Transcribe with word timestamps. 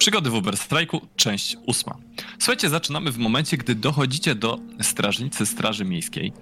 Przygody 0.00 0.30
w 0.30 0.34
Uber 0.34 0.56
Strajku, 0.56 1.00
część 1.16 1.56
ósma. 1.66 1.96
Słuchajcie, 2.38 2.68
zaczynamy 2.68 3.12
w 3.12 3.18
momencie, 3.18 3.56
gdy 3.56 3.74
dochodzicie 3.74 4.34
do 4.34 4.58
strażnicy 4.82 5.46
Straży 5.46 5.84
Miejskiej 5.84 6.32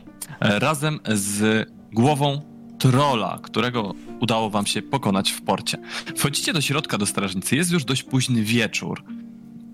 e, 0.41 0.59
razem 0.59 1.01
z 1.15 1.69
głową 1.93 2.43
trola, 2.79 3.39
którego 3.43 3.95
udało 4.21 4.51
wam 4.51 4.67
się 4.67 4.83
pokonać 4.83 5.31
w 5.31 5.43
porcie. 5.43 5.79
Wchodzicie 6.17 6.53
do 6.53 6.61
środka 6.61 6.99
do 6.99 7.07
strażnicy, 7.07 7.57
jest 7.57 7.73
już 7.73 7.85
dość 7.85 8.03
późny 8.03 8.43
wieczór 8.43 9.05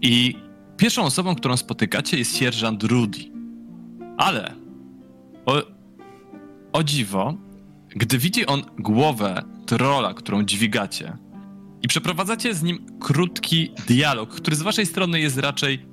i 0.03 0.37
pierwszą 0.77 1.03
osobą, 1.03 1.35
którą 1.35 1.57
spotykacie 1.57 2.19
jest 2.19 2.37
sierżant 2.37 2.83
Rudy. 2.83 3.19
Ale 4.17 4.55
o, 5.47 5.63
o 6.73 6.83
dziwo, 6.83 7.35
gdy 7.89 8.19
widzi 8.19 8.47
on 8.47 8.63
głowę 8.79 9.43
trola, 9.67 10.15
którą 10.15 10.43
dźwigacie 10.43 11.24
i 11.85 11.89
przeprowadzacie 11.89 12.55
z 12.55 12.63
nim 12.63 12.87
krótki 13.01 13.71
dialog, 13.87 14.31
który 14.31 14.57
z 14.57 14.63
waszej 14.63 14.87
strony 14.87 15.21
jest 15.21 15.39
raczej 15.39 15.87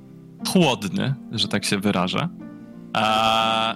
chłodny, 0.47 1.15
że 1.31 1.47
tak 1.47 1.65
się 1.65 1.79
wyrażę, 1.79 2.29
a 2.93 3.75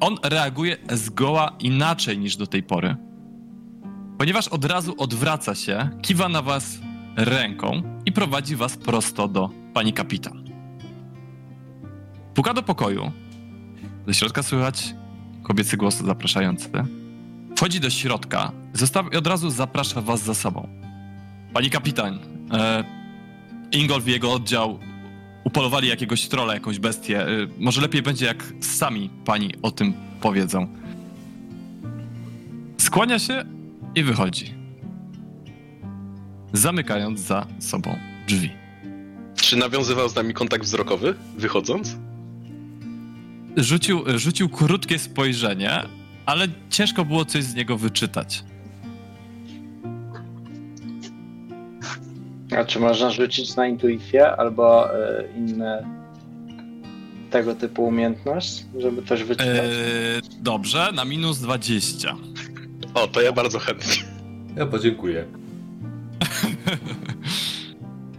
on 0.00 0.16
reaguje 0.22 0.76
zgoła 0.92 1.56
inaczej 1.60 2.18
niż 2.18 2.36
do 2.36 2.46
tej 2.46 2.62
pory. 2.62 2.96
Ponieważ 4.18 4.48
od 4.48 4.64
razu 4.64 4.94
odwraca 4.98 5.54
się, 5.54 5.90
kiwa 6.02 6.28
na 6.28 6.42
was 6.42 6.78
ręką 7.16 7.82
i 8.06 8.12
prowadzi 8.12 8.56
was 8.56 8.76
prosto 8.76 9.28
do 9.28 9.50
pani 9.74 9.92
kapitan. 9.92 10.44
Puka 12.34 12.54
do 12.54 12.62
pokoju. 12.62 13.12
Ze 14.06 14.14
środka 14.14 14.42
słychać 14.42 14.94
kobiecy 15.42 15.76
głos 15.76 15.96
zapraszający. 15.96 16.70
Wchodzi 17.56 17.80
do 17.80 17.90
środka 17.90 18.52
i 19.12 19.16
od 19.16 19.26
razu 19.26 19.50
zaprasza 19.50 20.00
was 20.00 20.22
za 20.22 20.34
sobą. 20.34 20.84
Pani 21.54 21.70
kapitan, 21.70 22.18
e, 22.52 22.84
Ingolf 23.72 24.08
i 24.08 24.10
jego 24.10 24.32
oddział 24.32 24.78
upolowali 25.44 25.88
jakiegoś 25.88 26.28
trola, 26.28 26.54
jakąś 26.54 26.78
bestię. 26.78 27.22
E, 27.22 27.26
może 27.58 27.80
lepiej 27.80 28.02
będzie, 28.02 28.26
jak 28.26 28.44
sami 28.60 29.10
pani 29.24 29.50
o 29.62 29.70
tym 29.70 29.94
powiedzą. 30.20 30.68
Skłania 32.78 33.18
się 33.18 33.44
i 33.94 34.02
wychodzi. 34.02 34.54
Zamykając 36.52 37.20
za 37.20 37.46
sobą 37.58 37.98
drzwi. 38.28 38.50
Czy 39.36 39.56
nawiązywał 39.56 40.08
z 40.08 40.14
nami 40.14 40.34
kontakt 40.34 40.64
wzrokowy, 40.64 41.14
wychodząc? 41.36 41.96
Rzucił, 43.56 44.04
rzucił 44.18 44.48
krótkie 44.48 44.98
spojrzenie, 44.98 45.82
ale 46.26 46.48
ciężko 46.70 47.04
było 47.04 47.24
coś 47.24 47.44
z 47.44 47.54
niego 47.54 47.78
wyczytać. 47.78 48.44
A 52.58 52.64
czy 52.64 52.80
można 52.80 53.10
rzucić 53.10 53.56
na 53.56 53.66
intuicję 53.66 54.30
albo 54.36 54.94
e, 54.94 55.24
inne 55.36 55.84
tego 57.30 57.54
typu 57.54 57.84
umiejętność, 57.84 58.64
żeby 58.78 59.02
coś 59.02 59.22
wyczytać? 59.22 59.48
Eee, 59.48 60.22
dobrze, 60.40 60.92
na 60.94 61.04
minus 61.04 61.38
20. 61.38 62.14
O, 62.94 63.06
to 63.06 63.20
ja 63.20 63.32
bardzo 63.32 63.58
chętnie. 63.58 63.92
Ja 64.56 64.66
podziękuję. 64.66 65.24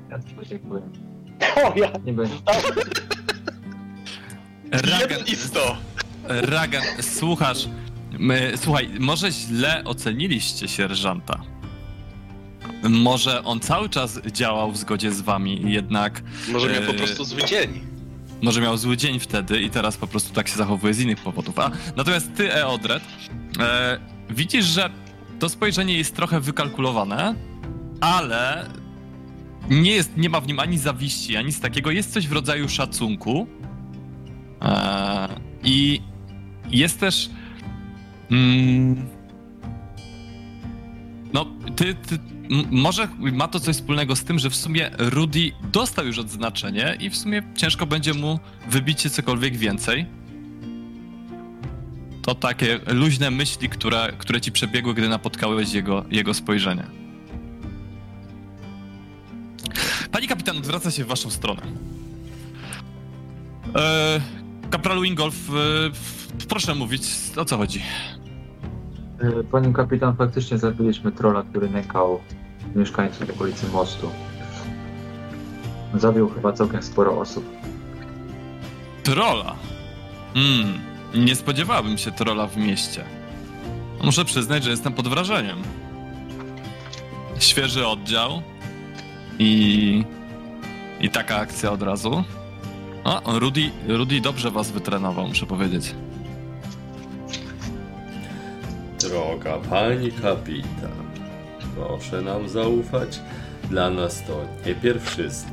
Ja 0.09 0.19
też 0.19 0.33
podziękuję. 0.33 0.81
O 1.55 1.73
ja! 1.79 1.91
Nie 2.05 2.13
będzie. 2.13 2.35
Ragan, 4.71 4.99
Jeden 4.99 5.25
i 5.27 5.35
sto. 5.35 5.77
Ragan, 6.27 6.83
słuchasz. 7.01 7.67
My, 8.19 8.51
słuchaj, 8.55 8.89
może 8.99 9.31
źle 9.31 9.83
oceniliście 9.85 10.67
sierżanta. 10.67 11.41
Może 12.83 13.43
on 13.43 13.59
cały 13.59 13.89
czas 13.89 14.19
działał 14.31 14.71
w 14.71 14.77
zgodzie 14.77 15.11
z 15.11 15.21
wami, 15.21 15.61
jednak 15.71 16.23
Może 16.51 16.69
miał 16.69 16.81
po 16.83 16.91
Eee. 16.91 16.97
prostu 16.97 17.23
zły 17.25 17.43
dzień. 17.43 17.81
może 18.41 18.61
miał 18.61 18.77
zły 18.77 18.97
dzień 18.97 19.19
wtedy 19.19 19.61
i 19.61 19.69
teraz 19.69 19.97
po 19.97 20.07
prostu 20.07 20.33
tak 20.33 20.47
się 20.47 20.55
zachowuje 20.55 20.93
z 20.93 20.99
innych 20.99 21.19
powodów. 21.19 21.59
A 21.59 21.71
natomiast 21.95 22.33
ty, 22.35 22.53
Eodred, 22.53 23.03
e, 23.59 23.99
widzisz, 24.29 24.65
że 24.65 24.89
to 25.39 25.49
spojrzenie 25.49 25.97
jest 25.97 26.15
trochę 26.15 26.39
wykalkulowane, 26.39 27.35
ale 28.01 28.69
nie, 29.69 29.91
jest, 29.91 30.17
nie 30.17 30.29
ma 30.29 30.41
w 30.41 30.47
nim 30.47 30.59
ani 30.59 30.77
zawiści, 30.77 31.37
ani 31.37 31.45
nic 31.47 31.59
takiego. 31.59 31.91
Jest 31.91 32.13
coś 32.13 32.27
w 32.27 32.31
rodzaju 32.31 32.69
szacunku. 32.69 33.47
E, 34.61 35.27
I 35.63 36.01
jest 36.71 36.99
też. 36.99 37.29
Mm, 38.31 39.05
no, 41.33 41.45
ty, 41.75 41.95
ty 41.95 42.19
może 42.71 43.07
ma 43.19 43.47
to 43.47 43.59
coś 43.59 43.75
wspólnego 43.75 44.15
z 44.15 44.23
tym, 44.23 44.39
że 44.39 44.49
w 44.49 44.55
sumie 44.55 44.91
Rudy 44.97 45.51
dostał 45.71 46.05
już 46.05 46.19
odznaczenie 46.19 46.97
i 46.99 47.09
w 47.09 47.17
sumie 47.17 47.43
ciężko 47.55 47.85
będzie 47.85 48.13
mu 48.13 48.39
wybić 48.69 49.01
się 49.01 49.09
cokolwiek 49.09 49.57
więcej. 49.57 50.05
To 52.21 52.35
takie 52.35 52.79
luźne 52.87 53.31
myśli, 53.31 53.69
które, 53.69 54.13
które 54.17 54.41
ci 54.41 54.51
przebiegły, 54.51 54.93
gdy 54.93 55.09
napotkałeś 55.09 55.73
jego, 55.73 56.05
jego 56.11 56.33
spojrzenie. 56.33 56.83
Pani 60.11 60.27
kapitan 60.27 60.57
odwraca 60.57 60.91
się 60.91 61.03
w 61.03 61.07
waszą 61.07 61.29
stronę. 61.29 61.61
E, 63.75 64.21
kapralu 64.69 65.03
Ingolf, 65.03 65.49
e, 65.49 65.85
f- 65.85 66.27
proszę 66.49 66.75
mówić, 66.75 67.03
o 67.37 67.45
co 67.45 67.57
chodzi? 67.57 67.81
E, 69.19 69.43
Panią 69.43 69.73
kapitan, 69.73 70.15
faktycznie 70.15 70.57
zabiliśmy 70.57 71.11
trola, 71.11 71.43
który 71.43 71.69
nękał 71.69 72.19
mieszkańców 72.75 73.29
okolicy 73.29 73.67
mostu. 73.67 74.09
Zabił 75.93 76.29
chyba 76.29 76.53
całkiem 76.53 76.83
sporo 76.83 77.19
osób. 77.19 77.45
Trola. 79.03 79.55
Hmm, 80.33 80.79
nie 81.15 81.35
spodziewałbym 81.35 81.97
się 81.97 82.11
trola 82.11 82.47
w 82.47 82.57
mieście. 82.57 83.03
Muszę 84.03 84.25
przyznać, 84.25 84.63
że 84.63 84.69
jestem 84.69 84.93
pod 84.93 85.07
wrażeniem. 85.07 85.57
Świeży 87.39 87.87
oddział 87.87 88.41
i. 89.39 90.03
i 91.01 91.09
taka 91.09 91.35
akcja 91.35 91.71
od 91.71 91.81
razu. 91.81 92.23
O, 93.03 93.39
Rudy, 93.39 93.71
Rudy 93.87 94.21
dobrze 94.21 94.51
was 94.51 94.71
wytrenował, 94.71 95.27
muszę 95.27 95.45
powiedzieć. 95.45 95.95
Droga 99.09 99.57
pani 99.69 100.11
kapitan, 100.11 101.11
proszę 101.75 102.21
nam 102.21 102.49
zaufać. 102.49 103.19
Dla 103.69 103.89
nas 103.89 104.23
to 104.27 104.45
nie 104.65 104.75
pierwszyzna. 104.75 105.51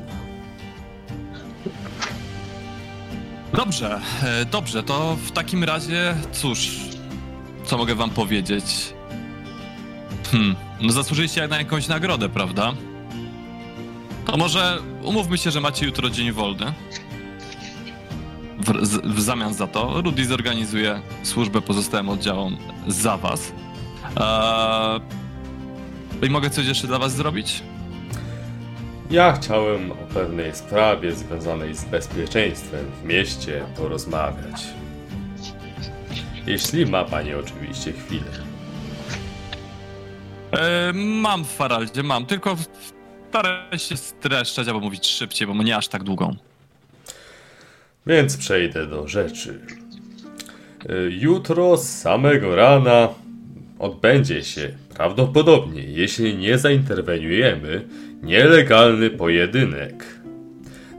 Dobrze, 3.54 4.00
e, 4.22 4.44
dobrze, 4.44 4.82
to 4.82 5.16
w 5.16 5.30
takim 5.30 5.64
razie 5.64 6.14
cóż, 6.32 6.70
co 7.64 7.78
mogę 7.78 7.94
wam 7.94 8.10
powiedzieć? 8.10 8.64
Hmm, 10.30 10.56
no 10.80 10.92
zasłużyliście 10.92 11.48
na 11.48 11.58
jakąś 11.58 11.88
nagrodę, 11.88 12.28
prawda? 12.28 12.72
To 14.26 14.36
może 14.36 14.78
umówmy 15.02 15.38
się, 15.38 15.50
że 15.50 15.60
macie 15.60 15.86
jutro 15.86 16.10
dzień 16.10 16.32
wolny. 16.32 16.72
W, 18.62 18.72
w 19.14 19.20
zamian 19.20 19.54
za 19.54 19.66
to 19.66 20.02
Rudy 20.02 20.24
zorganizuje 20.26 21.00
służbę 21.22 21.60
pozostałym 21.62 22.08
oddziałom 22.08 22.56
za 22.86 23.16
was. 23.16 23.52
Eee, 24.16 25.00
I 26.26 26.30
mogę 26.30 26.50
coś 26.50 26.66
jeszcze 26.66 26.86
dla 26.86 26.98
was 26.98 27.14
zrobić? 27.14 27.62
Ja 29.10 29.32
chciałem 29.32 29.90
o 29.92 29.94
pewnej 29.94 30.54
sprawie 30.54 31.12
związanej 31.12 31.74
z 31.74 31.84
bezpieczeństwem 31.84 32.86
w 33.02 33.04
mieście 33.04 33.64
porozmawiać. 33.76 34.62
Jeśli 36.46 36.86
ma 36.86 37.04
pani 37.04 37.34
oczywiście 37.34 37.92
chwilę. 37.92 38.30
E, 40.52 40.92
mam 40.94 41.44
w 41.44 41.48
Faraldzie, 41.48 42.02
mam, 42.02 42.26
tylko 42.26 42.56
staraj 43.28 43.78
się 43.78 43.96
streszczać 43.96 44.68
albo 44.68 44.80
mówić 44.80 45.06
szybciej, 45.06 45.48
bo 45.48 45.54
nie 45.54 45.76
aż 45.76 45.88
tak 45.88 46.02
długą. 46.02 46.36
Więc 48.06 48.36
przejdę 48.36 48.86
do 48.86 49.08
rzeczy. 49.08 49.60
Y, 50.90 51.10
Jutro 51.20 51.76
z 51.76 51.88
samego 51.88 52.56
rana 52.56 53.08
odbędzie 53.78 54.44
się 54.44 54.70
prawdopodobnie, 54.94 55.82
jeśli 55.82 56.36
nie 56.36 56.58
zainterweniujemy, 56.58 57.88
nielegalny 58.22 59.10
pojedynek, 59.10 60.04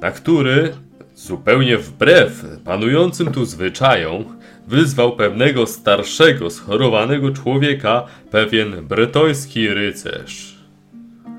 na 0.02 0.12
który 0.12 0.74
zupełnie 1.16 1.78
wbrew 1.78 2.46
panującym 2.66 3.32
tu 3.32 3.46
zwyczajom 3.46 4.26
wyzwał 4.68 5.16
pewnego 5.16 5.68
starszego, 5.68 6.50
schorowanego 6.50 7.32
człowieka 7.32 8.06
pewien 8.32 8.88
bretoński 8.88 9.70
rycerz. 9.70 10.58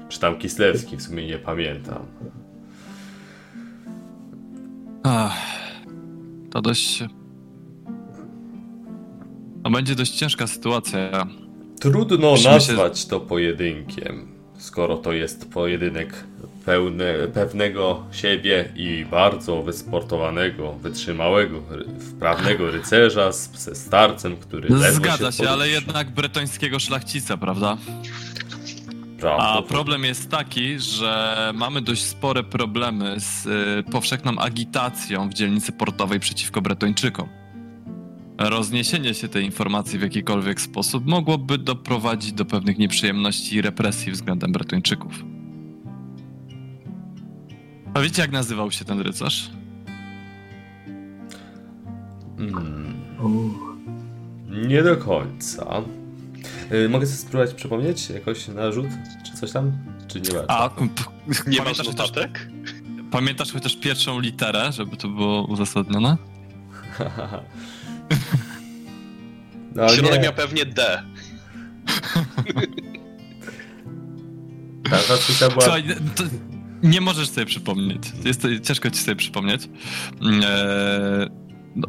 Czy 0.09 0.21
tam 0.21 0.39
Kislewski, 0.39 0.97
w 0.97 1.03
sumie 1.03 1.27
nie 1.27 1.39
pamiętam. 1.39 2.07
Ach, 5.05 5.37
to 6.51 6.63
dość... 6.63 7.05
To 9.65 9.71
będzie 9.71 9.95
dość 9.95 10.13
ciężka 10.13 10.47
sytuacja. 10.47 11.27
Trudno 11.81 12.31
Musimy 12.31 12.61
się- 12.61 12.73
nazwać 12.73 13.07
to 13.07 13.21
pojedynkiem, 13.21 14.29
skoro 14.59 14.97
to 14.97 15.13
jest 15.13 15.51
pojedynek 15.53 16.25
pełne, 16.65 17.15
pewnego 17.35 18.05
siebie 18.13 18.73
i 18.77 19.07
bardzo 19.11 19.63
wysportowanego, 19.63 20.73
wytrzymałego, 20.73 21.63
wprawnego 22.01 22.71
rycerza 22.71 23.33
z, 23.33 23.51
ze 23.59 23.75
starcem, 23.75 24.37
który 24.37 24.69
Zgadza 24.93 25.33
się, 25.33 25.51
ale 25.51 25.69
jednak 25.69 26.11
bretońskiego 26.11 26.79
szlachcica, 26.79 27.37
prawda? 27.37 27.77
A 29.33 29.63
problem 29.63 30.05
jest 30.05 30.31
taki, 30.31 30.79
że 30.79 31.53
mamy 31.55 31.81
dość 31.81 32.03
spore 32.03 32.43
problemy 32.43 33.21
z 33.21 33.47
y, 33.47 33.91
powszechną 33.91 34.39
agitacją 34.39 35.29
w 35.29 35.35
dzielnicy 35.35 35.73
portowej 35.73 36.21
przeciwko 36.21 36.63
Bretończykom. 36.63 37.29
Rozniesienie 38.39 39.15
się 39.15 39.29
tej 39.29 39.45
informacji 39.45 39.99
w 39.99 40.03
jakikolwiek 40.03 40.61
sposób 40.61 41.07
mogłoby 41.07 41.59
doprowadzić 41.59 42.33
do 42.33 42.45
pewnych 42.45 42.79
nieprzyjemności 42.79 43.57
i 43.57 43.63
represji 43.63 44.13
względem 44.13 44.53
Bretończyków. 44.53 45.25
A 47.95 48.01
wiecie, 48.01 48.23
jak 48.23 48.33
nazywał 48.33 48.71
się 48.71 48.85
ten 48.85 49.01
rycerz? 49.01 49.51
Mm, 52.39 52.95
Uch. 53.21 53.77
nie 54.69 54.83
do 54.83 54.97
końca. 54.97 55.83
Y, 56.73 56.89
mogę 56.89 57.07
sobie 57.07 57.19
spróbować 57.19 57.55
przypomnieć 57.55 58.11
jakoś 58.11 58.49
narzut, 58.49 58.87
czy 59.27 59.37
coś 59.37 59.53
tam? 59.53 59.73
Czy 60.09 60.21
nie 60.21 60.31
bardzo? 60.31 60.51
A 60.51 60.71
Nie 61.47 61.59
masz 61.59 61.59
pamiętasz 61.59 61.87
chociaż, 61.87 62.09
notatek? 62.09 62.49
pamiętasz 63.11 63.53
chociaż 63.53 63.77
pierwszą 63.77 64.21
literę, 64.21 64.73
żeby 64.73 64.97
to 64.97 65.09
było 65.09 65.47
uzasadnione? 65.47 66.17
no, 69.75 69.89
Środek 69.89 70.23
miał 70.23 70.33
pewnie 70.33 70.67
D. 70.67 71.03
Ta 74.91 74.99
tradycja 74.99 75.49
była... 75.49 75.61
Słuchaj, 75.63 75.85
to 76.15 76.25
nie 76.83 77.01
możesz 77.01 77.29
sobie 77.29 77.47
przypomnieć. 77.47 78.03
Jest 78.25 78.43
to, 78.43 78.49
ciężko 78.63 78.91
ci 78.91 78.99
sobie 78.99 79.17
przypomnieć. 79.17 79.63
Eee, 79.65 79.71
no. 81.77 81.89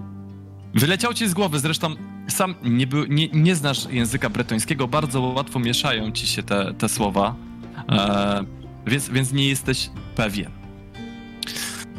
Wyleciał 0.73 1.13
ci 1.13 1.27
z 1.27 1.33
głowy, 1.33 1.59
zresztą 1.59 1.95
sam 2.27 2.55
nie, 2.63 2.87
był, 2.87 3.05
nie, 3.05 3.27
nie 3.27 3.55
znasz 3.55 3.87
języka 3.89 4.29
bretońskiego, 4.29 4.87
bardzo 4.87 5.21
łatwo 5.21 5.59
mieszają 5.59 6.11
ci 6.11 6.27
się 6.27 6.43
te, 6.43 6.73
te 6.73 6.89
słowa, 6.89 7.35
eee, 7.89 8.45
więc, 8.87 9.09
więc 9.09 9.31
nie 9.33 9.47
jesteś 9.47 9.89
pewien. 10.15 10.51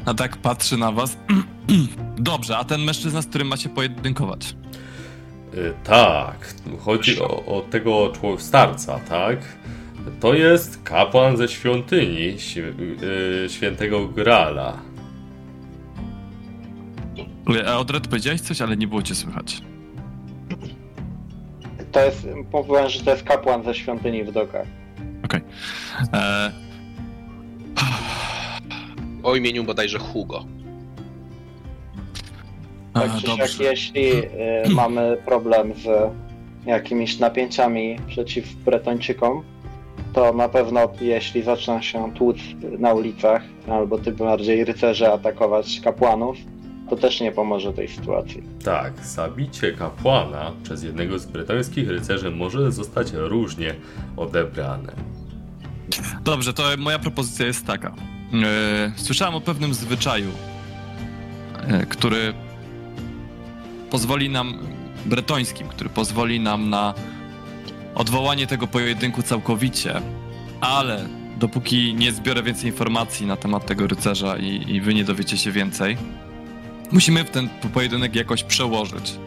A 0.05 0.15
tak 0.15 0.37
patrzy 0.37 0.77
na 0.77 0.93
was. 0.93 1.17
Dobrze, 2.19 2.57
a 2.59 2.65
ten 2.65 2.81
mężczyzna, 2.85 3.23
z 3.23 3.27
którym 3.27 3.49
macie 3.49 3.69
pojedynkować. 3.69 4.55
Y, 5.55 5.73
tak, 5.85 6.55
chodzi 6.81 7.21
o, 7.21 7.47
o 7.47 7.61
tego 7.71 8.13
człowieka, 8.21 8.43
starca, 8.43 8.99
tak? 8.99 9.39
To 10.21 10.35
jest 10.35 10.83
kapłan 10.83 11.37
ze 11.37 11.49
świątyni 11.49 12.37
świ- 12.39 13.03
y, 13.45 13.49
świętego 13.51 14.09
Grala. 14.09 14.79
Odred 17.79 18.09
powiedziałeś 18.09 18.41
coś, 18.41 18.61
ale 18.61 18.77
nie 18.77 18.87
było 18.87 19.03
cię 19.03 19.15
słychać. 19.15 19.63
To 21.97 22.05
jest, 22.05 22.29
powiem, 22.53 22.89
że 22.89 23.05
to 23.05 23.11
jest 23.11 23.23
kapłan 23.23 23.65
ze 23.65 23.75
świątyni 23.75 24.25
w 24.25 24.33
dokach. 24.33 24.67
Eee, 26.13 26.51
O 29.23 29.37
imieniu 29.37 29.65
bodajże 29.65 29.99
Hugo. 29.99 30.45
Tak 32.95 33.11
a, 33.11 33.21
czy 33.21 33.27
siak, 33.27 33.61
jeśli 33.61 34.13
y, 34.13 34.29
mamy 34.75 35.17
problem 35.25 35.75
z 35.75 35.89
jakimiś 36.67 37.19
napięciami 37.19 37.99
przeciw 38.07 38.55
Bretończykom, 38.55 39.43
to 40.13 40.33
na 40.33 40.49
pewno 40.49 40.89
jeśli 41.01 41.43
zaczną 41.43 41.83
się 41.83 42.13
tłuc 42.15 42.37
na 42.79 42.95
ulicach, 42.95 43.43
albo 43.69 43.99
tym 43.99 44.17
bardziej 44.17 44.65
rycerze 44.65 45.13
atakować 45.13 45.81
kapłanów, 45.85 46.37
to 46.91 46.97
też 46.97 47.21
nie 47.21 47.33
pomoże 47.33 47.73
tej 47.73 47.89
sytuacji. 47.89 48.43
Tak, 48.65 48.93
zabicie 49.07 49.73
kapłana 49.73 50.53
przez 50.63 50.83
jednego 50.83 51.19
z 51.19 51.27
bretońskich 51.27 51.89
rycerzy 51.89 52.31
może 52.31 52.73
zostać 52.73 53.13
różnie 53.13 53.75
odebrane. 54.17 54.93
Dobrze, 56.25 56.53
to 56.53 56.63
moja 56.79 56.99
propozycja 56.99 57.47
jest 57.47 57.67
taka. 57.67 57.95
E, 58.45 58.93
Słyszałem 58.97 59.35
o 59.35 59.41
pewnym 59.41 59.75
zwyczaju, 59.75 60.31
e, 61.67 61.87
który 61.87 62.35
pozwoli 63.91 64.31
nam, 64.31 64.59
bretońskim, 65.07 65.69
który 65.69 65.91
pozwoli 65.91 66.41
nam 66.41 66.71
na 66.71 66.95
odwołanie 67.95 68.47
tego 68.47 68.67
pojedynku 68.67 69.23
całkowicie, 69.23 70.01
ale 70.61 71.09
dopóki 71.39 71.95
nie 71.95 72.13
zbiorę 72.13 72.43
więcej 72.43 72.71
informacji 72.71 73.27
na 73.27 73.37
temat 73.37 73.67
tego 73.67 73.87
rycerza 73.87 74.37
i, 74.37 74.75
i 74.75 74.81
wy 74.81 74.95
nie 74.95 75.05
dowiecie 75.05 75.37
się 75.39 75.53
więcej, 75.53 75.97
musimy 76.93 77.25
w 77.25 77.31
ten 77.31 77.49
pojedynek 77.75 78.15
jakoś 78.15 78.43
przełożyć. 78.43 79.19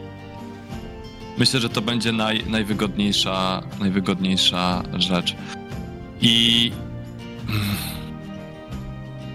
Myślę, 1.38 1.60
że 1.60 1.68
to 1.68 1.82
będzie 1.82 2.12
naj, 2.12 2.44
najwygodniejsza, 2.46 3.62
najwygodniejsza 3.80 4.82
rzecz. 4.98 5.36
I 6.20 6.72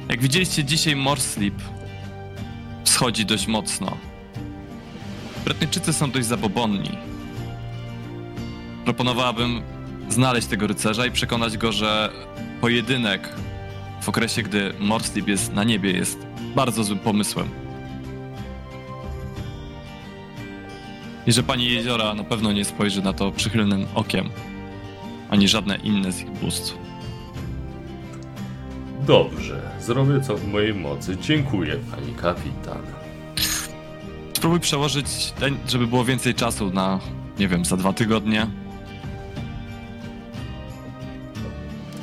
jak 0.10 0.22
widzieliście 0.22 0.64
dzisiaj 0.64 0.96
Morslip 0.96 1.56
schodzi 2.84 3.26
dość 3.26 3.48
mocno. 3.48 3.98
Brytyjczycy 5.46 5.94
są 5.94 6.12
dość 6.12 6.28
zabobonni. 6.28 6.98
Proponowałabym 8.86 9.62
znaleźć 10.10 10.48
tego 10.48 10.68
rycerza 10.68 11.06
i 11.06 11.12
przekonać 11.12 11.58
go, 11.58 11.72
że 11.72 12.12
pojedynek 12.62 13.30
w 14.02 14.10
okresie, 14.10 14.44
gdy 14.44 14.74
Morslip 14.80 15.28
jest 15.28 15.54
na 15.54 15.64
niebie, 15.64 15.92
jest 15.92 16.18
bardzo 16.56 16.84
złym 16.84 17.00
pomysłem. 17.00 17.65
I 21.28 21.32
że 21.32 21.44
pani 21.44 21.66
jeziora 21.74 22.14
na 22.14 22.24
pewno 22.24 22.52
nie 22.52 22.66
spojrzy 22.66 23.02
na 23.02 23.14
to 23.14 23.32
przychylnym 23.32 23.86
okiem, 23.96 24.30
ani 25.30 25.48
żadne 25.48 25.76
inne 25.76 26.12
z 26.12 26.22
ich 26.22 26.32
bóstw. 26.32 26.78
Dobrze, 29.08 29.62
zrobię 29.80 30.22
co 30.22 30.38
w 30.38 30.48
mojej 30.48 30.74
mocy. 30.74 31.18
Dziękuję, 31.22 31.76
pani 31.92 32.14
kapitan. 32.14 32.82
Spróbuj 34.34 34.60
przełożyć, 34.60 35.32
ten, 35.32 35.58
żeby 35.68 35.88
było 35.88 36.06
więcej 36.06 36.34
czasu 36.34 36.70
na, 36.72 37.00
nie 37.40 37.48
wiem, 37.48 37.66
za 37.66 37.78
dwa 37.78 37.94
tygodnie. 37.94 38.48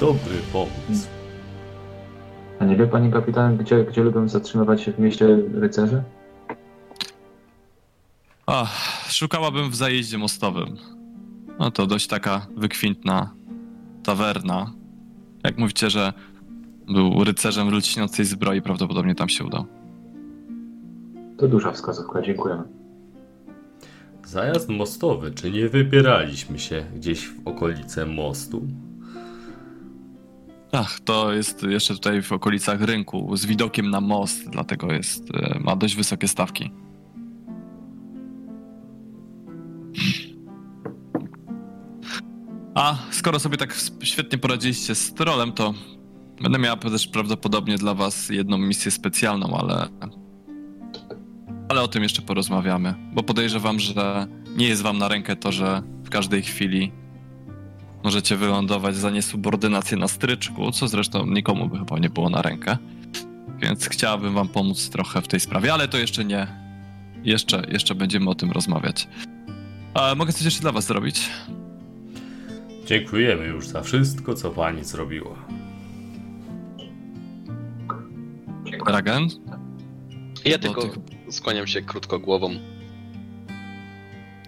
Dobry 0.00 0.34
pomysł. 0.52 1.08
A 2.60 2.64
nie 2.64 2.76
wie 2.76 2.86
pani 2.86 3.12
kapitan, 3.12 3.56
gdzie, 3.56 3.84
gdzie 3.84 4.02
lubią 4.02 4.28
zatrzymywać 4.28 4.82
się 4.82 4.92
w 4.92 4.98
mieście 4.98 5.26
rycerze? 5.54 6.02
Ach, 8.46 9.06
szukałabym 9.10 9.70
w 9.70 9.74
zajeździe 9.74 10.18
mostowym. 10.18 10.76
No 11.58 11.70
to 11.70 11.86
dość 11.86 12.06
taka 12.06 12.46
wykwintna 12.56 13.34
tawerna. 14.02 14.72
Jak 15.44 15.58
mówicie, 15.58 15.90
że 15.90 16.12
był 16.86 17.24
rycerzem 17.24 17.74
lśniącej 17.74 18.24
zbroi, 18.24 18.62
prawdopodobnie 18.62 19.14
tam 19.14 19.28
się 19.28 19.44
udał. 19.44 19.66
To 21.38 21.48
duża 21.48 21.72
wskazówka, 21.72 22.22
dziękujemy. 22.22 22.62
Zajazd 24.24 24.68
mostowy, 24.68 25.30
czy 25.30 25.50
nie 25.50 25.68
wybieraliśmy 25.68 26.58
się 26.58 26.84
gdzieś 26.96 27.28
w 27.28 27.48
okolice 27.48 28.06
mostu? 28.06 28.66
Ach, 30.72 31.00
to 31.00 31.32
jest 31.32 31.62
jeszcze 31.62 31.94
tutaj 31.94 32.22
w 32.22 32.32
okolicach 32.32 32.80
rynku, 32.80 33.36
z 33.36 33.46
widokiem 33.46 33.90
na 33.90 34.00
most, 34.00 34.50
dlatego 34.50 34.92
jest, 34.92 35.24
e, 35.34 35.58
ma 35.58 35.76
dość 35.76 35.96
wysokie 35.96 36.28
stawki. 36.28 36.70
A 42.74 42.96
skoro 43.10 43.38
sobie 43.38 43.56
tak 43.56 43.76
świetnie 44.02 44.38
poradziliście 44.38 44.94
z 44.94 45.14
trolem, 45.14 45.52
to 45.52 45.74
będę 46.42 46.58
miała 46.58 46.76
też 46.76 47.08
prawdopodobnie 47.08 47.78
dla 47.78 47.94
was 47.94 48.28
jedną 48.28 48.58
misję 48.58 48.90
specjalną, 48.90 49.56
ale... 49.56 49.88
Ale 51.68 51.82
o 51.82 51.88
tym 51.88 52.02
jeszcze 52.02 52.22
porozmawiamy, 52.22 52.94
bo 53.12 53.22
podejrzewam, 53.22 53.80
że 53.80 54.26
nie 54.56 54.68
jest 54.68 54.82
wam 54.82 54.98
na 54.98 55.08
rękę 55.08 55.36
to, 55.36 55.52
że 55.52 55.82
w 56.04 56.10
każdej 56.10 56.42
chwili 56.42 56.92
możecie 58.04 58.36
wylądować 58.36 58.96
za 58.96 59.10
niesubordynację 59.10 59.96
na 59.96 60.08
stryczku, 60.08 60.70
co 60.70 60.88
zresztą 60.88 61.26
nikomu 61.26 61.68
by 61.68 61.78
chyba 61.78 61.98
nie 61.98 62.10
było 62.10 62.30
na 62.30 62.42
rękę. 62.42 62.76
Więc 63.58 63.88
chciałabym 63.88 64.34
wam 64.34 64.48
pomóc 64.48 64.90
trochę 64.90 65.22
w 65.22 65.28
tej 65.28 65.40
sprawie, 65.40 65.72
ale 65.72 65.88
to 65.88 65.98
jeszcze 65.98 66.24
nie. 66.24 66.46
Jeszcze, 67.24 67.66
jeszcze 67.68 67.94
będziemy 67.94 68.30
o 68.30 68.34
tym 68.34 68.50
rozmawiać. 68.50 69.08
A 69.94 70.14
mogę 70.14 70.32
coś 70.32 70.42
jeszcze 70.44 70.60
dla 70.60 70.72
was 70.72 70.86
zrobić? 70.86 71.30
Dziękujemy 72.86 73.46
już 73.46 73.66
za 73.68 73.82
wszystko, 73.82 74.34
co 74.34 74.50
pani 74.50 74.84
zrobiła. 74.84 75.34
Dziękuję. 78.64 78.92
Ragen? 78.94 79.28
Ja 80.44 80.58
tylko 80.58 80.82
tych- 80.82 80.98
skłaniam 81.30 81.66
się 81.66 81.82
krótko 81.82 82.18
głową. 82.18 82.50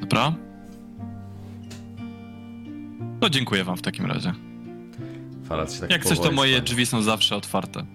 Dobra? 0.00 0.34
No 3.20 3.30
dziękuję 3.30 3.64
wam 3.64 3.76
w 3.76 3.82
takim 3.82 4.06
razie. 4.06 4.32
Farad 5.44 5.72
się 5.72 5.80
tak 5.80 5.90
Jak 5.90 6.04
coś, 6.04 6.18
to 6.20 6.32
moje 6.32 6.52
skłania. 6.52 6.60
drzwi 6.64 6.86
są 6.86 7.02
zawsze 7.02 7.36
otwarte. 7.36 7.86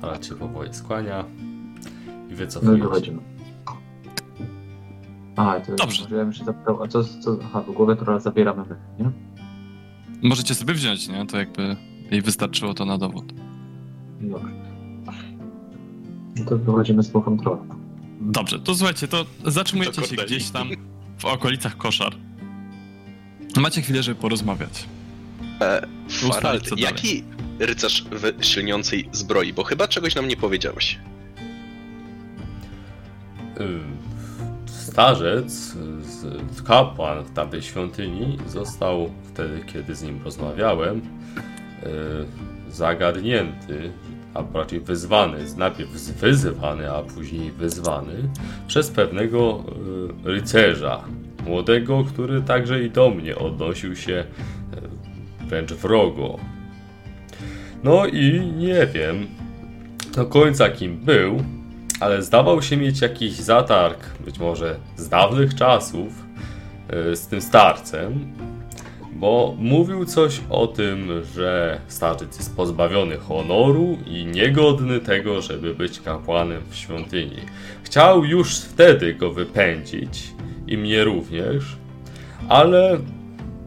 Farad 0.00 0.26
się 0.26 0.34
powoli 0.34 0.74
skłania 0.74 1.24
i 1.38 1.42
No 2.26 2.32
i 2.32 2.34
wycofuje 2.34 2.78
się. 3.04 3.18
A, 5.36 5.60
to 5.60 5.76
Dobrze. 5.76 6.06
Ja 6.16 6.44
zapytał, 6.44 6.82
a 6.82 6.88
co, 6.88 7.04
co 7.04 7.38
aha, 7.44 7.62
w 7.62 7.72
głowę 7.72 7.96
trolla 7.96 8.20
zabieramy 8.20 8.64
my, 8.68 8.76
nie? 9.04 9.10
Możecie 10.28 10.54
sobie 10.54 10.74
wziąć, 10.74 11.08
nie? 11.08 11.26
To 11.26 11.38
jakby 11.38 11.76
jej 12.10 12.22
wystarczyło 12.22 12.74
to 12.74 12.84
na 12.84 12.98
dowód. 12.98 13.32
Dobrze. 14.20 14.48
No 16.36 16.44
to 16.44 16.58
wychodzimy 16.58 17.02
z 17.02 17.12
trolla. 17.42 17.62
Dobrze, 18.20 18.58
to 18.58 18.74
słuchajcie, 18.74 19.08
to 19.08 19.26
zatrzymujecie 19.44 20.02
To 20.02 20.08
się 20.08 20.16
gdzieś 20.16 20.50
tam 20.50 20.68
w 21.18 21.24
okolicach 21.24 21.76
koszar. 21.76 22.14
Macie 23.56 23.82
chwilę, 23.82 24.02
żeby 24.02 24.20
porozmawiać. 24.20 24.88
E, 25.60 25.86
Farald, 26.08 26.78
jaki 26.80 27.24
rycerz 27.58 28.04
w 28.38 28.44
silniącej 28.44 29.08
zbroi? 29.12 29.52
Bo 29.52 29.64
chyba 29.64 29.88
czegoś 29.88 30.14
nam 30.14 30.28
nie 30.28 30.36
powiedziałeś. 30.36 30.98
Y, 33.60 33.80
Starzec, 34.94 35.76
kapłan 36.66 37.24
tamtej 37.34 37.62
świątyni, 37.62 38.38
został 38.46 39.10
wtedy, 39.24 39.60
kiedy 39.66 39.94
z 39.94 40.02
nim 40.02 40.20
rozmawiałem, 40.24 40.98
y, 40.98 41.02
zagadnięty, 42.72 43.90
a 44.34 44.42
raczej 44.54 44.80
wyzwany, 44.80 45.38
najpierw 45.56 45.90
wyzywany, 46.20 46.92
a 46.92 47.02
później 47.02 47.52
wyzwany 47.52 48.14
przez 48.66 48.90
pewnego 48.90 49.64
y, 50.24 50.30
rycerza, 50.30 51.04
młodego, 51.46 52.04
który 52.04 52.42
także 52.42 52.82
i 52.82 52.90
do 52.90 53.10
mnie 53.10 53.36
odnosił 53.36 53.96
się 53.96 54.24
y, 55.42 55.46
wręcz 55.46 55.72
wrogo. 55.72 56.38
No 57.84 58.06
i 58.06 58.52
nie 58.56 58.86
wiem 58.86 59.26
do 60.16 60.26
końca 60.26 60.68
kim 60.68 60.96
był, 60.96 61.44
ale 62.00 62.22
zdawał 62.22 62.62
się 62.62 62.76
mieć 62.76 63.00
jakiś 63.00 63.32
zatarg, 63.32 64.18
być 64.20 64.38
może 64.38 64.76
z 64.96 65.08
dawnych 65.08 65.54
czasów, 65.54 66.24
y, 67.12 67.16
z 67.16 67.26
tym 67.26 67.40
starcem, 67.40 68.32
bo 69.12 69.54
mówił 69.58 70.04
coś 70.04 70.40
o 70.50 70.66
tym, 70.66 71.08
że 71.34 71.80
starzec 71.88 72.36
jest 72.36 72.56
pozbawiony 72.56 73.16
honoru 73.16 73.98
i 74.06 74.26
niegodny 74.26 75.00
tego, 75.00 75.42
żeby 75.42 75.74
być 75.74 76.00
kapłanem 76.00 76.62
w 76.70 76.76
świątyni. 76.76 77.36
Chciał 77.82 78.24
już 78.24 78.58
wtedy 78.58 79.14
go 79.14 79.32
wypędzić 79.32 80.32
i 80.66 80.76
mnie 80.76 81.04
również, 81.04 81.64
ale 82.48 82.98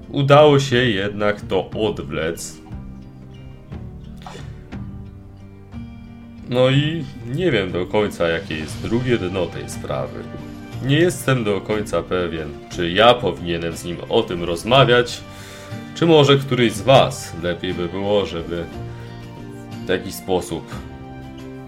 udało 0.10 0.60
się 0.60 0.76
jednak 0.76 1.42
to 1.42 1.70
odwlec. 1.70 2.58
No 6.50 6.70
i 6.70 7.06
nie 7.26 7.52
wiem 7.52 7.72
do 7.72 7.86
końca, 7.86 8.28
jakie 8.28 8.58
jest 8.58 8.82
drugie 8.82 9.18
dno 9.18 9.46
tej 9.46 9.70
sprawy. 9.70 10.24
Nie 10.86 10.98
jestem 10.98 11.44
do 11.44 11.62
końca 11.62 12.04
pewien, 12.04 12.50
czy 12.70 12.92
ja 12.92 13.14
powinienem 13.14 13.78
z 13.78 13.84
nim 13.84 13.98
o 14.10 14.24
tym 14.24 14.44
rozmawiać, 14.44 15.22
czy 15.96 16.06
może 16.06 16.38
któryś 16.38 16.74
z 16.74 16.82
Was 16.82 17.34
lepiej 17.44 17.74
by 17.74 17.88
było, 17.88 18.26
żeby 18.26 18.66
w 19.86 19.90
jakiś 19.90 20.14
sposób 20.14 20.76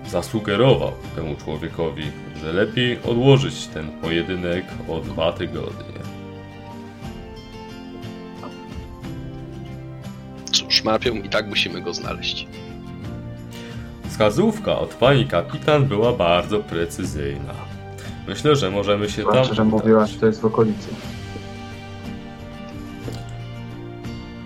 zasugerował 0.08 0.92
temu 1.16 1.36
człowiekowi, 1.36 2.04
że 2.42 2.54
lepiej 2.54 3.00
odłożyć 3.04 3.68
ten 3.68 3.92
pojedynek 3.92 4.66
o 4.90 5.00
dwa 5.00 5.32
tygodnie. 5.32 6.00
Cóż, 10.52 10.84
Mapią 10.84 11.14
i 11.14 11.30
tak 11.30 11.48
musimy 11.48 11.82
go 11.82 11.94
znaleźć. 11.94 12.48
Wskazówka 14.20 14.80
od 14.80 14.94
pani 14.94 15.26
kapitan 15.26 15.86
była 15.86 16.14
bardzo 16.14 16.60
precyzyjna. 16.60 17.54
Myślę, 18.28 18.56
że 18.56 18.72
możemy 18.72 19.10
się 19.10 19.24
tam. 19.24 19.32
Znaczy, 19.32 19.56
że 19.56 19.64
mówiła, 19.64 20.06
że 20.06 20.20
to 20.20 20.26
jest 20.26 20.42
w 20.42 20.46
okolicy. 20.46 20.88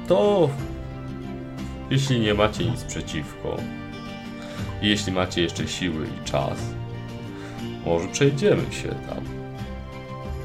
To 0.07 0.49
jeśli 1.89 2.19
nie 2.19 2.33
macie 2.33 2.65
nic 2.65 2.83
przeciwko, 2.83 3.57
jeśli 4.81 5.11
macie 5.11 5.41
jeszcze 5.41 5.67
siły 5.67 6.07
i 6.07 6.25
czas, 6.25 6.57
może 7.85 8.07
przejdziemy 8.07 8.73
się 8.73 8.89
tam. 8.89 9.23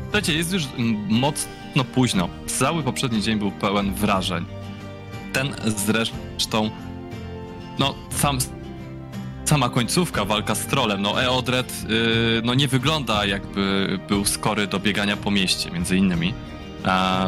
Słuchajcie, 0.02 0.34
jest 0.34 0.52
już 0.52 0.64
mm, 0.78 1.06
mocno 1.10 1.84
późno. 1.94 2.28
Cały 2.46 2.82
poprzedni 2.82 3.22
dzień 3.22 3.38
był 3.38 3.50
pełen 3.50 3.94
wrażeń. 3.94 4.44
Ten 5.32 5.54
zresztą, 5.86 6.70
no 7.78 7.94
sam, 8.10 8.38
sama 9.48 9.68
końcówka, 9.68 10.24
walka 10.24 10.54
z 10.54 10.66
trolem, 10.66 11.02
no 11.02 11.22
Eodred 11.22 11.82
yy, 11.88 12.42
no 12.44 12.54
nie 12.54 12.68
wygląda 12.68 13.26
jakby 13.26 13.98
był 14.08 14.24
skory 14.24 14.66
do 14.66 14.78
biegania 14.80 15.16
po 15.16 15.30
mieście, 15.30 15.70
między 15.70 15.96
innymi. 15.96 16.34
A 16.84 17.26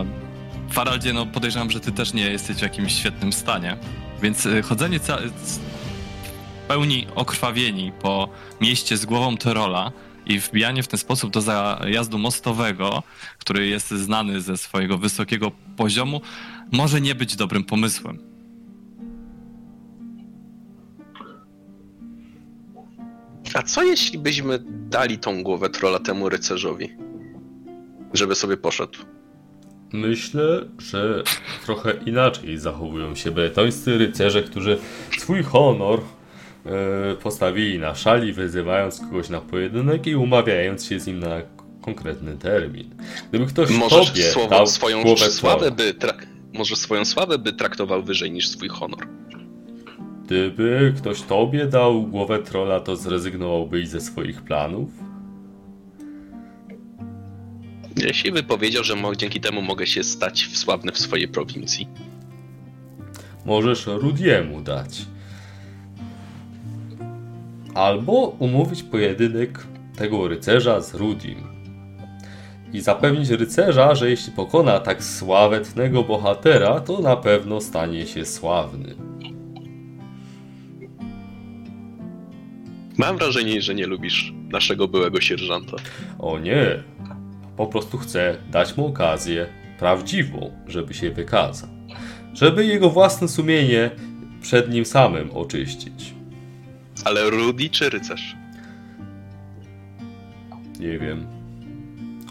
Faraldzie, 0.71 1.12
no 1.12 1.27
podejrzewam, 1.27 1.71
że 1.71 1.81
ty 1.81 1.93
też 1.93 2.12
nie 2.15 2.31
jesteś 2.31 2.57
w 2.57 2.62
jakimś 2.62 2.93
świetnym 2.95 3.33
stanie, 3.33 3.77
więc 4.23 4.47
y, 4.47 4.62
chodzenie 4.62 5.00
ca- 5.00 5.19
w 5.19 5.59
pełni 6.69 7.07
okrwawieni 7.15 7.93
po 8.03 8.29
mieście 8.61 8.97
z 8.97 9.07
głową 9.07 9.37
Tyrola 9.37 9.93
i 10.27 10.39
wbijanie 10.41 10.83
w 10.83 10.89
ten 10.89 10.99
sposób 10.99 11.31
do 11.31 11.41
zajazdu 11.41 12.19
mostowego, 12.19 13.03
który 13.39 13.67
jest 13.67 13.91
znany 13.91 14.41
ze 14.41 14.57
swojego 14.57 14.99
wysokiego 14.99 15.50
poziomu, 15.77 16.21
może 16.73 17.00
nie 17.00 17.15
być 17.15 17.37
dobrym 17.37 17.65
pomysłem. 17.65 18.30
A 23.54 23.62
co 23.62 23.83
jeśli 23.83 24.19
byśmy 24.19 24.59
dali 24.66 25.19
tą 25.19 25.42
głowę 25.42 25.71
trola 25.71 25.99
temu 25.99 26.28
rycerzowi? 26.28 26.97
Żeby 28.14 28.35
sobie 28.35 28.57
poszedł. 28.57 28.99
Myślę, 29.92 30.69
że 30.78 31.23
trochę 31.64 31.92
inaczej 32.07 32.59
zachowują 32.59 33.14
się 33.14 33.30
bretońscy 33.30 33.99
rycerze, 33.99 34.42
którzy 34.42 34.78
swój 35.19 35.42
honor 35.42 36.00
e, 36.66 37.14
postawili 37.14 37.78
na 37.78 37.95
szali, 37.95 38.33
wyzywając 38.33 39.00
kogoś 39.00 39.28
na 39.28 39.40
pojedynek 39.40 40.07
i 40.07 40.16
umawiając 40.16 40.87
się 40.87 41.00
z 41.00 41.07
nim 41.07 41.19
na 41.19 41.40
konkretny 41.83 42.37
termin. 42.37 42.95
Gdyby 43.28 43.47
ktoś 43.47 43.69
tobie 43.90 44.23
słowo, 44.23 44.49
dał 44.49 44.66
swoją 44.66 45.02
głowę 45.02 45.30
sławę 45.30 45.71
by 45.71 45.95
może 46.54 46.76
swoją 46.76 47.04
sławę 47.04 47.38
by 47.38 47.52
traktował 47.52 48.02
wyżej 48.02 48.30
niż 48.30 48.49
swój 48.49 48.69
honor. 48.69 49.07
Gdyby 50.31 50.95
ktoś 50.97 51.23
tobie 51.23 51.67
dał 51.67 52.03
głowę 52.03 52.39
trola, 52.39 52.81
to 52.81 52.97
zrezygnowałbyś 52.97 53.89
ze 53.89 54.01
swoich 54.01 54.43
planów? 54.43 54.91
Jeśli 57.97 58.33
by 58.33 58.43
powiedział, 58.43 58.85
że 58.85 58.95
dzięki 59.17 59.41
temu 59.41 59.63
mogę 59.63 59.87
się 59.87 60.05
stać 60.05 60.49
sławny 60.53 60.93
w 60.93 60.99
swojej 60.99 61.29
prowincji. 61.29 61.89
Możesz 63.45 63.87
Rudiemu 63.87 64.61
dać. 64.61 65.07
Albo 67.75 68.37
umówić 68.39 68.83
pojedynek 68.83 69.67
tego 69.97 70.29
rycerza 70.29 70.81
z 70.81 70.95
Rudim. 70.95 71.39
I 72.73 72.81
zapewnić 72.81 73.29
rycerza, 73.31 73.95
że 73.95 74.11
jeśli 74.11 74.33
pokona 74.33 74.81
tak 74.81 75.05
sławetnego 75.05 76.03
bohatera, 76.03 76.81
to 76.81 77.01
na 77.01 77.17
pewno 77.17 77.61
stanie 77.61 78.07
się 78.07 78.27
sławny. 78.27 79.11
Mam 83.00 83.16
wrażenie, 83.16 83.62
że 83.62 83.75
nie 83.75 83.87
lubisz 83.87 84.33
naszego 84.49 84.88
byłego 84.88 85.21
sierżanta. 85.21 85.76
O 86.19 86.38
nie, 86.38 86.83
po 87.57 87.66
prostu 87.66 87.99
chcę 87.99 88.37
dać 88.50 88.76
mu 88.76 88.87
okazję 88.87 89.47
prawdziwą, 89.78 90.50
żeby 90.66 90.95
się 90.95 91.11
wykazał. 91.11 91.71
Żeby 92.35 92.66
jego 92.66 92.90
własne 92.90 93.28
sumienie 93.28 93.90
przed 94.42 94.71
nim 94.71 94.85
samym 94.85 95.30
oczyścić. 95.30 96.14
Ale 97.04 97.30
Rudy 97.30 97.69
czy 97.69 97.90
rycerz? 97.90 98.37
Nie 100.80 100.99
wiem. 100.99 101.26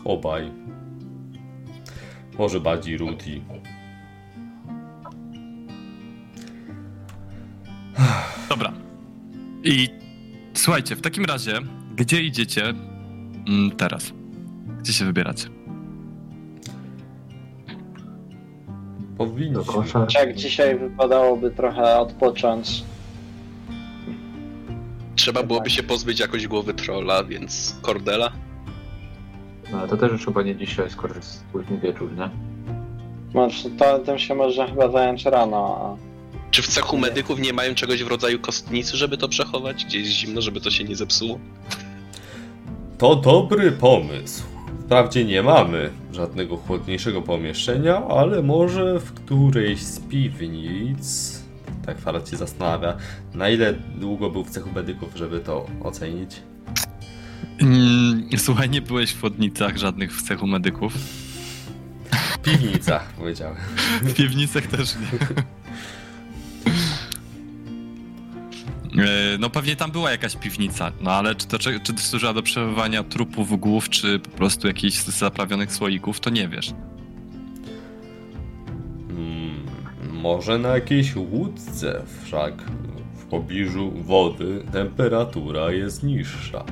Obaj. 0.03 0.51
Może 2.38 2.59
bardziej 2.59 2.97
Rudy. 2.97 3.41
Dobra. 8.49 8.73
I 9.63 9.99
słuchajcie, 10.60 10.96
w 10.96 11.01
takim 11.01 11.25
razie, 11.25 11.54
gdzie 11.96 12.22
idziecie 12.22 12.63
mm, 13.48 13.72
teraz? 13.78 14.13
Gdzie 14.80 14.94
się 14.94 15.06
wybieracie? 15.06 15.48
Kosza. 19.68 20.08
Jak 20.20 20.36
dzisiaj 20.36 20.80
wypadałoby 20.80 21.51
trochę 21.51 22.00
odpocząć. 22.00 22.84
Trzeba 25.16 25.44
byłoby 25.44 25.70
się 25.70 25.84
pozbyć 25.84 26.20
jakoś 26.20 26.48
głowy 26.48 26.74
trolla, 26.74 27.24
więc 27.24 27.75
Cordela? 27.82 28.32
No 29.72 29.80
ale 29.80 29.88
to 29.88 29.98
też 29.98 30.12
już 30.12 30.25
chyba 30.25 30.42
nie 30.42 30.56
dzisiaj, 30.56 30.89
skoro 30.89 31.16
jest 31.16 31.44
późny 31.44 31.78
wieczór, 31.78 32.12
nie? 32.18 32.30
Może 33.34 33.70
to, 33.70 34.00
tym 34.00 34.20
się 34.20 34.36
można 34.36 34.68
chyba 34.68 34.92
zająć 34.92 35.25
rano, 35.25 35.78
a 35.82 36.09
Czy 36.51 36.62
w 36.62 36.68
cechu 36.68 36.96
Nie. 36.96 37.01
medyków 37.01 37.39
nie 37.39 37.53
mają 37.53 37.75
czegoś 37.75 38.03
w 38.03 38.08
rodzaju 38.08 38.39
kostnicy, 38.39 38.98
żeby 38.98 39.18
to 39.18 39.29
przechować? 39.29 39.86
Gdzie 39.86 40.00
jest 40.00 40.12
zimno, 40.12 40.41
żeby 40.41 40.62
to 40.62 40.72
się 40.72 40.84
nie 40.84 40.96
zepsuło? 40.96 41.39
To 42.98 43.15
dobry 43.15 43.72
pomysł. 43.72 44.44
Wprawdzie 44.86 45.25
nie 45.25 45.44
mamy 45.44 45.89
żadnego 46.13 46.58
chłodniejszego 46.58 47.22
pomieszczenia, 47.22 48.03
ale 48.08 48.44
może 48.44 49.00
w 49.00 49.13
którejś 49.13 49.82
z 49.82 50.00
piwnic. 50.00 51.39
Tak 51.86 52.00
Farad 52.00 52.29
się 52.29 52.38
zastanawia, 52.38 52.98
na 53.34 53.50
ile 53.50 53.74
długo 53.74 54.29
był 54.29 54.44
w 54.44 54.50
cechu 54.50 54.70
medyków, 54.75 55.10
żeby 55.15 55.39
to 55.39 55.65
ocenić. 55.84 56.32
Mm, 57.62 58.29
Słuchaj, 58.38 58.70
nie 58.70 58.82
byłeś 58.82 59.12
w 59.13 59.20
wodnicach 59.20 59.77
żadnych 59.77 60.15
w 60.18 60.27
cechu 60.27 60.48
medyków. 60.48 60.94
W 62.12 62.38
piwnicach, 62.38 63.13
powiedziałem. 63.13 63.58
W 64.01 64.13
piwnicach 64.13 64.68
też 64.68 64.96
nie. 64.96 65.20
No 69.39 69.50
pewnie 69.50 69.75
tam 69.75 69.91
była 69.91 70.12
jakaś 70.12 70.36
piwnica, 70.36 70.91
no 71.01 71.12
ale 71.12 71.36
czy 71.36 71.48
to, 71.48 71.60
czy, 71.60 71.79
służyła 71.98 72.34
do 72.34 72.44
przechowywania 72.44 73.03
trupów 73.03 73.60
głów, 73.60 73.89
czy 73.89 74.20
po 74.20 74.29
prostu 74.29 74.68
jakichś 74.68 74.98
zaprawionych 74.98 75.74
słoików, 75.74 76.20
to 76.20 76.29
nie 76.29 76.48
wiesz. 76.48 76.74
Hmm, 79.08 79.65
może 80.12 80.58
na 80.58 80.70
jakiejś 80.70 81.15
łódce, 81.15 82.01
wszak 82.24 82.53
w 83.15 83.25
pobliżu 83.25 83.91
wody 83.91 84.63
temperatura 84.72 85.72
jest 85.72 86.03
niższa. 86.03 86.63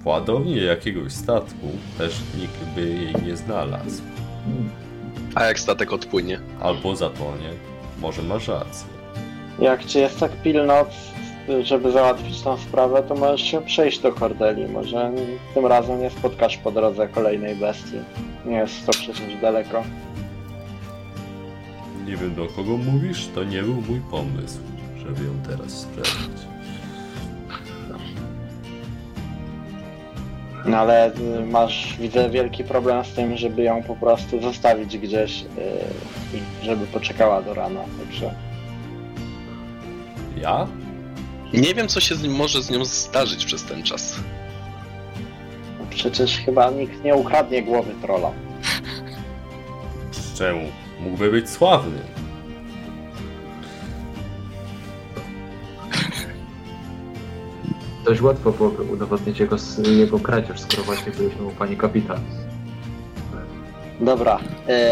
W 0.00 0.06
ładowni 0.06 0.64
jakiegoś 0.64 1.12
statku 1.12 1.66
też 1.98 2.20
nikt 2.40 2.64
by 2.74 2.80
jej 2.80 3.14
nie 3.26 3.36
znalazł. 3.36 4.02
A 5.34 5.44
jak 5.44 5.60
statek 5.60 5.92
odpłynie? 5.92 6.40
Albo 6.60 6.96
zatonie. 6.96 7.50
Może 8.00 8.22
masz 8.22 8.48
rację. 8.48 8.97
Jak 9.58 9.84
ci 9.84 9.98
jest 9.98 10.20
tak 10.20 10.32
pilno, 10.42 10.84
żeby 11.62 11.92
załatwić 11.92 12.42
tą 12.42 12.56
sprawę, 12.56 13.02
to 13.02 13.14
możesz 13.14 13.42
się 13.42 13.62
przejść 13.62 13.98
do 13.98 14.12
Kordeli. 14.12 14.68
Może 14.68 15.12
tym 15.54 15.66
razem 15.66 16.00
nie 16.00 16.10
spotkasz 16.10 16.56
po 16.56 16.70
drodze 16.70 17.08
kolejnej 17.08 17.56
bestii. 17.56 17.98
Nie 18.46 18.56
jest 18.56 18.86
to 18.86 18.92
przecież 18.92 19.36
daleko. 19.42 19.82
Nie 22.06 22.16
wiem 22.16 22.34
do 22.34 22.46
kogo 22.46 22.76
mówisz, 22.76 23.28
to 23.34 23.44
nie 23.44 23.62
był 23.62 23.74
mój 23.74 24.00
pomysł, 24.10 24.58
żeby 24.98 25.24
ją 25.24 25.32
teraz 25.48 25.70
sprawdzić. 25.70 26.48
No 30.66 30.76
ale 30.76 31.14
y, 31.14 31.46
masz, 31.46 31.96
widzę, 32.00 32.30
wielki 32.30 32.64
problem 32.64 33.04
z 33.04 33.12
tym, 33.12 33.36
żeby 33.36 33.62
ją 33.62 33.82
po 33.82 33.96
prostu 33.96 34.40
zostawić 34.42 34.98
gdzieś 34.98 35.42
y, 35.42 35.46
i 36.36 36.64
żeby 36.64 36.86
poczekała 36.86 37.42
do 37.42 37.54
rana. 37.54 37.80
Także 37.98 38.34
Ja? 40.40 40.66
Nie 41.52 41.74
wiem, 41.74 41.88
co 41.88 42.00
się 42.00 42.14
z 42.14 42.22
nim 42.22 42.32
może 42.32 42.62
z 42.62 42.70
nią 42.70 42.84
zdarzyć 42.84 43.44
przez 43.44 43.64
ten 43.64 43.82
czas. 43.82 44.16
przecież 45.90 46.38
chyba 46.38 46.70
nikt 46.70 47.04
nie 47.04 47.14
ukradnie 47.14 47.62
głowy 47.62 47.94
trolla. 48.02 48.30
Czemu? 50.34 50.60
Mógłby 51.00 51.30
być 51.30 51.50
sławny. 51.50 52.00
Dość 58.04 58.20
łatwo 58.20 58.52
byłoby 58.52 58.82
udowodnić 58.82 59.40
jego, 59.40 59.56
jego 59.96 60.18
kradzież, 60.20 60.60
skoro 60.60 60.82
właśnie 60.82 61.12
byliśmy 61.12 61.44
u 61.46 61.50
pani 61.50 61.76
kapitan. 61.76 62.20
Dobra, 64.00 64.38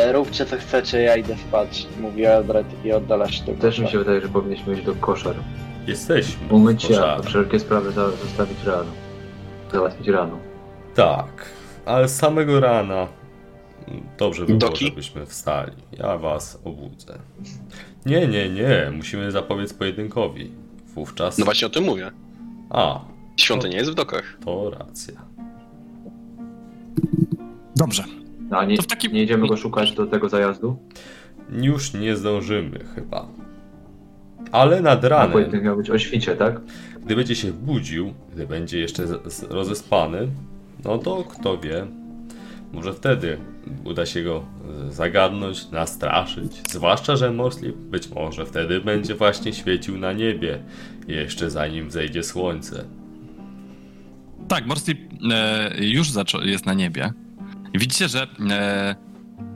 y, 0.08 0.12
róbcie 0.12 0.46
co 0.46 0.56
chcecie, 0.56 1.02
ja 1.02 1.16
idę 1.16 1.36
spać. 1.48 1.86
Mówi 2.00 2.24
Eldred 2.24 2.66
i 2.84 2.92
oddala 2.92 3.28
się 3.30 3.44
do 3.44 3.52
Też 3.54 3.78
mi 3.78 3.88
się 3.88 3.98
wydaje, 3.98 4.20
że 4.20 4.28
powinniśmy 4.28 4.74
iść 4.74 4.82
do 4.84 4.94
koszar. 4.94 5.34
Jesteśmy. 5.86 6.48
Umyć 6.50 6.82
się, 6.82 7.04
a 7.04 7.22
wszelkie 7.22 7.60
sprawy 7.60 7.92
za, 7.92 8.10
zostawić 8.10 8.64
rano. 8.64 8.90
Załatwić 9.72 10.08
rano. 10.08 10.38
Tak, 10.94 11.46
ale 11.84 12.08
z 12.08 12.16
samego 12.16 12.60
rana 12.60 13.06
dobrze 14.18 14.40
by 14.40 14.46
było, 14.46 14.70
Doki? 14.70 14.84
żebyśmy 14.86 15.26
wstali. 15.26 15.72
Ja 15.92 16.18
was 16.18 16.58
obudzę. 16.64 17.18
Nie, 18.06 18.26
nie, 18.26 18.48
nie. 18.48 18.90
Musimy 18.96 19.30
zapobiec 19.30 19.74
pojedynkowi. 19.74 20.50
Wówczas... 20.94 21.38
No 21.38 21.44
właśnie 21.44 21.66
o 21.66 21.70
tym 21.70 21.84
mówię. 21.84 22.10
A, 22.70 23.00
Świątynia 23.36 23.78
jest 23.78 23.90
w 23.90 23.94
dokach. 23.94 24.36
to 24.44 24.70
racja. 24.70 25.14
Dobrze. 27.76 28.04
No, 28.50 28.58
a 28.58 28.64
nie, 28.64 28.76
To 28.76 28.82
w 28.82 28.86
takim- 28.86 29.12
nie 29.12 29.22
idziemy 29.22 29.48
go 29.48 29.56
szukać 29.56 29.92
do 29.92 30.06
tego 30.06 30.28
zajazdu? 30.28 30.76
Już 31.52 31.94
nie 31.94 32.16
zdążymy 32.16 32.84
chyba. 32.94 33.28
Ale 34.52 34.80
nad 34.80 35.04
ranem, 35.04 35.32
pojedynek 35.32 35.64
miał 35.64 35.76
być 35.76 35.90
o 35.90 35.98
świcie, 35.98 36.36
tak? 36.36 36.60
gdy 37.06 37.16
będzie 37.16 37.34
się 37.34 37.52
budził, 37.52 38.14
gdy 38.32 38.46
będzie 38.46 38.78
jeszcze 38.78 39.04
rozespany, 39.48 40.28
no 40.84 40.98
to 40.98 41.24
kto 41.24 41.58
wie, 41.58 41.86
może 42.72 42.92
wtedy 42.92 43.38
uda 43.84 44.06
się 44.06 44.22
go 44.22 44.44
e, 44.88 44.92
zagadnąć, 44.92 45.70
nastraszyć. 45.70 46.52
Zwłaszcza, 46.70 47.16
że 47.16 47.32
Morslip 47.32 47.76
być 47.76 48.10
może 48.10 48.46
wtedy 48.46 48.80
będzie 48.80 49.14
właśnie 49.14 49.52
świecił 49.52 49.98
na 49.98 50.12
niebie, 50.12 50.58
jeszcze 51.08 51.50
zanim 51.50 51.88
wzejdzie 51.88 52.22
słońce. 52.22 52.84
Tak, 54.48 54.66
Morslip 54.66 54.98
e, 55.32 55.70
już 55.84 56.08
jest 56.44 56.66
na 56.66 56.74
niebie. 56.74 57.12
Widzicie, 57.78 58.08
że 58.08 58.26
e, 58.50 58.96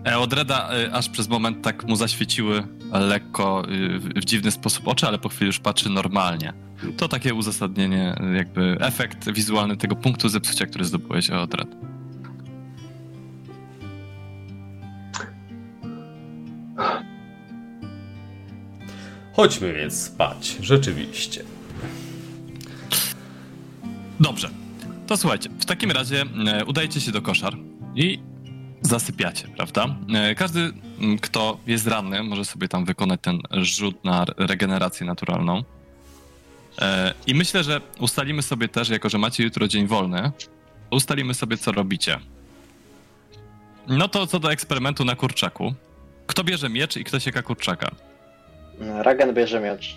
Eodreda 0.04 0.70
e, 0.70 0.92
aż 0.92 1.08
przez 1.08 1.28
moment 1.28 1.64
tak 1.64 1.84
mu 1.84 1.96
zaświeciły 1.96 2.62
lekko 2.92 3.62
e, 3.64 3.98
w, 3.98 4.08
w 4.08 4.24
dziwny 4.24 4.50
sposób 4.50 4.88
oczy, 4.88 5.06
ale 5.06 5.18
po 5.18 5.28
chwili 5.28 5.46
już 5.46 5.58
patrzy 5.58 5.88
normalnie. 5.88 6.52
To 6.96 7.08
takie 7.08 7.34
uzasadnienie, 7.34 8.14
jakby 8.36 8.76
efekt 8.80 9.32
wizualny 9.32 9.76
tego 9.76 9.96
punktu 9.96 10.28
zepsucia, 10.28 10.66
który 10.66 10.84
zdobyłeś 10.84 11.30
Eodred. 11.30 11.68
Chodźmy 19.32 19.72
więc 19.72 20.02
spać, 20.02 20.56
rzeczywiście. 20.60 21.44
Dobrze. 24.20 24.50
To 25.06 25.16
słuchajcie, 25.16 25.50
w 25.60 25.64
takim 25.64 25.90
razie 25.90 26.24
e, 26.46 26.64
udajecie 26.64 27.00
się 27.00 27.12
do 27.12 27.22
koszar 27.22 27.56
i 27.94 28.18
zasypiacie, 28.82 29.48
prawda? 29.56 29.96
E, 30.14 30.34
każdy, 30.34 30.72
kto 31.20 31.58
jest 31.66 31.86
ranny, 31.86 32.22
może 32.22 32.44
sobie 32.44 32.68
tam 32.68 32.84
wykonać 32.84 33.20
ten 33.22 33.38
rzut 33.50 34.04
na 34.04 34.22
re- 34.22 34.34
regenerację 34.46 35.06
naturalną. 35.06 35.64
E, 36.78 37.14
I 37.26 37.34
myślę, 37.34 37.64
że 37.64 37.80
ustalimy 37.98 38.42
sobie 38.42 38.68
też, 38.68 38.88
jako 38.88 39.08
że 39.08 39.18
macie 39.18 39.44
jutro 39.44 39.68
dzień 39.68 39.86
wolny, 39.86 40.32
ustalimy 40.90 41.34
sobie, 41.34 41.56
co 41.56 41.72
robicie. 41.72 42.18
No 43.88 44.08
to 44.08 44.26
co 44.26 44.38
do 44.40 44.52
eksperymentu 44.52 45.04
na 45.04 45.16
kurczaku. 45.16 45.74
Kto 46.26 46.44
bierze 46.44 46.68
miecz 46.68 46.96
i 46.96 47.04
kto 47.04 47.20
sieka 47.20 47.42
kurczaka? 47.42 47.90
Ragen 48.78 49.34
bierze 49.34 49.60
miecz. 49.60 49.96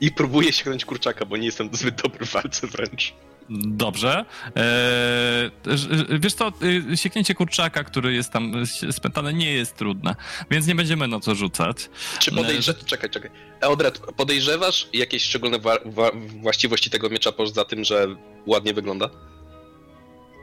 I 0.00 0.12
próbuję 0.12 0.52
sięgnąć 0.52 0.84
kurczaka, 0.84 1.24
bo 1.26 1.36
nie 1.36 1.46
jestem 1.46 1.68
zbyt 1.72 2.02
dobry 2.02 2.26
w 2.26 2.32
walce 2.32 2.66
wręcz. 2.66 3.14
Dobrze. 3.50 4.24
Eee, 4.56 5.50
wiesz 6.20 6.34
co, 6.34 6.52
y, 6.92 6.96
sieknięcie 6.96 7.34
kurczaka, 7.34 7.84
który 7.84 8.12
jest 8.14 8.32
tam 8.32 8.52
spętany, 8.90 9.32
nie 9.34 9.52
jest 9.52 9.76
trudne, 9.76 10.14
więc 10.50 10.66
nie 10.66 10.74
będziemy 10.74 11.08
na 11.08 11.20
to 11.20 11.34
rzucać. 11.34 11.90
Czy 12.18 12.30
Ale- 12.30 12.42
podejrze... 12.42 12.74
Czekaj, 12.74 13.10
czekaj. 13.10 13.30
Eodred, 13.60 13.98
podejrzewasz 14.16 14.88
jakieś 14.92 15.22
szczególne 15.22 15.58
wa- 15.58 15.78
wa- 15.84 16.10
właściwości 16.42 16.90
tego 16.90 17.10
miecza 17.10 17.32
poza 17.32 17.64
tym, 17.64 17.84
że 17.84 18.06
ładnie 18.46 18.74
wygląda? 18.74 19.10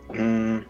Mm, 0.09 0.63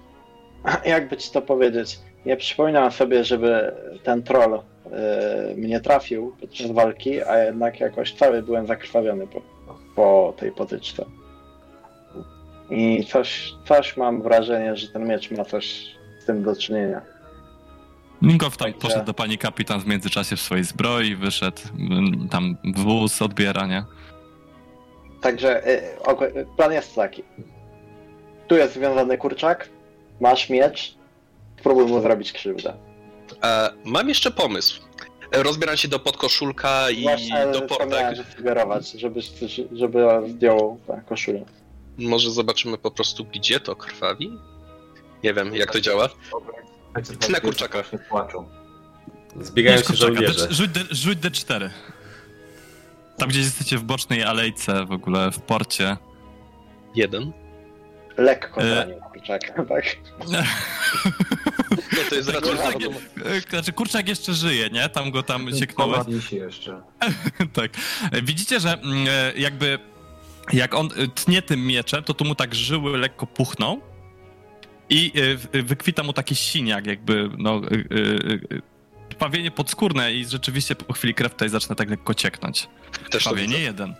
jakby 0.85 1.17
ci 1.17 1.31
to 1.31 1.41
powiedzieć? 1.41 1.99
Nie 2.25 2.37
przypominam 2.37 2.91
sobie, 2.91 3.23
żeby 3.23 3.71
ten 4.03 4.23
troll 4.23 4.53
y, 4.53 5.55
mnie 5.55 5.79
trafił 5.81 6.35
podczas 6.39 6.71
walki, 6.71 7.21
a 7.21 7.37
jednak 7.37 7.79
jakoś 7.79 8.13
cały 8.13 8.43
byłem 8.43 8.67
zakrwawiony 8.67 9.27
po, 9.27 9.41
po 9.95 10.33
tej 10.39 10.51
potyczce. 10.51 11.05
I 12.69 13.05
coś, 13.05 13.53
coś 13.67 13.97
mam 13.97 14.21
wrażenie, 14.21 14.75
że 14.75 14.87
ten 14.87 15.07
miecz 15.07 15.31
ma 15.31 15.45
coś 15.45 15.85
z 16.19 16.25
tym 16.25 16.43
do 16.43 16.55
czynienia. 16.55 17.01
Minkow 18.21 18.57
tam 18.57 18.71
Także- 18.73 18.87
poszedł 18.87 19.05
do 19.05 19.13
pani 19.13 19.37
kapitan 19.37 19.79
w 19.79 19.87
międzyczasie 19.87 20.35
w 20.35 20.41
swojej 20.41 20.63
zbroi, 20.63 21.15
wyszedł, 21.15 21.61
mm, 21.79 22.29
tam 22.29 22.57
wóz 22.75 23.21
odbiera, 23.21 23.65
nie? 23.67 23.83
Także 25.21 25.67
y, 25.67 25.81
plan 26.57 26.71
jest 26.71 26.95
taki. 26.95 27.23
Tu 28.47 28.55
jest 28.55 28.73
związany 28.73 29.17
kurczak, 29.17 29.69
masz 30.21 30.49
miecz, 30.49 30.95
spróbuj 31.59 31.85
mu 31.85 32.01
zrobić 32.01 32.31
krzywdę. 32.31 32.73
E, 33.43 33.69
mam 33.85 34.09
jeszcze 34.09 34.31
pomysł. 34.31 34.81
Rozbieram 35.31 35.77
się 35.77 35.87
do 35.87 35.99
podkoszulka 35.99 36.89
i 36.91 37.01
Właśnie 37.03 37.45
do 37.53 37.61
to 37.61 37.67
portek. 37.67 37.89
miałem 37.91 38.15
sugerować, 38.37 38.91
żeby, 38.91 39.19
żeby 39.71 40.07
zdjął 40.27 40.79
koszulę. 41.05 41.45
Może 41.97 42.31
zobaczymy 42.31 42.77
po 42.77 42.91
prostu, 42.91 43.25
gdzie 43.25 43.59
to 43.59 43.75
krwawi? 43.75 44.39
Nie 45.23 45.33
wiem, 45.33 45.55
jak 45.55 45.71
to 45.71 45.81
działa. 45.81 46.09
Ty 47.19 47.31
na 47.31 47.39
kurczaka. 47.39 47.83
Się 47.83 47.97
płaczą. 47.97 48.49
Zbiegają 49.41 49.77
się 49.77 49.83
kurczaka, 49.83 50.13
żołnierze. 50.13 50.47
D- 50.47 50.53
Rzuć, 50.53 50.69
D, 50.71 50.79
rzuć 50.91 51.19
D4. 51.19 51.69
Tam 53.17 53.29
gdzieś 53.29 53.43
jesteście 53.45 53.77
w 53.77 53.83
bocznej 53.83 54.23
alejce 54.23 54.85
w 54.85 54.91
ogóle, 54.91 55.31
w 55.31 55.39
porcie. 55.39 55.97
Jeden. 56.95 57.31
Lekko 58.17 58.61
E. 58.61 58.69
zranił 58.75 58.95
kurczaka, 59.01 59.63
tak. 59.65 59.85
No 60.31 60.39
to 62.09 62.15
jest 62.15 62.29
raczej 62.29 62.49
Kurczak, 62.49 62.73
bardzo... 62.73 62.89
e, 63.25 63.41
znaczy 63.49 63.73
kurczak 63.73 64.07
jeszcze 64.07 64.33
żyje, 64.33 64.69
nie? 64.69 64.89
Tam 64.89 65.11
go 65.11 65.23
tam 65.23 65.55
sieknąłeś. 65.59 66.29
Się 66.29 66.35
jeszcze. 66.35 66.81
tak. 67.53 67.71
Widzicie, 68.23 68.59
że 68.59 68.73
mm, 68.73 69.07
e, 69.09 69.33
jakby 69.37 69.79
jak 70.53 70.73
on 70.75 70.85
e, 70.97 71.07
tnie 71.07 71.41
tym 71.41 71.67
mieczem, 71.67 72.03
to 72.03 72.13
tu 72.13 72.25
mu 72.25 72.35
tak 72.35 72.55
żyły 72.55 72.97
lekko 72.97 73.27
puchną 73.27 73.81
i 74.89 75.11
e, 75.15 75.37
w- 75.37 75.67
wykwita 75.67 76.03
mu 76.03 76.13
taki 76.13 76.35
siniak, 76.35 76.85
jakby 76.87 77.29
no 77.37 77.55
e, 77.55 77.59
e, 77.59 78.57
e, 78.57 78.61
krwawienie 79.09 79.51
podskórne 79.51 80.13
i 80.13 80.25
rzeczywiście 80.25 80.75
po 80.75 80.93
chwili 80.93 81.13
krew 81.13 81.31
tutaj 81.31 81.49
zaczyna 81.49 81.75
tak 81.75 81.89
lekko 81.89 82.13
cieknąć. 82.13 82.69
Też 83.11 83.27
jeden. 83.47 83.95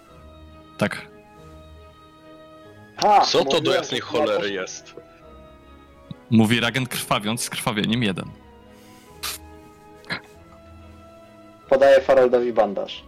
Tak. 0.78 1.08
Ha, 2.98 3.22
Co 3.22 3.46
to 3.46 3.62
do 3.62 3.74
jasnej 3.74 4.02
cholery 4.02 4.52
jest? 4.54 4.96
Mówi 6.30 6.60
Ragen 6.60 6.86
krwawiąc 6.88 7.44
z 7.44 7.50
krwawieniem 7.50 8.04
jeden. 8.04 8.26
Podaję 11.70 12.02
Faroldowi 12.02 12.54
bandaż. 12.54 13.04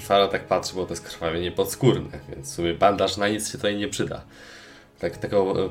Faro 0.00 0.28
tak 0.28 0.46
patrzy, 0.46 0.74
bo 0.74 0.84
to 0.86 0.92
jest 0.92 1.04
krwawienie 1.04 1.52
podskórne, 1.52 2.18
więc 2.28 2.52
w 2.52 2.54
sumie 2.54 2.74
bandaż 2.74 3.16
na 3.16 3.28
nic 3.28 3.46
się 3.46 3.52
tutaj 3.52 3.76
nie 3.76 3.88
przyda. 3.88 4.24
Tak 4.98 5.16
tego 5.16 5.64
e, 5.64 5.70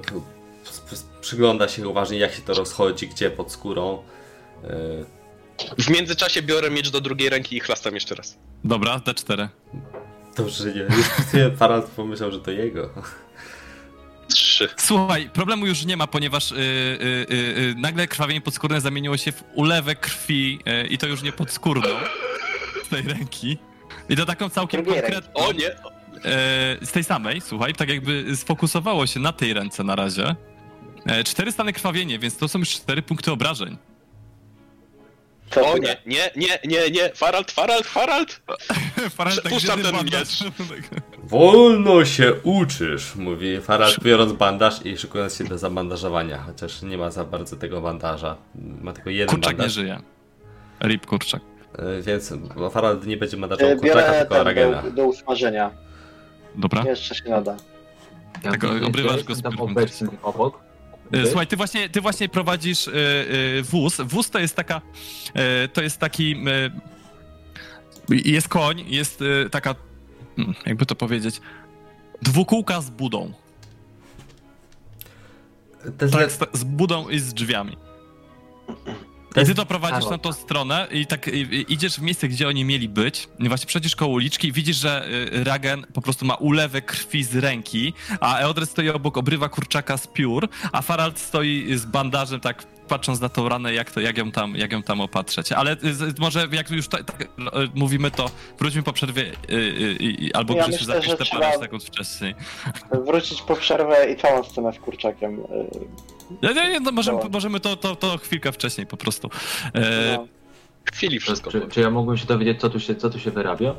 przygląda 1.22 1.68
się 1.68 1.88
uważnie, 1.88 2.18
jak 2.18 2.34
się 2.34 2.42
to 2.42 2.54
rozchodzi, 2.54 3.08
gdzie 3.08 3.30
pod 3.32 3.52
skórą. 3.52 4.04
E, 4.64 4.70
W 5.78 5.90
międzyczasie 5.90 6.42
biorę 6.42 6.70
miecz 6.70 6.90
do 6.90 7.02
drugiej 7.02 7.30
ręki 7.30 7.58
i 7.58 7.60
chlastam 7.60 7.94
jeszcze 7.94 8.16
raz. 8.16 8.38
Dobra, 8.64 8.98
D4. 8.98 9.48
Dobrze, 10.38 10.64
że 10.64 10.74
nie. 10.74 11.52
Farad 11.58 11.86
pomyślał, 11.86 12.32
że 12.32 12.40
to 12.40 12.52
jego. 12.52 12.90
Trzy. 14.34 14.70
Słuchaj, 14.78 15.30
problemu 15.30 15.66
już 15.66 15.86
nie 15.86 15.98
ma, 15.98 16.08
ponieważ 16.08 16.52
y, 16.52 16.56
y, 16.56 16.58
y, 16.58 17.36
y, 17.36 17.76
nagle 17.78 18.08
krwawienie 18.08 18.42
podskórne 18.42 18.82
zamieniło 18.82 19.18
się 19.18 19.32
w 19.32 19.44
ulewę 19.54 19.96
krwi 19.96 20.60
y, 20.84 20.88
i 20.88 20.98
to 20.98 21.08
już 21.08 21.22
nie 21.24 21.32
podskórną 21.32 21.90
z 22.86 22.90
tej 22.90 23.02
ręki. 23.04 23.58
I 24.10 24.16
to 24.16 24.26
taką 24.26 24.50
całkiem 24.50 24.84
Drugiej 24.84 25.02
konkretną. 25.02 25.34
O 25.34 25.52
nie! 25.54 25.72
y, 25.72 26.86
z 26.86 26.92
tej 26.92 27.04
samej, 27.04 27.42
słuchaj, 27.42 27.74
tak 27.74 27.90
jakby 27.90 28.36
sfokusowało 28.36 29.08
się 29.08 29.20
na 29.20 29.34
tej 29.34 29.54
ręce 29.54 29.84
na 29.84 29.96
razie. 29.96 30.36
E, 31.06 31.24
cztery 31.24 31.52
stany 31.52 31.74
krwawienie, 31.74 32.20
więc 32.20 32.38
to 32.38 32.48
są 32.48 32.60
już 32.60 32.70
cztery 32.70 33.02
punkty 33.02 33.32
obrażeń. 33.32 33.78
Co 35.50 35.68
O 35.72 35.78
nie, 35.78 35.98
nie, 36.06 36.32
nie, 36.36 36.60
nie, 36.66 36.92
nie! 36.92 37.10
Farald, 37.16 37.52
Farald, 37.52 37.88
Farald! 37.88 38.42
Farel, 39.10 39.36
tak 39.44 39.52
Puszczam 39.54 39.82
ten 39.82 39.92
bandaż? 39.96 40.44
Wolno 41.24 42.06
się 42.06 42.34
uczysz, 42.44 43.16
mówi 43.16 43.62
Farad, 43.62 44.00
biorąc 44.04 44.34
bandaż 44.34 44.86
i 44.86 44.98
szykując 44.98 45.36
się 45.38 45.44
do 45.44 45.58
zabandażowania. 45.58 46.38
Chociaż 46.38 46.82
nie 46.82 46.98
ma 46.98 47.12
za 47.12 47.24
bardzo 47.26 47.56
tego 47.56 47.82
bandaża. 47.82 48.36
Ma 48.82 48.94
tylko 48.94 49.10
jeden 49.10 49.36
Kurczak 49.36 49.54
nie 49.54 49.58
bandaż. 49.58 49.74
żyje. 49.74 50.00
Rip 50.84 51.06
kurczak. 51.06 51.42
E, 51.80 52.02
Więc 52.02 52.34
Farad 52.72 53.06
nie 53.06 53.18
będzie 53.18 53.38
bandażował 53.38 53.72
E, 53.72 53.76
kurczaka, 53.80 54.14
tylko 54.26 54.44
Ragena. 54.44 54.82
do, 54.82 54.92
do 54.92 55.06
usmażenia. 55.06 55.72
Dobra? 56.56 56.84
Jeszcze 56.86 57.16
się 57.16 57.30
nada. 57.30 57.58
Ja, 58.44 58.52
ja 58.80 58.88
obrywasz 58.88 59.24
go 59.24 59.36
z 59.36 59.42
obecny 59.60 60.08
obok. 60.24 60.60
E, 61.12 61.26
Słuchaj, 61.26 61.48
ty 61.48 61.56
właśnie, 61.58 61.90
ty 61.90 62.02
właśnie 62.02 62.30
prowadzisz 62.30 62.90
wóz. 63.64 63.98
Wóz 64.06 64.30
to 64.30 64.40
jest 64.40 64.56
taka, 64.56 64.82
to 65.74 65.82
jest 65.82 65.98
taki, 66.00 66.44
jest 68.10 68.48
koń, 68.48 68.84
jest 68.88 69.24
taka, 69.52 69.76
mm, 70.38 70.54
jakby 70.66 70.86
to 70.86 70.96
powiedzieć, 70.96 71.42
dwukółka 72.22 72.82
z 72.82 72.90
budą. 72.90 73.32
Jest 76.02 76.14
Tak, 76.14 76.32
z, 76.32 76.40
z 76.60 76.64
budą 76.64 77.10
i 77.10 77.20
z 77.20 77.34
drzwiami. 77.34 77.78
I 79.42 79.46
ty 79.46 79.56
to 79.56 79.66
prowadzisz 79.66 80.10
na 80.10 80.18
tą 80.18 80.34
stronę 80.34 80.88
i 80.92 81.08
tak 81.08 81.28
i, 81.28 81.66
idziesz 81.74 81.94
w 81.94 82.02
miejsce, 82.02 82.28
gdzie 82.28 82.48
oni 82.48 82.66
mieli 82.66 82.90
być. 82.90 83.28
I 83.40 83.48
właśnie 83.48 83.68
przejdziesz 83.68 83.96
koło 83.96 84.12
uliczki 84.14 84.48
i 84.48 84.52
widzisz, 84.52 84.78
że 84.78 85.08
y, 85.34 85.44
Ragen 85.44 85.86
po 85.94 86.02
prostu 86.02 86.26
ma 86.26 86.36
ulewę 86.36 86.82
krwi 86.82 87.24
z 87.24 87.36
ręki, 87.36 87.94
a 88.20 88.40
Eodred 88.40 88.70
stoi 88.70 88.90
obok 88.90 89.18
obrywa 89.18 89.50
kurczaka 89.50 89.98
z 89.98 90.08
piór, 90.08 90.50
a 90.72 90.82
Farald 90.82 91.20
stoi 91.20 91.76
z 91.76 91.86
bandażem, 91.86 92.40
tak 92.40 92.66
patrząc 92.88 93.22
na 93.22 93.30
tą 93.30 93.50
ranę, 93.50 93.74
jak, 93.74 93.92
to, 93.92 94.00
jak, 94.00 94.18
ją, 94.18 94.32
tam, 94.32 94.56
jak 94.56 94.72
ją 94.72 94.84
tam 94.84 95.02
opatrzeć. 95.02 95.52
Ale 95.52 95.78
y, 95.84 95.94
z, 95.94 96.20
może 96.20 96.48
jak 96.52 96.72
już 96.72 96.88
tak, 96.88 97.04
tak 97.04 97.28
mówimy, 97.76 98.12
to 98.12 98.30
wróćmy 98.60 98.84
po 98.84 98.94
przerwie 98.94 99.24
y, 99.24 99.54
y, 99.54 99.98
y, 100.02 100.30
albo 100.34 100.56
Ja 100.56 100.68
Grzesiu 100.68 100.86
zapisz 100.86 101.16
te 101.18 101.26
parę 101.26 101.60
sekund 101.60 101.84
wcześniej. 101.84 102.36
Wrócić 103.06 103.42
po 103.42 103.56
przerwę 103.56 104.12
i 104.12 104.18
całą 104.18 104.44
scenę 104.44 104.74
z 104.74 104.80
kurczakiem. 104.80 105.44
Nie, 106.42 106.54
nie, 106.54 106.70
nie, 106.72 106.80
no 106.80 106.92
możemy, 106.92 107.18
Dobra. 107.18 107.32
możemy 107.34 107.60
to, 107.60 107.76
to, 107.78 107.96
to 107.96 108.18
chwilkę 108.18 108.52
wcześniej 108.52 108.88
po 108.88 108.98
prostu. 108.98 109.30
E, 109.74 110.18
No. 110.18 110.28
W 110.86 110.92
chwili 110.96 111.20
wszystko. 111.20 111.52
Czy, 111.52 111.68
czy 111.70 111.82
ja 111.82 111.90
mógłbym 111.90 112.18
się 112.18 112.26
dowiedzieć, 112.26 112.62
co 112.62 112.70
tu 112.70 112.80
się, 112.80 112.96
co 112.96 113.10
tu 113.10 113.20
się 113.20 113.32
wyrabia? 113.32 113.76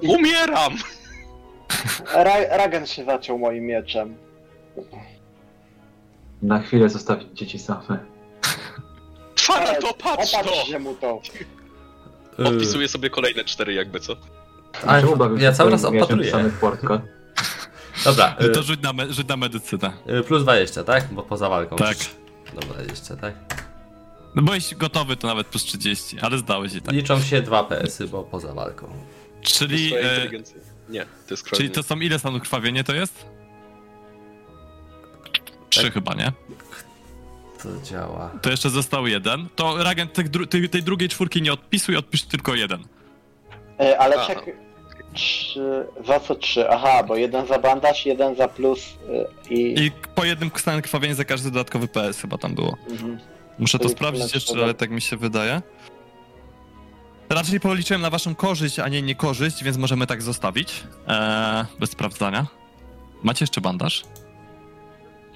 Umieram! 0.00 0.72
Ra- 2.14 2.56
Ragen 2.56 2.86
się 2.86 3.04
zaciął 3.04 3.38
moim 3.38 3.64
mieczem. 3.66 4.16
Na 6.42 6.58
chwilę 6.62 6.88
zostawić 6.88 7.38
dzieci 7.38 7.58
same. 7.58 7.98
Opatrz 9.48 9.80
to! 9.80 9.90
Opatrzcie 9.90 10.78
mu 10.78 10.94
to. 10.94 11.20
y, 12.40 12.44
Odpisuję 12.48 12.88
sobie 12.88 13.10
kolejne 13.10 13.44
cztery 13.44 13.74
jakby, 13.74 14.00
co? 14.00 14.16
A, 14.86 14.98
ja 15.38 15.52
cały 15.52 15.70
mieczem 15.72 15.96
opatruję. 15.96 16.30
samych 16.30 16.52
portka? 16.58 17.00
Dobra, 18.04 18.36
y, 18.40 18.48
to 18.50 18.62
rzuć 18.62 18.80
na, 18.82 18.92
me, 18.92 19.12
rzuć 19.12 19.28
na 19.28 19.36
medycynę. 19.36 19.92
y, 20.20 20.22
plus 20.22 20.42
20, 20.42 20.84
tak? 20.84 21.08
Bo 21.14 21.22
poza 21.22 21.48
walką. 21.48 21.76
Tak. 21.76 21.96
Dobra, 22.60 22.82
jeszcze, 22.82 23.16
tak? 23.16 23.34
No 24.34 24.42
byłeś 24.42 24.74
gotowy, 24.74 25.16
to 25.16 25.28
nawet 25.28 25.46
plus 25.46 25.64
30, 25.64 26.20
ale 26.20 26.38
zdałeś 26.38 26.74
i 26.74 26.82
tak. 26.82 26.94
Liczą 26.94 27.20
się 27.20 27.42
dwa 27.42 27.64
PS-y, 27.64 28.08
bo 28.08 28.22
poza 28.22 28.54
walką. 28.54 28.88
Czyli, 29.42 29.94
e, 29.94 29.98
inteligencja. 30.14 30.56
Nie, 30.88 31.04
to 31.04 31.34
jest 31.34 31.44
czyli 31.50 31.70
to 31.70 31.82
są 31.82 31.96
ile 32.00 32.18
stanów 32.18 32.42
krwawienie 32.42 32.84
to 32.84 32.94
jest? 32.94 33.26
Trzy 35.70 35.82
Tak. 35.82 35.92
chyba, 35.94 36.14
nie? 36.14 36.32
To 37.62 37.68
działa. 37.90 38.30
To 38.42 38.50
jeszcze 38.50 38.70
został 38.70 39.06
jeden. 39.06 39.48
To 39.56 39.82
Ragent 39.84 40.12
tych 40.12 40.28
dru 40.28 40.46
tej, 40.46 40.68
tej 40.68 40.82
drugiej 40.82 41.08
czwórki 41.08 41.42
nie 41.42 41.52
odpisuj, 41.52 41.96
odpisz 41.96 42.22
tylko 42.22 42.54
jeden. 42.54 42.80
Y, 43.80 43.98
Ale 43.98 44.16
A. 44.22 44.26
czek... 44.26 44.44
Trzy... 45.14 45.86
Za 46.06 46.20
co 46.20 46.34
trzy? 46.34 46.68
Aha, 46.70 47.02
bo 47.02 47.16
jeden 47.16 47.46
za 47.46 47.58
bandaż, 47.58 48.06
jeden 48.06 48.36
za 48.36 48.48
plus 48.48 48.80
y, 49.50 49.54
i... 49.54 49.84
I 49.84 49.90
po 50.14 50.24
jednym 50.24 50.50
stanie 50.56 50.82
krwawienia 50.82 51.14
za 51.14 51.24
każdy 51.24 51.50
dodatkowy 51.50 51.88
PS 51.88 52.20
chyba 52.20 52.38
tam 52.38 52.54
było. 52.54 52.76
Mhm. 52.90 53.18
Muszę 53.58 53.78
to 53.78 53.84
Czyli 53.84 53.94
sprawdzić 53.96 54.34
jeszcze, 54.34 54.52
trzeba. 54.52 54.64
ale 54.64 54.74
tak 54.74 54.90
mi 54.90 55.00
się 55.00 55.16
wydaje. 55.16 55.62
Raczej 57.28 57.60
policzyłem 57.60 58.02
na 58.02 58.10
waszą 58.10 58.34
korzyść, 58.34 58.78
a 58.78 58.88
nie 58.88 59.02
niekorzyść, 59.02 59.64
więc 59.64 59.76
możemy 59.76 60.06
tak 60.06 60.22
zostawić. 60.22 60.84
Eee, 61.08 61.64
bez 61.80 61.90
sprawdzania. 61.90 62.46
Macie 63.22 63.42
jeszcze 63.42 63.60
bandaż? 63.60 64.02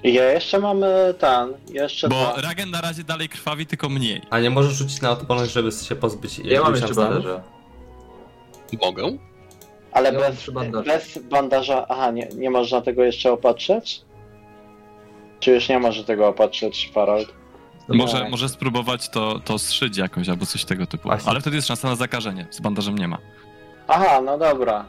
Ja 0.03 0.31
jeszcze 0.31 0.59
mamy 0.59 1.13
ten, 1.19 1.53
jeszcze 1.73 2.09
Bo 2.09 2.15
dwa. 2.15 2.41
Ragen 2.41 2.71
na 2.71 2.81
razie 2.81 3.03
dalej 3.03 3.29
krwawi, 3.29 3.65
tylko 3.65 3.89
mniej. 3.89 4.21
A 4.29 4.39
nie 4.39 4.49
możesz 4.49 4.73
rzucić 4.73 5.01
na 5.01 5.11
odporność, 5.11 5.51
żeby 5.51 5.71
się 5.71 5.95
pozbyć 5.95 6.39
Ja 6.39 6.61
mam 6.61 6.71
jeszcze 6.73 6.87
tam 6.87 6.95
bandaże. 6.95 7.41
Mogę? 8.81 9.17
Ale 9.97 10.13
ja 10.13 10.19
bez, 10.19 10.49
bez 10.85 11.17
bandaża... 11.17 11.85
Aha, 11.89 12.11
nie, 12.11 12.27
nie 12.35 12.49
można 12.49 12.81
tego 12.81 13.03
jeszcze 13.03 13.31
opatrzeć? 13.31 14.01
Czy 15.39 15.51
już 15.51 15.69
nie 15.69 15.79
może 15.79 16.03
tego 16.03 16.27
opatrzeć, 16.27 16.91
Farald? 16.93 17.33
Może, 17.87 18.19
tak. 18.19 18.31
może 18.31 18.49
spróbować 18.49 19.09
to, 19.09 19.39
to 19.39 19.59
zszyć 19.59 19.97
jakoś, 19.97 20.29
albo 20.29 20.45
coś 20.45 20.65
tego 20.65 20.87
typu. 20.87 21.03
Właśnie. 21.03 21.29
Ale 21.31 21.41
wtedy 21.41 21.55
jest 21.55 21.67
szansa 21.67 21.87
na 21.87 21.95
zakażenie. 21.95 22.47
Z 22.49 22.59
bandażem 22.59 22.97
nie 22.97 23.07
ma. 23.07 23.17
Aha, 23.87 24.21
no 24.21 24.37
dobra. 24.37 24.85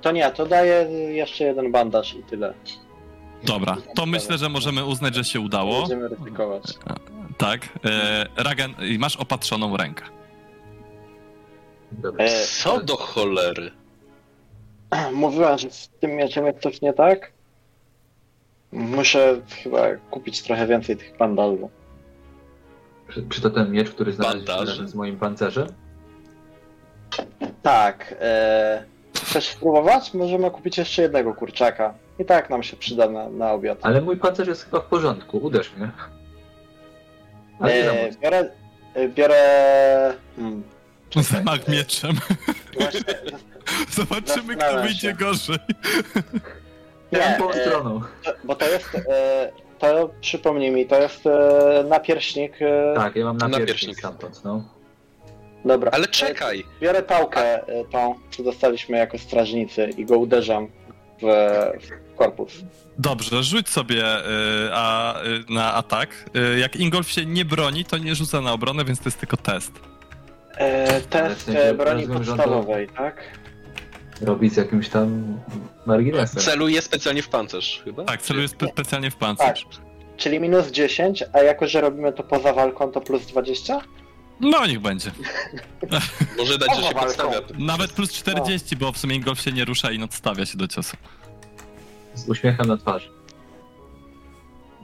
To 0.00 0.12
nie, 0.12 0.30
to 0.30 0.46
daję 0.46 0.74
jeszcze 1.12 1.44
jeden 1.44 1.72
bandaż 1.72 2.14
i 2.14 2.22
tyle. 2.22 2.54
Dobra, 3.44 3.76
to 3.94 4.06
myślę, 4.06 4.38
że 4.38 4.48
możemy 4.48 4.84
uznać, 4.84 5.14
że 5.14 5.24
się 5.24 5.40
udało. 5.40 5.80
Będziemy 5.80 6.08
ryzykować. 6.08 6.62
Tak. 7.38 7.68
E, 7.84 8.26
Ragen, 8.36 8.74
i 8.90 8.98
masz 8.98 9.16
opatrzoną 9.16 9.76
rękę. 9.76 10.04
E, 12.18 12.46
Co 12.46 12.80
do 12.80 12.96
cholery? 12.96 13.81
Mówiłem, 15.12 15.58
że 15.58 15.70
z 15.70 15.88
tym 16.00 16.10
mieczem 16.10 16.46
jest 16.46 16.58
coś 16.60 16.80
nie 16.80 16.92
tak. 16.92 17.32
Muszę 18.72 19.40
chyba 19.62 19.82
kupić 20.10 20.42
trochę 20.42 20.66
więcej 20.66 20.96
tych 20.96 21.16
bandaży. 21.16 21.68
Czy, 23.14 23.24
czy 23.28 23.40
to 23.40 23.50
ten 23.50 23.72
miecz, 23.72 23.90
który 23.90 24.12
znalazł 24.12 24.38
się 24.40 24.44
Bandaż. 24.46 24.68
razem 24.68 24.88
z 24.88 24.94
moim 24.94 25.18
pancerzem? 25.18 25.66
Tak. 27.62 28.14
E, 28.20 28.84
chcesz 29.22 29.48
spróbować? 29.48 30.14
Możemy 30.14 30.50
kupić 30.50 30.78
jeszcze 30.78 31.02
jednego 31.02 31.34
kurczaka. 31.34 31.94
I 32.18 32.24
tak 32.24 32.50
nam 32.50 32.62
się 32.62 32.76
przyda 32.76 33.08
na, 33.08 33.28
na 33.28 33.52
obiad. 33.52 33.78
Ale 33.82 34.00
mój 34.00 34.16
pancerz 34.16 34.48
jest 34.48 34.64
chyba 34.64 34.80
w 34.80 34.84
porządku, 34.84 35.38
uderz 35.38 35.72
mnie. 35.76 35.90
E, 37.60 38.10
biorę, 38.22 38.50
e, 38.94 39.08
biorę... 39.08 40.14
Hmm, 40.36 40.62
Zamach 41.16 41.68
mieczem. 41.68 42.16
właśnie, 42.80 43.00
Zobaczymy, 43.96 44.56
kto 44.56 44.82
wyjdzie 44.82 45.00
się. 45.00 45.14
gorzej. 45.14 45.58
nie, 47.12 47.18
Ja 47.18 47.38
tą 47.38 47.50
e, 47.50 47.66
stroną. 47.66 48.00
to- 48.24 48.32
bo 48.44 48.54
to 48.54 48.68
jest... 48.68 48.94
E, 48.94 49.52
to 49.78 50.10
przypomnij 50.20 50.70
mi, 50.70 50.86
to 50.86 51.00
jest 51.02 51.26
e, 51.26 51.84
napierśnik... 51.88 52.52
E, 52.60 52.94
Tak, 52.96 53.16
ja 53.16 53.24
mam 53.24 53.36
na 53.36 53.48
Napierśnik. 53.48 53.68
pierśnik 53.76 53.98
stamtąd, 53.98 54.44
no. 54.44 54.64
Dobra. 55.64 55.90
Ale 55.94 56.06
czekaj! 56.08 56.64
Biorę 56.80 57.02
pałkę 57.02 57.66
e, 57.66 57.84
tą, 57.84 58.14
co 58.30 58.42
dostaliśmy 58.42 58.96
jako 58.98 59.18
strażnicy 59.18 59.90
i 59.96 60.04
go 60.04 60.18
uderzam 60.18 60.68
w, 61.22 61.26
w 62.12 62.16
korpus. 62.16 62.52
Dobrze, 62.98 63.42
rzuć 63.42 63.68
sobie 63.68 64.04
y, 64.04 64.30
a, 64.72 65.14
y, 65.22 65.52
na 65.52 65.74
atak. 65.74 66.08
Y, 66.54 66.58
jak 66.58 66.76
Ingolf 66.76 67.10
się 67.10 67.26
nie 67.26 67.44
broni, 67.44 67.84
to 67.84 67.98
nie 67.98 68.14
rzuca 68.14 68.40
na 68.40 68.52
obronę, 68.52 68.84
więc 68.84 68.98
to 68.98 69.04
jest 69.04 69.20
tylko 69.20 69.36
test. 69.36 69.72
E, 70.58 70.86
Ale 70.90 71.00
test 71.00 71.42
sensie 71.44 71.60
e, 71.60 71.74
broni 71.74 72.00
rozumiem, 72.06 72.24
że 72.24 72.32
on 72.32 72.38
to- 72.38 72.44
podstawowej, 72.44 72.88
tak? 72.88 73.16
Robi 74.22 74.50
z 74.50 74.56
jakimś 74.56 74.88
tam 74.88 75.38
marginesem. 75.86 76.42
Celuje 76.42 76.82
specjalnie 76.82 77.22
w 77.22 77.28
pancerz, 77.28 77.80
chyba? 77.84 78.04
Tak, 78.04 78.22
celuje 78.22 78.48
spe 78.48 78.68
specjalnie 78.68 79.10
w 79.10 79.16
pancerz. 79.16 79.66
Czyli 80.16 80.40
minus 80.40 80.70
10, 80.70 81.24
a 81.32 81.38
jako, 81.38 81.66
że 81.68 81.80
robimy 81.80 82.12
to 82.12 82.22
poza 82.22 82.52
walką, 82.52 82.90
to 82.92 83.00
plus 83.00 83.26
20? 83.26 83.80
No, 84.40 84.66
niech 84.66 84.80
będzie. 84.80 85.10
Może 86.38 86.58
dać, 86.58 86.76
że 86.76 86.82
się 86.82 86.94
podstawia. 86.94 87.40
Nawet 87.58 87.92
plus 87.92 88.12
40, 88.12 88.76
bo 88.76 88.92
w 88.92 88.98
sumie 88.98 89.16
Ingolf 89.16 89.40
się 89.40 89.52
nie 89.52 89.64
rusza 89.64 89.90
i 89.90 89.98
nadstawia 89.98 90.46
się 90.46 90.58
do 90.58 90.68
ciosu. 90.68 90.96
Z 92.14 92.28
uśmiechem 92.28 92.66
na 92.66 92.76
twarzy. 92.76 93.08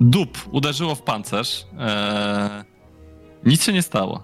Dup 0.01 0.39
uderzyło 0.53 0.95
w 0.95 1.03
pancerz. 1.03 1.67
Eee, 1.79 2.65
nic 3.45 3.65
się 3.65 3.73
nie 3.73 3.83
stało. 3.83 4.23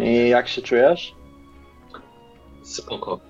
I 0.00 0.28
jak 0.28 0.48
się 0.48 0.62
czujesz? 0.62 1.14
Spoko. 2.62 3.20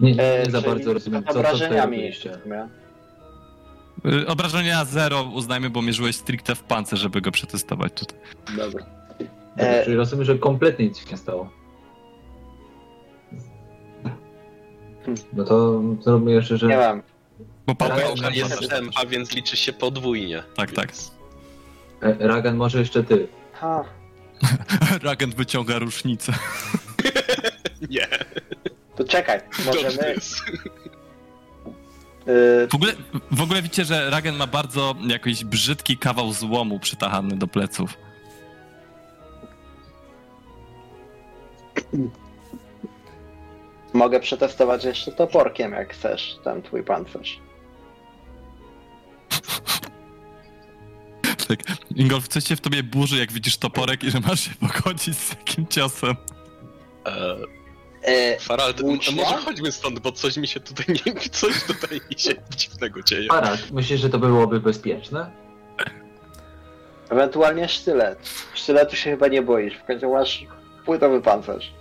Nie, 0.00 0.12
nie 0.14 0.22
E, 0.22 0.50
za 0.50 0.60
bardzo 0.60 0.92
rozumiem, 0.92 1.22
z 1.22 1.26
co, 1.26 1.32
co 1.32 1.38
obrażeniami 1.38 1.96
robiliście. 1.96 2.38
Y, 4.22 4.26
Obrażenia 4.26 4.84
zero 4.84 5.22
uznajmy, 5.22 5.70
bo 5.70 5.82
mierzyłeś 5.82 6.16
stricte 6.16 6.54
w 6.54 6.62
pancerz, 6.62 7.00
żeby 7.00 7.20
go 7.20 7.30
przetestować 7.30 7.92
tutaj. 7.92 8.18
Dobra. 8.56 8.66
Dobra, 8.66 8.86
E, 9.56 9.84
Czyli 9.84 9.96
rozumiem, 9.96 10.24
że 10.24 10.38
kompletnie 10.38 10.84
nic 10.84 10.98
się 10.98 11.10
nie 11.10 11.16
stało. 11.16 11.50
No 15.32 15.44
to 15.44 15.82
zrobimy 16.00 16.32
jeszcze, 16.32 16.56
że... 16.58 16.66
Nie 16.66 16.76
wiem. 16.76 17.02
Bo 17.66 17.74
Ale 17.78 18.02
jest. 18.34 18.72
M, 18.72 18.90
a 19.02 19.06
więc 19.06 19.32
liczy 19.34 19.56
się 19.56 19.72
podwójnie. 19.72 20.42
Tak, 20.56 20.72
tak. 20.72 20.92
E, 22.02 22.28
Ragan, 22.28 22.56
może 22.56 22.78
jeszcze 22.78 23.04
ty. 23.04 23.28
Ha. 23.52 23.84
Ragent 25.02 25.34
wyciąga 25.34 25.78
różnicę. 25.78 26.32
Nie, 27.90 28.08
To 28.96 29.04
czekaj, 29.04 29.40
możemy... 29.66 30.14
Y, 32.28 32.68
W 32.70 32.74
ogóle, 32.74 32.92
w 33.30 33.42
ogóle 33.42 33.62
widzicie, 33.62 33.84
że 33.84 34.10
Ragen 34.10 34.36
ma 34.36 34.46
bardzo 34.46 34.94
jakiś 35.06 35.44
brzydki 35.44 35.98
kawał 35.98 36.32
złomu 36.32 36.80
przytachany 36.80 37.36
do 37.36 37.46
pleców. 37.46 37.96
mogę 43.94 44.20
przetestować 44.20 44.84
jeszcze 44.84 45.12
toporkiem, 45.12 45.72
jak 45.72 45.92
chcesz, 45.92 46.36
ten 46.44 46.62
twój 46.62 46.82
pancerz. 46.82 47.40
Tak. 51.48 51.58
Ingolf, 51.96 52.28
coś 52.28 52.44
się 52.48 52.56
w 52.56 52.60
tobie 52.60 52.82
burzy, 52.82 53.18
jak 53.18 53.32
widzisz 53.32 53.56
toporek 53.56 54.04
i 54.04 54.10
że 54.10 54.20
masz 54.20 54.40
się 54.40 54.50
pogodzić 54.60 55.18
z 55.18 55.28
takim 55.30 55.66
ciosem. 55.66 56.16
E, 57.06 57.36
E, 58.06 58.38
Farald, 58.40 58.80
Włócznia? 58.80 59.22
może 59.24 59.36
chodźmy 59.36 59.72
stąd, 59.72 59.98
bo 59.98 60.12
coś 60.12 60.36
mi 60.36 60.46
się 60.48 60.60
tutaj 60.60 60.86
nie 61.06 61.20
coś 61.30 61.62
tutaj 61.64 62.00
mi 62.10 62.18
się 62.18 62.30
dziwnego 62.56 63.02
dzieje. 63.02 63.28
Parad, 63.28 63.70
myślisz, 63.70 64.00
że 64.00 64.08
to 64.10 64.18
byłoby 64.18 64.60
bezpieczne? 64.60 65.30
ewentualnie 67.10 67.68
sztylet. 67.68 68.18
Sztyletu 68.54 68.96
się 68.96 69.10
chyba 69.10 69.28
nie 69.28 69.42
boisz, 69.42 69.74
w 69.76 69.84
końcu 69.84 70.10
masz 70.10 70.46
płytowy 70.84 71.22
pancerz. 71.22 71.72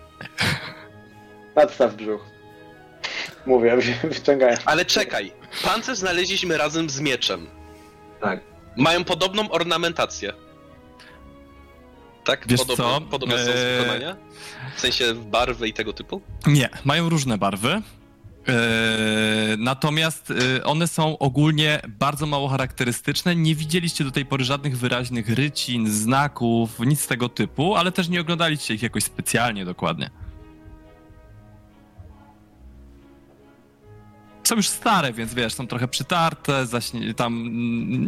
Nadstaw 1.55 1.95
brzuch. 1.95 2.21
Mówię, 3.45 3.77
wyciągając. 4.03 4.59
Ale 4.65 4.85
czekaj, 4.85 5.31
pancerz 5.63 5.97
znaleźliśmy 5.97 6.57
razem 6.57 6.89
z 6.89 6.99
mieczem. 6.99 7.47
Tak. 8.21 8.39
Mają 8.77 9.03
podobną 9.03 9.49
ornamentację. 9.49 10.33
Tak? 12.23 12.47
Wiesz 12.47 12.59
podobne, 12.59 12.83
co? 12.83 13.01
Podobne 13.01 13.45
są 13.45 13.51
Eee. 13.51 13.77
wykonania? 13.79 14.15
W 14.75 14.79
sensie 14.79 15.13
barwy 15.13 15.67
i 15.67 15.73
tego 15.73 15.93
typu? 15.93 16.21
Nie, 16.47 16.69
mają 16.85 17.09
różne 17.09 17.37
barwy. 17.37 17.69
Eee, 18.47 19.57
natomiast 19.57 20.33
e, 20.57 20.63
one 20.63 20.87
są 20.87 21.17
ogólnie 21.17 21.81
bardzo 21.87 22.25
mało 22.25 22.47
charakterystyczne. 22.47 23.35
Nie 23.35 23.55
widzieliście 23.55 24.03
do 24.03 24.11
tej 24.11 24.25
pory 24.25 24.43
żadnych 24.43 24.77
wyraźnych 24.77 25.29
rycin, 25.29 25.91
znaków, 25.91 26.79
nic 26.79 27.01
z 27.01 27.07
tego 27.07 27.29
typu, 27.29 27.75
ale 27.75 27.91
też 27.91 28.09
nie 28.09 28.21
oglądaliście 28.21 28.73
ich 28.73 28.83
jakoś 28.83 29.03
specjalnie 29.03 29.65
dokładnie. 29.65 30.09
Są 34.43 34.55
już 34.55 34.67
stare, 34.69 35.13
więc 35.13 35.33
wiesz, 35.33 35.53
są 35.53 35.67
trochę 35.67 35.87
przytarte, 35.87 36.65
zaśnie, 36.65 37.13
tam 37.13 37.49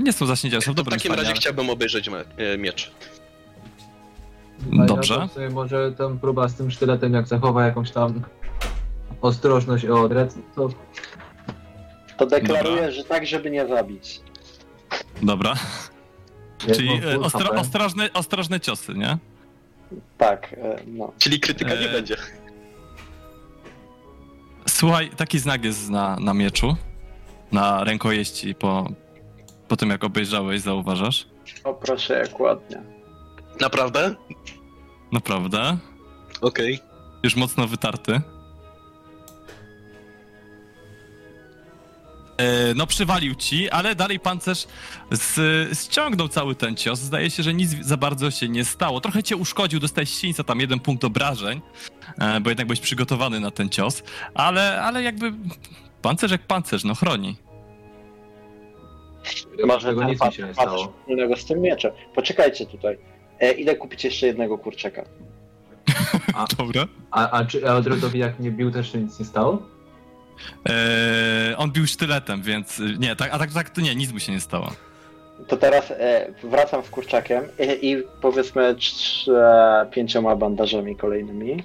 nie 0.04 0.14
są 0.14 0.26
zaśniedziane, 0.26 0.62
są 0.62 0.72
w 0.72 0.76
To 0.76 0.82
w 0.82 0.86
dobrym 0.86 1.00
takim 1.00 1.10
stanie. 1.10 1.18
razie 1.22 1.32
ale- 1.32 1.40
chciałbym 1.42 1.70
obejrzeć 1.70 2.10
me- 2.10 2.26
e, 2.38 2.58
miecz. 2.58 2.92
Dobrze. 4.88 5.28
Ja 5.40 5.50
może 5.50 5.92
tam 5.92 6.20
próba 6.20 6.48
z 6.48 6.56
tym 6.56 6.72
sztyletem, 6.72 7.14
jak 7.14 7.28
zachowa 7.28 7.66
jakąś 7.66 7.92
tam 7.92 8.22
ostrożność 9.22 9.84
i 9.84 9.90
odret, 9.90 10.36
to 10.56 10.70
To 12.18 12.26
deklaruję, 12.26 12.76
Dobra. 12.76 12.92
że 12.92 13.04
tak, 13.04 13.26
żeby 13.28 13.52
nie 13.52 13.68
zabić. 13.68 14.22
Dobra, 15.24 15.54
czyli 16.58 16.90
e, 17.14 17.20
ostro, 17.20 17.50
ostrożne, 17.52 18.14
ostrożne 18.14 18.60
ciosy, 18.60 18.94
nie? 18.94 19.18
Tak, 20.18 20.54
e, 20.54 20.76
no. 20.88 21.12
Czyli 21.20 21.40
krytyka 21.40 21.72
nie 21.74 21.80
Eee. 21.80 21.92
będzie. 21.92 22.16
Słuchaj, 24.76 25.10
taki 25.10 25.40
znak 25.40 25.66
jest 25.66 25.90
na, 25.90 26.16
na 26.20 26.34
mieczu, 26.34 26.76
na 27.52 27.84
rękojeści 27.84 28.56
po, 28.56 28.90
po 29.68 29.78
tym 29.78 29.90
jak 29.90 30.04
obejrzałeś, 30.04 30.62
zauważasz? 30.62 31.28
O 31.64 31.74
proszę, 31.74 32.14
jak 32.14 32.40
ładnie. 32.40 32.82
Naprawdę? 33.62 34.16
Naprawdę. 35.12 35.78
Okej. 36.42 36.80
Już 37.24 37.36
mocno 37.36 37.68
wytarty. 37.68 38.22
No, 42.76 42.88
przywalił 42.88 43.36
ci, 43.36 43.70
ale 43.70 43.96
dalej 43.96 44.20
pancerz 44.20 44.68
z, 45.12 45.80
ściągnął 45.80 46.28
cały 46.28 46.56
ten 46.56 46.76
cios. 46.76 47.00
Zdaje 47.00 47.30
się, 47.30 47.44
że 47.44 47.54
nic 47.54 47.70
za 47.70 47.98
bardzo 47.98 48.32
się 48.32 48.50
nie 48.50 48.66
stało. 48.66 49.02
Trochę 49.02 49.24
cię 49.24 49.36
uszkodził, 49.36 49.80
dostałeś 49.80 50.10
sińca, 50.10 50.44
tam 50.44 50.60
jeden 50.60 50.80
punkt 50.80 51.04
obrażeń, 51.04 51.62
e, 52.20 52.42
bo 52.42 52.50
jednak 52.50 52.68
byłeś 52.68 52.80
przygotowany 52.80 53.40
na 53.40 53.52
ten 53.52 53.70
cios, 53.70 54.04
ale, 54.34 54.82
ale 54.82 55.04
jakby 55.04 55.34
pancerz 56.02 56.32
jak 56.32 56.42
pancerz, 56.42 56.84
no 56.84 56.96
chroni. 56.96 57.36
Może 59.66 59.88
tego 59.88 60.02
ten 60.02 60.10
nic 60.10 60.26
mi 60.26 60.34
się 60.34 60.44
nie 60.44 60.54
stało. 60.54 60.88
wspólnego 60.88 61.36
z 61.36 61.46
tym 61.46 61.62
mieczem. 61.62 61.92
Poczekajcie 62.16 62.66
tutaj. 62.66 62.98
E, 63.40 63.52
idę 63.52 63.76
kupić 63.76 64.04
jeszcze 64.04 64.28
jednego 64.28 64.58
kurczaka. 64.58 65.06
Dobra. 66.58 66.86
A, 67.12 67.32
a 67.32 67.46
czy 67.46 67.62
jak 68.14 68.40
mnie 68.40 68.52
bił 68.52 68.72
też 68.72 68.94
nic 68.94 69.20
nie 69.20 69.26
stało? 69.26 69.75
E, 70.70 71.58
on 71.58 71.72
bił 71.72 71.88
sztyletem, 71.88 72.42
więc 72.42 72.82
nie, 73.00 73.16
tak, 73.16 73.34
a 73.34 73.40
tak, 73.40 73.54
tak 73.54 73.70
to 73.70 73.82
nie, 73.82 73.96
nic 73.96 74.12
mu 74.12 74.20
się 74.20 74.32
nie 74.32 74.40
stało. 74.42 74.72
To 75.48 75.58
teraz 75.58 75.92
e, 75.92 76.34
wracam 76.44 76.84
z 76.84 76.90
kurczakiem 76.90 77.44
i, 77.82 77.90
i 77.92 78.04
powiedzmy 78.22 78.76
trz- 78.76 79.32
e, 79.32 79.86
pięcioma 79.92 80.36
bandażami 80.36 80.96
kolejnymi. 80.96 81.64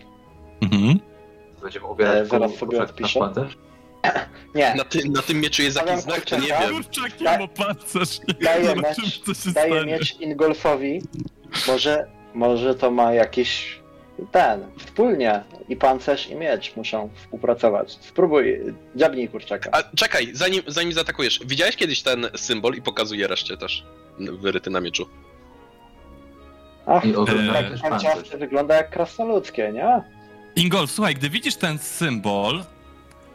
Mhm. 0.63 1.01
Będziemy 1.63 1.87
E, 1.99 2.27
zaraz 2.27 2.55
sobie 2.55 2.83
odpiszę. 2.83 3.21
Nie, 4.55 4.75
Na, 4.75 4.85
ty, 4.85 5.09
na 5.09 5.23
tym 5.23 5.41
mieczu 5.41 5.63
jest 5.63 5.77
jakiś 5.77 6.01
znak, 6.01 6.21
to 6.25 6.37
nie 6.37 6.43
kurczaka. 6.43 6.67
wiem. 6.67 6.75
Kurczak 6.75 7.13
Da- 7.23 7.39
ma 7.39 7.49
pancerz. 7.49 8.21
nie? 8.29 8.35
daję 8.45 8.67
się 9.35 9.53
daję 9.53 9.85
miecz 9.87 10.21
Ingolfowi. 10.21 11.03
Może, 11.69 12.07
może 12.35 12.75
to 12.75 12.91
ma 12.91 13.13
jakiś 13.15 13.80
ten, 14.33 14.61
wspólnie 14.79 15.45
i 15.69 15.77
pancerz 15.77 16.29
i 16.31 16.35
miecz 16.35 16.77
muszą 16.77 17.11
współpracować. 17.15 17.93
Spróbuj, 18.01 18.61
dziabnij 18.97 19.29
kurczaka. 19.29 19.71
A 19.73 19.97
czekaj, 19.97 20.31
zanim, 20.33 20.63
zanim 20.67 20.93
zaatakujesz, 20.93 21.41
widziałeś 21.47 21.77
kiedyś 21.77 22.03
ten 22.03 22.27
symbol 22.37 22.75
i 22.75 22.83
pokazuje 22.83 23.27
reszcie 23.27 23.57
też 23.57 23.85
wyryty 24.19 24.71
na 24.71 24.81
mieczu? 24.81 25.07
Ach, 26.87 27.05
I 27.05 27.09
Eee, 27.09 27.15
też 27.71 27.81
pan 27.81 27.91
pancerz. 27.91 28.03
ciasty 28.15 28.39
wygląda 28.39 28.75
jak 28.75 28.91
krasnoludzkie, 28.91 29.73
nie? 29.73 30.03
Ingolf, 30.57 30.91
słuchaj, 30.91 31.15
gdy 31.15 31.31
widzisz 31.31 31.57
ten 31.57 31.79
symbol, 31.79 32.65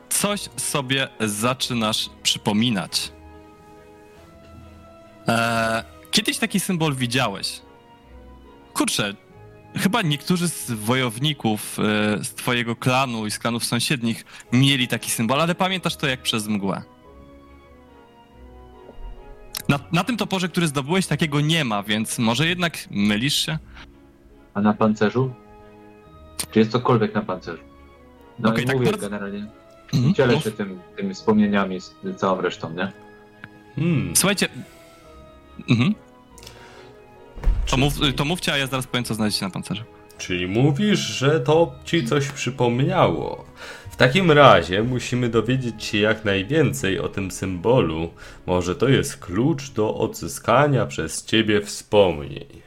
coś 0.09 0.41
sobie 0.57 1.07
zaczynasz 1.19 2.09
przypominać. 2.23 3.11
Eee, 5.27 5.83
kiedyś 6.11 6.37
taki 6.37 6.59
symbol 6.59 6.93
widziałeś. 6.95 7.61
Kurczę, 8.73 9.13
chyba 9.77 10.01
niektórzy 10.01 10.47
z 10.49 10.71
wojowników 10.71 11.77
e, 11.79 12.23
z 12.23 12.33
twojego 12.33 12.75
klanu 12.75 13.25
i 13.25 13.31
z 13.31 13.39
klanów 13.39 13.65
sąsiednich 13.65 14.25
mieli 14.51 14.87
taki 14.87 15.11
symbol, 15.11 15.41
ale 15.41 15.55
pamiętasz 15.55 15.95
to 15.95 16.07
jak 16.07 16.21
przez 16.21 16.47
mgłę. 16.47 16.81
Na, 19.69 19.79
na 19.91 20.03
tym 20.03 20.17
toporze, 20.17 20.49
który 20.49 20.67
zdobyłeś, 20.67 21.07
takiego 21.07 21.41
nie 21.41 21.65
ma, 21.65 21.83
więc 21.83 22.19
może 22.19 22.47
jednak 22.47 22.77
mylisz 22.91 23.45
się? 23.45 23.57
A 24.53 24.61
na 24.61 24.73
pancerzu? 24.73 25.33
Czy 26.51 26.59
jest 26.59 26.71
cokolwiek 26.71 27.13
na 27.15 27.21
pancerzu? 27.21 27.63
No 28.39 28.49
Okej, 28.49 28.63
i 28.63 28.67
tak 28.67 28.75
mówię 28.75 28.85
bardzo- 28.91 29.09
generalnie. 29.09 29.47
Mhm. 29.93 30.41
Się 30.41 30.51
tym, 30.51 30.79
tymi 30.97 31.13
wspomnieniami 31.13 31.79
z 31.81 31.95
całą 32.17 32.41
resztą, 32.41 32.73
nie? 32.73 32.91
Hmm. 33.75 34.15
Słuchajcie. 34.15 34.49
Mhm. 35.69 35.95
To, 37.65 37.77
mów, 37.77 37.93
to 38.15 38.25
mówcie, 38.25 38.53
a 38.53 38.57
ja 38.57 38.67
zaraz 38.67 38.87
powiem, 38.87 39.03
co 39.03 39.13
znajdziecie 39.13 39.45
na 39.45 39.51
pancerzu. 39.51 39.83
Czyli 40.17 40.47
mówisz, 40.47 40.99
że 40.99 41.39
to 41.39 41.75
ci 41.85 42.05
coś 42.05 42.27
przypomniało. 42.27 43.45
W 43.89 43.95
takim 43.95 44.31
razie 44.31 44.83
musimy 44.83 45.29
dowiedzieć 45.29 45.83
się 45.83 45.97
jak 45.97 46.25
najwięcej 46.25 46.99
o 46.99 47.09
tym 47.09 47.31
symbolu. 47.31 48.09
Może 48.45 48.75
to 48.75 48.89
jest 48.89 49.17
klucz 49.17 49.71
do 49.71 49.95
odzyskania 49.95 50.85
przez 50.85 51.25
ciebie 51.25 51.61
wspomnień. 51.61 52.61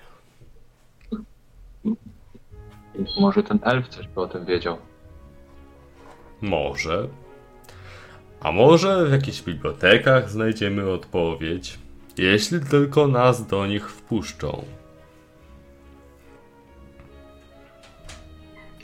Może 3.21 3.43
ten 3.43 3.59
elf 3.63 3.89
coś 3.89 4.09
by 4.09 4.21
o 4.21 4.27
tym 4.27 4.45
wiedział. 4.45 4.79
Może. 6.41 7.09
A 8.41 8.53
może 8.53 9.07
w 9.07 9.13
jakichś 9.13 9.43
bibliotekach 9.43 10.31
znajdziemy 10.31 10.91
odpowiedź, 10.91 11.79
jeśli 12.19 12.61
tylko 12.61 13.09
nas 13.09 13.47
do 13.47 13.67
nich 13.67 13.91
wpuszczą. 13.91 14.65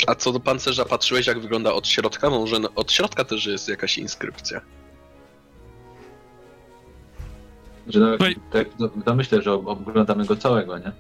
A 0.07 0.15
co 0.15 0.33
do 0.33 0.41
pancerza, 0.41 0.85
patrzyłeś 0.85 1.27
jak 1.27 1.41
wygląda 1.41 1.73
od 1.73 1.89
środka? 1.89 2.31
Może 2.31 2.59
na- 2.59 2.75
od 2.75 2.93
środka 2.93 3.25
też 3.25 3.47
jest 3.47 3.69
jakaś 3.69 3.99
inskrypcja. 3.99 4.61
Że 7.87 8.01
no, 8.01 8.07
tak, 8.53 8.69
no, 8.79 8.89
no 9.07 9.15
myślę, 9.15 9.43
że 9.43 9.53
oglądamy 9.53 10.25
go 10.25 10.37
całego, 10.37 10.79
nie? 10.79 10.93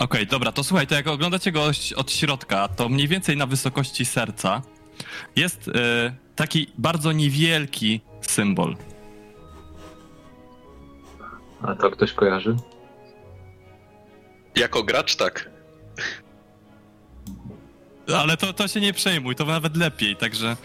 Okej, 0.00 0.26
dobra, 0.26 0.52
to 0.52 0.64
słuchaj, 0.64 0.86
to 0.86 0.94
jak 0.94 1.06
oglądacie 1.06 1.52
go 1.52 1.64
od 1.96 2.12
środka, 2.12 2.68
to 2.68 2.88
mniej 2.88 3.08
więcej 3.08 3.36
na 3.36 3.46
wysokości 3.46 4.04
serca 4.04 4.62
jest 5.36 5.68
e, 5.68 6.14
taki 6.36 6.66
bardzo 6.78 7.12
niewielki 7.12 8.00
symbol. 8.20 8.76
A 11.62 11.74
to 11.74 11.90
ktoś 11.90 12.12
kojarzy? 12.12 12.56
Jako 14.56 14.82
gracz 14.82 15.16
tak. 15.16 15.50
Ale 18.16 18.36
to, 18.36 18.52
to 18.52 18.68
się 18.68 18.80
nie 18.80 18.92
przejmuj, 18.92 19.36
to 19.36 19.44
nawet 19.44 19.76
lepiej, 19.76 20.16
także. 20.16 20.56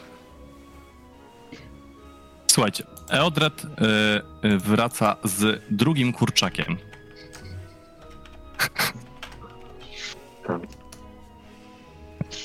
Słuchajcie, 2.52 2.84
Eodred 3.10 3.64
e, 3.66 3.68
e, 4.50 4.58
wraca 4.58 5.16
z 5.24 5.64
drugim 5.70 6.14
kurczakiem. 6.14 6.78
Tak. 8.58 8.94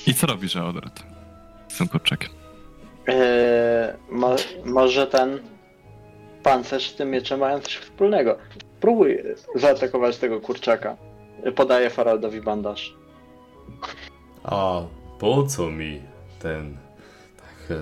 I 0.06 0.14
co 0.14 0.26
robisz, 0.26 0.56
Eodred? 0.56 1.02
Z 1.68 1.78
tym 1.78 1.88
kurczakiem. 1.88 2.30
Mo, 4.10 4.36
może 4.64 5.06
ten 5.06 5.40
pancerz 6.42 6.90
z 6.90 6.94
tym 6.94 7.10
mieczem 7.10 7.40
mają 7.40 7.60
coś 7.60 7.76
wspólnego. 7.76 8.38
Próbuj 8.80 9.18
zaatakować 9.54 10.16
tego 10.16 10.40
kurczaka. 10.40 10.96
Podaję 11.56 11.90
Faraldowi 11.90 12.40
bandaż. 12.40 12.94
A 14.44 14.80
po 15.18 15.46
co 15.46 15.70
mi 15.70 16.02
ten. 16.38 16.76
Tak, 17.36 17.78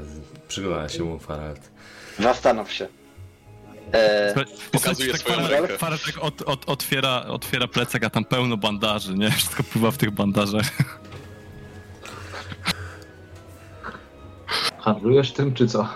przygląda 0.49 0.89
się 0.89 1.03
mu 1.05 1.19
Farad. 1.19 1.71
Zastanów 2.19 2.73
się. 2.73 2.89
Eee, 3.93 4.35
Pokazuje 4.73 5.17
swoją 5.19 5.39
Farel- 5.39 5.51
rękę. 5.51 5.79
Tak 5.79 5.91
od, 6.21 6.43
od, 6.43 6.69
otwiera, 6.69 7.25
otwiera 7.29 7.69
plecak, 7.69 8.05
a 8.05 8.11
tam 8.11 8.25
pełno 8.25 8.57
bandaży, 8.57 9.15
nie? 9.15 9.31
Wszystko 9.31 9.63
pływa 9.63 9.91
w 9.91 9.99
tych 9.99 10.11
bandażach. 10.11 10.71
Handlujesz 14.79 15.33
tym, 15.33 15.55
czy 15.55 15.67
co? 15.67 15.89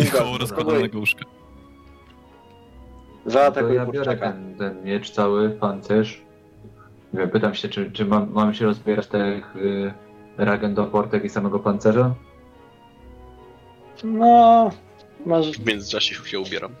Ingo, 0.00 0.18
Koło 0.18 0.38
rozkładanego 0.38 0.98
łóżka. 0.98 1.24
To 3.24 3.30
zaatakuj 3.30 3.74
ja 3.74 3.86
biorę 3.86 4.16
ten, 4.16 4.54
ten 4.58 4.84
miecz 4.84 5.10
cały, 5.10 5.50
pancerz. 5.50 6.22
Nie 7.12 7.20
wiem, 7.20 7.30
pytam 7.30 7.54
się, 7.54 7.68
czy, 7.68 7.90
czy 7.92 8.04
mam, 8.04 8.32
mam 8.32 8.54
się 8.54 8.64
rozbierać 8.64 9.06
tych 9.06 9.56
y, 9.56 9.92
ragen 10.38 10.74
do 10.74 10.84
portek 10.84 11.24
i 11.24 11.28
samego 11.28 11.58
pancerza? 11.58 12.14
No, 14.04 14.70
może, 15.26 15.52
W 15.52 15.66
międzyczasie 15.66 16.14
się 16.14 16.40
ubieram. 16.40 16.74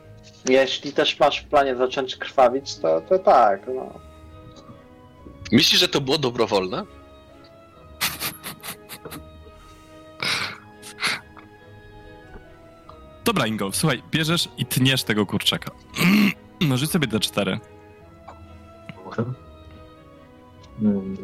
jeśli 0.48 0.92
też 0.92 1.20
masz 1.20 1.40
w 1.40 1.48
planie 1.48 1.76
zacząć 1.76 2.16
krwawić, 2.16 2.76
to, 2.76 3.00
to 3.00 3.18
tak, 3.18 3.60
no. 3.74 3.92
Myślisz, 5.52 5.80
że 5.80 5.88
to 5.88 6.00
było 6.00 6.18
dobrowolne? 6.18 6.84
Dobra, 13.26 13.46
Ingo, 13.46 13.72
słuchaj, 13.72 14.02
bierzesz 14.10 14.48
i 14.58 14.66
tniesz 14.66 15.04
tego 15.04 15.26
kurczaka. 15.26 15.70
No, 16.60 16.76
rzuć 16.76 16.90
sobie 16.90 17.06
D4. 17.08 17.58
Muszę? 19.04 19.24
Mm, 20.82 21.16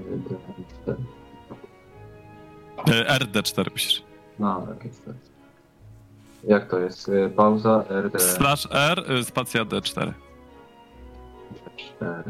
ten. 0.86 0.96
E, 2.94 3.18
RD4 3.18 3.70
musisz. 3.72 4.02
No, 4.38 4.66
tak 4.68 4.84
jest. 4.84 5.10
Jak 6.48 6.70
to 6.70 6.78
jest? 6.78 7.08
Y, 7.08 7.32
Pauza, 7.36 7.84
RD. 7.90 8.20
Slash 8.20 8.68
R, 8.70 9.12
y, 9.12 9.24
spacja 9.24 9.64
D4. 9.64 10.12
4. 11.96 12.22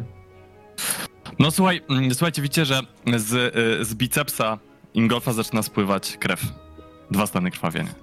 No 1.38 1.50
słuchaj, 1.50 1.82
mm, 1.90 2.14
słuchajcie, 2.14 2.42
widzicie, 2.42 2.64
że 2.64 2.80
z, 3.16 3.54
z 3.88 3.94
bicepsa 3.94 4.58
Ingolfa 4.94 5.32
zaczyna 5.32 5.62
spływać 5.62 6.16
krew. 6.16 6.40
Dwa 7.11 7.26
stany 7.26 7.50
krwawienia. 7.50 7.94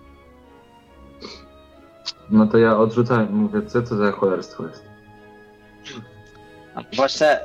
No 2.32 2.48
to 2.48 2.58
ja 2.58 2.78
odrzucałem, 2.78 3.34
mówię, 3.34 3.62
co 3.68 3.82
to 3.82 3.96
za 3.96 4.12
cholerstwo 4.12 4.68
jest? 4.68 4.90
Właśnie 6.96 7.40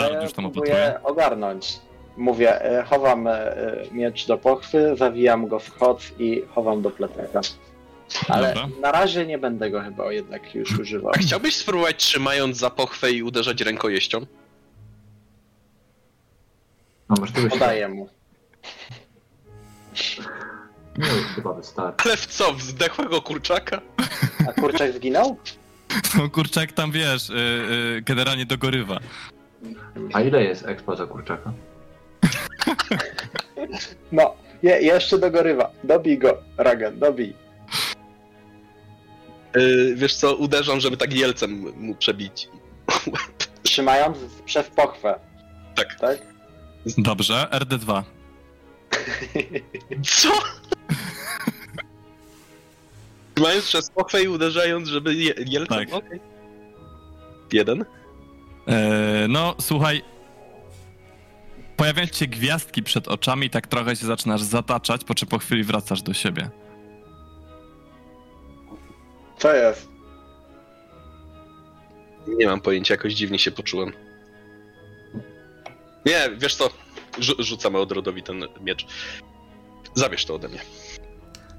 ja 0.00 0.22
już 0.22 0.32
tam 0.32 0.50
próbuję 0.50 1.00
ogarnąć. 1.02 1.80
Mówię, 2.16 2.62
e, 2.62 2.82
chowam 2.82 3.26
e, 3.26 3.56
miecz 3.92 4.26
do 4.26 4.38
pochwy, 4.38 4.96
zawijam 4.96 5.48
go 5.48 5.58
w 5.58 5.78
chod 5.78 6.02
i 6.18 6.42
chowam 6.54 6.82
do 6.82 6.90
plecaka. 6.90 7.40
Ale 8.28 8.48
Dobra. 8.48 8.68
na 8.80 8.92
razie 8.92 9.26
nie 9.26 9.38
będę 9.38 9.70
go 9.70 9.80
chyba 9.80 10.12
jednak 10.12 10.54
już 10.54 10.78
używał. 10.78 11.12
A 11.14 11.18
chciałbyś 11.18 11.56
spróbować 11.56 11.96
trzymając 11.96 12.56
za 12.56 12.70
pochwę 12.70 13.12
i 13.12 13.22
uderzać 13.22 13.60
rękojeścią? 13.60 14.20
No 17.08 17.16
może 17.20 17.32
to 17.32 17.40
byś... 17.40 17.52
Podaję 17.52 17.88
mu. 17.88 18.08
Nie, 20.98 21.06
chyba 21.34 21.52
wystarczy. 21.54 22.08
Ale 22.08 22.16
w 22.16 22.26
co? 22.26 22.52
W 22.52 22.62
zdechłego 22.62 23.22
kurczaka? 23.22 23.80
A 24.48 24.52
kurczak 24.52 24.92
zginął? 24.92 25.36
No 26.18 26.30
kurczak 26.30 26.72
tam, 26.72 26.92
wiesz, 26.92 27.30
y, 27.30 27.34
y, 27.34 28.02
generalnie 28.02 28.46
dogorywa. 28.46 28.98
A 30.12 30.20
ile 30.20 30.44
jest 30.44 30.66
expo 30.66 30.96
za 30.96 31.06
kurczaka? 31.06 31.52
No, 34.12 34.34
je, 34.62 34.80
jeszcze 34.80 35.18
dogorywa. 35.18 35.70
Dobij 35.84 36.18
go, 36.18 36.38
Ragen, 36.56 36.98
dobij. 36.98 37.34
Yy, 39.56 39.94
wiesz 39.96 40.14
co, 40.14 40.34
uderzam, 40.36 40.80
żeby 40.80 40.96
tak 40.96 41.12
jelcem 41.12 41.50
mu 41.76 41.94
przebić. 41.94 42.48
Trzymając 43.62 44.18
przez 44.44 44.70
pochwę. 44.70 45.18
Tak. 45.74 46.00
Tak? 46.00 46.18
Dobrze, 46.98 47.46
RD2. 47.50 48.02
Co? 50.04 50.32
Trzymając 53.34 53.64
przez 53.64 53.90
pochwę 53.90 54.22
i 54.22 54.28
uderzając, 54.28 54.88
żeby 54.88 55.14
je, 55.14 55.34
jelcem? 55.46 55.78
Tak. 55.78 55.92
Okej. 55.94 56.20
Jeden. 57.52 57.84
E, 58.68 59.26
no, 59.28 59.54
słuchaj. 59.60 60.02
Pojawiają 61.76 62.06
się 62.06 62.26
gwiazdki 62.26 62.82
przed 62.82 63.08
oczami 63.08 63.46
i 63.46 63.50
tak 63.50 63.66
trochę 63.66 63.96
się 63.96 64.06
zaczynasz 64.06 64.42
zataczać, 64.42 65.04
po 65.04 65.14
czym 65.14 65.28
po 65.28 65.38
chwili 65.38 65.64
wracasz 65.64 66.02
do 66.02 66.14
siebie. 66.14 66.50
Co 69.38 69.54
jest? 69.54 69.88
Nie 72.26 72.46
mam 72.46 72.60
pojęcia, 72.60 72.94
jakoś 72.94 73.14
dziwnie 73.14 73.38
się 73.38 73.50
poczułem. 73.50 73.92
Nie, 76.06 76.30
wiesz 76.36 76.54
co? 76.54 76.70
Rzu- 77.20 77.42
rzucam 77.42 77.76
Eldrodowi 77.76 78.22
ten 78.22 78.44
miecz. 78.60 78.86
Zabierz 79.94 80.24
to 80.24 80.34
ode 80.34 80.48
mnie. 80.48 80.60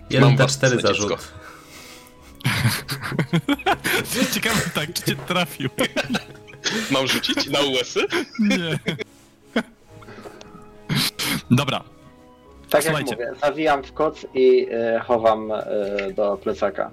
Jeden 0.10 0.28
Mam 0.30 0.34
D4 0.38 0.38
własne 0.38 0.70
zarzut. 0.70 1.10
dziecko. 1.10 1.24
Ciekawe 4.34 4.62
tak, 4.76 4.94
czy 4.94 5.04
cię 5.04 5.16
trafił. 5.16 5.70
Mam 6.92 7.08
rzucić 7.08 7.48
na 7.48 7.60
USy? 7.60 8.06
Nie. 8.40 8.80
Dobra, 11.52 11.84
Tak 12.70 12.84
Słuchajcie. 12.84 13.10
jak 13.20 13.20
mówię, 13.30 13.40
zawijam 13.42 13.84
w 13.84 13.94
koc 13.94 14.26
i 14.34 14.68
e, 14.72 15.00
chowam 15.08 15.52
e, 15.52 15.66
do 16.16 16.38
plecaka. 16.38 16.92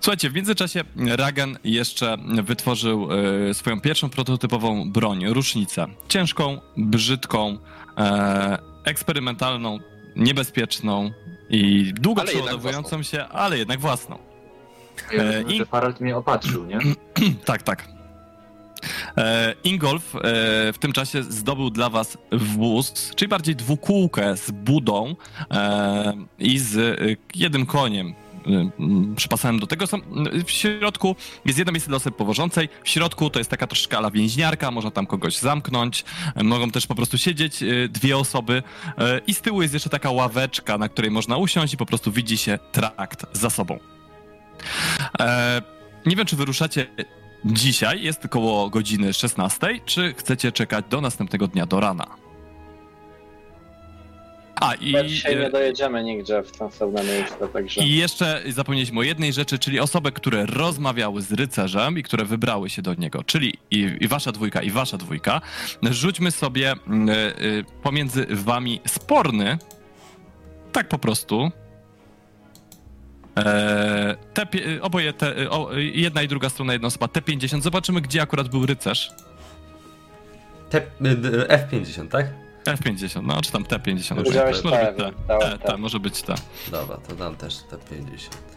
Słuchajcie, 0.00 0.30
w 0.30 0.34
międzyczasie 0.34 0.84
Ragan 0.96 1.58
jeszcze 1.64 2.16
wytworzył 2.42 3.08
e, 3.50 3.54
swoją 3.54 3.80
pierwszą 3.80 4.10
prototypową 4.10 4.90
broń, 4.92 5.26
rusznicę. 5.26 5.86
Ciężką, 6.08 6.60
brzydką, 6.76 7.58
e, 7.98 8.58
eksperymentalną, 8.84 9.78
niebezpieczną 10.16 11.10
i 11.50 11.92
długo 11.96 12.22
Ale 12.22 12.30
przeładowującą 12.30 13.02
się, 13.02 13.24
ale 13.24 13.58
jednak 13.58 13.80
własną. 13.80 14.18
Ja 15.12 15.22
E, 15.22 15.42
i- 15.42 15.58
że 15.58 15.66
Farald 15.66 16.00
mnie 16.00 16.16
opatrzył, 16.16 16.66
nie? 16.66 16.78
tak, 17.44 17.62
tak. 17.62 17.88
E, 19.16 19.54
Ingolf 19.64 20.14
e, 20.16 20.20
w 20.72 20.76
tym 20.80 20.92
czasie 20.92 21.22
zdobył 21.22 21.70
dla 21.70 21.90
was 21.90 22.18
wóz, 22.32 23.12
czyli 23.16 23.28
bardziej 23.28 23.56
dwukółkę 23.56 24.36
z 24.36 24.50
budą 24.50 25.16
e, 25.50 26.12
i 26.38 26.58
z 26.58 26.76
e, 26.78 26.96
jednym 27.34 27.66
koniem. 27.66 28.14
E, 28.46 28.70
m, 28.80 29.14
Przypasanym 29.16 29.60
do 29.60 29.66
tego 29.66 29.86
są. 29.86 29.98
W 30.46 30.50
środku 30.50 31.16
jest 31.44 31.58
jedno 31.58 31.72
miejsce 31.72 31.88
dla 31.88 31.96
osoby 31.96 32.16
powożącej. 32.16 32.68
W 32.84 32.88
środku 32.88 33.30
to 33.30 33.38
jest 33.40 33.50
taka 33.50 33.66
troszkę 33.66 33.98
ala 33.98 34.10
więźniarka, 34.10 34.70
można 34.70 34.90
tam 34.90 35.06
kogoś 35.06 35.36
zamknąć. 35.38 36.04
E, 36.34 36.44
Mogą 36.44 36.70
też 36.70 36.86
po 36.86 36.94
prostu 36.94 37.18
siedzieć 37.18 37.64
dwie 37.88 38.16
osoby. 38.16 38.62
I 39.26 39.34
z 39.34 39.40
tyłu 39.40 39.62
jest 39.62 39.74
jeszcze 39.74 39.90
taka 39.90 40.10
ławeczka, 40.10 40.78
na 40.78 40.88
której 40.88 41.10
można 41.10 41.36
usiąść 41.36 41.74
i 41.74 41.76
po 41.76 41.86
prostu 41.86 42.12
widzi 42.12 42.38
się 42.38 42.58
trakt 42.72 43.26
za 43.32 43.50
sobą. 43.50 43.78
E, 45.20 45.62
nie 46.06 46.16
wiem, 46.16 46.26
czy 46.26 46.36
wyruszacie 46.36 46.86
dzisiaj, 47.44 48.02
jest 48.02 48.24
około 48.24 48.70
godziny 48.70 49.12
16, 49.12 49.80
czy 49.84 50.14
chcecie 50.18 50.52
czekać 50.52 50.84
do 50.90 51.00
następnego 51.00 51.48
dnia, 51.48 51.66
do 51.66 51.80
rana? 51.80 52.21
A 54.62 54.74
i, 54.74 54.92
Bo 54.92 55.04
dzisiaj 55.04 55.36
nie 55.36 55.46
e, 55.46 55.50
dojedziemy 55.50 56.04
nigdzie 56.04 56.42
w 56.42 56.56
sensowne 56.56 57.04
miejsce, 57.04 57.48
także... 57.52 57.80
i 57.80 57.96
jeszcze 57.96 58.42
zapomnieliśmy 58.48 59.00
o 59.00 59.02
jednej 59.02 59.32
rzeczy, 59.32 59.58
czyli 59.58 59.80
osoby, 59.80 60.12
które 60.12 60.46
rozmawiały 60.46 61.22
z 61.22 61.32
rycerzem 61.32 61.98
i 61.98 62.02
które 62.02 62.24
wybrały 62.24 62.70
się 62.70 62.82
do 62.82 62.94
niego, 62.94 63.24
czyli 63.24 63.54
i, 63.70 63.90
i 64.00 64.08
wasza 64.08 64.32
dwójka, 64.32 64.62
i 64.62 64.70
wasza 64.70 64.96
dwójka. 64.98 65.40
Rzućmy 65.82 66.30
sobie 66.30 66.70
e, 66.70 66.74
e, 66.74 67.34
pomiędzy 67.82 68.26
wami 68.30 68.80
sporny, 68.86 69.58
tak 70.72 70.88
po 70.88 70.98
prostu. 70.98 71.50
Te, 74.34 74.46
oboje, 74.80 75.12
te, 75.12 75.50
o, 75.50 75.70
jedna 75.78 76.22
i 76.22 76.28
druga 76.28 76.48
strona, 76.48 76.72
jedna 76.72 76.88
osoba, 76.88 77.06
T50. 77.06 77.60
Zobaczymy, 77.62 78.00
gdzie 78.00 78.22
akurat 78.22 78.48
był 78.48 78.66
rycerz. 78.66 79.10
T- 80.70 80.86
d- 81.00 81.46
F50, 81.48 82.08
tak? 82.08 82.41
F50, 82.64 83.22
no 83.22 83.42
czy 83.42 83.52
tam 83.52 83.64
T50. 83.64 84.14
Powiedziałeś 84.14 84.64
może 84.64 84.76
T, 84.76 84.92
być 84.92 84.96
T. 84.96 85.12
T, 85.40 85.58
T. 85.58 85.58
T, 85.58 85.76
może 85.76 86.00
być 86.00 86.22
T. 86.22 86.34
Dobra, 86.70 86.96
to 86.96 87.16
dam 87.16 87.36
też 87.36 87.54
T50. 87.54 88.52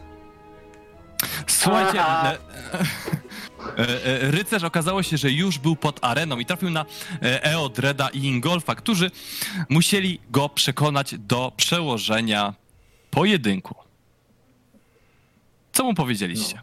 Słuchajcie, 1.48 2.02
e, 2.02 2.38
e, 3.78 4.32
rycerz 4.32 4.64
okazało 4.64 5.04
się, 5.04 5.18
że 5.18 5.32
już 5.32 5.58
był 5.58 5.76
pod 5.76 6.00
areną 6.02 6.40
i 6.40 6.46
trafił 6.46 6.70
na 6.70 6.86
e, 7.22 7.44
Eodreda 7.44 8.10
i 8.10 8.24
Ingolfa, 8.24 8.76
którzy 8.76 9.12
musieli 9.70 10.20
go 10.30 10.50
przekonać 10.50 11.16
do 11.18 11.52
przełożenia 11.58 12.54
pojedynku. 13.12 13.76
Co 15.74 15.84
mu 15.84 15.94
powiedzieliście? 15.94 16.62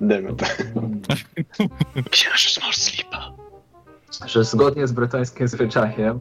Dymy. 0.00 0.34
Księżyc 2.10 2.60
Morslipa. 2.62 3.32
Że 4.26 4.44
zgodnie 4.44 4.86
z 4.86 4.92
bretońskim 4.92 5.48
zwyczajem 5.48 6.20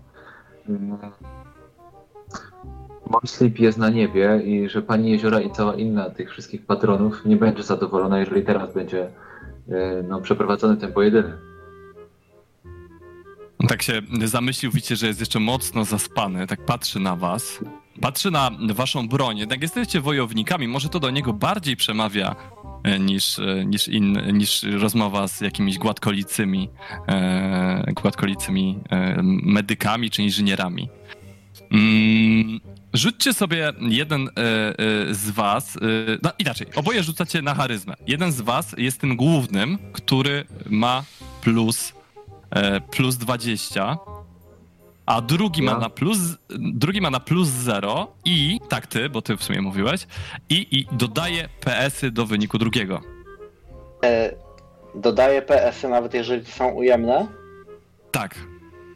mm, 0.70 0.98
Morslip 3.10 3.60
jest 3.60 3.78
na 3.78 3.90
niebie 3.90 4.42
i 4.46 4.70
że 4.70 4.82
Pani 4.82 5.12
Jeziora 5.12 5.40
i 5.40 5.52
cała 5.52 5.76
inna 5.76 6.10
tych 6.10 6.32
wszystkich 6.32 6.66
patronów 6.66 7.26
nie 7.26 7.36
będzie 7.36 7.64
zadowolona, 7.64 8.20
jeżeli 8.20 8.44
teraz 8.44 8.74
będzie 8.74 9.10
e, 9.70 10.04
no, 10.08 10.22
przeprowadzony 10.22 10.78
ten 10.78 10.94
pojedynek. 10.94 11.38
Tak 13.68 13.82
się 13.82 14.02
zamyślił, 14.26 14.72
widzicie, 14.72 14.96
że 14.96 15.08
jest 15.08 15.20
jeszcze 15.20 15.40
mocno 15.40 15.86
zaspany, 15.86 16.48
tak 16.48 16.66
patrzy 16.66 17.00
na 17.00 17.16
was, 17.16 17.60
patrzy 18.02 18.32
na 18.32 18.52
waszą 18.74 19.08
broń, 19.08 19.38
jednak 19.38 19.62
jesteście 19.62 20.02
wojownikami, 20.02 20.68
może 20.68 20.90
to 20.90 21.00
do 21.00 21.10
niego 21.10 21.34
bardziej 21.34 21.76
przemawia 21.76 22.36
niż, 23.00 23.40
e, 23.40 23.66
niż, 23.66 23.88
in, 23.88 24.38
niż 24.38 24.64
rozmowa 24.64 25.28
z 25.28 25.42
jakimiś 25.42 25.78
gładkolicymi, 25.78 26.70
e, 27.08 27.94
gładkolicymi 27.94 28.80
e, 28.90 29.22
medykami 29.24 30.10
czy 30.10 30.24
inżynierami. 30.24 30.90
Mm, 31.72 32.60
rzućcie 32.94 33.34
sobie 33.34 33.74
jeden 33.82 34.28
e, 34.28 34.32
e, 34.32 35.14
z 35.14 35.30
was, 35.30 35.76
e, 35.76 35.80
no 36.24 36.32
inaczej, 36.40 36.68
oboje 36.76 37.04
rzucacie 37.04 37.42
na 37.42 37.56
charyzmę. 37.56 37.94
Jeden 38.08 38.32
z 38.32 38.42
was 38.42 38.76
jest 38.78 39.02
tym 39.02 39.16
głównym, 39.16 39.78
który 39.94 40.46
ma 40.70 41.04
plus 41.42 41.94
e, 42.50 42.82
plus 42.82 43.18
20, 43.18 43.98
a 45.08 45.22
drugi 45.22 45.62
ma 45.62 45.72
Ja? 45.72 45.78
na 45.78 45.90
plus, 45.90 46.18
drugi 46.60 47.02
ma 47.02 47.10
na 47.10 47.20
plus 47.20 47.48
0 47.48 48.08
i, 48.26 48.60
tak 48.70 48.88
ty, 48.88 49.10
bo 49.10 49.22
ty 49.22 49.38
w 49.38 49.44
sumie 49.44 49.62
mówiłeś, 49.62 50.08
i, 50.50 50.68
i 50.80 50.88
dodaje 50.92 51.50
PS-y 51.60 52.12
do 52.12 52.26
wyniku 52.26 52.58
drugiego. 52.58 53.02
E, 54.06 54.34
dodaję 54.96 55.42
PS-y 55.42 55.88
nawet 55.90 56.14
jeżeli 56.14 56.46
są 56.46 56.70
ujemne, 56.70 57.28
Tak. 58.12 58.36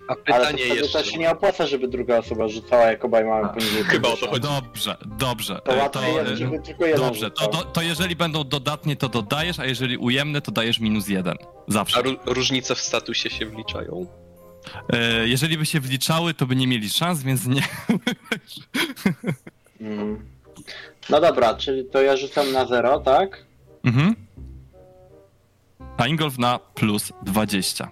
A 0.07 0.13
ale 0.33 0.45
to 0.45 0.51
pytanie 0.57 0.75
jeszcze. 0.75 0.99
to 0.99 1.05
się 1.05 1.17
nie 1.17 1.31
opłaca, 1.31 1.67
żeby 1.67 1.87
druga 1.87 2.17
osoba 2.17 2.47
rzucała, 2.47 2.83
jak 2.85 3.05
obaj 3.05 3.25
mamy 3.25 3.45
A, 3.45 3.49
poniżej 3.49 3.83
chyba 3.83 4.09
o 4.09 4.17
to 4.17 4.27
50. 4.27 4.31
chodzi. 4.31 4.41
Dobrze, 4.63 4.97
dobrze. 5.17 5.61
To 5.91 6.03
E, 6.03 6.05
e, 6.05 6.11
jest, 6.29 6.41
żeby 6.41 6.59
tylko 6.59 6.85
jeden 6.85 7.01
Dobrze, 7.05 7.31
to, 7.31 7.47
to, 7.47 7.57
to 7.63 7.81
jeżeli 7.81 8.15
będą 8.15 8.43
dodatnie, 8.43 8.95
to 8.95 9.09
dodajesz, 9.09 9.59
a 9.59 9.65
jeżeli 9.65 9.97
ujemne, 9.97 10.41
to 10.41 10.51
dajesz 10.51 10.79
minus 10.79 11.07
jeden. 11.07 11.35
Zawsze. 11.67 11.97
A 11.99 12.01
ró- 12.01 12.17
różnice 12.25 12.75
w 12.75 12.79
statusie 12.79 13.29
się 13.29 13.45
wliczają. 13.45 14.05
E, 14.93 15.27
jeżeli 15.27 15.57
by 15.57 15.65
się 15.65 15.79
wliczały, 15.79 16.33
to 16.33 16.45
by 16.45 16.55
nie 16.55 16.67
mieli 16.67 16.89
szans, 16.89 17.23
więc 17.23 17.47
nie. 17.47 17.61
Mm. 19.81 20.25
No 21.09 21.21
dobra, 21.21 21.53
czyli 21.55 21.85
to 21.85 22.01
ja 22.01 22.17
rzucam 22.17 22.51
na 22.51 22.65
0, 22.65 22.99
tak? 22.99 23.45
mhm. 23.83 24.15
A 25.97 26.07
Ingolf 26.07 26.37
na 26.37 26.59
plus 26.59 27.13
20. 27.23 27.91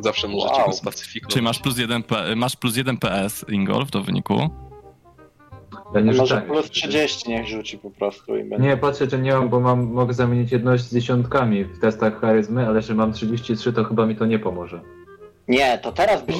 Zawsze 0.00 0.28
możecie 0.28 0.54
Wow. 0.54 0.66
go 0.66 0.72
spacyfikować. 0.72 1.32
Czyli 1.34 1.44
masz 1.44 1.58
plus 1.58 1.78
1, 1.78 2.02
P, 2.02 2.36
masz 2.36 2.56
plus 2.56 2.76
1 2.76 2.96
PS, 2.96 3.44
Ingolf, 3.48 3.90
do 3.90 4.02
wyniku. 4.02 4.50
Ja 5.94 6.00
nie 6.00 6.06
Może 6.06 6.18
rzucałem 6.18 6.44
plus 6.44 6.56
jeszcze. 6.68 6.88
30 6.88 7.30
niech 7.30 7.48
rzuci 7.48 7.78
po 7.78 7.90
prostu 7.90 8.36
i 8.36 8.44
będzie. 8.44 8.68
Nie, 8.68 8.76
patrzę, 8.76 9.10
że 9.10 9.18
nie 9.18 9.32
mam, 9.32 9.48
bo 9.48 9.60
mam, 9.60 9.92
mogę 9.92 10.14
zamienić 10.14 10.52
jedność 10.52 10.84
z 10.84 10.94
dziesiątkami 10.94 11.64
w 11.64 11.78
testach 11.80 12.20
charyzmy, 12.20 12.66
ale 12.66 12.82
że 12.82 12.94
mam 12.94 13.12
33, 13.12 13.72
to 13.72 13.84
chyba 13.84 14.06
mi 14.06 14.16
to 14.16 14.26
nie 14.26 14.38
pomoże. 14.38 14.80
Nie, 15.48 15.78
to 15.78 15.92
teraz 15.92 16.22
byś 16.26 16.36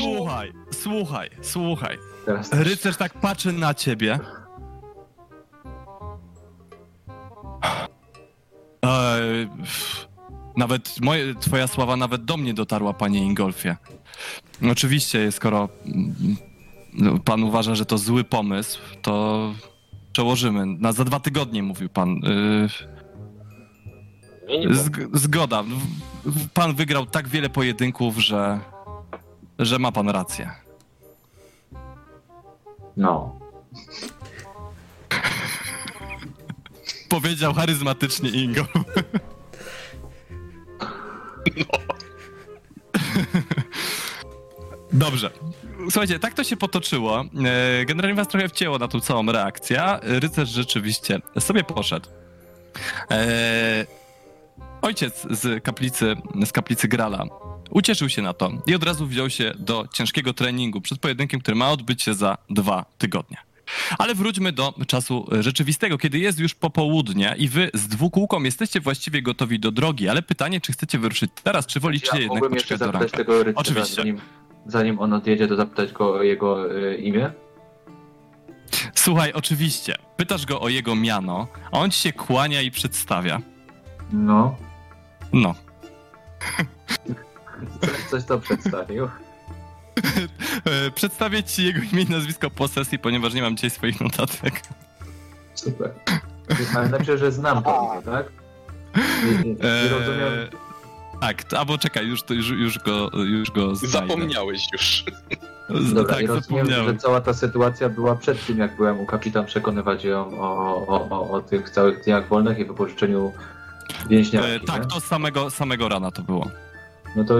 Słuchaj, 0.00 0.52
słuchaj, 0.72 1.30
słuchaj. 1.42 1.98
Teraz 2.26 2.52
Rycerz 2.52 2.96
tak 2.96 3.12
patrzy 3.20 3.52
na 3.52 3.74
ciebie. 3.74 4.18
Eee, 8.82 9.48
nawet 10.56 11.00
moje, 11.00 11.34
twoja 11.34 11.66
sława 11.66 11.96
nawet 11.96 12.24
do 12.24 12.36
mnie 12.36 12.54
dotarła, 12.54 12.92
panie 12.92 13.18
Ingolfie. 13.18 13.76
Oczywiście, 14.70 15.32
skoro 15.32 15.68
mm, 15.86 16.36
no, 16.92 17.18
pan 17.18 17.42
uważa, 17.42 17.74
że 17.74 17.86
to 17.86 17.98
zły 17.98 18.24
pomysł, 18.24 18.80
to 19.02 19.54
przełożymy. 20.12 20.66
Na 20.66 20.92
za 20.92 21.04
dwa 21.04 21.20
tygodnie, 21.20 21.62
mówił 21.62 21.88
pan. 21.88 22.08
Yy, 22.08 22.68
zg- 24.70 25.18
zgoda. 25.18 25.64
Pan 26.54 26.74
wygrał 26.74 27.06
tak 27.06 27.28
wiele 27.28 27.48
pojedynków, 27.50 28.16
że, 28.18 28.60
że 29.58 29.78
ma 29.78 29.92
pan 29.92 30.08
rację. 30.08 30.50
No. 32.96 33.40
Powiedział 37.08 37.54
charyzmatycznie 37.54 38.30
Ingo. 38.30 38.66
Dobrze. 44.92 45.30
Słuchajcie, 45.90 46.18
tak 46.18 46.34
to 46.34 46.44
się 46.44 46.56
potoczyło. 46.56 47.24
E, 47.80 47.84
Generalnie 47.84 48.14
was 48.16 48.28
trochę 48.28 48.48
wcięło 48.48 48.78
na 48.78 48.88
tą 48.88 49.00
całą 49.00 49.32
reakcję. 49.32 49.82
Rycerz 50.02 50.48
rzeczywiście 50.48 51.20
sobie 51.38 51.64
poszedł. 51.64 52.08
E, 53.10 53.86
ojciec 54.82 55.26
z 55.30 55.64
kaplicy, 55.64 56.16
z 56.46 56.52
kaplicy 56.52 56.88
Grala 56.88 57.24
ucieszył 57.70 58.08
się 58.08 58.22
na 58.22 58.32
to 58.34 58.50
i 58.66 58.74
od 58.74 58.84
razu 58.84 59.06
wziął 59.06 59.30
się 59.30 59.52
do 59.58 59.84
ciężkiego 59.92 60.32
treningu 60.32 60.80
przed 60.80 60.98
pojedynkiem, 60.98 61.40
który 61.40 61.54
ma 61.54 61.70
odbyć 61.70 62.02
się 62.02 62.14
za 62.14 62.38
dwa 62.50 62.84
tygodnie. 62.98 63.36
Ale 63.98 64.14
wróćmy 64.14 64.52
do 64.52 64.74
czasu 64.86 65.26
rzeczywistego, 65.40 65.98
kiedy 65.98 66.18
jest 66.18 66.38
już 66.38 66.54
popołudnie 66.54 67.34
i 67.38 67.48
wy 67.48 67.70
z 67.74 67.88
dwukółką 67.88 68.42
jesteście 68.42 68.80
właściwie 68.80 69.22
gotowi 69.22 69.60
do 69.60 69.70
drogi, 69.70 70.08
ale 70.08 70.22
pytanie, 70.22 70.60
czy 70.60 70.72
chcecie 70.72 70.98
wyruszyć 70.98 71.30
teraz, 71.42 71.66
czy 71.66 71.80
wolicie 71.80 72.08
Ja 72.14 72.20
jednak 72.20 72.52
jeszcze 72.52 72.78
do 72.78 72.92
ranka? 72.92 73.16
tego 73.16 73.38
rycerza, 73.42 73.60
Oczywiście. 73.60 73.94
zanim, 73.94 74.20
zanim 74.66 74.98
on 74.98 75.12
odjedzie, 75.12 75.48
to 75.48 75.56
zapytać 75.56 75.92
go 75.92 76.14
o 76.14 76.22
jego 76.22 76.76
y, 76.76 76.96
imię. 76.96 77.30
Słuchaj, 78.94 79.32
oczywiście, 79.32 79.94
pytasz 80.16 80.46
go 80.46 80.60
o 80.60 80.68
jego 80.68 80.94
miano, 80.96 81.48
a 81.72 81.78
on 81.78 81.90
ci 81.90 81.98
się 82.00 82.12
kłania 82.12 82.60
i 82.62 82.70
przedstawia. 82.70 83.40
No, 84.12 84.56
No, 85.32 85.54
coś, 88.10 88.24
to 88.24 88.38
przedstawił. 88.40 89.08
E, 90.64 90.90
Przedstawię 90.90 91.42
ci 91.42 91.64
jego 91.64 91.80
imię 91.92 92.02
i 92.02 92.10
nazwisko 92.10 92.50
po 92.50 92.68
sesji, 92.68 92.98
ponieważ 92.98 93.34
nie 93.34 93.42
mam 93.42 93.56
dzisiaj 93.56 93.70
swoich 93.70 94.00
notatek. 94.00 94.60
Super. 95.54 95.90
Ale 96.76 96.88
najpierw, 96.88 97.20
że 97.20 97.32
znam 97.32 97.62
to 97.62 97.92
imię, 97.92 98.02
tak? 98.04 98.26
I, 98.96 99.46
i, 99.46 99.50
i 99.50 99.56
Eee, 99.62 99.88
rozumiem, 99.88 100.32
Tak, 101.20 101.44
to- 101.44 101.58
albo 101.58 101.78
czekaj, 101.78 102.06
już, 102.08 102.22
to- 102.22 102.34
już, 102.34 102.48
już 102.50 102.78
go, 102.78 103.10
już 103.24 103.50
go 103.50 103.74
znajdę. 103.76 103.98
Zapomniałeś 104.08 104.66
już. 104.72 105.04
Z- 105.70 105.92
Dobra, 105.94 106.14
tak, 106.14 106.22
i 106.22 106.26
rozumiem, 106.26 106.66
że 106.66 106.96
cała 106.96 107.20
ta 107.20 107.34
sytuacja 107.34 107.88
była 107.88 108.16
przed 108.16 108.46
tym, 108.46 108.58
jak 108.58 108.76
byłem 108.76 109.00
u 109.00 109.06
kapitan 109.06 109.46
przekonywać 109.46 110.04
ją 110.04 110.40
o, 110.40 110.76
o, 110.86 111.08
o, 111.10 111.30
o 111.30 111.40
tych 111.42 111.70
całych 111.70 112.04
dniach 112.04 112.28
wolnych 112.28 112.58
i 112.58 112.64
wypożyczeniu 112.64 113.32
więźniarki. 114.08 114.50
E, 114.50 114.60
tak, 114.60 114.82
nie? 114.82 114.88
to 114.88 115.00
samego, 115.00 115.50
samego 115.50 115.88
rana 115.88 116.10
to 116.10 116.22
było. 116.22 116.50
No 117.16 117.24
to 117.24 117.34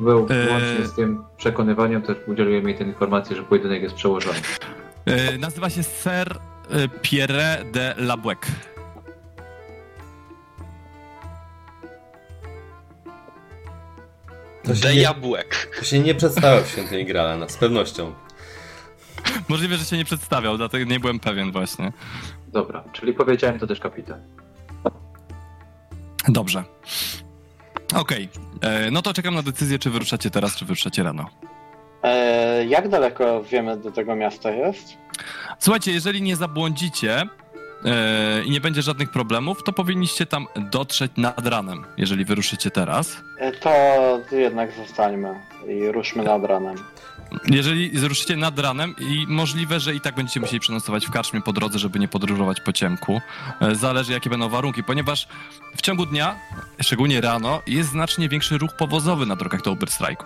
był 0.00 0.26
E, 0.30 0.50
łącznie 0.50 0.86
z 0.86 0.94
tym 0.94 1.24
przekonywaniem, 1.36 2.02
też 2.02 2.16
udzieliłem 2.26 2.68
jej 2.68 2.78
tej 2.78 2.86
informacji, 2.86 3.36
że 3.36 3.42
pojedynek 3.42 3.82
jest 3.82 3.94
przełożony. 3.94 4.38
E, 5.06 5.38
nazywa 5.38 5.70
się 5.70 5.82
Sir 5.82 6.38
e, 6.70 6.88
Pierre 7.02 7.64
de 7.72 7.94
Labouec. 7.98 8.38
To 14.64 14.74
się, 14.74 14.82
De 14.82 14.94
nie, 14.94 15.00
jabłek. 15.00 15.70
to 15.78 15.84
się 15.84 15.98
nie 16.00 16.14
przedstawia 16.14 16.62
w 16.62 16.68
Świętej 16.68 17.06
Grala, 17.06 17.48
z 17.48 17.56
pewnością. 17.56 18.12
Możliwe, 19.48 19.76
że 19.76 19.84
się 19.84 19.96
nie 19.96 20.04
przedstawiał, 20.04 20.56
dlatego 20.56 20.84
nie 20.84 21.00
byłem 21.00 21.20
pewien 21.20 21.52
właśnie. 21.52 21.92
Dobra, 22.48 22.84
czyli 22.92 23.12
powiedziałem 23.14 23.58
to 23.58 23.66
też 23.66 23.80
kapitan. 23.80 24.20
Dobrze. 26.28 26.64
Okej, 27.96 28.28
e, 28.60 28.90
no 28.90 29.02
to 29.02 29.14
czekam 29.14 29.34
na 29.34 29.42
decyzję, 29.42 29.78
czy 29.78 29.90
wyruszacie 29.90 30.30
teraz, 30.30 30.56
czy 30.56 30.64
wyruszacie 30.64 31.02
rano. 31.02 31.30
E, 32.02 32.64
jak 32.66 32.88
daleko 32.88 33.42
wiemy 33.42 33.76
do 33.76 33.90
tego 33.90 34.16
miasta 34.16 34.50
jest? 34.50 34.96
Słuchajcie, 35.58 35.92
jeżeli 35.92 36.22
nie 36.22 36.36
zabłądzicie 36.36 37.22
e, 37.84 38.42
i 38.44 38.50
nie 38.50 38.60
będzie 38.60 38.82
żadnych 38.82 39.10
problemów, 39.10 39.62
to 39.64 39.72
powinniście 39.72 40.26
tam 40.26 40.46
dotrzeć 40.56 41.12
nad 41.16 41.46
ranem, 41.46 41.84
jeżeli 41.96 42.24
wyruszycie 42.24 42.70
teraz. 42.70 43.16
E, 43.38 43.52
to 43.52 43.70
jednak 44.32 44.72
zostańmy 44.72 45.34
i 45.68 45.92
ruszmy 45.92 46.22
nad 46.22 46.44
ranem. 46.44 46.76
Jeżeli 47.50 47.98
zruszycie 47.98 48.36
nad 48.36 48.58
ranem 48.58 48.94
i 48.98 49.26
możliwe, 49.28 49.80
że 49.80 49.94
i 49.94 50.00
tak 50.00 50.14
będziecie 50.14 50.40
musieli 50.40 50.60
przenocować 50.60 51.06
w 51.06 51.10
karczmie 51.10 51.40
po 51.40 51.52
drodze, 51.52 51.78
żeby 51.78 51.98
nie 51.98 52.08
podróżować 52.08 52.60
po 52.60 52.72
ciemku. 52.72 53.20
E, 53.60 53.74
Zależy 53.74 54.12
jakie 54.12 54.30
będą 54.30 54.48
warunki, 54.48 54.84
ponieważ 54.84 55.28
w 55.76 55.82
ciągu 55.82 56.06
dnia, 56.06 56.36
szczególnie 56.82 57.20
rano, 57.20 57.62
jest 57.66 57.90
znacznie 57.90 58.28
większy 58.28 58.58
ruch 58.58 58.70
powozowy 58.78 59.26
na 59.26 59.36
drogach 59.36 59.62
do 59.62 59.72
Uberstrajku. 59.72 60.24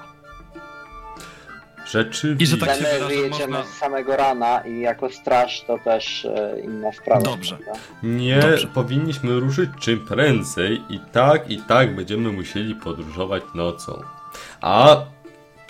Rzeczywiście. 1.91 2.45
I 2.45 2.47
że 2.47 2.67
tak 2.67 2.69
się 2.69 2.75
Ale 2.75 2.95
wyrażę, 2.99 3.07
wyjedziemy 3.15 3.53
można- 3.59 3.63
z 3.73 3.77
samego 3.79 4.17
rana 4.17 4.61
i 4.61 4.81
jako 4.81 5.11
straż 5.11 5.65
to 5.67 5.79
też 5.79 6.25
e, 6.25 6.61
inna 6.65 6.93
sprawa. 6.93 7.23
Dobrze. 7.23 7.57
prawda? 7.57 7.81
Nie, 8.03 8.41
Dobrze. 8.41 8.67
powinniśmy 8.67 9.41
ruszyć 9.41 9.71
czym 9.81 10.01
prędzej 10.07 10.83
i 10.89 11.01
tak, 11.13 11.51
i 11.51 11.59
tak 11.63 11.97
będziemy 11.97 12.33
musieli 12.33 12.75
podróżować 12.75 13.43
nocą. 13.55 14.03
A 14.61 14.97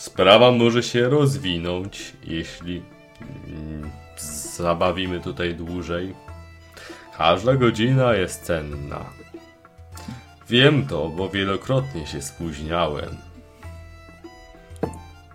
sprawa 0.06 0.52
może 0.52 0.82
się 0.82 1.08
rozwinąć, 1.08 2.12
jeśli 2.24 2.82
mm, 3.48 3.90
zabawimy 4.56 5.20
tutaj 5.20 5.54
dłużej. 5.54 6.14
Każda 7.18 7.54
godzina 7.54 8.14
jest 8.14 8.42
cenna. 8.44 9.04
Wiem 10.48 10.86
to, 10.86 11.08
bo 11.08 11.28
wielokrotnie 11.28 12.06
się 12.06 12.22
spóźniałem. 12.22 13.16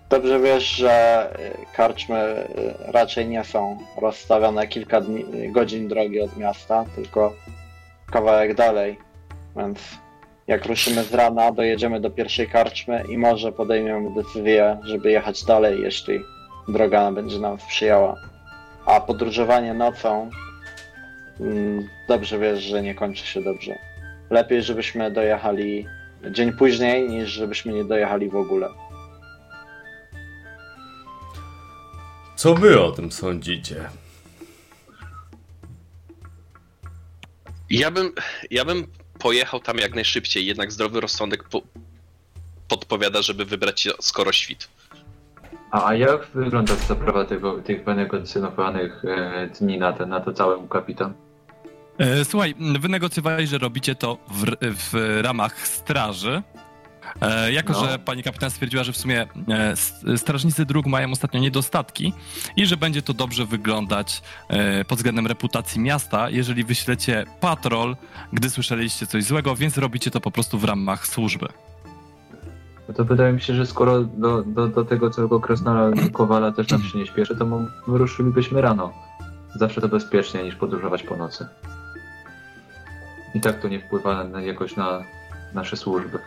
Dobrze 0.08 0.40
wiesz, 0.40 0.64
że 0.64 0.92
e, 1.38 1.66
karczmy 1.76 2.18
e, 2.18 2.46
raczej 2.92 3.28
nie 3.28 3.44
są 3.44 3.78
rozstawione 4.00 4.68
kilka 4.68 5.00
dni, 5.00 5.52
godzin 5.52 5.88
drogi 5.88 6.20
od 6.20 6.36
miasta, 6.36 6.84
tylko 6.94 7.32
kawałek 8.12 8.54
dalej. 8.54 8.98
Więc 9.56 9.78
jak 10.46 10.66
ruszymy 10.66 11.04
z 11.04 11.14
rana, 11.14 11.52
dojedziemy 11.52 12.00
do 12.00 12.10
pierwszej 12.10 12.48
karczmy 12.48 13.04
i 13.08 13.18
może 13.18 13.52
podejmiemy 13.52 14.14
decyzję, 14.14 14.78
żeby 14.84 15.10
jechać 15.10 15.44
dalej, 15.44 15.80
jeśli 15.80 16.20
droga 16.68 17.12
będzie 17.12 17.38
nam 17.38 17.60
sprzyjała. 17.60 18.16
A 18.86 19.00
podróżowanie 19.00 19.74
nocą, 19.74 20.30
mm, 21.40 21.88
dobrze 22.08 22.38
wiesz, 22.38 22.62
że 22.62 22.82
nie 22.82 22.94
kończy 22.94 23.26
się 23.26 23.42
dobrze. 23.42 23.78
Lepiej, 24.30 24.62
żebyśmy 24.62 25.10
dojechali 25.10 25.86
dzień 26.30 26.52
później, 26.52 27.08
niż 27.08 27.30
żebyśmy 27.30 27.72
nie 27.72 27.84
dojechali 27.84 28.28
w 28.30 28.36
ogóle. 28.36 28.68
Co 32.36 32.54
wy 32.54 32.80
o 32.80 32.92
tym 32.92 33.12
sądzicie? 33.12 33.88
Ja 37.70 37.90
bym, 37.90 38.12
ja 38.50 38.64
bym 38.64 38.86
pojechał 39.22 39.60
tam 39.60 39.78
jak 39.78 39.94
najszybciej, 39.94 40.46
jednak 40.46 40.72
zdrowy 40.72 41.00
rozsądek 41.00 41.44
po, 41.44 41.62
podpowiada, 42.68 43.22
żeby 43.22 43.44
wybrać 43.44 43.80
się 43.80 43.90
skoro 44.00 44.32
świt. 44.32 44.68
A, 45.70 45.86
a 45.86 45.94
jak 45.94 46.26
wygląda 46.34 46.76
sprawa 46.76 47.24
tego, 47.24 47.62
tych 47.62 47.84
wynegocjonowanych 47.84 49.04
e, 49.04 49.48
dni 49.60 49.78
na, 49.78 49.92
ten, 49.92 50.08
na 50.08 50.20
to 50.20 50.32
całe 50.32 50.68
kapitan? 50.68 51.14
E, 51.98 52.24
Słuchaj, 52.24 52.54
wynegocjowali, 52.80 53.46
że 53.46 53.58
robicie 53.58 53.94
to 53.94 54.18
w, 54.30 54.44
w 54.60 55.20
ramach 55.22 55.66
straży. 55.68 56.42
E, 57.20 57.52
jako, 57.52 57.72
No. 57.72 57.84
że 57.84 57.98
pani 57.98 58.22
kapitan 58.22 58.50
stwierdziła, 58.50 58.84
że 58.84 58.92
w 58.92 58.96
sumie 58.96 59.26
e, 60.08 60.16
strażnicy 60.18 60.66
dróg 60.66 60.86
mają 60.86 61.10
ostatnio 61.10 61.40
niedostatki 61.40 62.12
i 62.56 62.66
że 62.66 62.76
będzie 62.76 63.02
to 63.02 63.14
dobrze 63.14 63.46
wyglądać 63.46 64.22
e, 64.48 64.84
pod 64.84 64.98
względem 64.98 65.26
reputacji 65.26 65.80
miasta, 65.80 66.30
jeżeli 66.30 66.64
wyślecie 66.64 67.24
patrol, 67.40 67.96
gdy 68.32 68.50
słyszeliście 68.50 69.06
coś 69.06 69.24
złego, 69.24 69.56
więc 69.56 69.78
robicie 69.78 70.10
to 70.10 70.20
po 70.20 70.30
prostu 70.30 70.58
w 70.58 70.64
ramach 70.64 71.06
służby. 71.06 71.48
No 72.88 72.94
to 72.94 73.04
wydaje 73.04 73.32
mi 73.32 73.40
się, 73.40 73.54
że 73.54 73.66
skoro 73.66 74.00
do, 74.04 74.42
do, 74.42 74.68
do 74.68 74.84
tego 74.84 75.10
całego 75.10 75.40
Krasnala 75.40 75.90
Kowala 76.12 76.52
też 76.52 76.68
nam 76.68 76.82
się 76.82 76.98
nie 76.98 77.06
śpieszy, 77.06 77.36
to 77.36 77.46
wyruszylibyśmy 77.88 78.60
rano. 78.60 78.92
Zawsze 79.54 79.80
to 79.80 79.88
bezpieczniej 79.88 80.44
niż 80.44 80.54
podróżować 80.54 81.02
po 81.02 81.16
nocy. 81.16 81.46
I 83.34 83.40
tak 83.40 83.60
to 83.62 83.68
nie 83.68 83.80
wpływa 83.80 84.24
na, 84.24 84.40
jakoś 84.40 84.76
na 84.76 85.04
nasze 85.54 85.76
służby. 85.76 86.18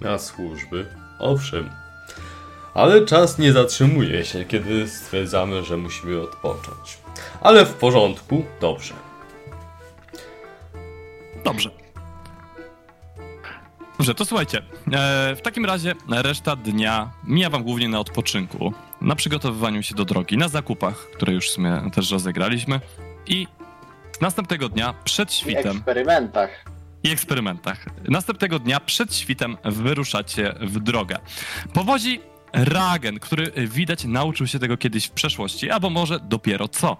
Na 0.00 0.18
służby. 0.18 0.86
Owszem. 1.18 1.70
Ale 2.74 3.06
czas 3.06 3.38
nie 3.38 3.52
zatrzymuje 3.52 4.24
się, 4.24 4.44
kiedy 4.44 4.88
stwierdzamy, 4.88 5.62
że 5.62 5.76
musimy 5.76 6.20
odpocząć. 6.20 6.98
Ale 7.40 7.66
w 7.66 7.74
porządku, 7.74 8.44
dobrze. 8.60 8.94
Dobrze. 11.44 11.70
Dobrze, 13.98 14.14
to 14.14 14.24
słuchajcie. 14.24 14.62
E, 14.92 15.36
w 15.36 15.40
takim 15.42 15.64
razie 15.64 15.94
reszta 16.10 16.56
dnia 16.56 17.10
mija 17.24 17.50
wam 17.50 17.62
głównie 17.62 17.88
na 17.88 18.00
odpoczynku, 18.00 18.72
na 19.00 19.16
przygotowywaniu 19.16 19.82
się 19.82 19.94
do 19.94 20.04
drogi, 20.04 20.36
na 20.36 20.48
zakupach, 20.48 20.96
które 20.96 21.32
już 21.32 21.48
w 21.48 21.52
sumie 21.52 21.82
też 21.94 22.10
rozegraliśmy 22.10 22.80
i 23.26 23.46
następnego 24.20 24.68
dnia 24.68 24.94
przed 25.04 25.30
W 25.30 25.34
świtem 25.34 25.76
eksperymentach. 25.76 26.64
I 27.02 27.10
eksperymentach. 27.10 27.84
Następnego 28.08 28.58
dnia 28.58 28.80
przed 28.80 29.14
świtem 29.14 29.56
wyruszacie 29.64 30.54
w 30.60 30.78
drogę. 30.80 31.16
Powozi 31.74 32.20
Ragen, 32.52 33.18
który 33.20 33.52
y, 33.58 33.66
widać 33.66 34.04
nauczył 34.04 34.46
się 34.46 34.58
tego 34.58 34.76
kiedyś 34.76 35.06
w 35.06 35.10
przeszłości, 35.10 35.70
albo 35.70 35.90
może 35.90 36.20
dopiero 36.20 36.68
co. 36.68 36.96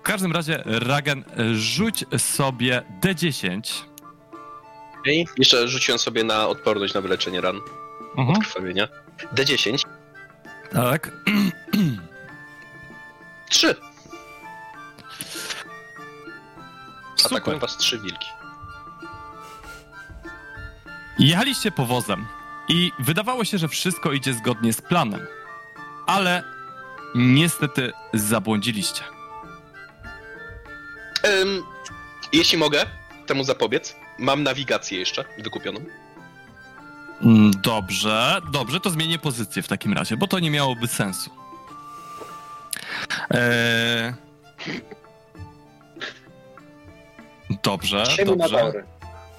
W 0.00 0.02
każdym 0.02 0.32
razie 0.32 0.62
Ragen 0.66 1.24
rzuć 1.54 2.04
sobie 2.18 2.82
D10. 3.00 3.82
Okay. 5.00 5.24
Jeszcze 5.38 5.68
rzuciłem 5.68 5.98
sobie 5.98 6.24
na 6.24 6.48
odporność 6.48 6.94
na 6.94 7.00
wyleczenie 7.00 7.40
ran, 7.40 7.60
Mhm. 8.18 8.40
krwawienia. 8.40 8.88
D10. 9.34 9.82
Tak. 10.72 11.10
3. 13.50 13.74
Super. 17.16 17.36
Atakują 17.36 17.58
was 17.58 17.76
trzy 17.76 17.98
wilki. 17.98 18.26
Jechaliście 21.18 21.70
powozem 21.70 22.26
i 22.68 22.92
wydawało 22.98 23.44
się, 23.44 23.58
że 23.58 23.68
wszystko 23.68 24.12
idzie 24.12 24.34
zgodnie 24.34 24.72
z 24.72 24.80
planem, 24.82 25.26
ale 26.06 26.42
niestety 27.14 27.92
zabłądziliście. 28.14 29.02
Em, 31.22 31.62
jeśli 32.32 32.58
mogę 32.58 32.86
temu 33.26 33.44
zapobiec, 33.44 33.96
mam 34.18 34.42
nawigację 34.42 34.98
jeszcze 34.98 35.24
wykupioną. 35.38 35.80
Mm, 37.22 37.50
Dobrze, 37.62 38.40
dobrze, 38.52 38.80
to 38.80 38.90
zmienię 38.90 39.18
pozycję 39.18 39.62
w 39.62 39.68
takim 39.68 39.92
razie, 39.92 40.16
bo 40.16 40.26
to 40.26 40.38
nie 40.38 40.50
miałoby 40.50 40.86
sensu. 40.86 41.30
Eee... 43.30 44.12
Dobrze, 47.62 47.96
dobrze. 48.02 48.06
Siemynatory. 48.06 48.84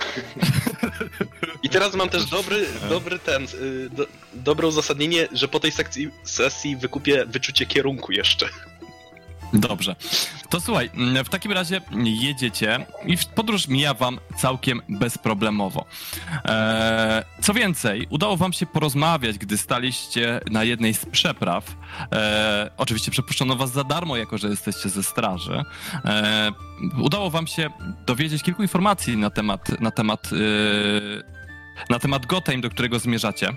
I 1.64 1.70
teraz 1.70 1.95
mam 1.95 2.10
też 2.10 2.26
dobry, 2.26 2.66
dobry 2.89 3.20
ten, 3.20 3.43
y, 3.43 3.89
do, 3.89 4.08
dobre 4.34 4.68
uzasadnienie, 4.68 5.28
że 5.32 5.47
po 5.47 5.60
tej 5.60 5.72
sekcji, 5.72 6.10
sesji 6.24 6.78
wykupię 6.78 7.26
wyczucie 7.26 7.66
kierunku 7.66 8.12
jeszcze. 8.12 8.49
Dobrze. 9.53 9.95
To 10.49 10.61
słuchaj, 10.61 10.89
mm, 10.93 11.25
w 11.25 11.29
takim 11.29 11.51
razie 11.51 11.81
jedziecie 12.03 12.85
i 13.05 13.17
podróż 13.35 13.67
mija 13.67 13.93
wam 13.93 14.19
całkiem 14.37 14.81
bezproblemowo. 14.89 15.85
Eee, 16.45 17.23
co 17.41 17.53
więcej, 17.53 18.07
udało 18.09 18.37
wam 18.37 18.53
się 18.53 18.65
porozmawiać, 18.65 19.37
gdy 19.37 19.57
staliście 19.57 20.39
na 20.51 20.63
jednej 20.63 20.93
z 20.93 21.05
przepraw. 21.05 21.65
Eee, 22.11 22.69
oczywiście 22.77 23.11
przepuszczono 23.11 23.55
was 23.55 23.71
za 23.71 23.83
darmo, 23.83 24.17
jako 24.17 24.37
że 24.37 24.47
jesteście 24.47 24.89
ze 24.89 25.03
straży. 25.03 25.63
Eee, 26.05 26.51
udało 27.01 27.29
wam 27.29 27.47
się 27.47 27.69
dowiedzieć 28.05 28.43
kilku 28.43 28.61
informacji 28.61 29.17
na 29.17 29.29
temat, 29.29 29.81
na 29.81 29.91
temat, 29.91 30.31
yy, 30.31 31.23
na 31.89 31.99
temat 31.99 32.25
Gotheim, 32.25 32.61
do 32.61 32.69
którego 32.69 32.99
zmierzacie. 32.99 33.49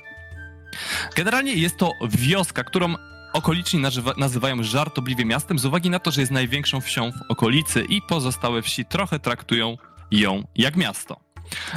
Generalnie 1.17 1.55
jest 1.55 1.77
to 1.77 1.93
wioska, 2.09 2.65
którą 2.65 2.95
okoliczni 3.33 3.81
nazywa, 3.81 4.13
nazywają 4.17 4.63
żartobliwie 4.63 5.25
miastem 5.25 5.59
z 5.59 5.65
uwagi 5.65 5.91
na 5.91 5.99
to, 5.99 6.11
że 6.11 6.21
jest 6.21 6.33
największą 6.33 6.81
wsią 6.81 7.13
w 7.13 7.31
okolicy 7.31 7.85
i 7.85 8.03
pozostałe 8.03 8.63
wsi 8.63 8.85
trochę 8.85 9.19
traktują 9.19 9.77
ją 10.11 10.45
jak 10.57 10.77
miasto. 10.77 11.21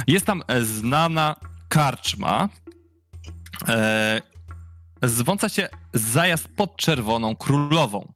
Jest 0.06 0.26
tam 0.26 0.42
e, 0.48 0.64
znana 0.64 1.36
karczma. 1.68 2.48
E, 3.68 4.22
zwąca 5.02 5.48
się 5.48 5.68
zajazd 5.94 6.48
pod 6.56 6.76
Czerwoną 6.76 7.36
Królową. 7.36 8.12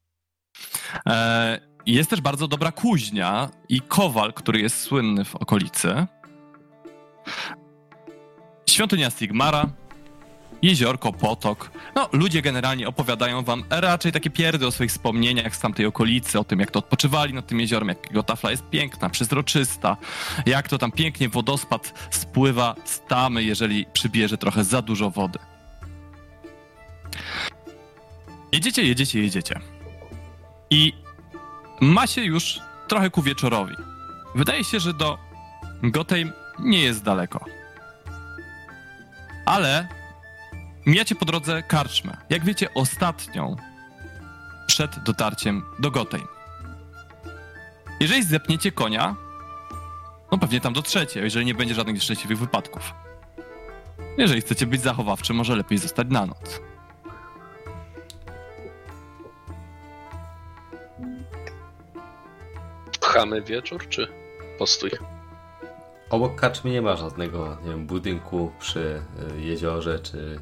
E, 1.07 1.61
jest 1.87 2.11
też 2.11 2.21
bardzo 2.21 2.49
dobra 2.49 2.73
kuźnia 2.73 3.49
i 3.69 3.81
kowal, 3.81 4.33
który 4.33 4.61
jest 4.61 4.81
słynny 4.81 5.25
w 5.25 5.37
okolicy. 5.37 6.07
Świątynia 8.71 9.11
Sigmara, 9.11 9.67
jeziorko, 10.63 11.13
potok. 11.13 11.71
No, 11.95 12.09
ludzie 12.13 12.43
generalnie 12.43 12.89
opowiadają 12.89 13.43
wam 13.43 13.65
raczej 13.71 14.13
takie 14.13 14.31
pierdy 14.31 14.67
o 14.67 14.71
swoich 14.71 14.91
wspomnieniach 14.91 15.57
z 15.57 15.61
tamtej 15.61 15.87
okolicy, 15.87 16.39
o 16.39 16.45
tym, 16.45 16.61
jak 16.61 16.71
to 16.71 16.79
odpoczywali 16.79 17.35
nad 17.35 17.47
tym 17.47 17.61
jeziorem, 17.61 17.89
jak 17.89 18.07
jego 18.07 18.23
tafla 18.23 18.51
jest 18.51 18.71
piękna, 18.71 19.11
przezroczysta, 19.11 19.97
jak 20.47 20.69
to 20.69 20.79
tam 20.79 20.93
pięknie 20.93 21.29
wodospad 21.29 22.09
spływa 22.11 22.75
z 22.85 23.01
tamy, 23.01 23.43
jeżeli 23.43 23.87
przybierze 23.93 24.39
trochę 24.39 24.65
za 24.65 24.83
dużo 24.83 25.11
wody. 25.11 25.39
Jedziecie, 28.53 28.83
jedziecie, 28.83 29.23
jedziecie. 29.23 29.61
I 30.71 30.93
ma 31.81 32.07
się 32.07 32.23
już 32.25 32.61
trochę 32.89 33.11
ku 33.11 33.23
wieczorowi. 33.23 33.75
Wydaje 34.35 34.65
się, 34.65 34.81
że 34.81 34.95
do 34.95 35.19
Gotheim 35.83 36.33
nie 36.59 36.83
jest 36.83 37.03
daleko. 37.03 37.45
Ale 39.47 39.89
mijacie 40.89 41.15
po 41.15 41.25
drodze 41.25 41.63
karczmę. 41.63 42.17
Jak 42.31 42.45
wiecie, 42.45 42.75
ostatnią 42.75 43.57
przed 44.67 44.99
dotarciem 44.99 45.63
do 45.79 45.91
Gotheim. 45.91 46.27
Jeżeli 48.01 48.25
zepniecie 48.25 48.73
konia, 48.73 49.17
no 50.33 50.39
pewnie 50.39 50.61
tam 50.61 50.73
dotrzecie, 50.73 51.21
jeżeli 51.21 51.47
nie 51.47 51.55
będzie 51.55 51.75
żadnych 51.75 51.95
nieszczęśliwych 51.95 52.39
wypadków. 52.39 52.95
Jeżeli 54.19 54.41
chcecie 54.41 54.67
być 54.67 54.81
zachowawczy, 54.81 55.35
może 55.35 55.57
lepiej 55.57 55.79
zostać 55.79 56.07
na 56.11 56.27
noc. 56.27 56.61
Pchamy 63.01 63.43
wieczór, 63.43 63.89
czy 63.89 64.09
postój? 64.59 64.91
Obok 66.11 66.35
kaczmy 66.35 66.71
nie 66.71 66.83
ma 66.83 66.97
żadnego, 66.97 67.57
nie 67.65 67.71
wiem, 67.71 67.87
budynku 67.87 68.53
przy 68.59 69.03
y, 69.37 69.41
jeziorze, 69.41 69.99
czy 69.99 70.41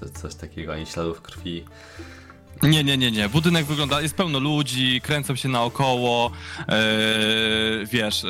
co, 0.00 0.08
coś 0.20 0.34
takiego, 0.34 0.72
ani 0.72 0.86
śladów 0.86 1.22
krwi. 1.22 1.64
Nie, 2.62 2.84
nie, 2.84 2.96
nie, 2.96 3.10
nie. 3.10 3.28
Budynek 3.28 3.66
wygląda, 3.66 4.00
jest 4.00 4.14
pełno 4.14 4.38
ludzi, 4.38 5.00
kręcą 5.00 5.36
się 5.36 5.48
naokoło, 5.48 6.30
e, 6.58 6.74
wiesz, 7.84 8.24
e, 8.24 8.28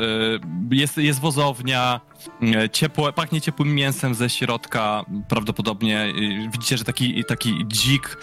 jest, 0.70 0.98
jest 0.98 1.20
wozownia, 1.20 2.00
e, 2.42 2.70
ciepłe, 2.70 3.12
pachnie 3.12 3.40
ciepłym 3.40 3.74
mięsem 3.74 4.14
ze 4.14 4.30
środka, 4.30 5.04
prawdopodobnie 5.28 6.12
widzicie, 6.52 6.76
że 6.76 6.84
taki, 6.84 7.24
taki 7.24 7.64
dzik 7.66 8.18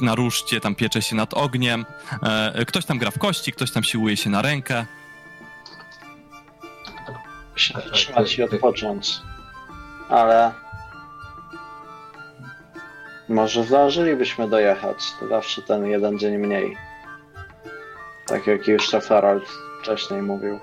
na 0.00 0.14
ruszcie 0.14 0.60
tam 0.60 0.74
piecze 0.74 1.02
się 1.02 1.16
nad 1.16 1.34
ogniem, 1.34 1.86
ktoś 2.66 2.84
tam 2.84 2.98
gra 2.98 3.10
w 3.10 3.18
kości, 3.18 3.52
ktoś 3.52 3.70
tam 3.70 3.84
siłuje 3.84 4.16
się 4.16 4.30
na 4.30 4.42
rękę. 4.42 4.86
Trzymać 7.92 8.38
i 8.38 8.42
odpocząć. 8.42 9.20
Ale... 10.08 10.69
Może 13.30 13.64
zdążylibyśmy 13.64 14.48
dojechać. 14.48 15.12
To 15.20 15.28
zawsze 15.28 15.62
ten 15.62 15.86
jeden 15.86 16.18
dzień 16.18 16.38
mniej. 16.38 16.76
Tak 18.26 18.46
jak 18.46 18.68
już 18.68 18.90
Harald 19.08 19.44
wcześniej 19.82 20.22
mówił. 20.22 20.60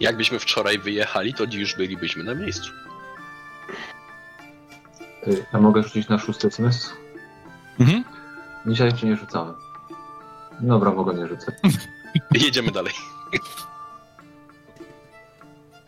Jakbyśmy 0.00 0.38
wczoraj 0.38 0.78
wyjechali, 0.78 1.34
to 1.34 1.46
dziś 1.46 1.60
już 1.60 1.76
bylibyśmy 1.76 2.24
na 2.24 2.34
miejscu. 2.34 2.70
Ty, 5.24 5.46
ja 5.52 5.60
mogę 5.60 5.82
rzucić 5.82 6.08
na 6.08 6.18
szósty 6.18 6.50
zmysł? 6.50 6.90
Mhm. 7.80 8.04
Dzisiaj 8.66 8.90
jeszcze 8.90 9.06
nie 9.06 9.16
rzucamy. 9.16 9.52
Dobra, 10.60 10.90
mogę 10.90 11.14
nie 11.14 11.26
rzucać. 11.26 11.54
Jedziemy 12.44 12.70
dalej. 12.70 12.92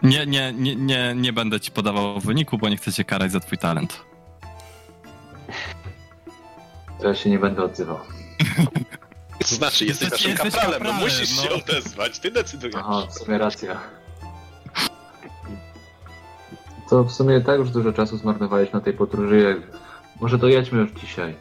Nie, 0.02 0.26
nie, 0.26 0.52
nie, 0.52 0.76
nie, 0.76 1.14
nie 1.16 1.32
będę 1.32 1.60
ci 1.60 1.70
podawał 1.70 2.20
wyniku, 2.20 2.58
bo 2.58 2.68
nie 2.68 2.76
chcę 2.76 2.92
cię 2.92 3.04
karać 3.04 3.32
za 3.32 3.40
twój 3.40 3.58
talent. 3.58 4.10
To 7.00 7.08
ja 7.08 7.14
się 7.14 7.30
nie 7.30 7.38
będę 7.38 7.64
odzywał. 7.64 7.98
Znaczy, 9.46 9.84
jesteś 9.84 10.10
Jesteś- 10.10 10.10
naszym 10.10 10.30
jesteś 10.30 10.52
kapralem, 10.52 10.82
no 10.82 10.90
kapralem, 10.90 11.00
musisz 11.00 11.36
no. 11.36 11.42
się 11.42 11.50
odezwać, 11.50 12.18
ty 12.18 12.30
decydujesz. 12.30 12.76
Aha, 12.78 13.06
w 13.10 13.14
sumie 13.14 13.38
racja. 13.38 13.80
To 16.90 17.04
w 17.04 17.12
sumie 17.12 17.40
tak 17.40 17.58
już 17.58 17.70
dużo 17.70 17.92
czasu 17.92 18.16
zmarnowałeś 18.16 18.72
na 18.72 18.80
tej 18.80 18.92
podróży, 18.92 19.40
jak... 19.40 19.80
Może 20.20 20.38
dojedźmy 20.38 20.78
już 20.78 20.90
dzisiaj. 20.90 21.36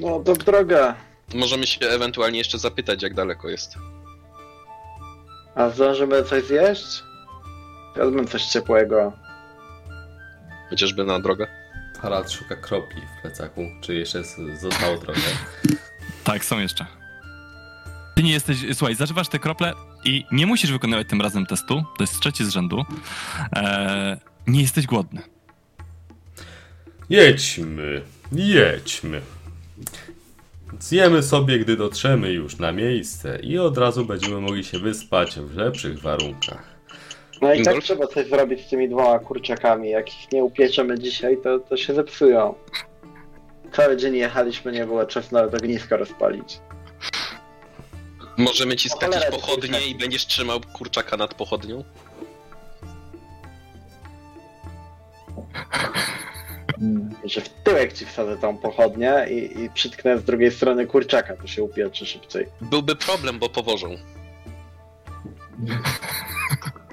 No 0.00 0.20
to 0.20 0.34
w 0.34 0.38
drogę. 0.38 0.94
Możemy 1.34 1.66
się 1.66 1.86
ewentualnie 1.86 2.38
jeszcze 2.38 2.58
zapytać, 2.58 3.02
jak 3.02 3.14
daleko 3.14 3.48
jest. 3.48 3.74
A 5.54 5.70
zdążymy 5.70 6.22
coś 6.22 6.44
zjeść? 6.44 7.02
Wezmę 7.96 8.24
coś 8.24 8.44
ciepłego. 8.44 9.12
Chociażby 10.70 11.04
na 11.04 11.20
drogę. 11.20 11.46
Harald 11.98 12.32
szuka 12.32 12.56
kropli 12.56 13.02
w 13.02 13.22
plecaku, 13.22 13.66
czy 13.80 13.94
jeszcze 13.94 14.22
zostało 14.60 14.98
trochę. 14.98 15.20
Tak, 16.24 16.44
są 16.44 16.58
jeszcze. 16.58 16.86
Ty 18.14 18.22
nie 18.22 18.32
jesteś. 18.32 18.58
Słuchaj, 18.74 18.94
zażywasz 18.94 19.28
te 19.28 19.38
krople 19.38 19.72
i 20.04 20.24
nie 20.32 20.46
musisz 20.46 20.72
wykonywać 20.72 21.08
tym 21.08 21.20
razem 21.20 21.46
testu. 21.46 21.74
To 21.96 22.02
jest 22.02 22.20
trzeci 22.20 22.44
z 22.44 22.48
rzędu. 22.48 22.84
Eee, 23.52 24.16
nie 24.46 24.60
jesteś 24.62 24.86
głodny. 24.86 25.22
Jedźmy, 27.08 28.02
jedźmy. 28.32 29.20
Zjemy 30.80 31.22
sobie, 31.22 31.58
gdy 31.58 31.76
dotrzemy 31.76 32.32
już 32.32 32.58
na 32.58 32.72
miejsce 32.72 33.38
i 33.42 33.58
od 33.58 33.78
razu 33.78 34.04
będziemy 34.04 34.40
mogli 34.40 34.64
się 34.64 34.78
wyspać 34.78 35.40
w 35.40 35.56
lepszych 35.56 36.00
warunkach. 36.00 36.75
No 37.42 37.54
i 37.54 37.62
tak 37.62 37.82
trzeba 37.82 38.06
coś 38.06 38.26
zrobić 38.26 38.66
z 38.66 38.70
tymi 38.70 38.88
dwoma 38.88 39.18
kurczakami. 39.18 39.90
Jak 39.90 40.08
ich 40.22 40.32
nie 40.32 40.44
upieczemy 40.44 40.98
dzisiaj, 40.98 41.36
to, 41.42 41.58
to 41.58 41.76
się 41.76 41.94
zepsują. 41.94 42.54
Cały 43.72 43.96
dzień 43.96 44.16
jechaliśmy, 44.16 44.72
nie 44.72 44.86
było 44.86 45.06
czasu 45.06 45.34
nawet 45.34 45.54
ogniska 45.54 45.96
rozpalić. 45.96 46.60
Możemy 48.36 48.76
ci 48.76 48.88
O 48.88 48.96
skakić 48.96 49.14
cholera, 49.14 49.36
pochodnie 49.36 49.86
i 49.88 49.94
będziesz 49.94 50.26
trzymał 50.26 50.60
kurczaka 50.72 51.16
nad 51.16 51.34
pochodnią? 51.34 51.84
Mm, 56.82 57.14
Że 57.24 57.40
w 57.40 57.48
tyłek 57.48 57.92
ci 57.92 58.06
wsadzę 58.06 58.36
tą 58.36 58.58
pochodnię 58.58 59.26
i, 59.30 59.60
i 59.64 59.70
przytknę 59.70 60.18
z 60.18 60.24
drugiej 60.24 60.50
strony 60.50 60.86
kurczaka, 60.86 61.36
to 61.36 61.46
się 61.46 61.62
upieczy 61.62 62.06
szybciej. 62.06 62.46
Byłby 62.60 62.96
problem, 62.96 63.38
bo 63.38 63.48
powożą. 63.48 63.88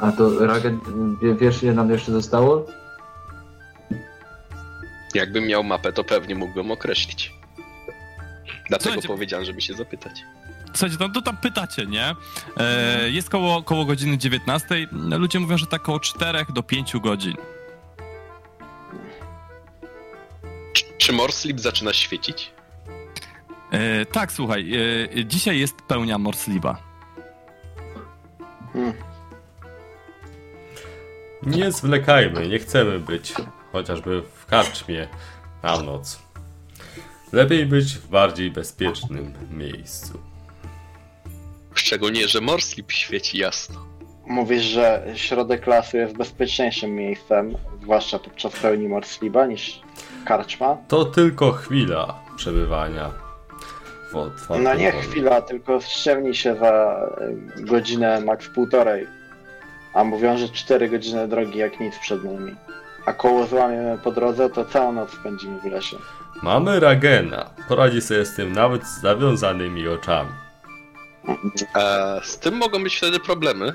A 0.00 0.12
to 0.12 0.46
Ragen, 0.46 0.80
wie, 1.22 1.34
wiesz 1.34 1.62
ile 1.62 1.72
nam 1.74 1.90
jeszcze 1.90 2.12
zostało? 2.12 2.66
Jakbym 5.14 5.46
miał 5.46 5.64
mapę, 5.64 5.92
to 5.92 6.04
pewnie 6.04 6.34
mógłbym 6.34 6.70
określić. 6.70 7.32
Dlatego 8.68 8.82
Słuchajcie- 8.90 9.08
powiedziałem, 9.08 9.44
żeby 9.46 9.60
się 9.60 9.74
zapytać. 9.74 10.12
Słuchajcie, 10.74 10.96
no 11.00 11.08
to 11.08 11.22
tam 11.22 11.36
pytacie, 11.36 11.86
nie? 11.86 12.14
E, 12.56 13.10
jest 13.10 13.30
koło, 13.30 13.62
koło 13.62 13.84
godziny 13.84 14.18
19. 14.18 14.86
Ludzie 14.92 15.40
mówią, 15.40 15.58
że 15.58 15.66
tak 15.66 15.82
koło 15.82 16.00
4 16.00 16.46
do 16.52 16.62
5 16.62 17.00
godzin. 17.00 17.34
Czy, 20.72 20.84
czy 20.98 21.12
Morslip 21.12 21.60
zaczyna 21.60 21.92
świecić? 21.92 22.50
E, 23.70 24.06
tak, 24.06 24.32
słuchaj, 24.32 24.72
e, 25.18 25.24
dzisiaj 25.24 25.58
jest 25.58 25.74
pełnia 25.82 26.18
Morsliba. 26.18 26.78
Hmm. 28.72 28.92
Nie 31.46 31.72
zwlekajmy, 31.72 32.48
nie 32.48 32.58
chcemy 32.58 32.98
być 32.98 33.34
chociażby 33.72 34.22
w 34.22 34.46
karczmie 34.46 35.08
na 35.62 35.80
noc. 35.82 36.18
Lepiej 37.32 37.66
być 37.66 37.94
w 37.94 38.08
bardziej 38.08 38.50
bezpiecznym 38.50 39.34
miejscu. 39.50 40.18
Szczególnie, 41.74 42.28
że 42.28 42.40
Morslip 42.40 42.92
świeci 42.92 43.38
jasno. 43.38 43.86
Mówisz, 44.26 44.62
że 44.62 45.06
środek 45.14 45.66
lasu 45.66 45.96
jest 45.96 46.16
bezpieczniejszym 46.16 46.94
miejscem, 46.94 47.54
zwłaszcza 47.82 48.18
podczas 48.18 48.52
pełni 48.52 48.88
Morsliba, 48.88 49.46
niż 49.46 49.80
karczma. 50.24 50.76
To 50.88 51.04
tylko 51.04 51.52
chwila 51.52 52.20
przebywania 52.36 53.10
w 54.12 54.16
otwartym 54.16 54.64
No 54.64 54.74
nie 54.74 54.92
chwila, 54.92 55.42
tylko 55.42 55.80
ściemni 55.80 56.34
się 56.34 56.56
za 56.56 57.00
e, 57.58 57.62
godzinę, 57.62 58.20
max 58.20 58.48
półtorej. 58.48 59.15
A 59.96 60.04
mówią, 60.04 60.38
że 60.38 60.48
4 60.48 60.88
godziny 60.88 61.28
drogi 61.28 61.58
jak 61.58 61.80
nic 61.80 61.98
przed 61.98 62.24
nami. 62.24 62.54
A 63.06 63.12
koło 63.12 63.46
złamiemy 63.46 63.98
po 64.04 64.12
drodze, 64.12 64.50
to 64.50 64.64
całą 64.64 64.92
noc 64.92 65.10
spędzimy 65.10 65.60
w 65.60 65.64
lesie. 65.64 65.96
Mamy 66.42 66.80
Ragena. 66.80 67.50
Poradzi 67.68 68.00
sobie 68.00 68.24
z 68.24 68.34
tym 68.34 68.52
nawet 68.52 68.84
z 68.86 69.00
zawiązanymi 69.00 69.88
oczami. 69.88 70.30
A 71.74 72.14
z 72.22 72.38
tym 72.38 72.54
mogą 72.54 72.82
być 72.82 72.96
wtedy 72.96 73.20
problemy. 73.20 73.72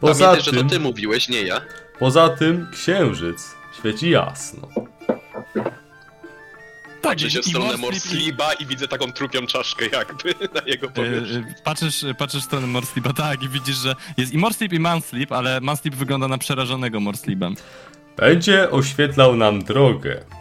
Poza 0.00 0.24
Pamiętaj, 0.24 0.44
że 0.44 0.50
tym, 0.50 0.68
to 0.68 0.74
ty 0.74 0.80
mówiłeś, 0.80 1.28
nie 1.28 1.42
ja. 1.42 1.60
poza 1.98 2.28
tym 2.28 2.68
księżyc 2.72 3.54
świeci 3.78 4.10
jasno. 4.10 4.68
Patrzę 7.02 7.30
się 7.30 7.42
w 7.42 7.46
i 7.46 7.50
stronę 7.50 7.76
Morslip 7.76 7.82
i- 7.82 7.86
Morsliba 8.16 8.52
i 8.52 8.66
widzę 8.66 8.88
taką 8.88 9.12
trupią 9.12 9.46
czaszkę 9.46 9.86
jakby 9.86 10.34
na 10.54 10.60
jego 10.66 10.86
E, 10.86 10.90
powierzchni. 10.90 11.36
e, 11.36 11.54
patrzysz, 11.64 12.04
patrzysz 12.18 12.42
w 12.42 12.46
stronę 12.46 12.66
Morsliba, 12.66 13.12
tak, 13.12 13.42
i 13.42 13.48
widzisz, 13.48 13.76
że 13.76 13.94
jest 14.16 14.32
i 14.32 14.38
Morslip, 14.38 14.72
i 14.72 14.78
Manslip, 14.80 15.32
ale 15.32 15.60
Manslip 15.60 15.94
wygląda 15.94 16.28
na 16.28 16.38
przerażonego 16.38 17.00
Morslibem. 17.00 17.54
Będzie 18.16 18.70
oświetlał 18.70 19.36
nam 19.36 19.64
drogę. 19.64 20.24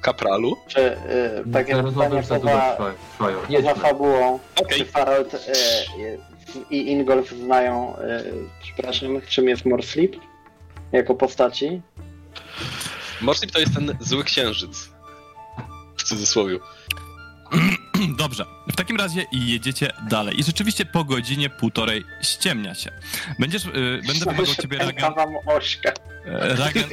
Kapralu? 0.00 0.56
Czy 0.66 0.80
y, 0.80 1.52
takie 1.52 1.82
rozmowy 1.82 2.22
pytanie 2.22 2.40
poza, 2.40 2.76
poza 3.48 3.74
fabułą, 3.74 4.38
Okej. 4.56 4.78
czy 4.78 4.84
Farald 4.84 5.34
y, 5.34 5.38
i 6.70 6.90
Ingolf 6.90 7.30
znają, 7.30 7.96
y, 7.96 8.00
przepraszam, 8.62 9.20
czym 9.28 9.48
jest 9.48 9.64
Morslip? 9.64 10.16
Jako 10.92 11.14
postaci? 11.14 11.80
Morslip 13.20 13.50
to 13.50 13.58
jest 13.58 13.74
ten 13.74 13.96
zły 14.00 14.24
księżyc. 14.24 14.90
W 15.96 16.02
cudzysłowie. 16.02 16.58
Dobrze, 18.18 18.44
w 18.72 18.76
takim 18.76 18.96
razie 18.96 19.26
jedziecie 19.32 19.92
dalej. 20.10 20.40
I 20.40 20.44
rzeczywiście 20.44 20.84
po 20.84 21.04
godzinie 21.04 21.50
półtorej 21.50 22.04
ściemnia 22.22 22.74
się. 22.74 22.90
Będziesz, 23.38 23.64
y, 23.64 24.00
będę 24.06 24.24
wymagał 24.24 24.42
od 24.42 24.56
ciebie, 24.56 24.78
Ragan, 24.78 25.14
wam 25.14 25.34
ośka. 25.46 25.92
e, 26.24 26.56
Ragan, 26.56 26.84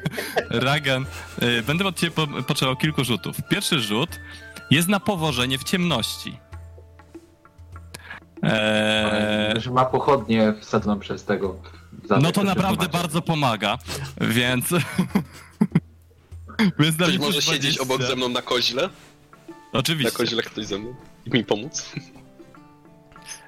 Ragan 0.66 1.06
y, 1.42 1.62
będę 1.62 1.86
od 1.86 2.00
ciebie 2.00 2.10
po, 2.12 2.26
potrzebował 2.26 2.76
kilku 2.76 3.04
rzutów. 3.04 3.36
Pierwszy 3.48 3.80
rzut 3.80 4.20
jest 4.70 4.88
na 4.88 5.00
powożenie 5.00 5.58
w 5.58 5.64
ciemności. 5.64 6.38
Eee, 8.42 9.60
Że 9.60 9.70
ma 9.70 9.84
pochodnie 9.84 10.54
wsadzoną 10.60 10.98
przez 11.00 11.24
tego. 11.24 11.56
no 12.22 12.32
to 12.32 12.44
naprawdę 12.44 12.84
macie. 12.86 12.98
bardzo 12.98 13.22
pomaga, 13.22 13.78
więc... 14.20 14.64
więc 16.78 16.96
Ktoś 16.96 17.18
może 17.18 17.42
siedzieć 17.42 17.76
20. 17.76 17.82
obok 17.82 18.02
ze 18.02 18.16
mną 18.16 18.28
na 18.28 18.42
koźle? 18.42 18.88
Na 19.72 19.78
Oczywiście. 19.80 20.16
koźle 20.18 20.42
ktoś 20.42 20.66
ze 20.66 20.78
mną? 20.78 20.94
I 21.26 21.30
mi 21.30 21.44
pomóc? 21.44 21.84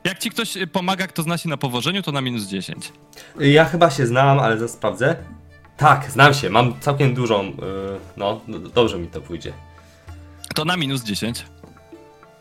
Jak 0.04 0.18
ci 0.18 0.30
ktoś 0.30 0.56
y, 0.56 0.66
pomaga, 0.66 1.06
kto 1.06 1.22
zna 1.22 1.38
się 1.38 1.48
na 1.48 1.56
powożeniu, 1.56 2.02
to 2.02 2.12
na 2.12 2.20
minus 2.20 2.46
10. 2.46 2.92
Ja 3.40 3.64
chyba 3.64 3.90
się 3.90 4.06
znam, 4.06 4.38
ale 4.38 4.58
zaraz 4.58 4.72
sprawdzę. 4.72 5.16
Tak, 5.76 6.10
znam 6.10 6.34
się, 6.34 6.50
mam 6.50 6.80
całkiem 6.80 7.14
dużą. 7.14 7.44
Yy, 7.44 7.52
no, 8.16 8.40
no, 8.48 8.58
dobrze 8.58 8.98
mi 8.98 9.08
to 9.08 9.20
pójdzie. 9.20 9.52
To 10.54 10.64
na 10.64 10.76
minus 10.76 11.02
10. 11.04 11.44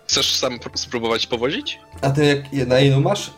Chcesz 0.10 0.34
sam 0.36 0.60
pr- 0.60 0.78
spróbować 0.78 1.28
powozić? 1.28 1.80
A 2.02 2.10
ty 2.10 2.26
jak, 2.52 2.68
na 2.68 2.80
ilu 2.80 3.02
masz? 3.02 3.32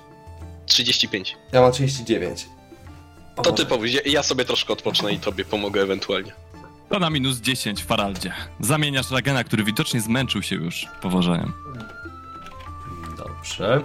35. 0.66 1.38
Ja 1.52 1.62
mam 1.62 1.72
39. 1.72 2.46
To 3.44 3.52
ty 3.52 3.66
powiedz, 3.66 3.94
ja- 3.94 4.02
ja 4.12 4.24
sobie 4.24 4.46
troszkę 4.46 4.74
odpocznę 4.74 5.14
i 5.14 5.20
tobie 5.20 5.46
pomogę 5.46 5.82
ewentualnie. 5.82 6.32
To 6.90 7.00
na 7.00 7.10
minus 7.10 7.38
10 7.38 7.84
w 7.84 7.86
Faraldzie. 7.86 8.34
Zamieniasz 8.60 9.12
Ragena, 9.12 9.44
który 9.44 9.64
widocznie 9.64 10.02
zmęczył 10.02 10.42
się 10.44 10.56
już 10.56 10.88
powożeniem. 11.02 11.54
Dobrze. 13.18 13.82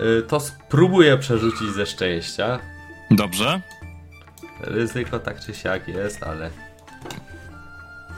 Y, 0.00 0.22
To 0.22 0.40
spróbuję 0.40 1.18
przerzucić 1.18 1.68
ze 1.68 1.86
szczęścia. 1.86 2.58
Dobrze. 3.10 3.60
Ryzyko 4.60 5.18
tak 5.18 5.40
czy 5.46 5.54
siak 5.54 5.88
jest, 5.88 6.22
ale. 6.22 6.50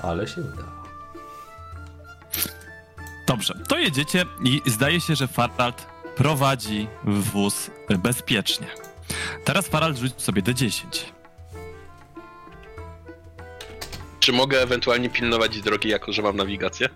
Ale 0.02 0.26
się 0.28 0.40
udało. 0.40 0.75
Dobrze. 3.26 3.54
To 3.68 3.78
jedziecie 3.78 4.24
i 4.44 4.62
zdaje 4.66 5.00
się, 5.00 5.16
że 5.16 5.28
Farald 5.28 5.86
prowadzi 6.16 6.88
wóz 7.04 7.70
bezpiecznie. 7.98 8.66
Teraz 9.44 9.68
Farald 9.68 9.98
rzuci 9.98 10.14
sobie 10.18 10.42
D10. 10.42 10.84
Czy 14.20 14.32
mogę 14.32 14.62
ewentualnie 14.62 15.10
pilnować 15.10 15.60
drogi, 15.60 15.88
jako 15.88 16.12
że 16.12 16.22
mam 16.22 16.36
nawigację? 16.36 16.88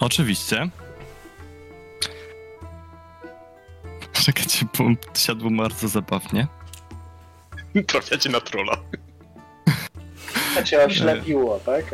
Oczywiście. 0.00 0.68
Czekajcie, 4.12 4.66
bo 4.78 4.84
siadło 5.14 5.50
bardzo 5.50 5.88
zabawnie. 5.88 6.46
Trafiacie 7.86 8.30
na 8.30 8.40
trolla. 8.40 8.76
To 10.56 10.64
cię 10.64 10.84
oślepiło, 10.84 11.60
tak? 11.66 11.84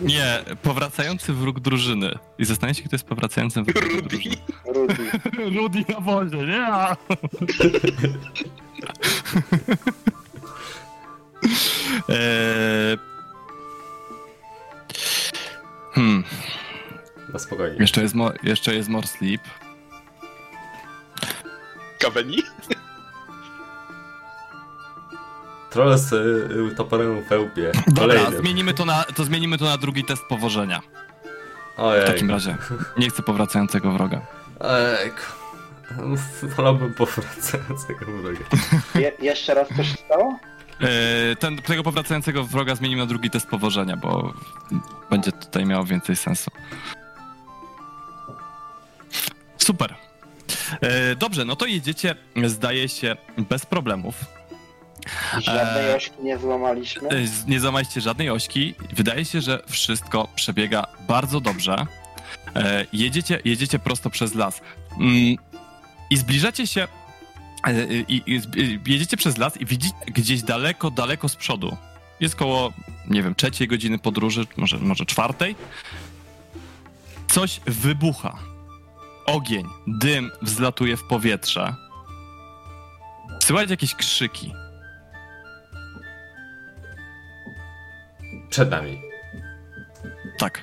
Nie, 0.00 0.38
powracający 0.62 1.32
wróg 1.32 1.60
drużyny. 1.60 2.18
I 2.38 2.44
zastanawiacie 2.44 2.82
się, 2.82 2.88
kto 2.88 2.94
jest 2.96 3.06
powracającym 3.06 3.64
wróg 3.64 3.84
Rudy. 3.84 4.02
drużyny. 4.02 4.36
Rudy. 4.66 5.10
Rudy 5.60 5.84
na 5.88 6.00
wozie, 6.00 6.36
nie? 6.36 6.66
eee... 12.08 12.96
Hmm, 15.94 16.24
No 17.32 17.38
spokojnie. 17.38 17.76
jeszcze 17.80 18.02
jest, 18.02 18.14
mo- 18.14 18.32
jeszcze 18.42 18.74
jest 18.74 18.88
more 18.88 19.06
sleep. 19.06 19.40
Kaweni? 21.98 22.42
Troll 25.76 25.98
z 25.98 26.12
y, 26.12 26.74
toporem 26.76 27.22
w 27.22 27.28
wełbie. 27.28 27.72
Dobra, 27.86 28.30
zmienimy 28.30 28.74
to, 28.74 28.84
na, 28.84 29.04
to 29.04 29.24
zmienimy 29.24 29.58
to 29.58 29.64
na 29.64 29.76
drugi 29.76 30.04
test 30.04 30.22
powożenia. 30.28 30.80
W 31.76 31.80
Ojej. 31.80 32.06
takim 32.06 32.30
razie. 32.30 32.56
Nie 32.98 33.10
chcę 33.10 33.22
powracającego 33.22 33.92
wroga. 33.92 34.20
Ejku. 35.00 35.20
Wolałbym 36.56 36.94
powracającego 36.94 38.06
wroga. 38.06 38.40
Je, 39.02 39.12
jeszcze 39.22 39.54
raz 39.54 39.68
coś 39.76 39.88
stało? 39.88 40.38
Eee, 40.80 41.36
ten, 41.36 41.58
tego 41.58 41.82
powracającego 41.82 42.44
wroga 42.44 42.74
zmienimy 42.74 43.00
na 43.00 43.06
drugi 43.06 43.30
test 43.30 43.46
powożenia, 43.46 43.96
bo 43.96 44.34
będzie 45.10 45.32
tutaj 45.32 45.66
miało 45.66 45.84
więcej 45.84 46.16
sensu. 46.16 46.50
Super. 49.58 49.94
Eee, 50.82 51.16
dobrze, 51.16 51.44
no 51.44 51.56
to 51.56 51.66
jedziecie, 51.66 52.14
zdaje 52.46 52.88
się, 52.88 53.16
bez 53.38 53.66
problemów. 53.66 54.35
Żadnej 55.38 55.84
Eee. 55.88 55.96
ośki 55.96 56.22
nie 56.22 56.38
złamaliśmy. 56.38 57.26
Z- 57.26 57.46
Nie 57.46 57.60
złamaliście 57.60 58.00
żadnej 58.00 58.30
ośki. 58.30 58.74
Wydaje 58.92 59.24
się, 59.24 59.40
że 59.40 59.62
wszystko 59.66 60.28
przebiega 60.34 60.86
bardzo 61.08 61.40
dobrze. 61.40 61.86
Eee, 62.54 62.86
jedziecie, 62.92 63.40
jedziecie 63.44 63.78
prosto 63.78 64.10
przez 64.10 64.34
las. 64.34 64.60
Mm, 65.00 65.36
I 66.10 66.16
zbliżacie 66.16 66.66
się. 66.66 66.88
I, 68.08 68.22
i 68.26 68.40
jedziecie 68.92 69.16
przez 69.16 69.38
las 69.38 69.56
i 69.60 69.66
widzicie 69.66 69.94
gdzieś 70.06 70.42
daleko, 70.42 70.90
daleko 70.90 71.28
z 71.28 71.36
przodu. 71.36 71.76
Jest 72.20 72.36
koło 72.36 72.72
nie 73.10 73.22
wiem, 73.22 73.34
trzeciej 73.34 73.68
godziny 73.68 73.98
podróży, 73.98 74.46
może, 74.56 74.78
może 74.78 75.06
czwartej, 75.06 75.56
coś 77.28 77.60
wybucha. 77.66 78.38
Ogień, 79.26 79.66
dym 79.86 80.30
wzlatuje 80.42 80.96
w 80.96 81.02
powietrze. 81.02 81.74
Słychać 83.42 83.70
jakieś 83.70 83.94
krzyki. 83.94 84.52
Przed 88.56 88.70
nami. 88.70 89.00
Tak. 90.38 90.62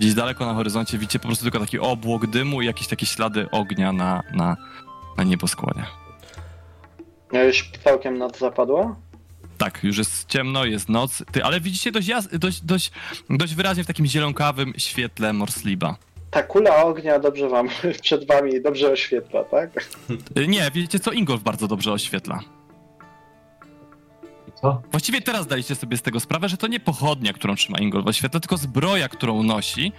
Gdzieś 0.00 0.14
daleko 0.14 0.46
na 0.46 0.54
horyzoncie 0.54 0.98
widzicie 0.98 1.18
po 1.18 1.26
prostu 1.26 1.44
tylko 1.44 1.60
taki 1.60 1.78
obłok 1.78 2.26
dymu 2.26 2.62
i 2.62 2.66
jakieś 2.66 2.86
takie 2.88 3.06
ślady 3.06 3.50
ognia 3.50 3.92
na, 3.92 4.22
na, 4.34 4.56
na 5.16 5.24
nieboskłonie. 5.24 5.86
No 7.32 7.42
już 7.42 7.70
całkiem 7.84 8.18
noc 8.18 8.38
zapadła? 8.38 8.96
Tak, 9.58 9.84
już 9.84 9.98
jest 9.98 10.28
ciemno, 10.28 10.64
jest 10.64 10.88
noc, 10.88 11.22
ty, 11.32 11.44
ale 11.44 11.60
widzicie 11.60 11.92
dość, 11.92 12.08
jas- 12.08 12.38
dość, 12.38 12.60
dość, 12.60 12.92
dość 13.30 13.54
wyraźnie 13.54 13.84
w 13.84 13.86
takim 13.86 14.06
zielonkawym 14.06 14.72
świetle 14.78 15.32
Morsliba. 15.32 15.96
Ta 16.30 16.42
kula 16.42 16.84
ognia 16.84 17.18
dobrze 17.18 17.48
wam, 17.48 17.68
przed 18.02 18.26
wami 18.26 18.62
dobrze 18.62 18.92
oświetla, 18.92 19.44
tak? 19.44 19.70
Y, 20.38 20.46
Nie, 20.48 20.70
wiecie 20.74 21.00
co? 21.00 21.12
Ingolf 21.12 21.42
bardzo 21.42 21.68
dobrze 21.68 21.92
oświetla. 21.92 22.40
Co? 24.60 24.82
Właściwie 24.90 25.22
teraz 25.22 25.46
daliście 25.46 25.74
sobie 25.74 25.96
z 25.96 26.02
tego 26.02 26.20
sprawę, 26.20 26.48
że 26.48 26.56
to 26.56 26.66
nie 26.66 26.80
pochodnia, 26.80 27.32
którą 27.32 27.54
trzyma 27.54 27.78
Ingolf 27.78 28.06
oświetla, 28.06 28.40
tylko 28.40 28.56
zbroja, 28.56 29.08
którą 29.08 29.42
nosi, 29.42 29.92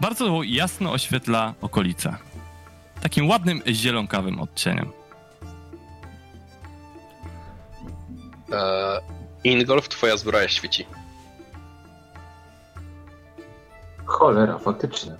bardzo 0.00 0.42
jasno 0.42 0.92
oświetla 0.92 1.54
okolice. 1.60 2.16
Takim 3.02 3.28
ładnym, 3.28 3.62
zielonkawym 3.66 4.40
odcieniem. 4.40 4.92
E, 8.52 9.00
Ingolf, 9.44 9.88
twoja 9.88 10.16
zbroja 10.16 10.48
świeci. 10.48 10.86
Cholera, 14.04 14.58
faktycznie. 14.58 15.12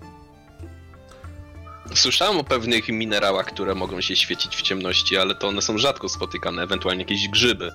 Słyszałem 1.95 2.38
o 2.38 2.45
pewnych 2.45 2.88
minerałach, 2.88 3.47
które 3.47 3.74
mogą 3.74 4.01
się 4.01 4.16
świecić 4.16 4.57
w 4.57 4.62
ciemności, 4.62 5.16
ale 5.16 5.34
to 5.34 5.49
one 5.49 5.62
są 5.62 5.78
rzadko 5.78 6.09
spotykane, 6.09 6.62
ewentualnie 6.62 7.03
jakieś 7.03 7.28
grzyby. 7.28 7.72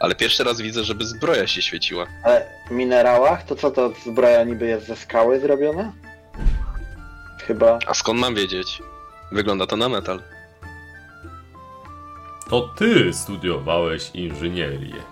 Ale 0.00 0.14
pierwszy 0.14 0.44
raz 0.44 0.60
widzę, 0.60 0.84
żeby 0.84 1.06
zbroja 1.06 1.46
się 1.46 1.62
świeciła. 1.62 2.06
Ale 2.22 2.46
w 2.68 2.70
minerałach, 2.70 3.42
to 3.44 3.56
co 3.56 3.70
to 3.70 3.92
zbroja 4.06 4.44
niby 4.44 4.66
jest 4.66 4.86
ze 4.86 4.96
skały 4.96 5.40
zrobiona? 5.40 5.92
Chyba. 7.46 7.78
A 7.86 7.94
skąd 7.94 8.20
mam 8.20 8.34
wiedzieć? 8.34 8.82
Wygląda 9.32 9.66
to 9.66 9.76
na 9.76 9.88
metal. 9.88 10.22
To 12.50 12.60
ty 12.60 13.12
studiowałeś 13.12 14.10
inżynierię. 14.14 15.02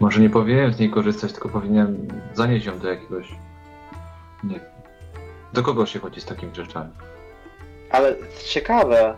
Może 0.00 0.20
nie 0.20 0.30
powinienem 0.30 0.72
z 0.72 0.78
niej 0.78 0.90
korzystać, 0.90 1.32
tylko 1.32 1.48
powinienem 1.48 2.08
zanieść 2.34 2.66
ją 2.66 2.78
do 2.78 2.88
jakiegoś... 2.88 3.26
Nie 4.44 4.60
Do 5.52 5.62
kogo 5.62 5.86
się 5.86 5.98
chodzi 5.98 6.20
z 6.20 6.24
takimi 6.24 6.54
rzeczami? 6.54 6.90
Ale 7.90 8.16
ciekawe, 8.46 9.14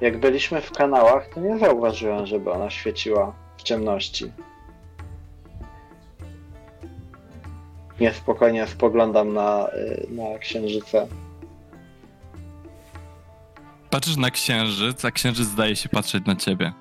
jak 0.00 0.20
byliśmy 0.20 0.60
w 0.60 0.70
kanałach, 0.70 1.28
to 1.34 1.40
nie 1.40 1.58
zauważyłem, 1.58 2.26
żeby 2.26 2.50
ona 2.50 2.70
świeciła 2.70 3.34
w 3.56 3.62
ciemności. 3.62 4.32
Niespokojnie 8.00 8.66
spoglądam 8.66 9.32
na, 9.32 9.68
y, 9.68 10.06
na 10.10 10.38
księżyce. 10.38 11.06
Patrzysz 13.90 14.16
na 14.16 14.30
księżyc, 14.30 15.04
a 15.04 15.10
księżyc 15.10 15.46
zdaje 15.46 15.76
się 15.76 15.88
patrzeć 15.88 16.26
na 16.26 16.36
ciebie. 16.36 16.72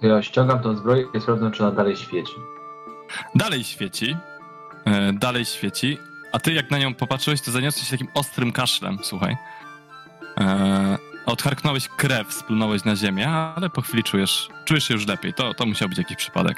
To 0.00 0.06
ja 0.06 0.22
ściągam 0.22 0.62
tą 0.62 0.76
zbroję 0.76 1.04
i 1.14 1.20
sprawdzam, 1.20 1.52
czy 1.52 1.62
ona 1.62 1.72
dalej 1.72 1.96
świeci. 1.96 2.32
Dalej 3.34 3.64
świeci, 3.64 4.16
e, 4.84 5.12
dalej 5.12 5.44
świeci, 5.44 5.98
a 6.32 6.38
ty 6.38 6.52
jak 6.52 6.70
na 6.70 6.78
nią 6.78 6.94
popatrzyłeś, 6.94 7.40
to 7.40 7.50
zaniosłeś 7.50 7.84
się 7.84 7.90
takim 7.90 8.08
ostrym 8.14 8.52
kaszlem, 8.52 8.98
słuchaj. 9.02 9.36
E, 10.40 10.98
odcharknąłeś 11.26 11.88
krew, 11.88 12.32
splunąłeś 12.32 12.84
na 12.84 12.96
ziemię, 12.96 13.28
ale 13.28 13.70
po 13.70 13.82
chwili 13.82 14.04
czujesz, 14.04 14.48
czujesz 14.64 14.84
się 14.84 14.94
już 14.94 15.06
lepiej. 15.06 15.34
To, 15.34 15.54
to 15.54 15.66
musiał 15.66 15.88
być 15.88 15.98
jakiś 15.98 16.16
przypadek. 16.16 16.56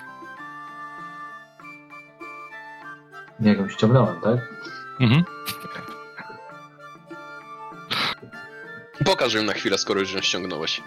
Nie, 3.41 3.53
ją 3.53 3.68
ściągnąłem, 3.68 4.20
tak? 4.20 4.39
Mhm. 5.01 5.24
Pokaż 9.05 9.35
ją 9.35 9.43
na 9.43 9.53
chwilę, 9.53 9.79
skoro 9.79 10.01
już 10.01 10.12
ją 10.12 10.20
ściągnąłeś. 10.20 10.83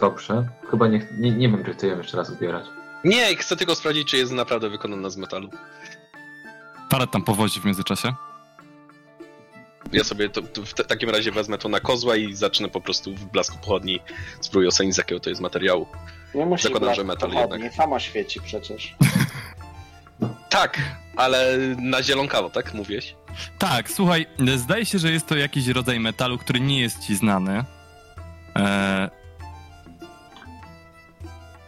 Dobrze. 0.00 0.48
Chyba 0.70 0.88
nie, 0.88 1.06
nie, 1.18 1.30
nie 1.30 1.48
wiem, 1.48 1.64
czy 1.64 1.72
chcę 1.72 1.86
ją 1.86 1.98
jeszcze 1.98 2.16
raz 2.16 2.30
zbierać. 2.30 2.64
Nie, 3.04 3.36
chcę 3.36 3.56
tylko 3.56 3.74
sprawdzić, 3.74 4.08
czy 4.08 4.16
jest 4.16 4.32
naprawdę 4.32 4.70
wykonana 4.70 5.10
z 5.10 5.16
metalu. 5.16 5.50
Paret 6.90 7.10
tam 7.10 7.22
powozi 7.22 7.60
w 7.60 7.64
międzyczasie. 7.64 8.14
Ja 9.92 10.04
sobie 10.04 10.28
to, 10.28 10.42
to 10.42 10.62
w 10.62 10.74
takim 10.74 11.10
razie 11.10 11.32
wezmę 11.32 11.58
to 11.58 11.68
na 11.68 11.80
kozła 11.80 12.16
i 12.16 12.34
zacznę 12.34 12.68
po 12.68 12.80
prostu 12.80 13.14
w 13.14 13.24
blasku 13.24 13.58
pochodni 13.58 14.00
spróbuję 14.40 14.68
ocenić, 14.68 14.94
z 14.94 14.98
jakiego 14.98 15.20
to 15.20 15.30
jest 15.30 15.42
materiału. 15.42 15.86
Nie 16.34 16.46
musi 16.46 16.62
Zakładam, 16.62 16.94
że 16.94 17.04
metal 17.04 17.30
pochodni, 17.30 17.54
jednak. 17.54 17.74
Samo 17.74 18.00
świeci 18.00 18.40
przecież. 18.40 18.94
Tak, 20.50 20.78
ale 21.16 21.58
na 21.78 22.02
zielonkawo, 22.02 22.50
tak 22.50 22.74
mówiłeś? 22.74 23.14
Tak, 23.58 23.90
słuchaj, 23.90 24.26
zdaje 24.56 24.86
się, 24.86 24.98
że 24.98 25.12
jest 25.12 25.26
to 25.26 25.36
jakiś 25.36 25.66
rodzaj 25.66 26.00
metalu, 26.00 26.38
który 26.38 26.60
nie 26.60 26.80
jest 26.80 27.06
ci 27.06 27.16
znany. 27.16 27.64
E... 28.56 29.10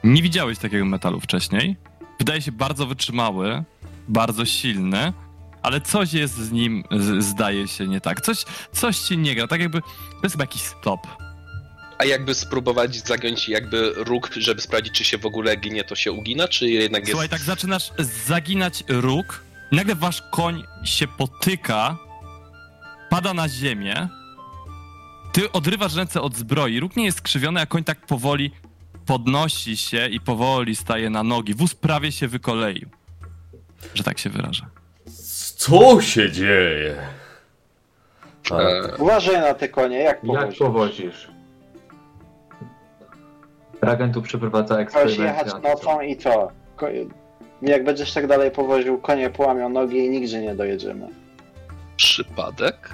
Nie 0.05 0.23
widziałeś 0.23 0.59
takiego 0.59 0.85
metalu 0.85 1.21
wcześniej. 1.21 1.77
Wydaje 2.19 2.43
się 2.43 2.53
bardzo 2.53 2.87
wytrzymały, 2.87 3.63
bardzo 4.09 4.45
silny, 4.45 5.13
ale 5.63 5.81
coś 5.81 6.13
jest 6.13 6.35
z 6.35 6.53
nim, 6.53 6.85
z, 6.91 7.25
zdaje 7.25 7.69
się, 7.69 7.89
nie 7.89 8.01
tak. 8.01 8.21
Coś, 8.21 8.45
coś 8.73 8.99
ci 8.99 9.19
nie 9.19 9.35
gra, 9.35 9.47
tak 9.47 9.61
jakby, 9.61 9.81
to 9.81 10.21
jest 10.23 10.35
chyba 10.35 10.43
jakiś 10.43 10.63
stop. 10.63 11.01
A 11.99 12.05
jakby 12.05 12.35
spróbować 12.35 13.07
zagiąć 13.07 13.49
jakby 13.49 13.93
róg, 13.97 14.31
żeby 14.37 14.61
sprawdzić, 14.61 14.95
czy 14.95 15.05
się 15.05 15.19
w 15.19 15.27
ogóle 15.27 15.57
ginie, 15.57 15.85
to 15.85 15.95
się 15.95 16.13
ugina, 16.13 16.49
czy 16.49 16.69
jednak 16.69 17.01
jest... 17.01 17.11
Słuchaj, 17.11 17.29
tak 17.29 17.41
zaczynasz 17.41 17.93
zaginać 18.27 18.85
róg, 18.89 19.45
i 19.73 19.77
nagle 19.77 19.95
wasz 19.95 20.23
koń 20.31 20.65
się 20.85 21.07
potyka, 21.09 21.97
pada 23.11 23.35
na 23.35 23.49
ziemię, 23.49 24.09
ty 25.33 25.53
odrywasz 25.53 25.95
ręce 25.95 26.21
od 26.21 26.37
zbroi, 26.37 26.81
róg 26.81 26.97
nie 26.97 27.05
jest 27.05 27.19
skrzywiony, 27.19 27.61
a 27.61 27.67
koń 27.67 27.85
tak 27.85 28.07
powoli 28.07 28.51
podnosi 29.07 29.77
się 29.77 30.09
i 30.09 30.21
powoli 30.21 30.77
staje 30.77 31.11
na 31.11 31.23
nogi. 31.23 31.55
Wóz 31.55 31.75
prawie 31.75 32.13
się 32.13 32.29
wykoleił, 32.29 32.89
że 33.95 34.05
tak 34.05 34.19
się 34.19 34.31
wyrażę. 34.31 34.67
Co 35.61 36.01
się 36.01 36.31
dzieje? 36.33 36.97
Tak. 38.49 38.61
E, 38.61 38.97
Uważaj 38.99 39.41
na 39.41 39.55
te 39.55 39.69
konie, 39.69 39.99
jak 39.99 40.07
Jak 40.07 40.21
powozisz. 40.27 40.59
powozisz? 40.59 41.31
Ragen 43.83 44.13
tu 44.13 44.23
przeprowadza 44.23 44.75
Chcesz 44.75 44.83
eksperymenty. 44.83 45.23
jechać 45.23 45.63
nocą 45.63 46.01
i 46.01 46.17
co? 46.17 46.49
Jak 47.63 47.85
będziesz 47.85 48.13
tak 48.13 48.27
dalej 48.27 48.51
powoził, 48.51 48.99
konie 48.99 49.31
połamią 49.31 49.69
nogi 49.69 49.99
i 50.07 50.11
nigdzie 50.11 50.41
nie 50.41 50.55
dojedziemy. 50.55 51.09
przypadek? 51.97 52.91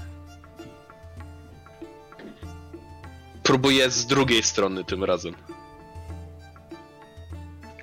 Próbuję 3.42 3.90
z 3.90 4.06
drugiej 4.06 4.42
strony 4.42 4.84
tym 4.84 5.04
razem. 5.04 5.34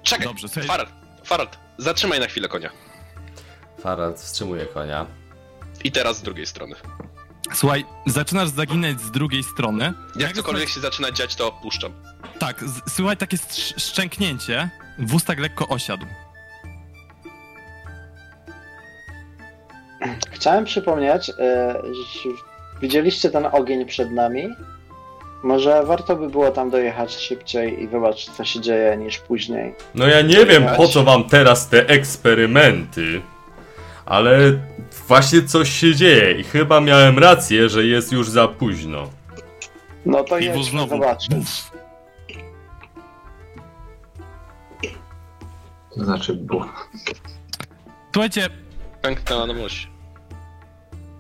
Czekaj, 0.03 0.27
Dobrze, 0.27 0.47
Farad, 0.47 0.89
Farad, 1.23 1.57
zatrzymaj 1.77 2.19
na 2.19 2.27
chwilę 2.27 2.47
konia. 2.47 2.69
Farad 3.84 4.19
wstrzymuje 4.19 4.65
konia. 4.65 5.05
I 5.84 5.91
teraz 5.91 6.17
z 6.17 6.21
drugiej 6.21 6.45
strony. 6.45 6.75
słuchaj, 7.53 7.86
zaczynasz 8.05 8.49
zaginać 8.49 9.01
z 9.01 9.11
drugiej 9.11 9.43
strony. 9.43 9.93
Jak 10.15 10.34
cokolwiek 10.34 10.69
się 10.69 10.79
zaczyna 10.79 11.11
dziać, 11.11 11.36
to 11.36 11.51
puszczam. 11.51 11.91
Tak, 12.39 12.63
z- 12.63 12.95
słuchaj, 12.95 13.17
takie 13.17 13.38
strz- 13.38 13.79
szczęknięcie, 13.79 14.69
wóz 14.99 15.23
tak 15.23 15.39
lekko 15.39 15.67
osiadł. 15.67 16.05
Chciałem 20.31 20.65
przypomnieć, 20.65 21.29
e, 21.29 21.34
że 21.84 22.29
widzieliście 22.81 23.29
ten 23.29 23.45
ogień 23.51 23.86
przed 23.86 24.11
nami? 24.11 24.49
Może 25.43 25.84
warto 25.86 26.15
by 26.15 26.29
było 26.29 26.51
tam 26.51 26.69
dojechać 26.69 27.15
szybciej 27.15 27.84
i 27.84 27.89
zobaczyć, 27.89 28.29
co 28.29 28.45
się 28.45 28.61
dzieje, 28.61 28.97
niż 28.97 29.17
później. 29.19 29.75
No 29.95 30.07
ja 30.07 30.21
nie 30.21 30.45
wiem 30.45 30.63
po 30.77 30.88
co 30.88 31.03
wam 31.03 31.23
teraz 31.29 31.69
te 31.69 31.88
eksperymenty, 31.88 33.21
ale 34.05 34.59
właśnie 35.07 35.43
coś 35.43 35.69
się 35.69 35.95
dzieje 35.95 36.31
i 36.39 36.43
chyba 36.43 36.81
miałem 36.81 37.19
rację, 37.19 37.69
że 37.69 37.85
jest 37.85 38.11
już 38.11 38.29
za 38.29 38.47
późno. 38.47 39.09
No 40.05 40.23
to 40.23 40.39
jedźmy 40.39 40.63
znowu. 40.63 40.89
zobaczyć. 40.89 41.29
Buf. 41.35 41.71
To 45.95 46.05
znaczy, 46.05 46.33
bo... 46.33 46.65
Słuchajcie, 48.13 48.49
Pęknęła 49.01 49.47
na 49.47 49.53
mość. 49.53 49.89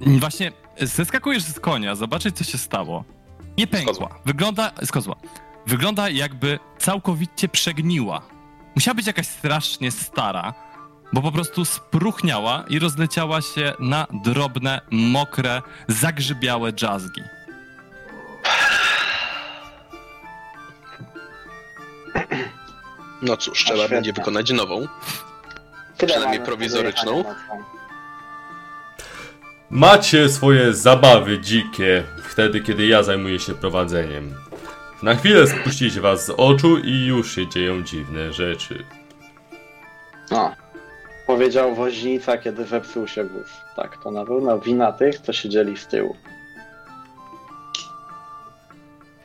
Właśnie 0.01 0.51
zeskakujesz 0.81 1.43
z 1.43 1.59
konia, 1.59 1.95
zobaczyć 1.95 2.37
co 2.37 2.43
się 2.43 2.57
stało. 2.57 3.03
Nie 3.57 3.67
kozła. 3.67 3.85
pękła. 3.85 4.19
Wygląda, 4.25 4.71
z 4.85 4.91
kozła. 4.91 5.15
Wygląda 5.67 6.09
jakby 6.09 6.59
całkowicie 6.77 7.49
przegniła. 7.49 8.21
Musiała 8.75 8.95
być 8.95 9.07
jakaś 9.07 9.27
strasznie 9.27 9.91
stara, 9.91 10.53
bo 11.13 11.21
po 11.21 11.31
prostu 11.31 11.65
spruchniała 11.65 12.63
i 12.69 12.79
rozleciała 12.79 13.41
się 13.41 13.73
na 13.79 14.07
drobne, 14.23 14.81
mokre, 14.91 15.61
zagrzybiałe 15.87 16.73
dżazgi. 16.73 17.21
No 23.21 23.37
cóż, 23.37 23.65
trzeba 23.65 23.87
będzie 23.87 24.13
wykonać 24.13 24.51
nową. 24.51 24.87
Tyle 25.97 26.11
Przynajmniej 26.11 26.41
prowizoryczną. 26.41 27.23
Macie 29.69 30.29
swoje 30.29 30.73
zabawy 30.73 31.39
dzikie 31.39 32.03
wtedy, 32.29 32.61
kiedy 32.61 32.85
ja 32.87 33.03
zajmuję 33.03 33.39
się 33.39 33.53
prowadzeniem. 33.53 34.33
Na 35.03 35.15
chwilę 35.15 35.47
spuścić 35.47 35.99
was 35.99 36.25
z 36.25 36.29
oczu 36.29 36.77
i 36.77 37.05
już 37.05 37.35
się 37.35 37.47
dzieją 37.47 37.83
dziwne 37.83 38.33
rzeczy. 38.33 38.85
No. 40.31 40.62
Powiedział 41.27 41.75
woźnica, 41.75 42.37
kiedy 42.37 42.65
zepsuł 42.65 43.07
się 43.07 43.23
wóz. 43.23 43.47
Tak, 43.75 44.03
to 44.03 44.11
na 44.11 44.25
pewno 44.25 44.59
wina 44.59 44.91
tych, 44.91 45.19
co 45.19 45.33
siedzieli 45.33 45.77
z 45.77 45.87
tyłu. 45.87 46.15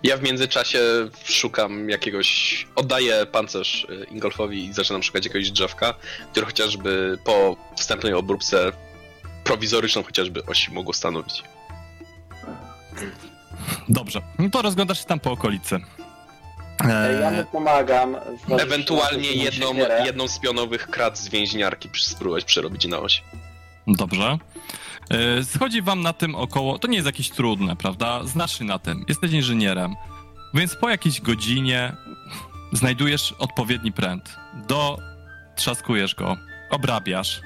Ja 0.03 0.17
w 0.17 0.23
międzyczasie 0.23 0.81
szukam 1.25 1.89
jakiegoś. 1.89 2.67
Oddaję 2.77 3.27
pancerz 3.33 3.87
y, 3.91 4.05
Ingolfowi 4.11 4.65
i 4.65 4.73
zaczynam 4.73 5.03
szukać 5.03 5.25
jakiegoś 5.25 5.51
drzewka, 5.51 5.95
które 6.31 6.47
chociażby 6.47 7.19
po 7.25 7.57
wstępnej 7.77 8.15
obróbce 8.15 8.73
prowizoryczną 9.45 10.03
chociażby 10.03 10.47
oś 10.47 10.69
mogło 10.69 10.93
stanowić. 10.93 11.43
Dobrze, 13.89 14.23
no 14.39 14.51
to 14.51 14.63
rozglądasz 14.63 14.99
się 15.01 15.05
tam 15.05 15.21
po 15.21 15.33
okolicy. 15.33 15.81
Ej, 16.85 17.21
Ja 17.21 17.31
mu 17.31 17.37
Eee, 17.37 17.45
pomagam. 17.53 18.17
Ewentualnie 18.59 19.33
jedną, 19.33 19.69
siekierę. 19.69 20.03
jedną 20.07 20.29
z 20.29 20.39
pionowych 20.39 20.87
krat 20.91 21.19
z 21.19 21.29
więźniarki 21.29 21.89
spróbować 22.01 22.45
przerobić 22.45 22.87
na 22.87 22.99
oś. 22.99 23.23
dobrze. 23.87 24.39
Eee, 25.11 25.45
Schodzi 25.45 25.83
wam 25.83 26.01
na 26.03 26.13
tym 26.13 26.35
około. 26.35 26.79
To 26.79 26.89
nie 26.89 26.95
jest 26.97 27.07
jakieś 27.07 27.31
trudne, 27.31 27.77
prawda? 27.77 28.25
Znasz 28.25 28.59
się 28.59 28.65
na 28.65 28.79
tym. 28.79 29.05
Jesteś 29.09 29.33
inżynierem. 29.33 29.95
Więc 30.55 30.77
po 30.77 30.89
jakiejś 30.89 31.21
godzinie 31.21 31.93
znajdujesz 32.73 33.35
odpowiedni 33.39 33.93
pręt. 33.93 34.37
Do 34.69 34.99
trzaskujesz 35.57 36.15
go, 36.15 36.37
obrabiasz. 36.71 37.41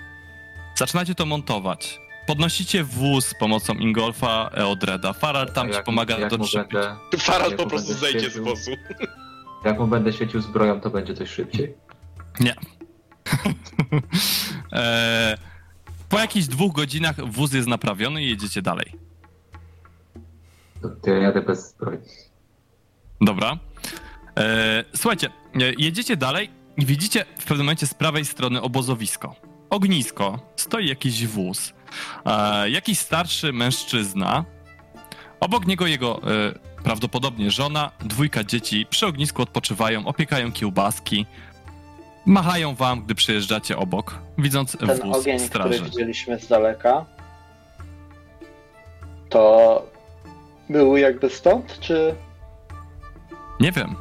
Zaczynacie 0.75 1.15
to 1.15 1.27
montować. 1.27 1.99
Podnosicie 2.27 2.85
wóz 2.85 3.27
z 3.27 3.35
pomocą 3.35 3.75
Ingolfa, 3.75 4.51
Eodreda. 4.55 5.13
Farar 5.13 5.51
tam 5.53 5.67
A 5.67 5.71
ci 5.71 5.77
jak- 5.77 5.85
pomaga 5.85 6.19
jak 6.19 6.31
Farad 7.19 7.49
Jak 7.51 7.57
po 7.57 7.67
prostu 7.67 7.95
zejdzie 7.95 8.31
z 8.31 8.39
wozu. 8.39 8.71
Jak 9.65 9.79
mu 9.79 9.87
będę 9.87 10.13
świecił 10.13 10.41
zbroją, 10.41 10.81
to 10.81 10.91
będzie 10.91 11.15
coś 11.15 11.31
szybciej. 11.31 11.75
Eee, 14.73 15.37
po 16.09 16.19
jakichś 16.19 16.47
dwóch 16.47 16.73
godzinach 16.73 17.31
wóz 17.31 17.53
jest 17.53 17.69
naprawiony 17.69 18.23
i 18.23 18.29
jedziecie 18.29 18.63
dalej. 18.63 18.93
To, 20.83 20.89
to 20.89 21.11
ja 21.11 21.19
jadę 21.19 21.43
bez 21.43 21.71
zbroi. 21.71 21.99
Dobra. 23.21 23.59
E, 24.39 24.85
słuchajcie, 24.95 25.29
e, 25.55 25.73
jedziecie 25.79 26.17
dalej 26.17 26.51
i 26.77 26.87
widzicie 26.87 27.25
w 27.39 27.45
pewnym 27.45 27.67
momencie 27.67 27.87
z 27.87 27.95
prawej 27.95 28.25
strony 28.25 28.63
obozowisko. 28.63 29.35
Ognisko, 29.71 30.53
stoi 30.57 30.89
jakiś 30.89 31.27
wóz, 31.27 31.73
e, 32.27 32.71
jakiś 32.71 32.99
starszy 32.99 33.53
mężczyzna. 33.53 34.45
Obok 35.41 35.67
niego 35.67 35.87
jego 35.87 36.21
e, 36.23 36.72
prawdopodobnie 36.85 37.51
żona, 37.51 37.91
dwójka 38.01 38.45
dzieci 38.45 38.87
przy 38.91 39.07
ognisku 39.07 39.43
odpoczywają, 39.43 40.07
opiekają 40.07 40.53
kiełbaski. 40.53 41.27
Machają 42.27 42.75
wam, 42.75 43.03
gdy 43.03 43.15
przejeżdżacie 43.15 43.77
obok, 43.77 44.19
widząc 44.39 44.77
Ten 44.77 44.89
wóz 44.89 45.17
ogień, 45.17 45.39
który 45.39 45.49
straży. 45.49 45.85
widzieliśmy 45.85 46.39
z 46.39 46.49
daleka, 46.49 47.05
to 49.29 49.87
był 50.71 50.97
jakby 50.97 51.31
stąd, 51.31 51.81
czy... 51.81 52.15
Nie 53.61 53.73
wiem. 53.73 53.97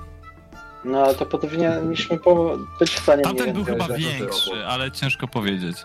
No 0.85 1.13
to 1.13 1.25
powinniśmy 1.25 2.17
po... 2.17 2.57
być 2.79 2.89
w 2.91 2.99
stanie 2.99 3.23
Tamten 3.23 3.43
mniej 3.43 3.53
był 3.53 3.65
więcej 3.65 3.87
chyba 3.87 3.97
większy, 3.97 4.67
ale 4.67 4.91
ciężko 4.91 5.27
powiedzieć. 5.27 5.77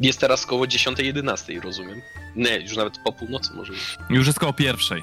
Jest 0.00 0.20
teraz 0.20 0.46
koło 0.46 0.64
10-11, 0.64 1.60
rozumiem. 1.60 2.02
Nie, 2.36 2.56
już 2.58 2.76
nawet 2.76 2.98
po 3.04 3.12
północy 3.12 3.54
może 3.54 3.72
być. 3.72 3.96
Już 4.10 4.26
jest 4.26 4.38
koło 4.38 4.52
pierwszej. 4.52 5.02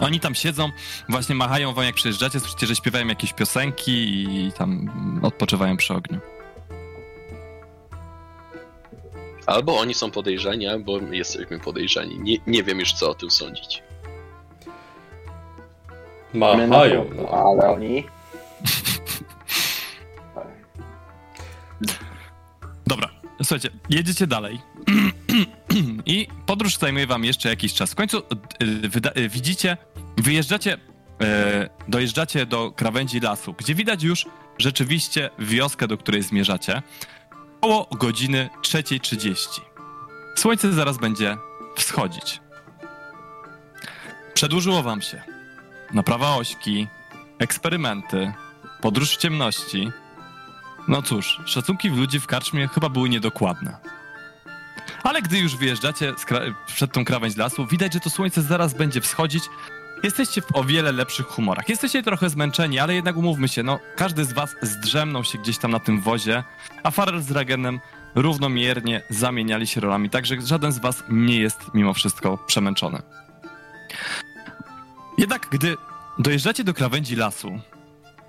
Oni 0.00 0.20
tam 0.20 0.34
siedzą, 0.34 0.70
właśnie 1.08 1.34
machają 1.34 1.74
wam 1.74 1.84
jak 1.84 1.94
przejeżdżacie, 1.94 2.40
słyszycie, 2.40 2.66
że 2.66 2.76
śpiewają 2.76 3.06
jakieś 3.06 3.32
piosenki 3.32 4.24
i 4.24 4.52
tam 4.52 4.90
odpoczywają 5.22 5.76
przy 5.76 5.94
ogniu. 5.94 6.20
Albo 9.46 9.78
oni 9.78 9.94
są 9.94 10.10
podejrzani, 10.10 10.68
albo 10.68 11.00
my 11.00 11.16
jesteśmy 11.16 11.60
podejrzani. 11.60 12.18
Nie, 12.18 12.36
nie 12.46 12.62
wiem 12.62 12.80
już 12.80 12.92
co 12.92 13.10
o 13.10 13.14
tym 13.14 13.30
sądzić. 13.30 13.82
Machają. 16.34 17.10
No. 17.16 17.28
ale 17.28 17.70
oni... 17.70 18.04
słuchajcie, 23.42 23.70
jedziecie 23.90 24.26
dalej. 24.26 24.60
I 26.06 26.28
podróż 26.46 26.76
zajmuje 26.76 27.06
wam 27.06 27.24
jeszcze 27.24 27.48
jakiś 27.48 27.74
czas. 27.74 27.92
W 27.92 27.94
końcu 27.94 28.22
wyda- 28.82 29.18
y, 29.18 29.28
widzicie, 29.28 29.76
wyjeżdżacie, 30.16 30.74
y, 30.74 30.78
dojeżdżacie 31.88 32.46
do 32.46 32.70
krawędzi 32.72 33.20
lasu, 33.20 33.54
gdzie 33.58 33.74
widać 33.74 34.02
już 34.02 34.26
rzeczywiście 34.58 35.30
wioskę, 35.38 35.88
do 35.88 35.98
której 35.98 36.22
zmierzacie. 36.22 36.82
Około 37.60 37.86
godziny 37.98 38.50
3.30. 38.62 39.60
Słońce 40.36 40.72
zaraz 40.72 40.98
będzie 40.98 41.36
wschodzić. 41.76 42.40
Przedłużyło 44.34 44.82
wam 44.82 45.02
się. 45.02 45.22
Naprawa 45.94 46.36
ośki, 46.36 46.86
eksperymenty, 47.38 48.32
podróż 48.80 49.16
w 49.16 49.20
ciemności. 49.20 49.90
No 50.88 51.02
cóż, 51.02 51.40
szacunki 51.44 51.90
w 51.90 51.96
ludzi 51.96 52.20
w 52.20 52.26
karczmie 52.26 52.68
chyba 52.68 52.88
były 52.88 53.08
niedokładne. 53.08 53.76
Ale 55.02 55.22
gdy 55.22 55.38
już 55.38 55.56
wyjeżdżacie 55.56 56.12
przed 56.66 56.92
tą 56.92 57.04
krawędź 57.04 57.36
lasu, 57.36 57.66
widać, 57.66 57.92
że 57.92 58.00
to 58.00 58.10
słońce 58.10 58.42
zaraz 58.42 58.74
będzie 58.74 59.00
wschodzić. 59.00 59.44
Jesteście 60.02 60.42
w 60.42 60.56
o 60.56 60.64
wiele 60.64 60.92
lepszych 60.92 61.26
humorach. 61.26 61.68
Jesteście 61.68 62.02
trochę 62.02 62.30
zmęczeni, 62.30 62.78
ale 62.78 62.94
jednak 62.94 63.16
umówmy 63.16 63.48
się, 63.48 63.62
no 63.62 63.78
każdy 63.96 64.24
z 64.24 64.32
was 64.32 64.56
zdrzemnął 64.62 65.24
się 65.24 65.38
gdzieś 65.38 65.58
tam 65.58 65.70
na 65.70 65.80
tym 65.80 66.00
wozie, 66.00 66.44
a 66.82 66.90
Farrell 66.90 67.22
z 67.22 67.30
Ragenem 67.30 67.80
równomiernie 68.14 69.02
zamieniali 69.10 69.66
się 69.66 69.80
rolami, 69.80 70.10
także 70.10 70.40
żaden 70.40 70.72
z 70.72 70.78
was 70.78 71.04
nie 71.08 71.40
jest 71.40 71.60
mimo 71.74 71.94
wszystko 71.94 72.38
przemęczony. 72.46 73.02
Jednak 75.18 75.46
gdy 75.50 75.76
dojeżdżacie 76.18 76.64
do 76.64 76.74
krawędzi 76.74 77.16
lasu, 77.16 77.60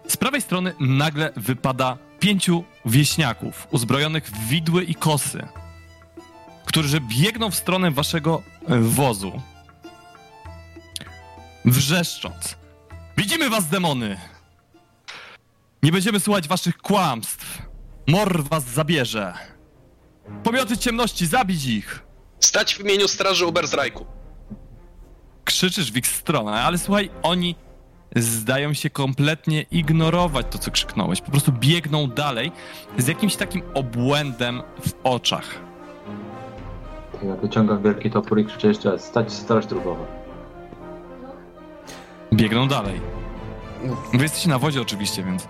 z 0.07 0.17
prawej 0.17 0.41
strony 0.41 0.73
nagle 0.79 1.31
wypada 1.35 1.97
pięciu 2.19 2.63
wieśniaków 2.85 3.67
uzbrojonych 3.71 4.27
w 4.27 4.47
widły 4.47 4.83
i 4.83 4.95
kosy, 4.95 5.47
którzy 6.65 7.01
biegną 7.01 7.51
w 7.51 7.55
stronę 7.55 7.91
waszego 7.91 8.43
e, 8.67 8.79
wozu. 8.79 9.41
Wrzeszcząc. 11.65 12.55
Widzimy 13.17 13.49
was, 13.49 13.67
demony! 13.67 14.17
Nie 15.83 15.91
będziemy 15.91 16.19
słuchać 16.19 16.47
waszych 16.47 16.77
kłamstw. 16.77 17.61
Mor 18.07 18.43
was 18.43 18.63
zabierze. 18.63 19.33
Pomioty 20.43 20.77
ciemności, 20.77 21.25
zabić 21.27 21.65
ich! 21.65 22.03
Stać 22.39 22.75
w 22.75 22.79
imieniu 22.79 23.07
Straży 23.07 23.45
Ubersrajku. 23.45 24.05
krzyczysz 25.43 25.91
w 25.91 25.97
ich 25.97 26.07
stronę, 26.07 26.61
ale 26.61 26.77
słuchaj, 26.77 27.09
oni 27.23 27.55
zdają 28.15 28.73
się 28.73 28.89
kompletnie 28.89 29.61
ignorować 29.71 30.45
to, 30.49 30.57
co 30.57 30.71
krzyknąłeś. 30.71 31.21
Po 31.21 31.31
prostu 31.31 31.51
biegną 31.51 32.07
dalej 32.07 32.51
z 32.97 33.07
jakimś 33.07 33.35
takim 33.35 33.61
obłędem 33.73 34.61
w 34.87 34.93
oczach. 35.03 35.45
Ja 37.23 37.35
wyciągam 37.35 37.83
wielki 37.83 38.11
topór 38.11 38.39
i 38.39 38.45
krzyczę 38.45 38.67
jeszcze 38.67 38.91
raz, 38.91 39.01
stać 39.05 39.33
straż 39.33 39.65
drugowa. 39.65 40.05
Biegną 42.33 42.67
dalej. 42.67 43.01
Wy 44.13 44.23
jesteście 44.23 44.49
na 44.49 44.59
wozie 44.59 44.81
oczywiście, 44.81 45.23
więc 45.23 45.47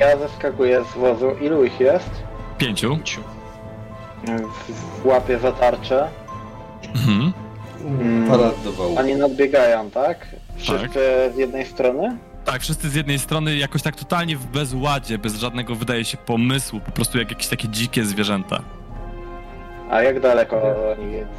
Ja 0.00 0.18
zeskakuję 0.18 0.84
z 0.94 0.98
wozu. 0.98 1.30
Ilu 1.40 1.64
ich 1.64 1.80
jest? 1.80 2.10
pięciu. 2.58 2.96
W- 4.24 5.06
Łapię 5.06 5.38
za 5.38 5.52
tarczę. 5.52 6.08
Mhm. 6.94 7.32
Mm. 7.84 8.30
Oni 8.98 9.14
nadbiegają, 9.16 9.90
tak? 9.90 10.26
Wszyscy 10.56 11.00
z 11.34 11.36
jednej 11.36 11.66
strony? 11.66 12.18
Tak, 12.44 12.62
wszyscy 12.62 12.90
z 12.90 12.94
jednej 12.94 13.18
strony 13.18 13.56
jakoś 13.56 13.82
tak 13.82 13.96
totalnie 13.96 14.36
w 14.36 14.46
bezładzie, 14.46 15.18
bez 15.18 15.34
żadnego, 15.36 15.74
wydaje 15.74 16.04
się, 16.04 16.16
pomysłu, 16.16 16.80
po 16.80 16.92
prostu 16.92 17.18
jak 17.18 17.30
jakieś 17.30 17.46
takie 17.48 17.68
dzikie 17.68 18.04
zwierzęta. 18.04 18.62
A 19.90 20.02
jak 20.02 20.20
daleko 20.20 20.62
oni 20.98 21.12
jest? 21.12 21.30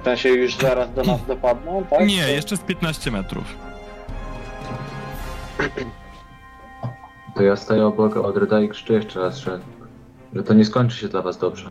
W 0.00 0.04
sensie 0.04 0.28
już 0.28 0.56
zaraz 0.56 0.92
do 0.94 1.02
nas 1.04 1.26
dopadną, 1.26 1.84
tak? 1.90 2.06
Nie, 2.08 2.22
To- 2.22 2.28
jeszcze 2.28 2.56
z 2.56 2.60
15 2.60 3.10
metrów. 3.10 3.44
To 7.34 7.42
ja 7.42 7.56
staję 7.56 7.86
obok 7.86 8.16
Odreda 8.16 8.60
i 8.60 8.68
krzyczę 8.68 8.92
jeszcze 8.94 9.20
raz, 9.20 9.36
że, 9.36 9.60
że 10.34 10.42
to 10.42 10.54
nie 10.54 10.64
skończy 10.64 10.96
się 10.96 11.08
dla 11.08 11.22
was 11.22 11.38
dobrze. 11.38 11.70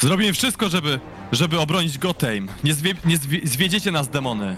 Zrobimy 0.00 0.32
wszystko, 0.32 0.68
żeby, 0.68 1.00
żeby 1.32 1.60
obronić 1.60 1.98
Gotheim. 1.98 2.48
Nie, 2.64 2.74
zwie, 2.74 2.94
nie 3.04 3.16
zwie, 3.16 3.40
zwiedziecie 3.44 3.90
nas, 3.90 4.08
demony. 4.08 4.56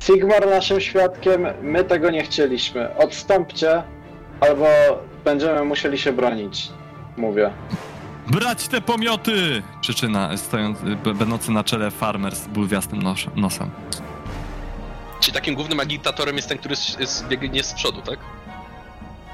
Sigmar 0.00 0.46
naszym 0.50 0.80
świadkiem, 0.80 1.46
my 1.62 1.84
tego 1.84 2.10
nie 2.10 2.22
chcieliśmy. 2.22 2.96
Odstąpcie, 2.96 3.82
albo 4.40 4.66
będziemy 5.24 5.64
musieli 5.64 5.98
się 5.98 6.12
bronić. 6.12 6.68
Mówię. 7.16 7.50
Brać 8.26 8.68
te 8.68 8.80
pomioty! 8.80 9.62
Przyczyna, 9.80 10.36
stojąc, 10.36 10.78
będący 11.18 11.50
na 11.52 11.64
czele 11.64 11.90
farmer 11.90 12.36
z 12.36 12.46
bulwiastym 12.46 13.02
nos, 13.02 13.18
nosem. 13.36 13.70
Czyli 15.20 15.34
takim 15.34 15.54
głównym 15.54 15.80
agitatorem 15.80 16.36
jest 16.36 16.48
ten, 16.48 16.58
który 16.58 16.72
s- 16.74 16.96
s- 17.00 17.24
biegnie 17.28 17.62
z 17.64 17.72
przodu, 17.74 18.02
tak? 18.02 18.18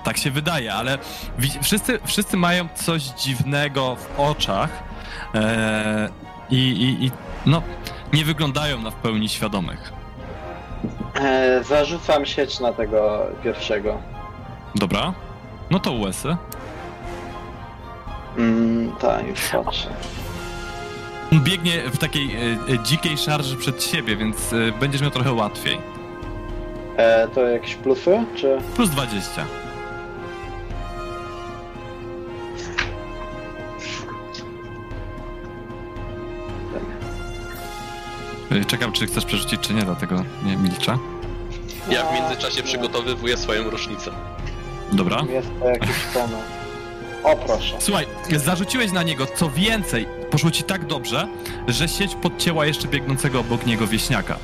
Tak 0.06 0.18
się 0.18 0.30
wydaje, 0.30 0.74
ale 0.74 0.98
wszyscy, 1.62 1.98
wszyscy 2.04 2.36
mają 2.36 2.68
coś 2.74 3.02
dziwnego 3.02 3.96
w 3.96 4.20
oczach 4.20 4.70
e, 5.34 6.08
i, 6.50 6.56
i, 6.56 7.04
i 7.04 7.10
no, 7.46 7.62
nie 8.12 8.24
wyglądają 8.24 8.82
na 8.82 8.90
w 8.90 8.94
pełni 8.94 9.28
świadomych. 9.28 9.92
E, 11.14 11.64
zarzucam 11.64 12.26
sieć 12.26 12.60
na 12.60 12.72
tego 12.72 13.26
pierwszego. 13.42 13.98
Dobra? 14.74 15.14
No 15.70 15.80
to 15.80 15.92
łesy. 15.92 16.36
Mm, 18.38 18.92
tak, 19.00 19.26
już 19.26 19.40
patrzę. 19.48 19.88
Biegnie 21.32 21.90
w 21.90 21.98
takiej 21.98 22.36
e, 22.36 22.38
e, 22.74 22.78
dzikiej 22.84 23.18
szarży 23.18 23.56
przed 23.56 23.84
siebie, 23.84 24.16
więc 24.16 24.52
e, 24.52 24.72
będziesz 24.80 25.00
miał 25.00 25.10
trochę 25.10 25.32
łatwiej. 25.32 25.78
E, 26.96 27.28
to 27.28 27.40
jakieś 27.40 27.74
plusy, 27.74 28.24
czy... 28.36 28.58
Plus 28.76 28.90
20. 28.90 29.44
Czekam, 38.66 38.92
czy 38.92 39.06
chcesz 39.06 39.24
przerzucić, 39.24 39.60
czy 39.60 39.74
nie, 39.74 39.82
dlatego 39.82 40.24
nie 40.44 40.56
milczę. 40.56 40.98
Ja 41.90 42.04
w 42.06 42.14
międzyczasie 42.14 42.62
przygotowywuję 42.62 43.36
swoją 43.36 43.70
rocznicę. 43.70 44.10
Dobra. 44.92 45.22
Jest 45.30 45.48
to 45.60 45.68
jakiś 45.68 45.96
pomysł. 46.14 46.36
O 47.24 47.36
proszę. 47.36 47.76
Słuchaj, 47.78 48.06
zarzuciłeś 48.36 48.92
na 48.92 49.02
niego, 49.02 49.26
co 49.36 49.50
więcej, 49.50 50.06
poszło 50.30 50.50
ci 50.50 50.64
tak 50.64 50.86
dobrze, 50.86 51.28
że 51.68 51.88
sieć 51.88 52.14
podcięła 52.14 52.66
jeszcze 52.66 52.88
biegnącego 52.88 53.40
obok 53.40 53.66
niego 53.66 53.86
wieśniaka. 53.86 54.38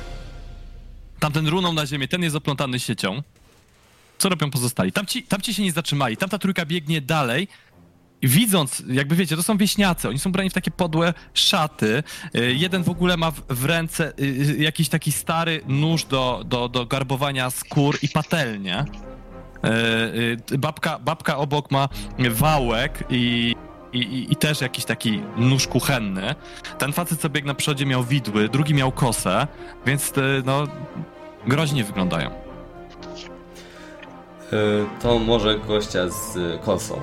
Tamten 1.19 1.47
runął 1.47 1.73
na 1.73 1.85
ziemię, 1.85 2.07
ten 2.07 2.23
jest 2.23 2.35
oplątany 2.35 2.79
siecią. 2.79 3.21
Co 4.17 4.29
robią 4.29 4.51
pozostali? 4.51 4.91
Tamci, 4.91 5.23
tamci 5.23 5.53
się 5.53 5.63
nie 5.63 5.71
zatrzymali, 5.71 6.17
tamta 6.17 6.37
trójka 6.37 6.65
biegnie 6.65 7.01
dalej. 7.01 7.47
Widząc, 8.23 8.83
jakby 8.87 9.15
wiecie, 9.15 9.35
to 9.35 9.43
są 9.43 9.57
wieśniacy, 9.57 10.09
oni 10.09 10.19
są 10.19 10.31
brani 10.31 10.49
w 10.49 10.53
takie 10.53 10.71
podłe 10.71 11.13
szaty. 11.33 12.03
Y, 12.35 12.53
Jeden 12.53 12.83
w 12.83 12.89
ogóle 12.89 13.17
ma 13.17 13.31
w, 13.49 13.65
ręce 13.65 14.13
y, 14.19 14.23
y, 14.23 14.63
jakiś 14.63 14.89
taki 14.89 15.11
stary 15.11 15.61
nóż 15.67 16.05
do, 16.05 16.43
do, 16.45 16.69
do 16.69 16.85
garbowania 16.85 17.49
skór 17.49 17.97
i 18.01 18.09
patelnię. 18.09 18.85
Y, 19.65 20.53
y, 20.53 20.57
Babka, 20.57 20.99
babka 20.99 21.37
obok 21.37 21.71
ma 21.71 21.89
wałek 22.29 23.03
i, 23.09 23.55
i, 23.93 24.27
i, 24.29 24.35
też 24.35 24.61
jakiś 24.61 24.85
taki 24.85 25.21
nóż 25.37 25.67
kuchenny. 25.67 26.35
Ten 26.77 26.93
facet, 26.93 27.19
co 27.19 27.29
biegł 27.29 27.47
na 27.47 27.53
przodzie, 27.53 27.85
miał 27.85 28.03
widły, 28.03 28.49
drugi 28.49 28.73
miał 28.73 28.91
kosę, 28.91 29.47
więc 29.85 30.17
y, 30.17 30.43
no, 30.45 30.63
groźnie 31.47 31.83
wyglądają. 31.83 32.29
To 35.01 35.19
może 35.19 35.59
gościa 35.59 36.09
z 36.09 36.37
kosą. 36.61 36.99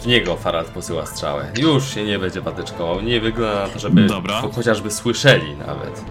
W 0.00 0.06
niego 0.06 0.36
Farad 0.36 0.66
posyła 0.66 1.06
strzałę. 1.06 1.52
Już 1.58 1.94
się 1.94 2.04
nie 2.04 2.18
będzie 2.18 2.42
patyczkował. 2.42 3.00
Nie 3.02 3.20
wygląda 3.20 3.62
na 3.62 3.68
to, 3.68 3.78
żeby 3.78 4.06
Dobra. 4.06 4.40
cho- 4.42 4.54
chociażby 4.54 4.90
słyszeli 4.90 5.56
nawet. 5.56 6.04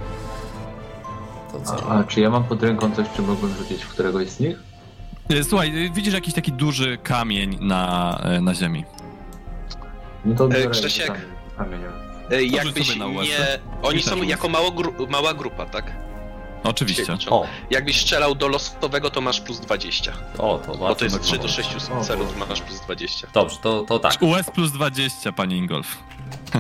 To 1.52 1.62
co? 1.62 1.92
A, 1.92 2.00
a 2.00 2.04
czy 2.04 2.22
ja 2.22 2.30
mam 2.30 2.44
pod 2.44 2.64
ręką 2.64 2.92
coś, 2.96 3.08
czy 3.16 3.22
mógłbym 3.22 3.56
rzucić 3.58 3.84
w 3.84 3.90
któregoś 3.90 4.30
z 4.30 4.40
nich? 4.40 4.58
Y, 5.32 5.44
Słuchaj, 5.44 5.86
y, 5.86 5.90
widzisz 5.90 6.14
jakiś 6.14 6.34
taki 6.34 6.52
duży 6.52 6.98
kamień 7.04 7.58
na, 7.62 8.22
y, 8.38 8.42
na 8.42 8.54
ziemi. 8.56 8.86
No 10.26 10.36
to 10.36 10.48
biorę 10.48 10.68
Grzesiek. 10.68 11.12
kamieniem. 11.58 11.92
E, 12.32 12.44
Jakbyś 12.44 12.88
sobie 12.88 13.00
na 13.00 13.06
łezę. 13.08 13.22
nie... 13.22 13.60
Oni 13.82 14.02
są 14.04 14.24
jako 14.24 14.50
mało 14.50 14.72
gru... 14.72 14.94
mała 15.10 15.34
grupa, 15.34 15.66
tak? 15.66 15.92
Oczywiście. 16.64 17.18
O, 17.30 17.46
Jakbyś 17.70 18.02
strzelał 18.02 18.36
do 18.36 18.48
losowego, 18.48 19.10
to 19.10 19.22
masz 19.22 19.42
plus 19.42 19.60
20. 19.60 20.12
o, 20.38 20.58
to 20.66 20.72
Bo 20.72 20.78
bardzo 20.78 20.96
to 20.96 21.06
jest 21.06 21.16
tak 21.16 21.24
3 21.26 21.32
do 21.38 21.44
mało. 21.44 21.54
6 21.54 21.70
O, 21.92 22.04
celów, 22.04 22.50
masz 22.50 22.62
plus 22.62 22.80
20. 22.82 23.28
Dobrze, 23.34 23.58
to, 23.62 23.82
to 23.82 24.00
tak. 24.00 24.22
US 24.22 24.52
plus 24.52 24.72
20, 24.72 25.32
panie 25.32 25.58
Ingolf. 25.58 25.98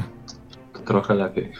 Trochę 0.88 1.14
lepiej. 1.14 1.54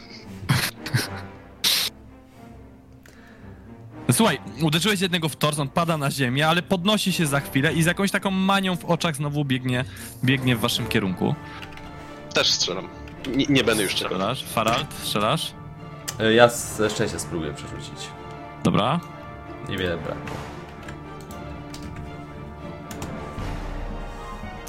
Słuchaj, 4.12 4.40
uderzyłeś 4.62 5.02
jednego 5.02 5.30
w 5.30 5.36
tors, 5.36 5.60
on 5.60 5.70
pada 5.70 5.98
na 5.98 6.12
ziemię, 6.12 6.48
ale 6.48 6.62
podnosi 6.62 7.14
się 7.14 7.26
za 7.26 7.40
chwilę 7.40 7.74
i 7.74 7.84
z 7.84 7.86
jakąś 7.86 8.12
taką 8.12 8.32
manią 8.32 8.76
w 8.76 8.86
oczach 8.86 9.16
znowu 9.16 9.46
biegnie, 9.46 9.86
biegnie 10.24 10.56
w 10.56 10.60
waszym 10.60 10.88
kierunku. 10.88 11.36
Też 12.34 12.52
strzelam. 12.52 12.88
Nie, 13.36 13.46
nie 13.46 13.64
będę 13.64 13.84
już 13.84 13.92
strzelał. 13.92 14.14
Strzelasz? 14.14 14.44
Farald, 14.44 14.94
strzelasz? 15.04 15.52
Ja 16.36 16.48
ze 16.50 16.90
szczęścia 16.90 17.20
spróbuję 17.20 17.54
przerzucić. 17.54 18.10
Dobra. 18.64 19.00
Niewiele 19.70 19.98
brakło. 19.98 20.22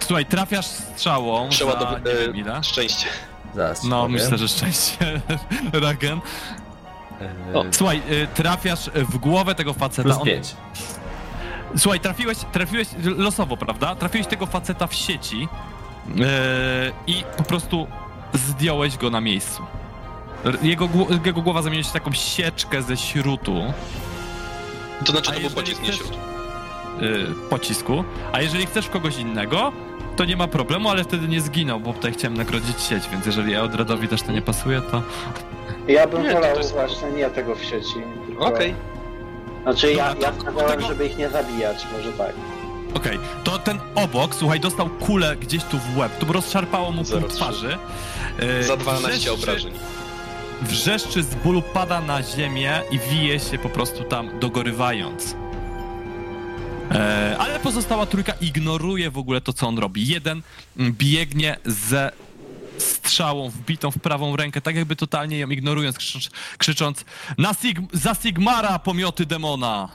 Słuchaj, 0.00 0.26
trafiasz 0.26 0.66
strzałą 0.66 1.44
za 1.44 1.50
Przeładowy... 1.50 2.00
nie 2.10 2.14
wiem 2.26 2.36
ile. 2.36 2.56
E, 2.58 2.64
szczęście. 2.64 3.06
Zaraz 3.54 3.84
No, 3.84 4.02
powiem. 4.02 4.12
myślę, 4.12 4.38
że 4.38 4.48
szczęście, 4.48 5.20
Ragen. 5.72 6.20
Y, 7.52 7.58
O, 7.58 7.64
Słuchaj, 7.72 8.02
y, 8.10 8.26
trafiasz 8.34 8.90
w 8.94 9.18
głowę 9.18 9.54
tego 9.54 9.72
faceta. 9.74 10.02
Plus 10.02 10.16
On- 10.18 10.24
5. 10.24 10.54
Słuchaj, 11.76 12.00
trafiłeś, 12.00 12.38
trafiłeś 12.52 12.88
losowo, 13.04 13.56
prawda? 13.56 13.94
Trafiłeś 13.94 14.26
tego 14.26 14.46
faceta 14.46 14.86
w 14.86 14.94
sieci 14.94 15.48
yy, 16.14 16.26
i 17.06 17.24
po 17.36 17.42
prostu 17.42 17.86
zdjąłeś 18.34 18.96
go 18.96 19.10
na 19.10 19.20
miejscu. 19.20 19.62
Jego, 20.62 20.88
jego 21.24 21.42
głowa 21.42 21.62
zamieniła 21.62 21.84
się 21.84 21.90
w 21.90 21.92
taką 21.92 22.12
sieczkę 22.12 22.82
ze 22.82 22.96
śrutu 22.96 23.62
To 25.04 25.12
znaczy, 25.12 25.32
to 25.32 25.40
był 25.40 25.50
pocisk, 25.50 25.82
nie 25.82 25.92
śród. 25.92 26.12
yy, 27.00 27.26
pocisku. 27.50 28.04
A 28.32 28.40
jeżeli 28.42 28.66
chcesz 28.66 28.88
kogoś 28.88 29.16
innego, 29.18 29.72
to 30.16 30.24
nie 30.24 30.36
ma 30.36 30.46
problemu, 30.48 30.88
ale 30.90 31.04
wtedy 31.04 31.28
nie 31.28 31.40
zginął, 31.40 31.80
bo 31.80 31.92
tutaj 31.92 32.12
chciałem 32.12 32.36
nagrodzić 32.36 32.82
sieć, 32.82 33.08
więc 33.12 33.26
jeżeli 33.26 33.54
Eldredowi 33.54 34.08
też 34.08 34.22
to 34.22 34.32
nie 34.32 34.42
pasuje, 34.42 34.80
to... 34.80 35.02
Ja 35.88 36.06
bym 36.06 36.22
Nie, 36.22 36.32
wolał 36.32 36.52
to 36.52 36.58
jest- 36.58 36.72
właśnie 36.72 37.10
nie 37.10 37.30
tego 37.30 37.54
w 37.54 37.64
sieci. 37.64 37.94
tylko- 38.26 38.44
Okej. 38.46 38.74
Znaczy 39.62 39.92
ja, 39.92 40.08
Dobra, 40.14 40.28
ja 40.28 40.32
to- 40.34 40.40
stawiałem, 40.40 40.70
tego- 40.76 40.88
żeby 40.88 41.06
ich 41.06 41.16
nie 41.18 41.30
zabijać, 41.30 41.86
może 41.96 42.12
tak. 42.12 42.32
Okej, 42.94 43.18
to 43.44 43.58
ten 43.58 43.78
obok, 43.94 44.34
słuchaj, 44.34 44.60
dostał 44.60 44.88
kulę 44.88 45.36
gdzieś 45.36 45.64
tu 45.64 45.78
w 45.78 45.96
łeb, 45.98 46.18
to 46.18 46.32
rozszarpało 46.32 46.92
mu 46.92 47.04
pół 47.04 47.20
0,3. 47.20 47.28
twarzy. 47.36 47.78
Yy, 48.58 48.64
Za 48.64 48.76
12 48.76 49.08
wrzeszczy- 49.10 49.32
obrażeń. 49.32 49.72
Wrzeszczy 50.62 51.22
z 51.22 51.34
bólu 51.34 51.62
pada 51.62 52.00
na 52.00 52.22
ziemię 52.22 52.82
i 52.90 52.98
wije 52.98 53.40
się 53.40 53.58
po 53.58 53.68
prostu 53.68 54.04
tam, 54.04 54.38
dogorywając. 54.40 55.36
E, 56.90 57.36
ale 57.38 57.60
pozostała 57.60 58.06
trójka 58.06 58.32
ignoruje 58.40 59.10
w 59.10 59.18
ogóle 59.18 59.40
to, 59.40 59.52
co 59.52 59.68
on 59.68 59.78
robi. 59.78 60.06
Jeden 60.06 60.42
mm, 60.78 60.94
biegnie 60.98 61.56
ze 61.64 62.12
strzałą 62.78 63.50
wbitą 63.50 63.90
w 63.90 63.98
prawą 63.98 64.36
rękę, 64.36 64.60
tak 64.60 64.76
jakby 64.76 64.96
totalnie 64.96 65.38
ją 65.38 65.48
ignorując, 65.48 65.98
krzycząc, 65.98 66.30
krzycząc 66.58 67.04
na 67.38 67.54
Sig 67.54 67.78
za 67.92 68.14
Sigmara 68.14 68.78
pomioty 68.78 69.26
demona! 69.26 69.88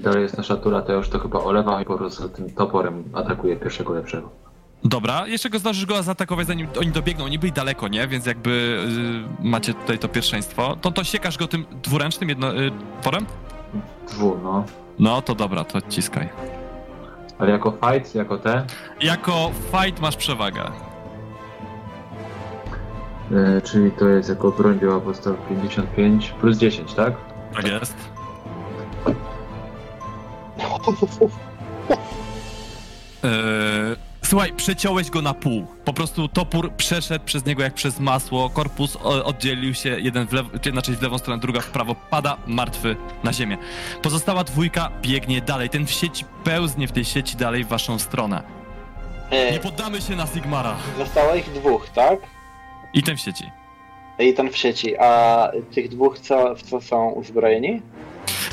Dalej 0.00 0.22
jest 0.22 0.36
nasza 0.36 0.56
tura, 0.56 0.82
to 0.82 0.92
już 0.92 1.08
to 1.08 1.18
chyba 1.18 1.38
olewam 1.38 1.82
i 1.82 1.84
po 1.84 1.98
prostu 1.98 2.28
tym 2.28 2.50
toporem 2.50 3.04
atakuję 3.14 3.56
pierwszego 3.56 3.92
lepszego. 3.92 4.30
Dobra, 4.84 5.26
jeszcze 5.26 5.50
go 5.50 5.58
zdążysz 5.58 5.86
go 5.86 6.02
zaatakować, 6.02 6.46
zanim 6.46 6.68
oni 6.80 6.90
dobiegną. 6.90 7.24
Oni 7.24 7.38
byli 7.38 7.52
daleko, 7.52 7.88
nie? 7.88 8.08
Więc 8.08 8.26
jakby 8.26 8.50
y, 9.40 9.48
macie 9.48 9.74
tutaj 9.74 9.98
to 9.98 10.08
pierwszeństwo. 10.08 10.76
To, 10.80 10.90
to 10.90 11.04
siekasz 11.04 11.38
go 11.38 11.48
tym 11.48 11.64
dwuręcznym 11.82 12.28
jedno, 12.28 12.54
y, 12.60 12.70
tworem? 13.00 13.26
Dwu, 14.08 14.38
no. 14.42 14.64
No 14.98 15.22
to 15.22 15.34
dobra, 15.34 15.64
to 15.64 15.78
odciskaj. 15.78 16.28
Ale 17.38 17.50
jako 17.50 17.70
fight, 17.70 18.14
jako 18.14 18.38
te, 18.38 18.64
Jako 19.00 19.50
fight 19.72 20.00
masz 20.00 20.16
przewagę. 20.16 20.62
y, 23.32 23.62
czyli 23.64 23.90
to 23.90 24.08
jest 24.08 24.28
jako 24.28 24.50
broń 24.50 24.78
biała 24.78 25.00
podstaw 25.00 25.34
55 25.48 26.28
plus 26.40 26.58
10, 26.58 26.94
tak? 26.94 27.12
Tak 27.54 27.66
jest. 27.66 27.96
Słuchaj, 34.32 34.52
przeciąłeś 34.52 35.10
go 35.10 35.22
na 35.22 35.34
pół. 35.34 35.66
Po 35.84 35.92
prostu 35.92 36.28
topór 36.28 36.72
przeszedł 36.72 37.24
przez 37.24 37.46
niego 37.46 37.62
jak 37.62 37.74
przez 37.74 38.00
masło, 38.00 38.50
korpus 38.50 38.96
oddzielił 38.96 39.74
się, 39.74 40.00
jeden 40.00 40.26
w 40.26 40.32
lewo, 40.32 40.50
znaczy 40.72 40.92
w 40.92 41.02
lewą 41.02 41.18
stronę, 41.18 41.40
druga 41.40 41.60
w 41.60 41.70
prawo, 41.70 41.94
pada 42.10 42.36
martwy 42.46 42.96
na 43.24 43.32
ziemię. 43.32 43.58
Pozostała 44.02 44.44
dwójka 44.44 44.90
biegnie 45.02 45.40
dalej. 45.40 45.70
Ten 45.70 45.86
w 45.86 45.90
sieci 45.90 46.24
pełznie 46.44 46.88
w 46.88 46.92
tej 46.92 47.04
sieci 47.04 47.36
dalej 47.36 47.64
w 47.64 47.68
waszą 47.68 47.98
stronę. 47.98 48.42
Nie 49.52 49.60
poddamy 49.60 50.00
się 50.00 50.16
na 50.16 50.26
Sigmara. 50.26 50.76
Zostało 50.98 51.34
ich 51.34 51.52
dwóch, 51.52 51.88
tak? 51.88 52.18
I 52.94 53.02
ten 53.02 53.16
w 53.16 53.20
sieci. 53.20 53.44
I 54.18 54.34
ten 54.34 54.50
w 54.50 54.56
sieci. 54.56 54.96
A 54.98 55.50
tych 55.74 55.88
dwóch, 55.88 56.18
co, 56.18 56.54
w 56.54 56.62
co 56.62 56.80
są 56.80 57.10
uzbrojeni? 57.10 57.82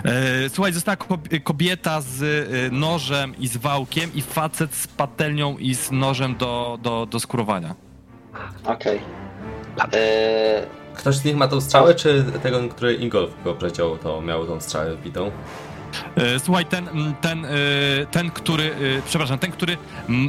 E, 0.06 0.50
słuchaj, 0.50 0.74
została 0.74 0.96
kob- 0.98 1.44
kobieta 1.44 2.02
z 2.02 2.22
e, 2.24 2.72
nożem 2.76 3.34
i 3.40 3.48
z 3.48 3.58
wałkiem 3.58 4.14
i 4.16 4.22
facet 4.22 4.76
z 4.76 4.88
patelnią 4.88 5.58
i 5.58 5.76
z 5.76 5.92
nożem 5.92 6.36
do, 6.36 6.80
do, 6.82 7.06
do 7.06 7.20
skurowania. 7.20 7.76
Okej. 8.66 9.00
E, 9.94 10.80
Ktoś 10.96 11.16
z 11.16 11.26
nich 11.26 11.36
ma 11.36 11.48
tą 11.48 11.62
strzałę, 11.62 11.96
czy 11.96 12.26
tego, 12.44 12.70
który 12.70 12.94
Ingolf 12.94 13.32
go 13.44 13.54
przeciął, 13.56 13.98
to 13.98 14.22
miał 14.22 14.46
tą 14.48 14.62
strzałę 14.62 14.96
wbitą? 14.96 15.32
Słuchaj, 16.44 16.66
ten, 16.66 16.90
ten, 17.22 17.48
ten, 18.12 18.32
który, 18.32 18.72
przepraszam, 19.06 19.40
ten, 19.40 19.52
który 19.52 19.78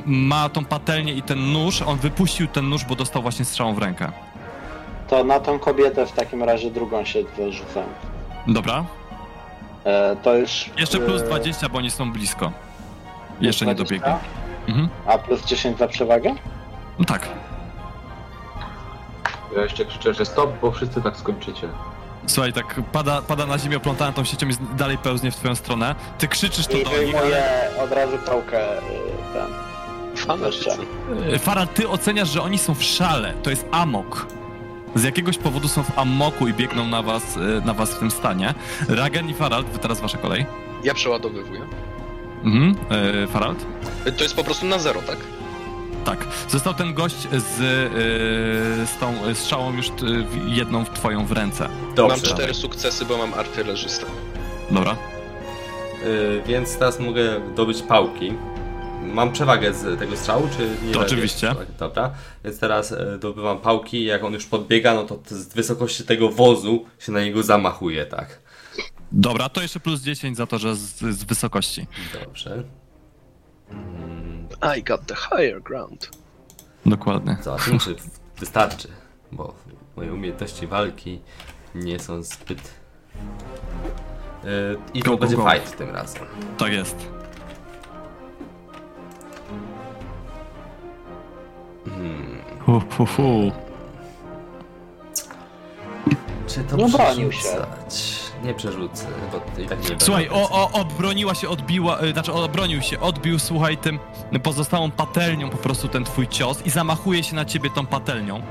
ma 0.06 0.48
tą 0.48 0.64
patelnię 0.64 1.12
i 1.12 1.22
ten 1.22 1.52
nóż, 1.52 1.82
on 1.82 1.98
wypuścił 1.98 2.46
ten 2.46 2.68
nóż, 2.68 2.84
bo 2.84 2.94
dostał 2.94 3.22
właśnie 3.22 3.44
strzałą 3.44 3.74
w 3.74 3.78
rękę. 3.78 4.12
to 5.08 5.24
na 5.24 5.40
tą 5.40 5.58
kobietę 5.58 6.06
w 6.06 6.12
takim 6.12 6.42
razie 6.42 6.70
drugą 6.70 7.04
się 7.04 7.22
zarzucam. 7.38 7.84
Dobra. 8.46 8.84
E, 9.84 10.16
to 10.22 10.34
już... 10.34 10.70
Jeszcze 10.78 10.98
plus 10.98 11.22
e, 11.22 11.24
20, 11.24 11.68
bo 11.68 11.78
oni 11.78 11.90
są 11.90 12.12
blisko. 12.12 12.46
plus 12.46 12.52
Jeszcze 13.40 13.66
nie 13.66 13.74
20? 13.74 13.94
dobiegli. 14.06 14.26
Mhm. 14.68 14.88
A 15.06 15.18
plus 15.18 15.44
10 15.44 15.78
za 15.78 15.88
przewagę? 15.88 16.34
No 16.98 17.04
tak. 17.04 17.28
Ja 19.56 19.62
jeszcze 19.62 19.84
krzyczę, 19.84 20.14
że 20.14 20.24
stop, 20.24 20.50
bo 20.62 20.70
wszyscy 20.72 21.02
tak 21.02 21.16
skończycie. 21.16 21.68
Słuchaj, 22.26 22.52
tak 22.52 22.80
pada, 22.92 23.22
pada 23.22 23.46
na 23.46 23.58
ziemię 23.58 23.76
oplątana 23.76 24.12
tą 24.12 24.24
siecią 24.24 24.48
i 24.48 24.52
dalej 24.76 24.98
pełznie 24.98 25.30
w 25.30 25.36
twoją 25.36 25.54
stronę. 25.54 25.94
Ty 26.18 26.28
krzyczysz 26.28 26.66
to 26.66 26.76
I 26.76 26.84
do 26.84 27.02
nich, 27.02 27.16
ale... 27.16 27.70
od 27.84 27.92
razu 27.92 28.18
pałkę 28.18 28.78
e, 28.78 28.80
ten. 29.32 29.46
Fanatycy. 30.16 30.70
Farad, 31.38 31.74
ty 31.74 31.88
oceniasz, 31.88 32.28
że 32.28 32.42
oni 32.42 32.58
są 32.58 32.74
w 32.74 32.82
szale. 32.82 33.32
To 33.42 33.50
jest 33.50 33.66
amok. 33.70 34.26
Z 34.94 35.04
jakiegoś 35.04 35.38
powodu 35.38 35.68
są 35.68 35.82
w 35.82 35.98
amoku 35.98 36.48
i 36.48 36.54
biegną 36.54 36.86
na 36.86 37.02
was, 37.02 37.36
e, 37.36 37.66
na 37.66 37.74
was 37.74 37.94
w 37.94 37.98
tym 37.98 38.10
stanie. 38.10 38.54
Ragen 38.88 39.28
i 39.28 39.34
Farald, 39.34 39.66
wy 39.66 39.78
teraz 39.78 40.00
wasza 40.00 40.18
kolej. 40.18 40.46
Ja 40.84 40.94
przeładowywuję. 40.94 41.60
Mhm. 42.44 42.76
E, 42.90 43.26
Farald? 43.26 43.66
To 44.16 44.22
jest 44.22 44.36
po 44.36 44.44
prostu 44.44 44.66
na 44.66 44.78
zero, 44.78 45.02
tak? 45.02 45.16
Tak. 46.04 46.26
Został 46.48 46.74
ten 46.74 46.94
gość 46.94 47.16
z, 47.22 47.60
e, 47.60 48.86
z 48.86 48.98
tą 49.00 49.14
strzałą 49.34 49.72
już 49.72 49.90
t, 49.90 50.06
jedną 50.46 50.84
w 50.84 50.90
twoją 50.90 51.26
w 51.26 51.32
ręce. 51.32 51.68
Dobrze. 51.94 52.16
Mam 52.16 52.26
cztery 52.26 52.54
sukcesy, 52.54 53.04
bo 53.04 53.18
mam 53.18 53.34
artylerzystę. 53.34 54.06
Dobra. 54.70 54.96
Y, 56.04 56.42
więc 56.46 56.78
teraz 56.78 57.00
mogę 57.00 57.40
dobyć 57.54 57.82
pałki. 57.82 58.32
Mam 59.02 59.32
przewagę 59.32 59.74
z 59.74 59.98
tego 59.98 60.16
strzału, 60.16 60.48
czy 60.56 60.86
nie? 60.86 60.92
To 60.92 61.00
oczywiście. 61.00 61.46
przewagi? 61.46 61.72
Dobra, 61.78 62.10
więc 62.44 62.58
teraz 62.60 62.92
y, 62.92 63.18
dobywam 63.20 63.58
pałki. 63.58 64.04
Jak 64.04 64.24
on 64.24 64.32
już 64.32 64.46
podbiega, 64.46 64.94
no 64.94 65.04
to 65.04 65.18
z 65.26 65.48
wysokości 65.54 66.04
tego 66.04 66.28
wozu 66.28 66.84
się 66.98 67.12
na 67.12 67.20
niego 67.20 67.42
zamachuje, 67.42 68.06
tak. 68.06 68.40
Dobra, 69.12 69.48
to 69.48 69.62
jeszcze 69.62 69.80
plus 69.80 70.00
10 70.00 70.36
za 70.36 70.46
to, 70.46 70.58
że 70.58 70.76
z, 70.76 70.98
z 70.98 71.24
wysokości. 71.24 71.86
Dobrze. 72.24 72.62
I 74.78 74.82
got 74.82 75.06
the 75.06 75.14
higher 75.14 75.62
ground. 75.62 76.10
Dokładnie. 76.86 77.36
Zobaczymy, 77.42 77.78
czy 77.78 77.96
wystarczy, 78.38 78.88
bo 79.32 79.54
moje 79.96 80.12
umiejętności 80.12 80.66
walki 80.66 81.20
nie 81.74 81.98
są 81.98 82.22
zbyt. 82.22 82.58
Y, 84.44 84.76
I 84.94 85.00
Go, 85.00 85.04
to 85.04 85.10
go, 85.10 85.16
będzie 85.16 85.36
go. 85.36 85.50
fight 85.50 85.76
tym 85.76 85.90
razem. 85.90 86.22
Tak 86.58 86.72
jest. 86.72 86.96
Hmm. 91.84 92.38
Hu, 92.66 92.82
hu, 92.96 93.06
hu. 93.06 93.52
Czy 96.46 96.64
to 96.64 96.76
No 96.76 96.88
bronił 96.88 97.28
przerzucać? 97.30 98.20
Nie 98.44 98.54
przerzucę, 98.54 99.06
bo 99.32 99.62
i 99.62 99.66
tak 99.66 99.90
nie 99.90 99.96
Słuchaj, 99.98 100.28
o, 100.28 100.50
o, 100.50 100.70
obroniła 100.72 101.34
się, 101.34 101.48
odbiła, 101.48 102.02
y, 102.02 102.12
znaczy 102.12 102.32
obronił 102.32 102.82
się, 102.82 103.00
odbił, 103.00 103.38
słuchaj, 103.38 103.76
tym 103.78 103.98
pozostałą 104.42 104.90
patelnią 104.90 105.50
po 105.50 105.56
prostu 105.56 105.88
ten 105.88 106.04
twój 106.04 106.28
cios 106.28 106.66
i 106.66 106.70
zamachuje 106.70 107.22
się 107.22 107.36
na 107.36 107.44
ciebie 107.44 107.70
tą 107.70 107.86
patelnią. 107.86 108.42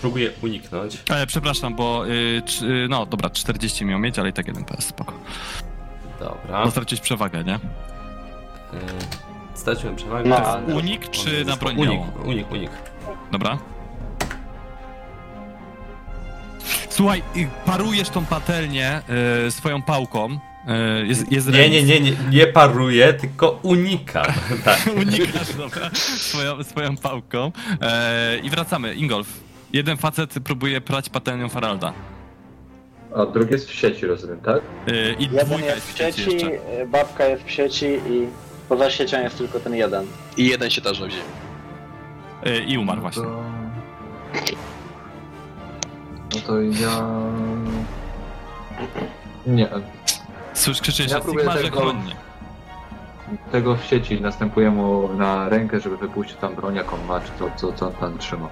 Próbuję 0.00 0.30
uniknąć. 0.42 0.98
E, 1.10 1.26
przepraszam, 1.26 1.74
bo, 1.74 2.06
y, 2.06 2.42
y, 2.62 2.86
no 2.88 3.06
dobra, 3.06 3.30
40 3.30 3.84
miał 3.84 3.98
mieć, 3.98 4.18
ale 4.18 4.28
i 4.28 4.32
tak 4.32 4.46
jeden 4.46 4.64
PS, 4.64 4.86
spoko. 4.86 5.12
Dobra. 6.20 6.64
Bo 6.64 6.70
stracić 6.70 7.00
przewagę, 7.00 7.44
nie? 7.44 7.54
Y, 7.54 7.60
Straciłem 9.60 9.96
przewagę. 9.96 10.28
No, 10.28 10.36
To 10.36 10.42
jest- 10.42 10.54
ale- 10.68 10.74
Unik 10.74 11.08
czy 11.10 11.44
na 11.44 11.56
broń 11.56 11.76
Unik, 11.78 12.00
unik, 12.24 12.50
unik. 12.52 12.70
Dobra. 13.32 13.58
Słuchaj, 16.88 17.22
y, 17.36 17.48
parujesz 17.66 18.08
tą 18.10 18.24
patelnię 18.24 19.02
y, 19.46 19.50
swoją 19.50 19.82
pałką. 19.82 20.28
Y, 21.02 21.06
jest, 21.06 21.32
jest 21.32 21.48
Nie, 21.52 21.70
nie, 21.70 21.82
nie, 21.82 22.00
nie, 22.00 22.12
nie 22.30 22.46
paruję, 22.46 23.12
tylko 23.12 23.58
unikam. 23.62 24.26
tak. 24.64 24.80
Unikasz, 24.96 25.54
dobra, 25.58 25.90
swoją, 25.94 26.64
swoją 26.64 26.96
pałką. 26.96 27.52
E, 27.82 28.38
I 28.42 28.50
wracamy. 28.50 28.94
Ingolf. 28.94 29.28
Jeden 29.72 29.96
facet 29.96 30.34
próbuje 30.44 30.80
prać 30.80 31.08
patelnią 31.08 31.48
Faralda. 31.48 31.92
A 33.16 33.26
drugi 33.26 33.52
jest 33.52 33.68
w 33.70 33.74
sieci, 33.74 34.06
rozumiem, 34.06 34.40
tak? 34.40 34.60
E, 34.86 35.12
I 35.12 35.22
Jeden 35.22 35.46
dwójka 35.46 35.66
jest 35.74 35.92
w 35.92 35.98
sieci, 35.98 36.30
jeszcze. 36.30 36.86
babka 36.86 37.24
jest 37.26 37.44
w 37.44 37.50
sieci 37.50 37.86
i 37.86 38.26
poza 38.70 38.90
siecią 38.90 39.20
jest 39.20 39.38
tylko 39.38 39.60
ten 39.60 39.74
jeden. 39.74 40.06
I 40.36 40.48
jeden 40.48 40.70
się 40.70 40.80
tarza 40.80 41.06
w 41.06 41.10
ziemi. 41.10 41.22
E, 42.46 42.58
I 42.58 42.78
umarł 42.78 43.00
właśnie. 43.00 43.22
To... 43.22 43.42
No 46.34 46.40
to 46.46 46.60
ja... 46.62 47.02
Nie, 49.46 49.68
Słysz, 50.54 50.80
krzyczy 50.80 51.02
Ja 51.08 51.20
próbuję 51.20 51.44
Sigmarze 51.44 51.62
tego- 51.64 51.80
chronnie. 51.80 52.16
tego 53.52 53.76
w 53.76 53.84
sieci 53.84 54.20
następuje 54.20 54.70
mu 54.70 55.08
na 55.14 55.48
rękę, 55.48 55.80
żeby 55.80 55.96
wypuścił 55.96 56.36
tam 56.36 56.54
broń, 56.54 56.74
jaką 56.74 56.96
ma, 57.08 57.20
czy 57.20 57.30
to, 57.38 57.50
co, 57.56 57.72
co 57.72 57.86
on 57.86 57.92
tam 57.92 58.18
trzyma. 58.18 58.48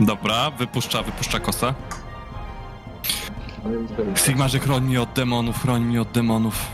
Dobra, 0.00 0.50
wypuszcza, 0.50 1.02
wypuszcza 1.02 1.40
jest- 1.40 1.74
Sigmarze 4.26 4.58
chroń 4.58 4.84
mnie 4.84 5.02
od 5.02 5.12
demonów, 5.12 5.62
chroń 5.62 5.82
mnie 5.84 6.02
od 6.02 6.10
demonów. 6.10 6.66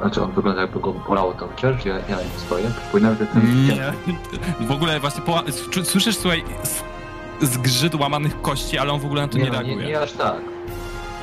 Znaczy 0.00 0.22
on 0.22 0.32
wygląda 0.32 0.60
jakby 0.60 0.80
go 0.80 0.92
bolało 0.92 1.32
to 1.32 1.48
chociaż, 1.48 1.84
ja, 1.84 1.94
ja 1.94 2.16
na 2.16 2.22
nim 2.22 2.30
stoję. 2.36 2.70
Przypominam, 2.82 3.16
że 3.18 3.26
ten... 3.26 3.66
Nie. 3.66 3.92
W 4.66 4.70
ogóle 4.70 5.00
właśnie 5.00 5.22
czu- 5.70 5.84
słyszysz, 5.84 6.16
słuchaj, 6.16 6.44
zgrzyt 7.40 7.94
łamanych 7.94 8.42
kości, 8.42 8.78
ale 8.78 8.92
on 8.92 9.00
w 9.00 9.04
ogóle 9.06 9.22
na 9.22 9.28
to 9.28 9.38
nie, 9.38 9.44
nie, 9.44 9.50
no, 9.50 9.54
reaguje. 9.54 9.76
nie, 9.76 9.86
nie 9.86 10.00
aż 10.00 10.12
tak. 10.12 10.40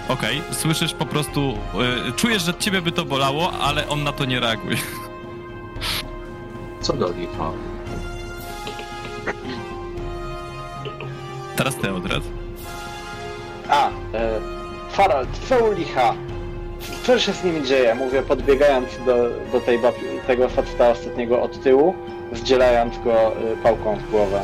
Okej, 0.10 0.42
słyszysz 0.52 0.94
po 0.94 1.06
prostu, 1.06 1.54
y, 2.10 2.12
czujesz, 2.12 2.44
że 2.44 2.54
ciebie 2.54 2.82
by 2.82 2.92
to 2.92 3.06
bolało, 3.06 3.52
ale 3.52 3.88
on 3.90 4.04
na 4.04 4.12
to 4.12 4.26
nie 4.26 4.40
reaguje. 4.40 4.78
Co 6.82 6.94
do 6.94 7.12
licha? 7.12 7.52
Teraz 11.56 11.76
ty, 11.76 11.94
Odred. 11.94 12.24
A, 13.70 13.88
e, 13.90 13.92
Farald, 14.92 15.30
co 15.50 15.58
u 15.66 15.72
licha? 15.74 16.14
Co 17.04 17.20
się 17.20 17.34
z 17.34 17.44
nimi 17.44 17.64
dzieje? 17.68 17.96
Mówię, 17.96 18.22
podbiegając 18.22 18.90
do, 19.06 19.30
do 19.52 19.60
tej 19.66 19.80
tego 20.28 20.50
faceta 20.50 20.90
ostatniego 20.90 21.42
od 21.42 21.64
tyłu, 21.64 21.96
zdzielając 22.34 22.98
go 23.04 23.14
e, 23.14 23.58
pałką 23.64 23.96
w 23.96 24.12
głowę. 24.12 24.42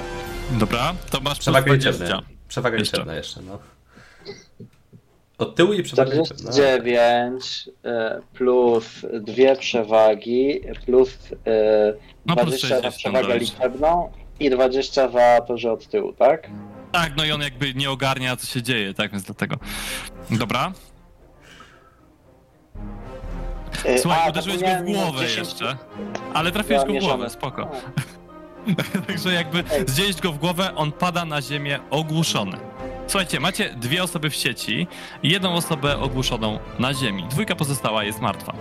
Dobra, 0.51 0.93
to 1.09 1.19
masz 1.19 1.33
plus 1.33 1.39
Przewaga 1.39 1.65
20. 1.65 1.91
liczebna. 1.91 2.21
Przewaga 2.47 2.77
Jeszcze. 2.77 2.97
liczebna 2.97 3.15
jeszcze, 3.15 3.41
no. 3.41 3.59
Od 5.37 5.55
tyłu 5.55 5.73
i 5.73 5.83
przewaga 5.83 6.13
liczebna. 6.13 6.51
49 6.51 7.69
e, 7.85 8.21
plus 8.33 8.85
dwie 9.21 9.55
przewagi 9.55 10.61
plus 10.85 11.17
e, 11.47 11.93
No, 12.25 12.35
plus 12.35 12.47
20 12.47 12.67
za 12.67 12.91
60 12.91 12.95
przewagę 12.95 13.39
liczebną 13.39 14.11
i 14.39 14.49
20 14.49 15.09
za 15.09 15.41
to, 15.47 15.57
że 15.57 15.71
od 15.71 15.87
tyłu, 15.87 16.13
tak? 16.13 16.49
Tak, 16.91 17.11
no 17.17 17.25
i 17.25 17.31
on 17.31 17.41
jakby 17.41 17.73
nie 17.73 17.89
ogarnia, 17.91 18.35
co 18.35 18.47
się 18.47 18.61
dzieje, 18.61 18.93
tak, 18.93 19.11
więc 19.11 19.23
dlatego. 19.23 19.55
Dobra, 20.29 20.71
słuchaj, 24.01 24.19
a, 24.25 24.29
uderzyłeś 24.29 24.59
go 24.61 24.67
w 24.67 24.83
głowę 24.85 25.19
10 25.19 25.37
jeszcze, 25.37 25.77
ale 26.33 26.51
trafiłeś 26.51 26.85
go 26.85 26.93
w 26.93 26.99
głowę, 26.99 27.29
spoko. 27.29 27.71
Także 29.07 29.33
jakby 29.33 29.63
zdzielić 29.87 30.21
go 30.21 30.31
w 30.31 30.37
głowę, 30.37 30.75
on 30.75 30.91
pada 30.91 31.25
na 31.25 31.41
ziemię 31.41 31.79
ogłuszony. 31.89 32.57
Słuchajcie, 33.07 33.39
macie 33.39 33.69
dwie 33.75 34.03
osoby 34.03 34.29
w 34.29 34.35
sieci 34.35 34.87
i 35.23 35.29
jedną 35.29 35.53
osobę 35.53 35.97
ogłuszoną 35.99 36.59
na 36.79 36.93
ziemi. 36.93 37.23
Dwójka 37.29 37.55
pozostała 37.55 38.03
jest 38.03 38.21
martwa. 38.21 38.53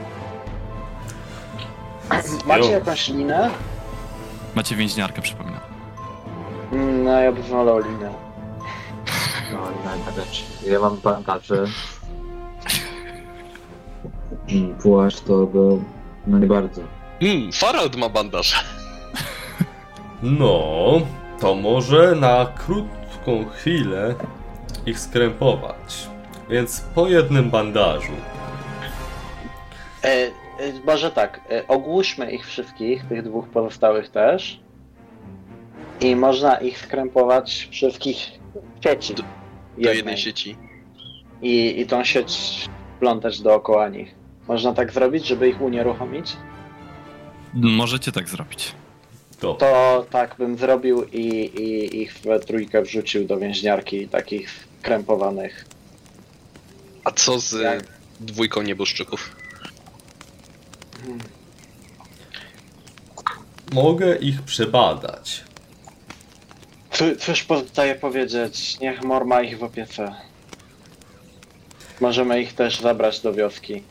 Macie 2.47 2.71
jakąś 2.71 3.09
linę? 3.09 3.51
Macie 4.55 4.77
więźniarkę, 4.77 5.23
przypominam. 5.23 5.61
Mm, 6.73 7.05
No 7.05 7.21
ja 7.21 7.33
bym 7.33 7.43
wolał 7.43 7.79
linę. 7.79 8.13
No, 9.53 9.59
inna 9.71 10.13
rzecz. 10.17 10.45
Ja 10.67 10.81
mam 10.81 10.97
bandaże. 10.97 11.65
Płaszcz 14.83 15.21
to 15.21 15.47
go... 15.47 15.79
No 16.27 16.39
nie 16.39 16.47
bardzo. 16.47 16.81
Hmm, 17.21 17.53
Farald 17.53 17.97
ma 17.97 18.09
bandaż. 18.09 18.65
No, 20.23 20.83
to 21.41 21.55
może 21.55 22.15
na 22.15 22.47
krótką 22.67 23.45
chwilę 23.51 24.15
ich 24.87 25.01
skrępować. 25.01 26.09
Więc 26.51 26.81
po 26.95 27.09
jednym 27.09 27.51
bandażu. 27.51 28.13
E, 30.05 30.09
e, 30.09 30.31
może 30.87 31.11
tak, 31.11 31.41
e, 31.51 31.69
ogłuszmy 31.69 32.31
ich 32.33 32.47
wszystkich, 32.47 33.05
tych 33.09 33.23
dwóch 33.23 33.49
pozostałych 33.49 34.09
też. 34.09 34.61
I 36.01 36.17
można 36.17 36.57
ich 36.57 36.79
skrępować 36.79 37.69
wszystkich 37.71 38.17
w 38.81 38.85
sieci. 38.85 39.15
Do- 39.15 39.23
Do 39.23 39.29
jednej. 39.77 39.97
jednej 39.97 40.17
sieci. 40.17 40.57
I, 41.43 41.81
I 41.81 41.87
tą 41.87 42.05
sieć 42.05 42.65
plątać 43.01 43.41
dookoła 43.41 43.89
nich. 43.89 44.15
Można 44.49 44.73
tak 44.75 44.93
zrobić, 44.93 45.27
żeby 45.27 45.49
ich 45.49 45.61
unieruchomić? 45.61 46.37
Możecie 47.55 48.13
tak 48.13 48.29
zrobić. 48.29 48.73
To. 49.41 49.55
To 49.55 50.07
tak 50.11 50.35
bym 50.39 50.57
zrobił 50.59 51.05
i, 51.05 51.19
i 51.45 52.03
ich 52.03 52.13
we 52.25 52.41
trójkę 52.41 52.83
wrzucił 52.83 53.27
do 53.27 53.39
więźniarki 53.39 54.09
takich 54.09 54.69
krępowanych. 54.83 55.65
A 57.05 57.11
co 57.11 57.39
z 57.39 57.53
Jak? 57.53 57.85
dwójką 58.21 58.63
nieboszczyków? 58.63 59.37
Mogę 63.73 64.17
ich 64.17 64.43
przebadać. 64.43 65.45
Cóż- 66.93 67.17
Cóż 67.19 67.43
pozostaje 67.45 67.95
powiedzieć, 67.95 68.81
niech 68.81 69.03
Mor 69.05 69.25
ma 69.27 69.43
ich 69.43 69.59
w 69.59 69.63
opiece. 69.63 70.15
Możemy 72.01 72.41
ich 72.43 72.53
też 72.53 72.81
zabrać 72.81 73.21
do 73.21 73.33
wioski. 73.33 73.83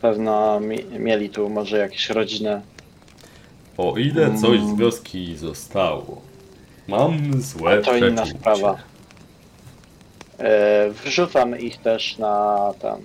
Pewno 0.00 0.60
mi, 0.60 0.84
mieli 0.98 1.30
tu 1.30 1.48
może 1.48 1.78
jakieś 1.78 2.10
rodziny. 2.10 2.60
O 3.78 3.96
ile 3.98 4.38
coś 4.38 4.60
z 4.60 4.76
wioski 4.76 5.36
zostało. 5.36 6.20
Mam 6.88 7.42
złe 7.42 7.82
To 7.82 7.96
inna 7.96 8.22
przeczucie. 8.22 8.38
sprawa. 8.40 8.78
E, 10.38 10.90
wrzucam 11.04 11.58
ich 11.60 11.76
też 11.76 12.18
na 12.18 12.56
tam 12.80 13.00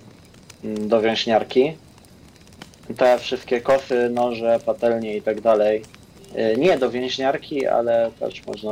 mm, 0.63 0.87
do 0.87 1.01
więźniarki. 1.01 1.77
Te 2.97 3.19
wszystkie 3.19 3.61
kosy, 3.61 4.09
noże, 4.09 4.59
patelnie 4.65 5.17
i 5.17 5.21
tak 5.21 5.41
dalej. 5.41 5.81
E, 6.35 6.55
nie 6.55 6.77
do 6.77 6.89
więźniarki, 6.91 7.67
ale 7.67 8.11
też 8.19 8.45
można 8.45 8.71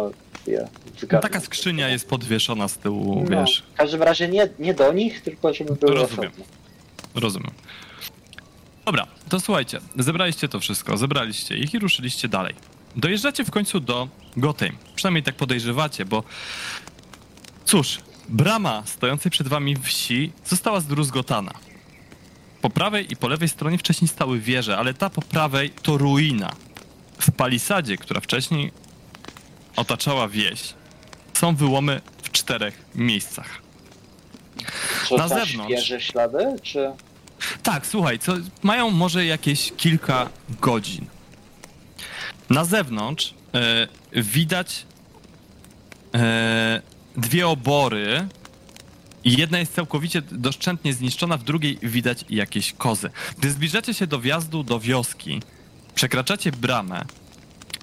zgarnąć. 1.00 1.24
Taka 1.24 1.40
skrzynia 1.40 1.90
jest 1.90 2.10
podwieszona 2.10 2.68
z 2.68 2.78
tyłu, 2.78 3.26
No, 3.30 3.40
wiesz. 3.42 3.64
W 3.74 3.78
każdym 3.78 4.04
razie 4.04 4.28
nie, 4.28 4.50
nie 4.60 4.74
do 4.74 4.94
nich, 4.94 5.22
tylko 5.22 5.54
żeby 5.54 5.76
były 5.76 5.94
Rozumiem. 5.96 6.32
Rozumiem. 7.16 7.52
Dobra, 8.86 9.08
to 9.30 9.40
słuchajcie, 9.40 9.80
zebraliście 9.98 10.48
to 10.50 10.60
wszystko, 10.60 10.98
zebraliście 10.98 11.58
ich 11.58 11.74
i 11.74 11.80
ruszyliście 11.80 12.28
dalej. 12.28 12.56
Dojeżdżacie 12.96 13.46
w 13.46 13.52
końcu 13.52 13.80
do 13.80 14.08
Gotheim. 14.38 14.78
Przynajmniej 14.96 15.24
tak 15.24 15.36
podejrzewacie, 15.36 16.06
bo 16.06 16.24
cóż, 17.66 17.98
brama 18.30 18.84
stojącej 18.86 19.32
przed 19.32 19.48
wami 19.48 19.76
wsi 19.76 20.32
została 20.46 20.80
zdruzgotana. 20.80 21.52
Po 22.62 22.70
prawej 22.70 23.12
i 23.14 23.16
po 23.16 23.28
lewej 23.28 23.50
stronie 23.50 23.78
wcześniej 23.78 24.08
stały 24.08 24.40
wieże, 24.40 24.78
ale 24.78 24.94
ta 24.94 25.10
po 25.10 25.22
prawej 25.22 25.70
to 25.70 25.98
ruina. 25.98 26.52
W 27.20 27.32
palisadzie, 27.32 27.98
która 27.98 28.22
wcześniej 28.22 28.72
otaczała 29.80 30.28
wieś, 30.28 30.74
są 31.34 31.56
wyłomy 31.56 32.02
w 32.24 32.32
czterech 32.32 32.86
miejscach. 32.96 33.62
Czy 35.08 35.18
Na 35.18 35.30
są 35.30 35.36
zewnątrz. 35.36 35.74
świeże 35.74 36.02
ślady, 36.02 36.56
czy... 36.62 36.92
Tak, 37.64 37.88
słuchaj, 37.88 38.20
co, 38.20 38.34
mają 38.64 38.90
może 38.92 39.26
jakieś 39.26 39.72
kilka 39.78 40.30
godzin. 40.62 41.06
Na 42.50 42.66
zewnątrz 42.66 43.34
e, 43.54 43.88
widać 44.22 44.86
e, 46.16 46.82
dwie 47.18 47.48
obory. 47.48 48.28
Jedna 49.26 49.60
jest 49.60 49.74
całkowicie 49.74 50.22
doszczętnie 50.22 50.94
zniszczona, 50.94 51.38
w 51.38 51.44
drugiej 51.44 51.78
widać 51.84 52.26
jakieś 52.30 52.74
kozy. 52.74 53.10
Gdy 53.38 53.52
zbliżacie 53.52 53.94
się 53.94 54.08
do 54.08 54.20
wjazdu 54.20 54.64
do 54.64 54.80
wioski, 54.80 55.42
przekraczacie 55.96 56.52
bramę, 56.52 57.06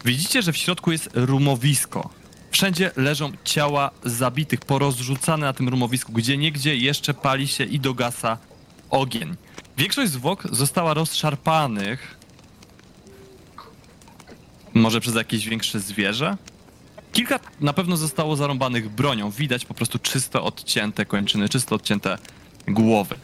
widzicie, 0.07 0.43
że 0.43 0.53
w 0.53 0.57
środku 0.57 0.93
jest 0.93 1.11
rumowisko. 1.15 2.11
Wszędzie 2.51 2.91
leżą 2.97 3.33
ciała 3.45 3.91
zabitych, 4.05 4.61
porozrzucane 4.61 5.47
na 5.47 5.53
tym 5.53 5.69
rumowisku, 5.69 6.13
gdzie 6.13 6.37
niegdzie 6.37 6.77
jeszcze 6.77 7.15
pali 7.15 7.49
się 7.49 7.65
i 7.65 7.81
dogasa 7.81 8.39
ogień. 8.91 9.37
Większość 9.79 10.13
zwłok 10.13 10.49
została 10.53 10.95
rozszarpanych. 10.95 12.17
Może 14.75 15.01
przez 15.01 15.15
jakieś 15.15 15.49
większe 15.49 15.81
zwierzę? 15.81 16.37
Kilka 17.13 17.41
na 17.61 17.73
pewno 17.73 17.97
zostało 17.97 18.37
zarąbanych 18.37 18.89
bronią. 18.89 19.31
Widać 19.31 19.65
po 19.65 19.75
prostu 19.75 19.99
czysto 19.99 20.45
odcięte 20.45 21.05
kończyny, 21.05 21.49
czysto 21.49 21.75
odcięte 21.75 22.19
głowy. 22.69 23.15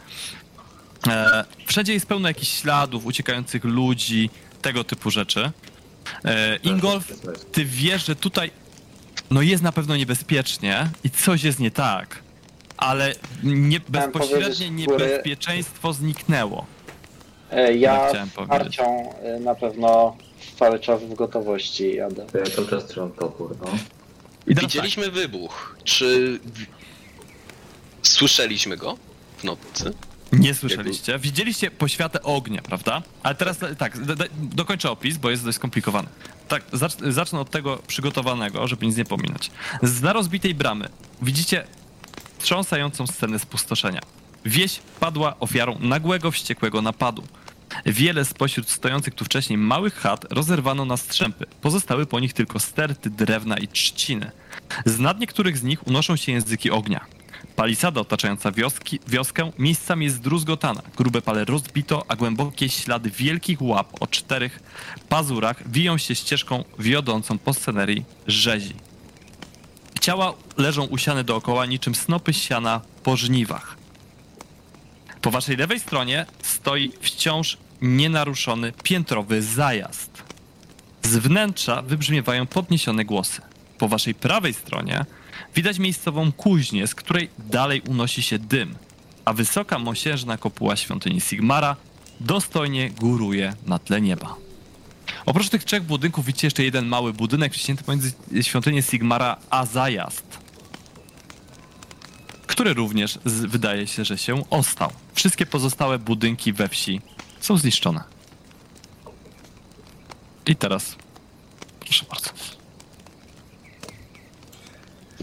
E, 1.07 1.45
wszędzie 1.65 1.93
jest 1.93 2.05
pełno 2.05 2.27
jakichś 2.27 2.51
śladów, 2.51 3.05
uciekających 3.05 3.63
ludzi, 3.63 4.29
tego 4.61 4.83
typu 4.83 5.11
rzeczy. 5.11 5.51
E, 6.25 6.55
Ingolf, 6.63 7.11
ty 7.51 7.65
wiesz, 7.65 8.05
że 8.05 8.15
tutaj 8.15 8.51
no 9.31 9.41
jest 9.41 9.63
na 9.63 9.71
pewno 9.71 9.95
niebezpiecznie 9.97 10.89
i 11.03 11.09
coś 11.09 11.43
jest 11.43 11.59
nie 11.59 11.71
tak, 11.71 12.19
ale 12.77 13.15
nie, 13.43 13.79
bezpośrednie 13.79 14.39
powiedzieć 14.39 14.57
z 14.57 14.59
góry- 14.59 14.75
niebezpieczeństwo 14.77 15.93
zniknęło. 15.93 16.65
E, 17.49 17.67
Tak 17.67 17.79
Ja 17.79 18.09
chciałem 18.09 18.29
z 18.29 18.31
powiedzieć. 18.33 18.79
E, 18.79 19.39
na 19.39 19.55
pewno 19.55 20.17
cały 20.59 20.79
czas 20.79 21.03
w 21.03 21.13
gotowości 21.13 21.95
jadę. 21.95 22.25
To 22.31 22.37
ja 22.37 22.45
cały 22.45 22.67
czas 22.67 22.85
trzymam 22.87 23.11
topór, 23.11 23.57
no. 23.61 23.67
I 24.47 24.55
teraz 24.55 24.71
Widzieliśmy 24.71 25.11
wybuch. 25.11 25.77
Czy 25.83 26.39
w... 26.43 28.07
słyszeliśmy 28.07 28.77
go 28.77 28.97
w 29.37 29.43
nocy? 29.43 29.93
Nie 30.39 30.53
słyszeliście. 30.53 31.19
Widzieliście 31.19 31.71
poświatę 31.71 32.23
ognia, 32.23 32.61
prawda? 32.61 33.01
Ale 33.23 33.35
teraz 33.35 33.57
tak, 33.77 34.05
do, 34.05 34.15
do, 34.15 34.25
dokończę 34.41 34.91
opis, 34.91 35.17
bo 35.17 35.29
jest 35.29 35.45
dość 35.45 35.57
skomplikowany. 35.57 36.07
Tak, 36.47 36.63
zacz, 36.73 36.97
zacznę 37.09 37.39
od 37.39 37.49
tego 37.49 37.77
przygotowanego, 37.87 38.67
żeby 38.67 38.85
nic 38.85 38.97
nie 38.97 39.05
pominąć. 39.05 39.51
Z 39.81 40.01
na 40.01 40.13
rozbitej 40.13 40.55
bramy 40.55 40.89
widzicie 41.21 41.63
wstrząsającą 42.37 43.07
scenę 43.07 43.39
spustoszenia. 43.39 44.01
Wieś 44.45 44.79
padła 44.99 45.39
ofiarą 45.39 45.77
nagłego, 45.79 46.31
wściekłego 46.31 46.81
napadu. 46.81 47.23
Wiele 47.85 48.25
spośród 48.25 48.69
stojących 48.69 49.15
tu 49.15 49.25
wcześniej 49.25 49.57
małych 49.57 49.95
chat 49.95 50.25
rozerwano 50.29 50.85
na 50.85 50.97
strzępy. 50.97 51.45
Pozostały 51.61 52.05
po 52.05 52.19
nich 52.19 52.33
tylko 52.33 52.59
sterty 52.59 53.09
drewna 53.09 53.57
i 53.57 53.67
trzciny. 53.67 54.31
Z 54.85 54.99
nad 54.99 55.19
niektórych 55.19 55.57
z 55.57 55.63
nich 55.63 55.87
unoszą 55.87 56.15
się 56.15 56.31
języki 56.31 56.71
ognia. 56.71 57.05
Palisada 57.55 58.01
otaczająca 58.01 58.51
wioski, 58.51 58.99
wioskę 59.07 59.51
miejscami 59.59 60.05
jest 60.05 60.17
zdruzgotana. 60.17 60.81
Grube 60.97 61.21
pale 61.21 61.45
rozbito, 61.45 62.05
a 62.07 62.15
głębokie 62.15 62.69
ślady 62.69 63.09
wielkich 63.09 63.61
łap 63.61 63.87
o 63.99 64.07
czterech 64.07 64.59
pazurach 65.09 65.71
wiją 65.71 65.97
się 65.97 66.15
ścieżką 66.15 66.63
wiodącą 66.79 67.37
po 67.37 67.53
scenerii 67.53 68.05
rzezi. 68.27 68.73
Ciała 70.01 70.33
leżą 70.57 70.83
usiane 70.83 71.23
dookoła 71.23 71.65
niczym 71.65 71.95
snopy 71.95 72.33
siana 72.33 72.81
po 73.03 73.17
żniwach. 73.17 73.77
Po 75.21 75.31
waszej 75.31 75.57
lewej 75.57 75.79
stronie 75.79 76.25
stoi 76.41 76.91
wciąż 77.01 77.57
nienaruszony 77.81 78.73
piętrowy 78.83 79.41
zajazd. 79.41 80.23
Z 81.03 81.17
wnętrza 81.17 81.81
wybrzmiewają 81.81 82.47
podniesione 82.47 83.05
głosy. 83.05 83.41
Po 83.77 83.87
waszej 83.87 84.15
prawej 84.15 84.53
stronie 84.53 85.05
widać 85.55 85.79
miejscową 85.79 86.31
kuźnię, 86.31 86.87
z 86.87 86.95
której 86.95 87.29
dalej 87.39 87.81
unosi 87.81 88.23
się 88.23 88.39
dym, 88.39 88.75
a 89.25 89.33
wysoka 89.33 89.79
mosiężna 89.79 90.37
kopuła 90.37 90.75
świątyni 90.75 91.21
Sigmara 91.21 91.75
dostojnie 92.19 92.89
góruje 92.89 93.53
na 93.65 93.79
tle 93.79 94.01
nieba. 94.01 94.35
Oprócz 95.25 95.49
tych 95.49 95.63
trzech 95.63 95.83
budynków 95.83 96.25
widzicie 96.25 96.47
jeszcze 96.47 96.63
jeden 96.63 96.85
mały 96.85 97.13
budynek 97.13 97.53
wciśnięty 97.53 97.83
pomiędzy 97.83 98.11
świątynię 98.41 98.81
Sigmara 98.81 99.37
a 99.49 99.65
zajazd, 99.65 100.39
który 102.47 102.73
również 102.73 103.19
wydaje 103.25 103.87
się, 103.87 104.05
że 104.05 104.17
się 104.17 104.49
ostał. 104.49 104.91
Wszystkie 105.13 105.45
pozostałe 105.45 105.99
budynki 105.99 106.53
we 106.53 106.67
wsi 106.67 107.01
są 107.39 107.57
zniszczone. 107.57 108.03
I 110.45 110.55
teraz, 110.55 110.95
proszę 111.79 112.05
bardzo. 112.09 112.62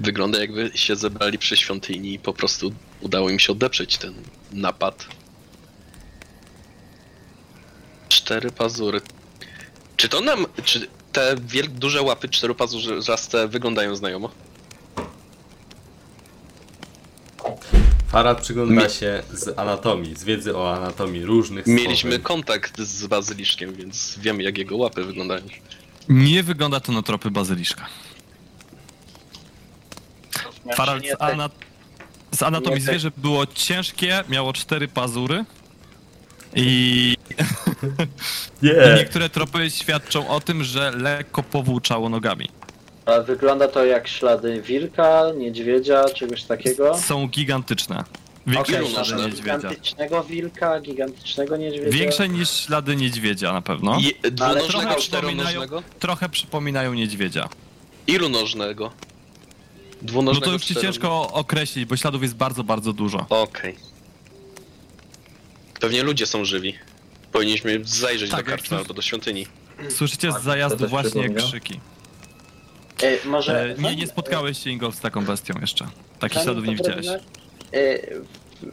Wygląda 0.01 0.41
jakby 0.41 0.71
się 0.75 0.97
zebrali 0.97 1.39
przy 1.39 1.57
świątyni 1.57 2.15
i 2.15 2.19
po 2.19 2.33
prostu 2.33 2.73
udało 3.01 3.31
im 3.31 3.39
się 3.39 3.53
odeprzeć 3.53 3.99
ten 3.99 4.15
napad. 4.53 5.07
Cztery 8.09 8.51
pazury. 8.51 9.01
Czy 9.97 10.09
to 10.09 10.21
nam. 10.21 10.47
Czy 10.65 10.89
te 11.13 11.37
wiel- 11.47 11.69
duże 11.69 12.03
łapy 12.03 12.29
czteropazurzaste 12.29 13.49
wyglądają 13.49 13.97
znajomo? 13.97 14.31
Farad 18.09 18.41
przygląda 18.43 18.85
Mi- 18.85 18.91
się 18.91 19.23
z 19.33 19.59
anatomii, 19.59 20.17
z 20.17 20.25
wiedzy 20.25 20.57
o 20.57 20.75
anatomii 20.77 21.25
różnych 21.25 21.67
Mieliśmy 21.67 21.95
stworzeń. 22.11 22.21
kontakt 22.23 22.81
z 22.81 23.07
bazyliszkiem, 23.07 23.75
więc 23.75 24.19
wiemy 24.19 24.43
jak 24.43 24.59
jego 24.59 24.77
łapy 24.77 25.05
wyglądają. 25.05 25.43
Nie 26.09 26.43
wygląda 26.43 26.81
to 26.81 26.93
na 26.93 27.03
tropy 27.03 27.31
bazyliszka. 27.31 27.87
Farad 30.75 31.03
nie 31.03 31.11
z, 31.13 31.17
ana... 31.19 31.49
z 32.33 32.43
anatomii 32.43 32.81
zwierzę 32.81 33.11
było 33.17 33.47
ciężkie, 33.47 34.25
miało 34.29 34.53
cztery 34.53 34.89
pazury 34.89 35.45
i 36.57 37.17
Nie! 38.63 38.73
niektóre 38.97 39.29
tropy 39.29 39.71
świadczą 39.71 40.29
o 40.29 40.41
tym, 40.41 40.65
że 40.65 40.91
lekko 40.91 41.43
powłóczało 41.43 42.09
nogami. 42.09 42.49
Ale 43.07 43.23
wygląda 43.25 43.69
to 43.69 43.85
jak 43.85 44.09
ślady 44.09 44.63
wilka, 44.63 45.23
niedźwiedzia, 45.37 46.05
czegoś 46.05 46.43
takiego. 46.45 46.99
Są 46.99 47.27
gigantyczne. 47.29 48.05
Większe 48.47 48.73
Okej, 48.73 48.85
niż 48.85 48.93
ślady 48.93 49.13
różne. 49.13 49.27
niedźwiedzia. 49.29 49.57
Gigantycznego 49.59 50.25
wilka, 50.25 50.81
gigantycznego 50.81 51.57
niedźwiedzia. 51.57 51.91
Większe 51.91 52.29
niż 52.29 52.51
ślady 52.51 52.97
niedźwiedzia 52.97 53.53
na 53.53 53.63
pewno. 53.63 53.99
I 54.01 54.15
ale 54.25 54.31
dwunożnego, 54.33 54.69
trochę 54.69 54.97
czteronożnego? 55.01 55.83
Trochę 55.99 56.29
przypominają 56.29 56.95
niedźwiedzia. 56.95 57.49
Ilu 58.07 58.29
No 60.03 60.41
to 60.41 60.53
już 60.53 60.65
ci 60.65 60.75
ciężko 60.75 61.33
określić, 61.33 61.85
bo 61.85 61.97
śladów 61.97 62.23
jest 62.23 62.35
bardzo, 62.35 62.65
bardzo 62.65 62.93
dużo. 62.93 63.27
Okej. 63.29 63.77
Pewnie 65.81 66.03
ludzie 66.03 66.27
są 66.27 66.45
żywi. 66.45 66.75
Powinniśmy 67.33 67.81
zajrzeć 67.85 68.31
Tak, 68.31 68.45
do 68.45 68.51
jak 68.51 68.59
karczmy 68.61 68.77
to- 68.77 68.83
albo 68.83 68.95
do 68.95 69.03
świątyni. 69.03 69.47
Słyszycie 69.91 70.33
z 70.33 70.35
to 70.35 70.41
zajazdu 70.41 70.79
też 70.79 70.91
właśnie 70.91 71.29
krzyki. 71.31 71.81
Ej, 73.03 73.19
może... 73.25 73.71
E, 73.71 73.75
nie, 73.83 73.97
nie 73.97 74.07
spotkałeś 74.07 74.59
się 74.65 74.71
Ingolf 74.71 74.95
z 74.97 75.01
taką 75.01 75.25
bestią 75.25 75.55
jeszcze. 75.61 75.87
Takich 76.19 76.35
Zanim 76.43 76.45
śladów 76.47 76.65
nie 76.67 76.77
to 76.77 76.83
widziałeś. 76.85 77.07
zrobimy, 77.07 77.25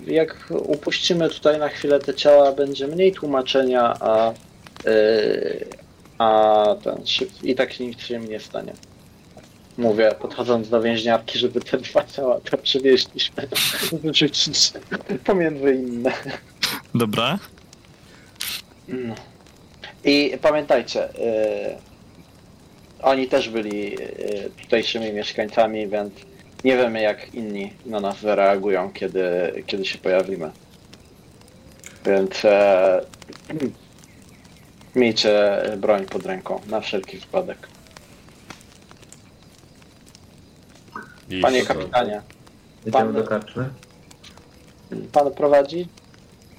e, 0.08 0.12
Jak 0.14 0.48
upuścimy 0.52 1.30
tutaj 1.30 1.60
na 1.60 1.70
chwilę 1.70 1.99
te 1.99 2.14
ciała, 2.14 2.52
będzie 2.52 2.88
mniej 2.88 3.12
tłumaczenia, 3.12 3.82
a, 3.99 4.30
e, 4.30 4.34
a 6.18 6.66
ten, 6.84 6.95
szyb- 6.95 7.44
i 7.44 7.56
tak 7.56 7.80
nic 7.80 7.99
się 8.02 8.20
nie 8.20 8.40
stanie. 8.40 8.74
Mówię, 9.78 10.12
podchodząc 10.20 10.70
do 10.70 10.82
więźniarki, 10.82 11.40
żeby 11.40 11.62
te 11.62 11.78
dwa 11.78 12.04
ciała 12.04 12.40
to 12.52 12.58
przywieźliśmy, 12.58 13.48
wyrzucić 14.04 14.72
pomiędzy 15.24 15.76
inne. 15.76 16.12
Dobra. 16.95 17.40
No. 18.88 19.16
I 20.04 20.38
pamiętajcie, 20.41 21.10
y, 21.10 21.78
oni 23.02 23.28
też 23.28 23.49
byli 23.49 24.02
y, 24.02 24.49
tutejszymi 24.62 25.14
mieszkańcami, 25.14 25.88
więc 25.88 26.14
nie 26.64 26.78
wiemy 26.78 27.02
jak 27.02 27.34
inni 27.34 27.74
na 27.86 27.99
nas 27.99 28.20
zareagują, 28.20 28.91
kiedy, 28.91 29.24
kiedy 29.68 29.86
się 29.86 29.98
pojawimy. 29.98 30.52
Więc 32.06 32.45
e, 32.45 33.02
miejcie 34.95 35.62
broń 35.78 36.06
pod 36.06 36.26
ręką, 36.26 36.62
na 36.68 36.82
wszelki 36.82 37.18
wypadek. 37.18 37.68
Panie 41.41 41.62
to- 41.62 41.68
kapitanie, 41.68 42.22
Idziemy 42.82 42.91
Pan- 43.06 43.14
do 43.14 43.24
karczmy? 43.24 43.70
pan 45.12 45.32
prowadzi? 45.32 45.88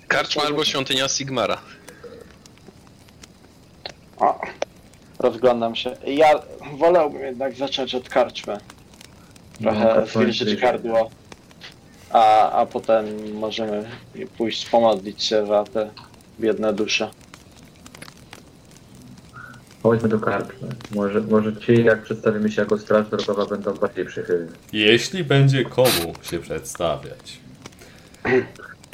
Karczma 0.08 0.42
albo 0.42 0.64
świątynia 0.64 1.08
Sigmara. 1.08 1.58
O, 4.18 4.40
rozglądam 5.18 5.76
się. 5.76 5.96
Ja 6.06 6.42
wolałbym 6.78 7.22
jednak 7.22 7.54
zacząć 7.56 7.94
od 7.94 8.08
karczmy. 8.08 8.58
trochę 9.62 9.94
No, 10.00 10.06
zwilżyć 10.06 10.56
gardło, 10.60 11.10
a, 12.10 12.50
a 12.52 12.66
potem 12.66 13.32
możemy 13.34 13.84
pójść 14.38 14.66
pomodlić 14.70 15.22
się 15.24 15.46
za 15.46 15.64
te 15.64 15.90
biedne 16.40 16.72
dusze. 16.72 17.10
Chodźmy 19.82 20.08
do 20.08 20.20
karczmy. 20.20 20.68
Może, 20.94 21.20
może 21.20 21.56
ci, 21.56 21.84
jak 21.84 22.02
przedstawimy 22.02 22.50
się 22.52 22.62
jako 22.62 22.78
straż 22.78 23.06
drogowa, 23.08 23.46
będą 23.46 23.74
bardziej 23.74 24.04
przychylni. 24.06 24.50
Jeśli 24.72 25.24
będzie 25.24 25.64
komu 25.64 26.14
się 26.22 26.38
przedstawiać. 26.38 27.38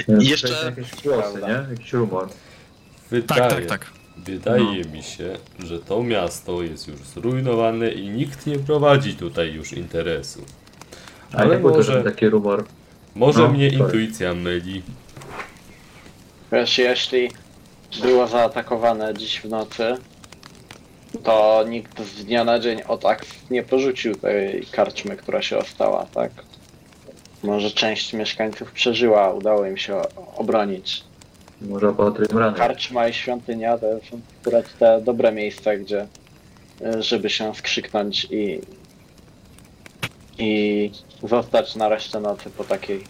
Nie, 0.08 0.30
Jeszcze- 0.30 0.48
to 0.48 0.54
jest 0.54 0.64
jakieś 0.64 1.02
głosy, 1.02 1.40
nie? 1.42 1.66
Jakiś 1.74 1.92
rumor. 1.92 2.28
Wydaje, 3.10 3.40
Tak, 3.40 3.50
tak, 3.54 3.66
tak. 3.66 3.86
Wydaje 4.16 4.84
mi 4.84 5.02
się, 5.02 5.36
że 5.66 5.78
to 5.78 6.02
miasto 6.02 6.62
jest 6.62 6.88
już 6.88 7.00
zrujnowane 7.00 7.88
i 7.90 8.08
nikt 8.08 8.46
nie 8.46 8.58
prowadzi 8.58 9.14
tutaj 9.14 9.52
już 9.52 9.72
interesu. 9.72 10.44
A 11.32 11.36
Ale 11.36 11.54
nie 11.56 11.60
był 11.60 11.70
to 11.70 11.76
może, 11.76 11.92
żaden 11.92 12.12
taki 12.12 12.28
rumor. 12.28 12.64
może 13.14 13.38
No, 13.40 13.48
mnie 13.48 13.70
sorry. 13.70 13.84
intuicja 13.84 14.34
myli. 14.34 14.82
Wiesz, 16.52 16.78
jeśli 16.78 17.30
było 18.02 18.26
zaatakowane 18.26 19.14
dziś 19.14 19.40
w 19.40 19.44
nocy, 19.48 19.96
to 21.22 21.64
nikt 21.68 22.00
z 22.02 22.24
dnia 22.24 22.44
na 22.44 22.58
dzień 22.58 22.82
o 22.88 22.96
tak 22.96 23.26
nie 23.50 23.62
porzucił 23.62 24.14
tej 24.14 24.66
karczmy, 24.66 25.16
która 25.16 25.42
się 25.42 25.58
ostała, 25.58 26.06
tak? 26.14 26.30
Może 27.42 27.70
część 27.70 28.12
mieszkańców 28.12 28.72
przeżyła, 28.72 29.30
udało 29.32 29.66
im 29.66 29.76
się 29.76 30.02
obronić. 30.36 31.04
Może 31.60 31.88
opatrujemy 31.88 32.40
rany. 32.40 32.58
Karczma 32.58 33.08
i 33.08 33.12
świątynia 33.12 33.78
to 33.78 33.86
są 34.10 34.20
akurat 34.40 34.78
te 34.78 35.00
dobre 35.00 35.32
miejsca, 35.32 35.76
gdzie 35.76 36.06
y, 36.96 37.02
żeby 37.02 37.30
się 37.30 37.54
skrzyknąć 37.54 38.26
i 38.30 38.60
i 40.38 40.90
zostać 41.22 41.76
na 41.76 41.88
resztę 41.88 42.20
nocy 42.20 42.50
po 42.50 42.64
takiej 42.64 43.04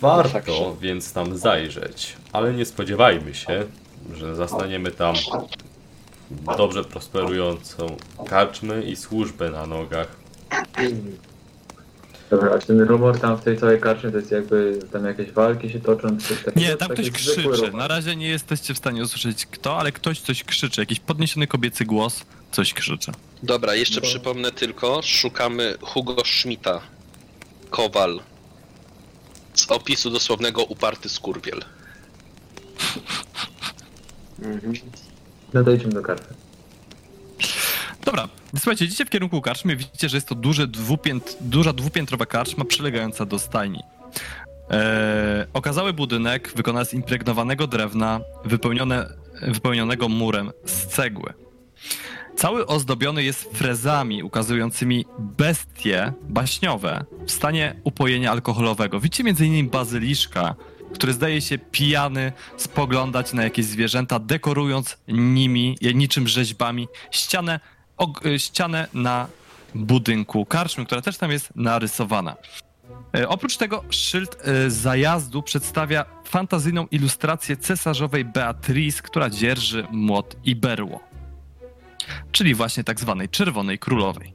Warto 0.00 0.28
Masakra. 0.28 0.54
więc 0.80 1.12
tam 1.12 1.36
zajrzeć, 1.38 2.16
ale 2.32 2.54
nie 2.54 2.64
spodziewajmy 2.64 3.34
się, 3.34 3.64
że 4.14 4.36
zastaniemy 4.36 4.90
tam 4.90 5.14
dobrze 6.58 6.84
prosperującą 6.84 7.96
karczmę 8.28 8.82
i 8.82 8.96
służbę 8.96 9.50
na 9.50 9.66
nogach. 9.66 10.16
Dobra, 12.30 12.50
a 12.54 12.58
ten 12.58 12.80
rumor 12.80 13.20
tam 13.20 13.36
w 13.36 13.40
tej 13.44 13.58
całej 13.58 13.80
karczmie 13.80 14.10
to 14.10 14.16
jest 14.16 14.30
jakby 14.30 14.78
tam 14.92 15.04
jakieś 15.04 15.30
walki 15.32 15.70
się 15.70 15.80
toczą, 15.80 16.18
czy 16.18 16.28
coś 16.28 16.38
takiego? 16.44 16.60
Nie, 16.60 16.76
tam 16.76 16.88
Taki 16.88 17.10
ktoś 17.10 17.22
zwykły 17.24 17.52
krzyczy. 17.52 17.66
rumor. 17.66 17.80
Na 17.80 17.88
razie 17.88 18.16
nie 18.16 18.28
jesteście 18.28 18.74
w 18.74 18.78
stanie 18.78 19.02
usłyszeć 19.02 19.46
kto, 19.46 19.78
ale 19.78 19.92
ktoś 19.92 20.20
coś 20.20 20.44
krzyczy. 20.44 20.80
Jakiś 20.80 21.00
podniesiony 21.00 21.46
kobiecy 21.46 21.84
głos 21.84 22.24
coś 22.52 22.74
krzyczy. 22.74 23.12
Dobra, 23.42 23.74
jeszcze 23.74 24.00
przypomnę 24.00 24.52
tylko, 24.52 25.00
szukamy 25.02 25.74
Hugo 25.80 26.16
Schmidta. 26.24 26.80
Kowal. 27.70 28.20
Z 29.54 29.70
opisu 29.70 30.10
dosłownego 30.10 30.64
uparty 30.64 31.08
skurwiel. 31.08 31.64
Mhm. 34.42 34.74
No 35.54 35.62
do 35.64 36.02
karczmy. 36.02 36.34
Dobra, 38.04 38.28
słuchajcie, 38.56 38.84
idziecie 38.84 39.04
w 39.04 39.10
kierunku 39.10 39.40
karczmy, 39.40 39.76
widzicie, 39.76 40.08
że 40.08 40.16
jest 40.16 40.28
to 40.28 40.34
duże 40.34 40.66
dwupięt, 40.66 41.36
duża 41.40 41.72
dwupiętrowa 41.72 42.26
karczma 42.26 42.64
przylegająca 42.64 43.26
do 43.26 43.38
stajni. 43.38 43.80
Eee, 44.70 44.80
okazały 45.52 45.92
budynek 45.92 46.52
wykonany 46.56 46.84
z 46.84 46.94
impregnowanego 46.94 47.66
drewna, 47.66 48.20
wypełnione, 48.44 49.06
wypełnionego 49.42 50.08
murem 50.08 50.50
z 50.64 50.86
cegły. 50.86 51.32
Cały 52.36 52.66
ozdobiony 52.66 53.22
jest 53.22 53.50
frezami 53.52 54.22
ukazującymi 54.22 55.04
bestie 55.18 56.12
baśniowe 56.22 57.04
w 57.26 57.30
stanie 57.30 57.80
upojenia 57.84 58.30
alkoholowego. 58.30 59.00
Widzicie 59.00 59.30
m.in. 59.30 59.70
bazyliszka, 59.70 60.54
który 60.94 61.12
zdaje 61.12 61.40
się 61.40 61.58
pijany 61.58 62.32
spoglądać 62.56 63.32
na 63.32 63.44
jakieś 63.44 63.66
zwierzęta, 63.66 64.18
dekorując 64.18 64.96
nimi, 65.08 65.76
niczym 65.94 66.28
rzeźbami, 66.28 66.88
ścianę, 67.10 67.60
og, 67.96 68.26
y, 68.26 68.38
ścianę 68.38 68.88
na 68.94 69.26
budynku 69.74 70.46
karczmy, 70.46 70.86
która 70.86 71.00
też 71.02 71.18
tam 71.18 71.30
jest 71.30 71.52
narysowana. 71.56 72.36
E, 73.14 73.28
Oprócz 73.28 73.56
tego 73.56 73.84
szyld 73.90 74.36
e, 74.44 74.70
zajazdu 74.70 75.42
przedstawia 75.42 76.04
fantazyjną 76.24 76.86
ilustrację 76.90 77.56
cesarzowej 77.56 78.24
Beatrice, 78.24 79.02
która 79.02 79.30
dzierży 79.30 79.86
młot 79.90 80.36
i 80.44 80.56
berło. 80.56 81.00
Czyli 82.32 82.54
właśnie 82.54 82.84
tak 82.84 83.00
zwanej 83.00 83.28
Czerwonej 83.28 83.78
Królowej. 83.78 84.32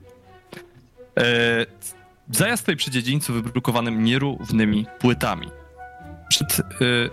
E, 1.18 1.66
Zajazd 2.32 2.64
stoi 2.64 2.76
przy 2.76 2.92
dziedzińcu 2.92 3.34
wybrukowanym 3.34 4.04
nierównymi 4.04 4.86
płytami. 5.00 5.48
Przed, 6.34 6.60
e, 6.60 6.64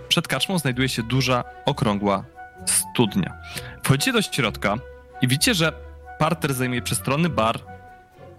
przed 0.07 0.27
znajduje 0.57 0.89
się 0.89 1.03
duża, 1.03 1.43
okrągła 1.65 2.25
studnia. 2.65 3.33
Wchodzicie 3.83 4.13
do 4.13 4.21
środka 4.21 4.77
i 5.21 5.27
widzicie, 5.27 5.53
że 5.53 5.73
parter 6.19 6.53
zajmuje 6.53 6.81
przestronny 6.81 7.29
bar, 7.29 7.59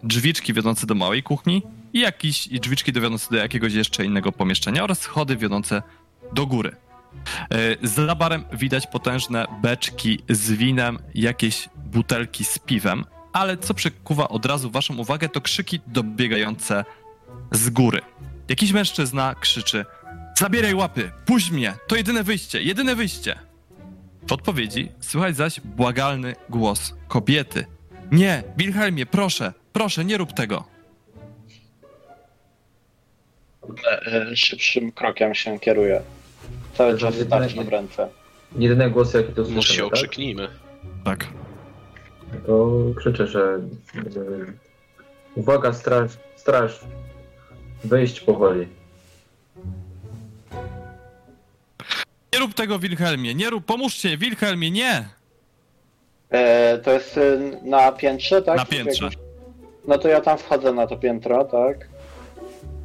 drzwiczki 0.03 0.53
wiodące 0.53 0.87
do 0.87 0.95
małej 0.95 1.23
kuchni 1.23 1.63
i 1.93 2.01
jakieś 2.01 2.49
drzwiczki 2.49 2.93
dowiodące 2.93 3.31
do 3.31 3.37
jakiegoś 3.37 3.73
jeszcze 3.73 4.05
innego 4.05 4.33
pomieszczenia 4.33 4.85
oraz 4.85 5.01
schody 5.01 5.37
wiodące 5.37 5.83
do 6.33 6.47
góry. 6.47 6.77
E, 7.51 7.87
Za 7.89 8.15
barem 8.15 8.45
widać 8.53 8.87
potężne 8.87 9.47
beczki 9.63 10.19
z 10.29 10.53
winem, 10.53 10.99
jakieś 11.15 11.69
butelki 11.77 12.45
z 12.45 12.59
piwem, 12.59 13.05
ale 13.33 13.57
co 13.57 13.75
przykuwa 13.75 14.29
od 14.29 14.47
razu 14.47 14.71
waszą 14.71 14.97
uwagę, 14.97 15.29
to 15.29 15.41
krzyki 15.41 15.81
dobiegające 15.87 16.85
z 17.51 17.71
góry. 17.71 18.01
Jakiś 18.49 18.73
mężczyzna 18.73 19.35
krzyczy: 19.35 19.85
Zabieraj 20.39 20.75
łapy, 20.75 21.11
puść 21.27 21.51
mnie, 21.51 21.75
to 21.87 21.97
jedyne 21.97 22.23
wyjście, 22.25 22.63
jedyne 22.63 22.95
wyjście. 22.95 23.39
W 24.29 24.33
odpowiedzi 24.33 24.89
słychać 25.01 25.37
zaś 25.37 25.61
błagalny 25.61 26.35
głos 26.51 26.95
kobiety. 27.09 27.65
Nie, 28.13 28.43
Wilhelmie, 28.57 29.07
proszę, 29.07 29.53
proszę, 29.73 30.05
nie 30.05 30.17
rób 30.19 30.33
tego. 30.33 30.65
E, 34.07 34.37
Szybszym 34.37 34.93
krokiem 34.93 35.35
się 35.35 35.59
kieruję. 35.61 36.03
Cały 36.75 36.99
czas 36.99 37.15
tarczą 37.31 37.65
w 37.65 37.69
ręce. 37.69 38.09
Jedyne 38.59 38.91
głosy, 38.91 39.19
jakie 39.19 39.33
tu 39.33 39.41
Może 39.43 39.53
się 39.55 39.61
słyszymy, 39.63 39.83
tak? 39.91 39.93
okrzyknijmy. 39.93 40.49
Tak. 41.05 41.27
To 42.47 42.77
krzyczę, 42.97 43.27
że... 43.27 43.41
e, 43.97 44.01
Uwaga, 45.35 45.73
straż, 45.73 46.11
straż. 46.37 46.81
Wyjść 47.85 48.21
powoli. 48.21 48.69
Nie 52.33 52.39
rób 52.39 52.55
tego, 52.55 52.79
Wilhelmie, 52.79 53.35
nie 53.35 53.51
rób, 53.51 53.65
pomóżcie, 53.65 54.17
Wilhelmie, 54.17 54.71
nie! 54.71 55.09
E, 56.31 56.79
to 56.79 56.93
jest 56.93 57.19
e, 57.19 57.39
na 57.63 57.93
piętrze, 57.93 58.43
tak? 58.43 58.57
Na 58.57 58.65
piętrze. 58.65 59.09
No 59.89 59.99
to 59.99 60.09
ja 60.09 60.21
tam 60.21 60.39
wchodzę 60.39 60.73
na 60.73 60.87
to 60.87 60.97
piętro, 60.97 61.45
tak? 61.45 61.89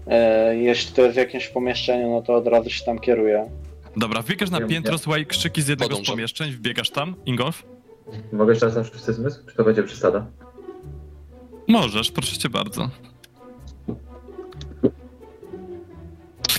E, 0.08 0.56
jeśli 0.58 0.96
to 0.96 1.02
jest 1.02 1.14
w 1.14 1.18
jakimś 1.18 1.48
pomieszczeniu, 1.48 2.12
no 2.12 2.22
to 2.22 2.36
od 2.36 2.48
razu 2.48 2.70
się 2.70 2.86
tam 2.86 3.00
kieruję. 3.00 3.50
Dobra, 3.98 4.22
wbiegasz 4.22 4.50
na 4.50 4.62
piętro, 4.62 4.98
słuchaj, 4.98 5.26
krzyki 5.26 5.62
z 5.62 5.68
jednego 5.68 5.96
z 5.96 5.98
Podążam. 5.98 6.16
pomieszczeń, 6.16 6.52
wbiegasz 6.52 6.90
tam, 6.90 7.16
Ingolf? 7.26 7.64
Mogę 8.34 8.52
jeszcze 8.52 8.66
raz 8.66 8.76
na 8.76 8.84
szósty 8.84 9.14
zmysł? 9.14 9.40
Czy 9.50 9.56
to 9.56 9.64
będzie 9.64 9.84
przesada? 9.84 10.26
Możesz, 11.68 12.12
proszę 12.12 12.38
cię 12.38 12.50
bardzo. 12.50 12.90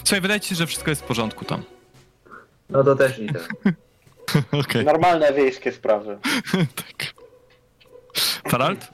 Słuchaj, 0.05 0.21
wydaje 0.21 0.41
ci 0.41 0.49
się, 0.49 0.55
że 0.55 0.67
wszystko 0.67 0.91
jest 0.91 1.03
w 1.03 1.05
porządku 1.05 1.45
tam. 1.45 1.63
No 2.71 2.85
to 2.85 2.97
też 2.97 3.19
idę. 3.19 3.41
Okej, 4.61 4.85
Normalne 4.85 5.33
wiejskie 5.33 5.73
sprawy. 5.73 6.19
tak. 6.77 7.15
Farald? 8.49 8.89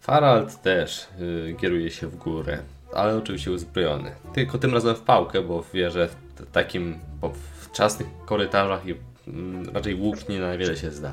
Farald 0.00 0.62
też 0.62 1.08
y, 1.20 1.56
kieruje 1.60 1.90
się 1.90 2.06
w 2.06 2.16
górę, 2.16 2.58
ale 2.94 3.16
oczywiście 3.16 3.52
uzbrojony. 3.52 4.12
Tylko 4.34 4.58
tym 4.58 4.74
razem 4.74 4.96
w 4.96 5.00
pałkę, 5.00 5.42
bo 5.42 5.64
wie, 5.74 5.90
że 5.90 6.08
w 6.08 6.50
takim 6.52 6.98
po 7.20 7.32
wczesnych 7.60 8.08
korytarzach 8.26 8.86
i 8.86 8.94
mm, 9.28 9.74
raczej 9.74 9.94
łuk 9.94 10.28
nie 10.28 10.40
na 10.40 10.56
wiele 10.56 10.76
się 10.76 10.90
zda. 10.90 11.12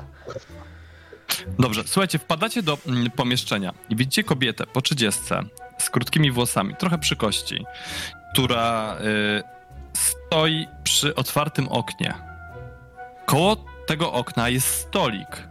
Dobrze, 1.58 1.82
słuchajcie, 1.86 2.18
wpadacie 2.18 2.62
do 2.62 2.78
mm, 2.86 3.10
pomieszczenia 3.10 3.74
i 3.88 3.96
widzicie 3.96 4.24
kobietę 4.24 4.64
po 4.66 4.80
30 4.80 5.20
z 5.78 5.90
krótkimi 5.90 6.30
włosami, 6.30 6.74
trochę 6.78 6.98
przy 6.98 7.16
kości, 7.16 7.64
która 8.32 8.96
y, 9.00 9.55
stoi 9.96 10.66
przy 10.84 11.14
otwartym 11.14 11.68
oknie. 11.68 12.14
Koło 13.26 13.56
tego 13.86 14.12
okna 14.12 14.48
jest 14.48 14.68
stolik, 14.68 15.48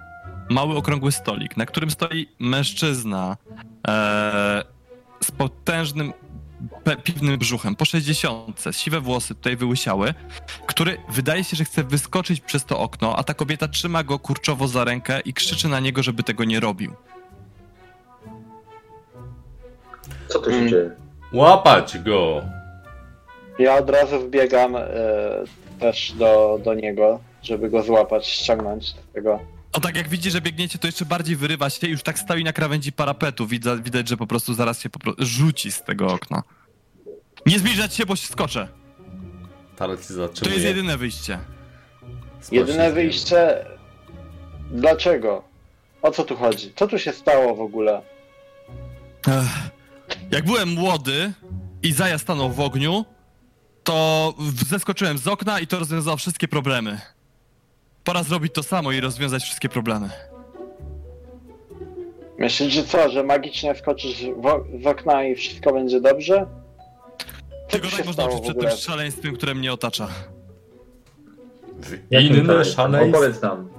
mały 0.49 0.76
okrągły 0.77 1.11
stolik, 1.11 1.57
na 1.57 1.65
którym 1.65 1.91
stoi 1.91 2.27
mężczyzna 2.39 3.38
e, 3.88 4.63
z 5.23 5.31
potężnym 5.31 6.13
pe- 6.84 7.01
piwnym 7.03 7.38
brzuchem, 7.38 7.76
po 7.76 7.85
60, 7.85 8.63
siwe 8.72 8.99
włosy 9.01 9.35
tutaj 9.35 9.55
wyłysiały, 9.57 10.13
który 10.65 10.97
wydaje 11.09 11.43
się, 11.43 11.57
że 11.57 11.65
chce 11.65 11.84
wyskoczyć 11.84 12.39
przez 12.41 12.65
to 12.65 12.80
okno, 12.80 13.15
a 13.17 13.23
ta 13.23 13.34
kobieta 13.34 13.67
trzyma 13.67 14.03
go 14.03 14.19
kurczowo 14.19 14.67
za 14.67 14.84
rękę 14.84 15.19
i 15.19 15.34
krzyczy 15.34 15.67
na 15.67 15.80
niego, 15.80 16.03
żeby 16.03 16.23
tego 16.23 16.43
nie 16.43 16.59
robił. 16.59 16.93
Co 20.27 20.39
tu 20.39 20.49
się 20.51 20.57
Mm. 20.57 20.69
dzieje? 20.69 20.91
Łapać 21.34 21.97
go! 21.99 22.41
Ja 23.60 23.76
od 23.77 23.90
razu 23.90 24.19
wbiegam 24.19 24.76
e, 24.76 24.86
też 25.80 26.11
do, 26.11 26.60
do 26.64 26.73
niego, 26.73 27.19
żeby 27.44 27.69
go 27.69 27.84
złapać, 27.84 28.27
ściągnąć 28.27 28.88
z 28.88 28.95
tego. 29.14 29.40
O 29.73 29.80
tak 29.80 29.95
jak 29.95 30.10
widzi, 30.10 30.32
że 30.32 30.41
biegniecie, 30.41 30.80
to 30.80 30.88
jeszcze 30.88 31.06
bardziej 31.06 31.36
wyrywa 31.36 31.69
się 31.69 31.88
i 31.88 31.91
już 31.91 32.03
tak 32.03 32.19
stoi 32.19 32.44
na 32.44 32.53
krawędzi 32.53 32.91
parapetu. 32.91 33.48
Widać, 33.48 33.82
widać 33.82 34.07
że 34.07 34.18
po 34.18 34.27
prostu 34.27 34.53
zaraz 34.53 34.82
się 34.82 34.90
po 34.90 34.99
prostu 34.99 35.26
rzuci 35.26 35.72
z 35.72 35.84
tego 35.84 36.07
okna. 36.07 36.44
Nie 37.45 37.60
zbliżać 37.60 37.94
się, 37.95 38.06
bo 38.06 38.15
się 38.15 38.27
skoczę. 38.27 38.68
Farald 39.76 40.02
się 40.02 40.07
To 40.07 40.14
zatrzymuje. 40.14 40.53
jest 40.56 40.65
jedyne 40.68 40.98
wyjście. 40.98 41.40
Spocznie 42.40 42.57
Jedyne 42.57 42.91
wyjście. 42.91 43.65
Dlaczego? 44.72 45.44
O 46.02 46.11
co 46.11 46.23
tu 46.23 46.36
chodzi? 46.36 46.73
Co 46.76 46.88
tu 46.88 46.99
się 46.99 47.11
stało 47.14 47.56
w 47.56 47.61
ogóle? 47.61 48.02
Ech. 49.27 49.45
Jak 50.32 50.45
byłem 50.45 50.69
młody 50.69 51.34
i 51.84 51.91
Zaja 51.94 52.18
stanął 52.18 52.49
w 52.52 52.60
ogniu, 52.60 53.06
to 53.86 54.34
zeskoczyłem 54.70 55.18
z 55.18 55.28
okna 55.28 55.60
i 55.60 55.68
to 55.68 55.80
rozwiązało 55.80 56.18
wszystkie 56.18 56.48
problemy. 56.48 56.99
Pora 58.03 58.24
zrobić 58.24 58.53
to 58.53 58.64
samo 58.64 58.91
i 58.91 58.99
rozwiązać 58.99 59.44
wszystkie 59.44 59.70
problemy. 59.70 60.10
Myślisz, 62.40 62.74
że 62.74 62.84
co, 62.84 63.10
że 63.10 63.24
magicznie 63.24 63.72
o- 64.44 64.64
z 64.84 64.86
okna 64.86 65.24
i 65.24 65.36
wszystko 65.36 65.74
będzie 65.74 66.02
dobrze? 66.02 66.45
Co 67.68 67.80
Tylko 67.80 67.98
tak 67.98 68.06
można 68.06 68.26
uczyć 68.26 68.41
przed 68.41 68.60
tym 68.60 68.70
szaleństwem, 68.78 69.36
które 69.36 69.56
mnie 69.56 69.74
otacza. 69.74 70.07
W 71.82 72.12
inne 72.12 72.66
szaleństwo. 72.66 73.18
Opowiedz 73.20 73.41
nam. 73.41 73.70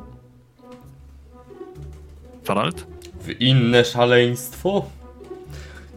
Farald? 2.44 2.86
W 3.20 3.40
inne 3.40 3.84
szaleństwo? 3.84 4.84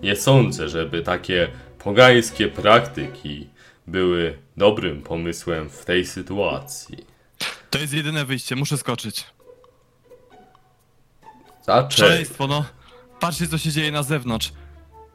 Nie 0.03 0.15
sądzę, 0.15 0.69
żeby 0.69 1.01
takie 1.01 1.47
pogańskie 1.83 2.47
praktyki 2.47 3.47
były 3.91 4.37
dobrym 4.57 5.01
pomysłem 5.01 5.69
w 5.69 5.85
tej 5.85 6.05
sytuacji. 6.05 6.97
To 7.69 7.79
jest 7.79 7.93
jedyne 7.93 8.25
wyjście, 8.25 8.55
muszę 8.55 8.77
skoczyć. 8.77 9.25
Zaczek, 11.65 11.99
Szaleństwo, 11.99 12.47
no. 12.47 12.65
Patrzcie, 13.19 13.47
co 13.47 13.57
się 13.57 13.71
dzieje 13.71 13.91
na 13.91 14.03
zewnątrz. 14.03 14.51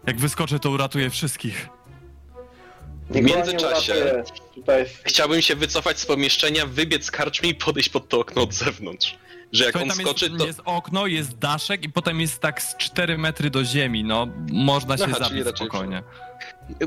Jak 0.07 0.19
wyskoczę, 0.19 0.59
to 0.59 0.71
uratuję 0.71 1.11
wszystkich. 1.11 1.69
W 3.11 3.21
międzyczasie 3.21 4.23
chciałbym 5.05 5.43
się 5.43 5.57
wycofać 5.57 5.99
z 5.99 6.07
pomieszczenia, 6.07 6.67
wybiec 6.67 7.05
z 7.05 7.11
karczmy 7.11 7.49
i 7.49 7.55
podejść 7.55 7.89
pod 7.89 8.09
to 8.09 8.21
okno 8.21 8.43
od 8.43 8.55
zewnątrz. 8.55 9.19
Że 9.53 9.65
jak 9.65 9.73
Słuchaj, 9.73 9.91
on 9.91 9.97
skoczy, 9.97 10.25
jest, 10.25 10.39
to... 10.39 10.47
jest 10.47 10.61
okno, 10.65 11.07
jest 11.07 11.39
daszek 11.39 11.85
i 11.85 11.89
potem 11.89 12.21
jest 12.21 12.41
tak 12.41 12.63
z 12.63 12.77
4 12.77 13.19
metry 13.19 13.51
do 13.51 13.65
ziemi, 13.65 14.05
no. 14.05 14.29
Można 14.53 14.97
się 14.97 15.05
Aha, 15.05 15.17
zabić 15.19 15.45
raczej 15.45 15.67
spokojnie. 15.67 16.03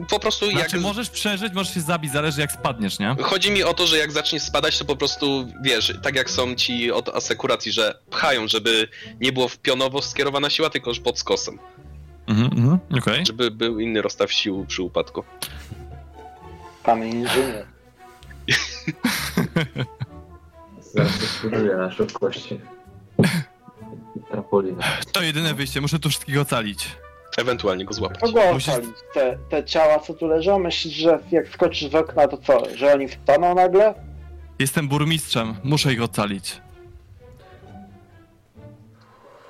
Po 0.09 0.19
prostu 0.19 0.45
jak... 0.45 0.55
Znaczy, 0.55 0.77
możesz 0.79 1.09
przeżyć, 1.09 1.53
możesz 1.53 1.73
się 1.73 1.81
zabić, 1.81 2.11
zależy 2.11 2.41
jak 2.41 2.51
spadniesz, 2.51 2.99
nie? 2.99 3.15
Chodzi 3.21 3.51
mi 3.51 3.63
o 3.63 3.73
to, 3.73 3.87
że 3.87 3.97
jak 3.97 4.11
zacznie 4.11 4.39
spadać, 4.39 4.77
to 4.77 4.85
po 4.85 4.95
prostu, 4.95 5.47
wiesz, 5.63 5.93
tak 6.03 6.15
jak 6.15 6.29
są 6.29 6.55
ci 6.55 6.91
od 6.91 7.09
asekuracji, 7.09 7.71
że 7.71 7.99
pchają, 8.09 8.47
żeby 8.47 8.87
nie 9.21 9.31
było 9.31 9.47
w 9.47 9.57
pionowo 9.57 10.01
skierowana 10.01 10.49
siła, 10.49 10.69
tylko 10.69 10.89
już 10.89 10.99
pod 10.99 11.19
skosem. 11.19 11.59
Mhm, 12.27 12.51
mhm, 12.51 12.79
okej. 12.97 13.25
Żeby 13.25 13.51
był 13.51 13.79
inny 13.79 14.01
rozstaw 14.01 14.31
sił 14.31 14.65
przy 14.67 14.83
upadku. 14.83 15.23
Pan 16.83 17.05
inżynier. 17.05 17.65
Zaraz 20.93 21.19
to 21.19 21.25
spróbuję 21.25 21.77
na 21.77 21.91
szybkości. 21.91 22.59
Trampolina. 24.31 24.83
To 25.11 25.21
jedyne 25.21 25.53
wyjście, 25.53 25.81
muszę 25.81 25.99
tu 25.99 26.09
wszystkich 26.09 26.39
ocalić. 26.39 26.89
Ewentualnie 27.37 27.85
go 27.85 27.93
złapać. 27.93 28.19
Kogo 28.21 28.39
Musisz- 28.53 28.69
ocalić? 28.73 28.95
Te, 29.13 29.37
te 29.49 29.63
ciała, 29.63 29.99
co 29.99 30.13
tu 30.13 30.27
leżą? 30.27 30.59
Myślisz, 30.59 30.93
że 30.93 31.19
jak 31.31 31.47
skoczysz 31.47 31.91
z 31.91 31.95
okna, 31.95 32.27
to 32.27 32.37
co? 32.37 32.75
Że 32.75 32.93
oni 32.93 33.07
wstaną 33.07 33.55
nagle? 33.55 33.93
Jestem 34.59 34.87
burmistrzem, 34.87 35.55
muszę 35.63 35.93
ich 35.93 36.01
ocalić. 36.01 36.61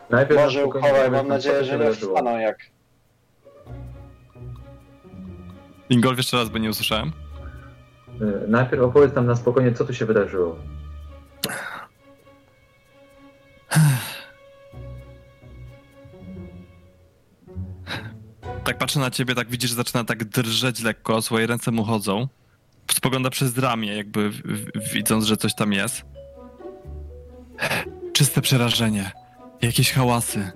Najpierw 0.10 0.42
Może 0.42 0.66
uchowaj, 0.66 1.12
mam 1.12 1.28
nadzieję, 1.28 1.64
że 1.66 1.80
nie 1.80 1.92
wstaną 1.94 2.38
jak... 2.38 2.58
Ingolf 5.90 6.18
jeszcze 6.18 6.38
raz, 6.38 6.50
bo 6.50 6.58
nie 6.58 6.70
usłyszałem. 6.70 7.12
Y, 8.22 8.48
Najpierw 8.48 8.82
opowiedz 8.84 9.16
nam 9.16 9.26
na 9.26 9.36
spokojnie, 9.36 9.74
co 9.74 9.86
tu 9.86 9.94
się 9.94 10.06
wydarzyło. 10.06 10.56
Tak 18.68 18.78
patrzę 18.78 19.00
na 19.00 19.12
ciebie, 19.12 19.36
tak 19.36 19.50
widzisz, 19.50 19.70
że 19.70 19.76
zaczyna 19.76 20.04
tak 20.04 20.24
drżeć 20.26 20.82
lekko, 20.84 21.22
swoje 21.22 21.48
ręce 21.48 21.72
mu 21.72 21.84
chodzą. 21.84 22.28
Spogląda 22.92 23.30
przez 23.30 23.58
ramię, 23.58 23.96
jakby 23.96 24.30
w, 24.30 24.42
w, 24.42 24.94
widząc, 24.94 25.26
że 25.26 25.38
coś 25.38 25.56
tam 25.56 25.74
jest. 25.74 26.02
Czyste 28.14 28.42
przerażenie. 28.42 29.12
Jakieś 29.62 29.92
hałasy. 29.92 30.52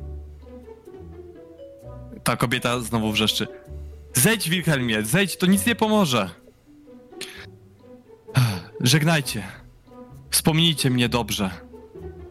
Ta 2.23 2.35
kobieta 2.37 2.79
znowu 2.79 3.11
wrzeszczy. 3.11 3.47
Zejdź, 4.13 4.49
Wilhelmie, 4.49 5.03
zejdź, 5.03 5.37
to 5.37 5.45
nic 5.45 5.65
nie 5.65 5.75
pomoże. 5.75 6.29
Żegnajcie. 8.81 9.43
Wspomnijcie 10.29 10.89
mnie 10.89 11.09
dobrze. 11.09 11.49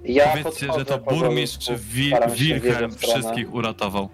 Ja 0.05 0.28
Powiedzcie, 0.28 0.69
że 0.78 0.85
to 0.85 0.98
burmistrz 0.98 1.70
Wi- 1.70 2.12
Wilhelm 2.35 2.94
wszystkich 2.97 3.55
uratował. 3.55 4.09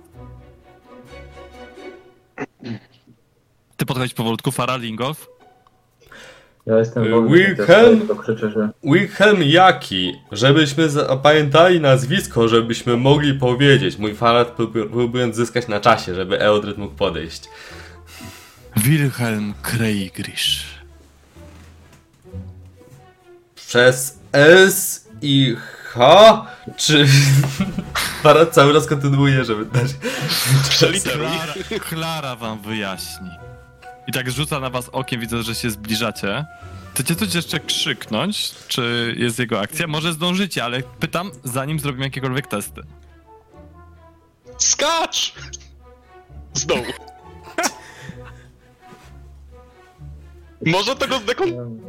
Ty 3.77 3.87
podchodź 3.87 4.15
powolutku, 4.15 4.53
Farah 4.53 4.81
Lingolf. 4.81 5.29
Ja 6.67 6.79
jestem 6.79 7.05
Y, 7.05 7.11
wolny, 7.11 7.31
Wilhelm? 7.39 8.09
krzyczę, 8.19 8.51
że 8.51 8.69
Wilhelm 8.85 9.43
Jaki, 9.43 10.13
żebyśmy 10.33 10.89
zapamiętali 10.91 11.81
nazwisko, 11.81 12.49
żebyśmy 12.49 12.97
mogli 12.97 13.35
powiedzieć. 13.35 13.99
Mój 13.99 14.15
próbu- 14.57 14.89
próbując 14.91 15.37
zyskać 15.37 15.69
na 15.69 15.81
czasie, 15.81 16.15
żeby 16.15 16.41
Eldred 16.41 16.79
mógł 16.79 16.95
podejść. 16.95 17.45
Wilhelm 18.77 19.55
Kreigrish. 19.63 20.65
Przez 23.55 24.19
S 24.33 25.09
i 25.23 25.57
H? 25.57 25.76
Czy... 26.77 27.07
Farat 28.23 28.55
cały 28.55 28.73
czas 28.73 28.87
kontynuuje, 28.87 29.45
żeby 29.45 29.65
dać... 29.65 29.91
Przeliteruj. 30.69 31.27
Klara, 31.27 31.55
Klara 31.89 32.37
wam 32.37 32.63
wyjaśni. 32.63 33.31
I 34.07 34.13
tak 34.13 34.31
rzuca 34.31 34.61
na 34.61 34.71
was 34.71 34.89
okiem, 34.89 35.21
widzę, 35.21 35.43
że 35.43 35.55
się 35.55 35.71
zbliżacie. 35.71 36.45
Chcecie 36.95 37.17
coś 37.17 37.35
jeszcze 37.35 37.61
krzyknąć? 37.61 38.55
Czy 38.69 39.15
jest 39.19 39.39
jego 39.39 39.61
akcja? 39.61 39.87
Może 39.87 40.13
zdążycie, 40.13 40.65
ale 40.65 40.83
pytam, 40.83 41.31
zanim 41.45 41.79
zrobimy 41.79 42.05
jakiekolwiek 42.05 42.47
testy. 42.47 42.83
Skacz! 44.59 45.35
Z 46.53 46.67
dołu. 46.67 46.85
Może 50.67 50.97
tego 50.97 51.19
zdekon... 51.19 51.81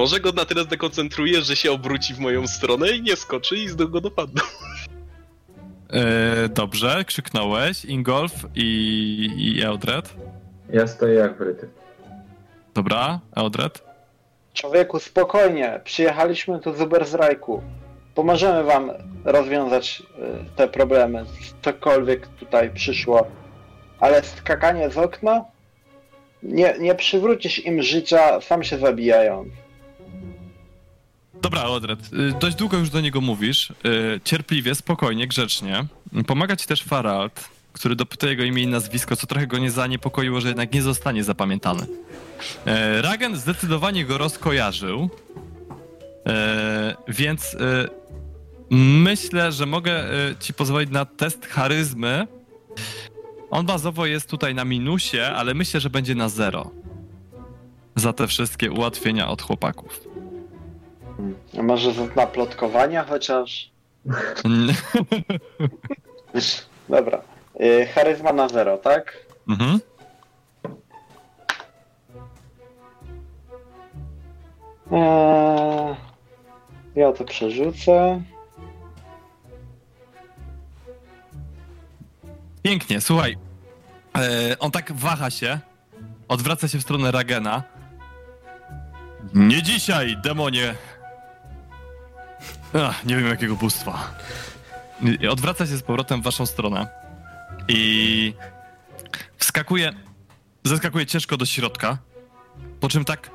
Może 0.00 0.20
go 0.20 0.32
na 0.32 0.44
tyle 0.44 0.62
zdekoncentruje, 0.62 1.42
że 1.42 1.56
się 1.56 1.72
obróci 1.72 2.14
w 2.14 2.18
moją 2.18 2.46
stronę 2.46 2.90
i 2.90 3.02
nie 3.02 3.16
skoczy 3.16 3.56
i 3.56 3.68
z 3.68 3.74
go 3.74 4.00
dopadną. 4.00 4.42
Yy, 5.92 6.48
dobrze, 6.48 7.04
krzyknąłeś. 7.04 7.84
Ingolf 7.84 8.32
i, 8.54 8.66
i 9.38 9.62
Eldred. 9.62 10.14
ja 10.72 10.86
stoję 10.86 11.14
jak 11.14 11.38
wryty. 11.38 11.68
Dobra, 12.74 13.20
Eldred. 13.36 13.82
Człowieku, 14.54 14.98
spokojnie. 14.98 15.80
Przyjechaliśmy 15.84 16.60
tu 16.60 16.74
z 16.74 16.80
Uberzrajku. 16.80 17.62
Pomożemy 18.14 18.64
wam 18.64 18.90
rozwiązać 19.24 20.02
y, 20.02 20.56
te 20.56 20.68
problemy. 20.68 21.24
Cokolwiek 21.62 22.26
tutaj 22.26 22.70
przyszło. 22.70 23.26
Ale 24.00 24.22
skakanie 24.22 24.90
z 24.90 24.98
okna? 24.98 25.44
Nie, 26.42 26.74
nie 26.78 26.94
przywrócisz 26.94 27.64
im 27.64 27.82
życia, 27.82 28.40
sam 28.40 28.64
się 28.64 28.78
zabijają. 28.78 29.44
Dobra, 31.42 31.62
Eldred, 31.62 32.12
yy, 32.12 32.34
dość 32.40 32.56
długo 32.56 32.78
już 32.78 32.90
do 32.90 33.00
niego 33.00 33.20
mówisz. 33.20 33.72
Yy, 33.84 34.20
cierpliwie, 34.24 34.74
spokojnie, 34.74 35.26
grzecznie. 35.26 35.84
Pomaga 36.26 36.56
ci 36.56 36.66
też 36.66 36.82
Farald, 36.82 37.48
który 37.72 37.96
dopytuje 37.96 38.32
jego 38.32 38.44
imię 38.44 38.62
i 38.62 38.66
nazwisko, 38.66 39.16
co 39.16 39.26
trochę 39.26 39.46
go 39.46 39.58
nie 39.58 39.70
zaniepokoiło, 39.70 40.40
że 40.40 40.48
jednak 40.48 40.74
nie 40.74 40.82
zostanie 40.82 41.24
zapamiętany. 41.24 41.86
E, 42.66 43.02
Ragen 43.02 43.36
zdecydowanie 43.36 44.04
go 44.04 44.18
rozkojarzył, 44.18 45.10
e, 46.26 46.96
więc 47.08 47.54
e, 47.54 47.88
myślę, 48.70 49.52
że 49.52 49.66
mogę 49.66 50.04
ci 50.40 50.54
pozwolić 50.54 50.90
na 50.90 51.04
test 51.04 51.46
charyzmy. 51.46 52.26
On 53.50 53.66
bazowo 53.66 54.06
jest 54.06 54.30
tutaj 54.30 54.54
na 54.54 54.64
minusie, 54.64 55.20
ale 55.20 55.54
myślę, 55.54 55.80
że 55.80 55.90
będzie 55.90 56.14
na 56.14 56.28
zero. 56.28 56.70
Za 57.96 58.12
te 58.12 58.26
wszystkie 58.26 58.70
ułatwienia 58.70 59.28
od 59.28 59.42
chłopaków. 59.42 60.09
A 61.58 61.62
może 61.62 61.90
na 62.16 62.26
plotkowania 62.26 63.04
chociaż? 63.04 63.70
Dobra. 66.88 67.22
Y, 67.60 67.86
charyzma 67.86 68.32
na 68.32 68.48
zero, 68.48 68.78
tak? 68.78 69.26
mhm. 69.48 69.80
Eee, 74.92 75.96
ja 76.96 77.12
to 77.12 77.24
przerzucę. 77.24 78.22
Pięknie, 82.62 83.00
słuchaj. 83.00 83.36
E, 84.18 84.58
on 84.58 84.70
tak 84.70 84.92
waha 84.92 85.30
się, 85.30 85.58
odwraca 86.28 86.68
się 86.68 86.78
w 86.78 86.82
stronę 86.82 87.10
Ragena. 87.10 87.62
Nie 89.34 89.62
dzisiaj, 89.62 90.16
demonie. 90.24 90.74
Ach, 92.74 93.04
nie 93.04 93.16
wiem 93.16 93.26
jakiego 93.26 93.56
bóstwa. 93.56 94.14
Odwraca 95.30 95.66
się 95.66 95.76
z 95.76 95.82
powrotem 95.82 96.20
w 96.20 96.24
waszą 96.24 96.46
stronę 96.46 96.86
i 97.68 98.34
wskakuje, 99.36 99.92
zeskakuje 100.64 101.06
ciężko 101.06 101.36
do 101.36 101.46
środka, 101.46 101.98
po 102.80 102.88
czym 102.88 103.04
tak 103.04 103.30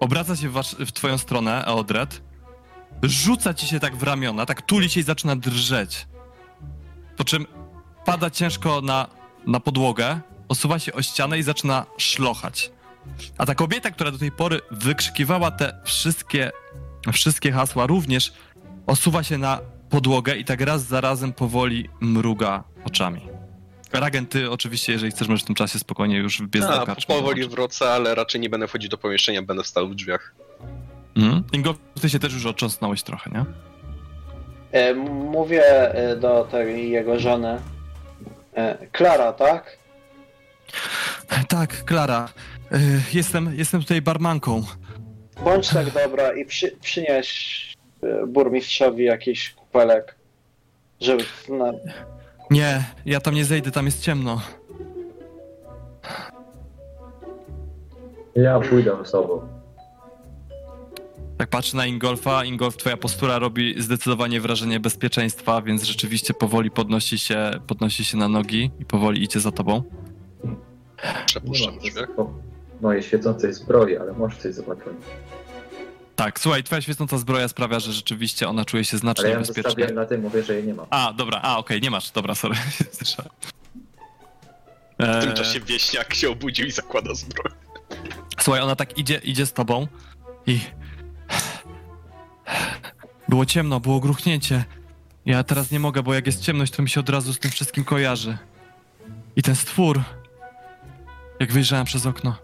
obraca 0.00 0.36
się 0.36 0.48
w, 0.48 0.52
wasz, 0.52 0.76
w 0.78 0.92
twoją 0.92 1.18
stronę, 1.18 1.64
Eodred, 1.64 2.22
rzuca 3.02 3.54
ci 3.54 3.66
się 3.66 3.80
tak 3.80 3.96
w 3.96 4.02
ramiona, 4.02 4.46
tak 4.46 4.62
tuli 4.62 4.90
się 4.90 5.00
i 5.00 5.02
zaczyna 5.02 5.36
drżeć. 5.36 6.06
Po 7.16 7.24
czym 7.24 7.46
pada 8.04 8.30
ciężko 8.30 8.80
na, 8.80 9.08
na 9.46 9.60
podłogę, 9.60 10.20
osuwa 10.48 10.78
się 10.78 10.92
o 10.92 11.02
ścianę 11.02 11.38
i 11.38 11.42
zaczyna 11.42 11.86
szlochać. 11.98 12.70
A 13.38 13.46
ta 13.46 13.54
kobieta, 13.54 13.90
która 13.90 14.10
do 14.10 14.18
tej 14.18 14.32
pory 14.32 14.60
wykrzykiwała 14.70 15.50
te 15.50 15.80
wszystkie, 15.84 16.50
wszystkie 17.12 17.52
hasła, 17.52 17.86
również 17.86 18.32
osuwa 18.86 19.22
się 19.22 19.38
na 19.38 19.60
podłogę 19.90 20.36
i 20.36 20.44
tak 20.44 20.60
raz 20.60 20.82
za 20.82 21.00
razem 21.00 21.32
powoli 21.32 21.88
mruga 22.00 22.64
oczami. 22.84 23.20
Ragen, 23.92 24.26
ty 24.26 24.50
oczywiście, 24.50 24.92
jeżeli 24.92 25.12
chcesz, 25.12 25.28
możesz 25.28 25.42
w 25.42 25.46
tym 25.46 25.54
czasie 25.54 25.78
spokojnie 25.78 26.16
już 26.16 26.38
wbiec 26.42 26.66
do 26.66 26.86
karczmy. 26.86 27.14
powoli 27.14 27.48
wrócę, 27.48 27.90
ale 27.90 28.14
raczej 28.14 28.40
nie 28.40 28.50
będę 28.50 28.68
wchodzić 28.68 28.90
do 28.90 28.98
pomieszczenia, 28.98 29.42
będę 29.42 29.64
stał 29.64 29.88
w 29.88 29.94
drzwiach. 29.94 30.34
Mhm. 31.16 31.44
Ingo, 31.52 31.74
ty 32.00 32.10
się 32.10 32.18
też 32.18 32.32
już 32.32 32.46
otrząsnąłeś 32.46 33.02
trochę, 33.02 33.30
nie? 33.30 33.44
E, 34.72 34.94
mówię 34.94 35.62
e, 35.94 36.16
do 36.16 36.44
tej 36.50 36.90
jego 36.90 37.18
żony. 37.20 37.60
E, 38.54 38.86
Klara, 38.92 39.32
tak? 39.32 39.78
Tak, 41.48 41.84
Klara. 41.84 42.28
y, 42.72 43.02
Jestem, 43.12 43.54
jestem 43.56 43.80
tutaj 43.82 44.02
barmanką. 44.02 44.64
Bądź 45.44 45.68
tak 45.68 45.90
dobra 45.90 46.32
i 46.32 46.44
przy, 46.44 46.76
przynieś 46.80 47.76
e, 48.02 48.26
burmistrzowi 48.26 49.04
jakiś 49.04 49.50
kupelek, 49.50 50.16
żeby 51.00 51.24
na, 51.48 51.72
Nie, 52.50 52.84
ja 53.06 53.20
tam 53.20 53.34
nie 53.34 53.44
zejdę, 53.44 53.70
tam 53.70 53.86
jest 53.86 54.02
ciemno. 54.02 54.40
Ja 58.34 58.60
pójdę 58.60 58.96
z 59.04 59.08
sobą. 59.08 59.48
Tak 61.38 61.48
patrzę 61.48 61.76
na 61.76 61.86
Ingolfa. 61.86 62.44
Ingolf, 62.44 62.76
twoja 62.76 62.96
postura 62.96 63.38
robi 63.38 63.82
zdecydowanie 63.82 64.40
wrażenie 64.40 64.80
bezpieczeństwa, 64.80 65.62
więc 65.62 65.82
rzeczywiście 65.82 66.34
powoli 66.34 66.70
podnosi 66.70 67.18
się, 67.18 67.50
podnosi 67.66 68.04
się 68.04 68.16
na 68.16 68.28
nogi 68.28 68.70
i 68.80 68.84
powoli 68.84 69.22
idzie 69.22 69.40
za 69.40 69.52
tobą. 69.52 69.82
Przepuszczam 71.26 71.78
w 71.78 71.84
mojej 72.80 73.02
świecącej 73.02 73.52
zbroi, 73.52 73.96
ale 73.96 74.12
może 74.12 74.36
coś 74.36 74.54
zobaczymy. 74.54 74.94
Tak, 76.16 76.40
słuchaj, 76.40 76.64
twoja 76.64 76.80
świecąca 76.80 77.18
zbroja 77.18 77.48
sprawia, 77.48 77.80
że 77.80 77.92
rzeczywiście 77.92 78.48
ona 78.48 78.64
czuje 78.64 78.84
się 78.84 78.94
Ale 78.94 78.98
znacznie 79.00 79.28
ja 79.28 79.38
bezpiecznie. 79.38 79.62
zostawię 79.62 79.94
na 79.94 80.06
tym, 80.06 80.20
mówię, 80.20 80.42
że 80.42 80.54
jej 80.54 80.64
nie 80.64 80.74
mam. 80.74 80.86
A, 80.90 81.12
dobra, 81.12 81.40
a, 81.42 81.58
okej, 81.58 81.80
nie 81.80 81.90
masz, 81.90 82.10
dobra, 82.10 82.34
sorry. 82.34 82.54
Słyszałem. 82.92 83.30
W 84.98 85.20
tym 85.20 85.30
Eee, 85.30 85.34
czasie 85.34 85.60
wieśniak 85.60 86.14
się 86.14 86.30
obudził 86.30 86.66
i 86.66 86.70
zakłada 86.70 87.14
zbroję. 87.14 87.54
Słuchaj, 88.40 88.62
ona 88.62 88.76
tak 88.76 88.98
idzie, 88.98 89.20
idzie 89.24 89.46
z 89.46 89.52
tobą 89.52 89.86
i... 90.46 90.60
Było 93.28 93.46
ciemno, 93.46 93.80
było 93.80 94.00
gruchnięcie. 94.00 94.64
Ja 95.26 95.44
teraz 95.44 95.70
nie 95.70 95.80
mogę, 95.80 96.02
bo 96.02 96.14
jak 96.14 96.26
jest 96.26 96.40
ciemność, 96.42 96.72
to 96.72 96.82
mi 96.82 96.88
się 96.90 97.00
od 97.00 97.08
razu 97.08 97.32
z 97.32 97.38
tym 97.38 97.50
wszystkim 97.50 97.84
kojarzy. 97.84 98.38
I 99.36 99.42
ten 99.42 99.56
stwór... 99.56 100.02
Jak 101.40 101.52
wyjrzałem 101.52 101.84
przez 101.86 102.06
okno. 102.06 102.36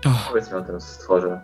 To 0.00 0.10
Powiedz 0.28 0.50
mi 0.50 0.54
o 0.56 0.62
tym 0.62 0.80
stworze. 0.80 1.40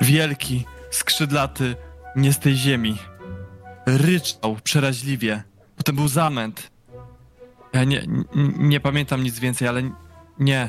wielki, 0.00 0.66
skrzydlaty, 0.90 1.76
nie 2.16 2.32
z 2.32 2.38
tej 2.38 2.54
ziemi. 2.56 2.98
Ryczał 3.86 4.56
przeraźliwie. 4.64 5.42
Potem 5.76 5.96
był 5.96 6.08
zamęt. 6.08 6.70
Ja 7.72 7.84
nie, 7.84 8.02
nie, 8.06 8.24
nie 8.58 8.80
pamiętam 8.80 9.22
nic 9.22 9.38
więcej, 9.38 9.68
ale 9.68 9.82
nie. 10.38 10.68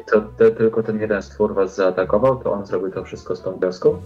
I 0.00 0.04
to 0.10 0.20
te, 0.20 0.50
tylko 0.50 0.82
ten 0.82 1.00
jeden 1.00 1.22
stwór 1.22 1.54
was 1.54 1.76
zaatakował, 1.76 2.36
to 2.42 2.52
on 2.52 2.66
zrobił 2.66 2.90
to 2.90 3.04
wszystko 3.04 3.36
z 3.36 3.42
tą 3.42 3.58
wioską? 3.60 4.02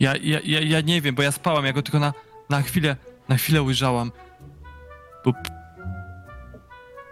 Ja, 0.00 0.14
ja, 0.22 0.38
ja, 0.44 0.60
ja 0.60 0.80
nie 0.80 1.00
wiem, 1.00 1.14
bo 1.14 1.22
ja 1.22 1.32
spałam, 1.32 1.64
ja 1.64 1.72
go 1.72 1.82
tylko 1.82 1.98
na, 1.98 2.12
na 2.50 2.62
chwilę, 2.62 2.96
na 3.28 3.36
chwilę 3.36 3.62
ujrzałam. 3.62 4.12
P- 5.24 5.32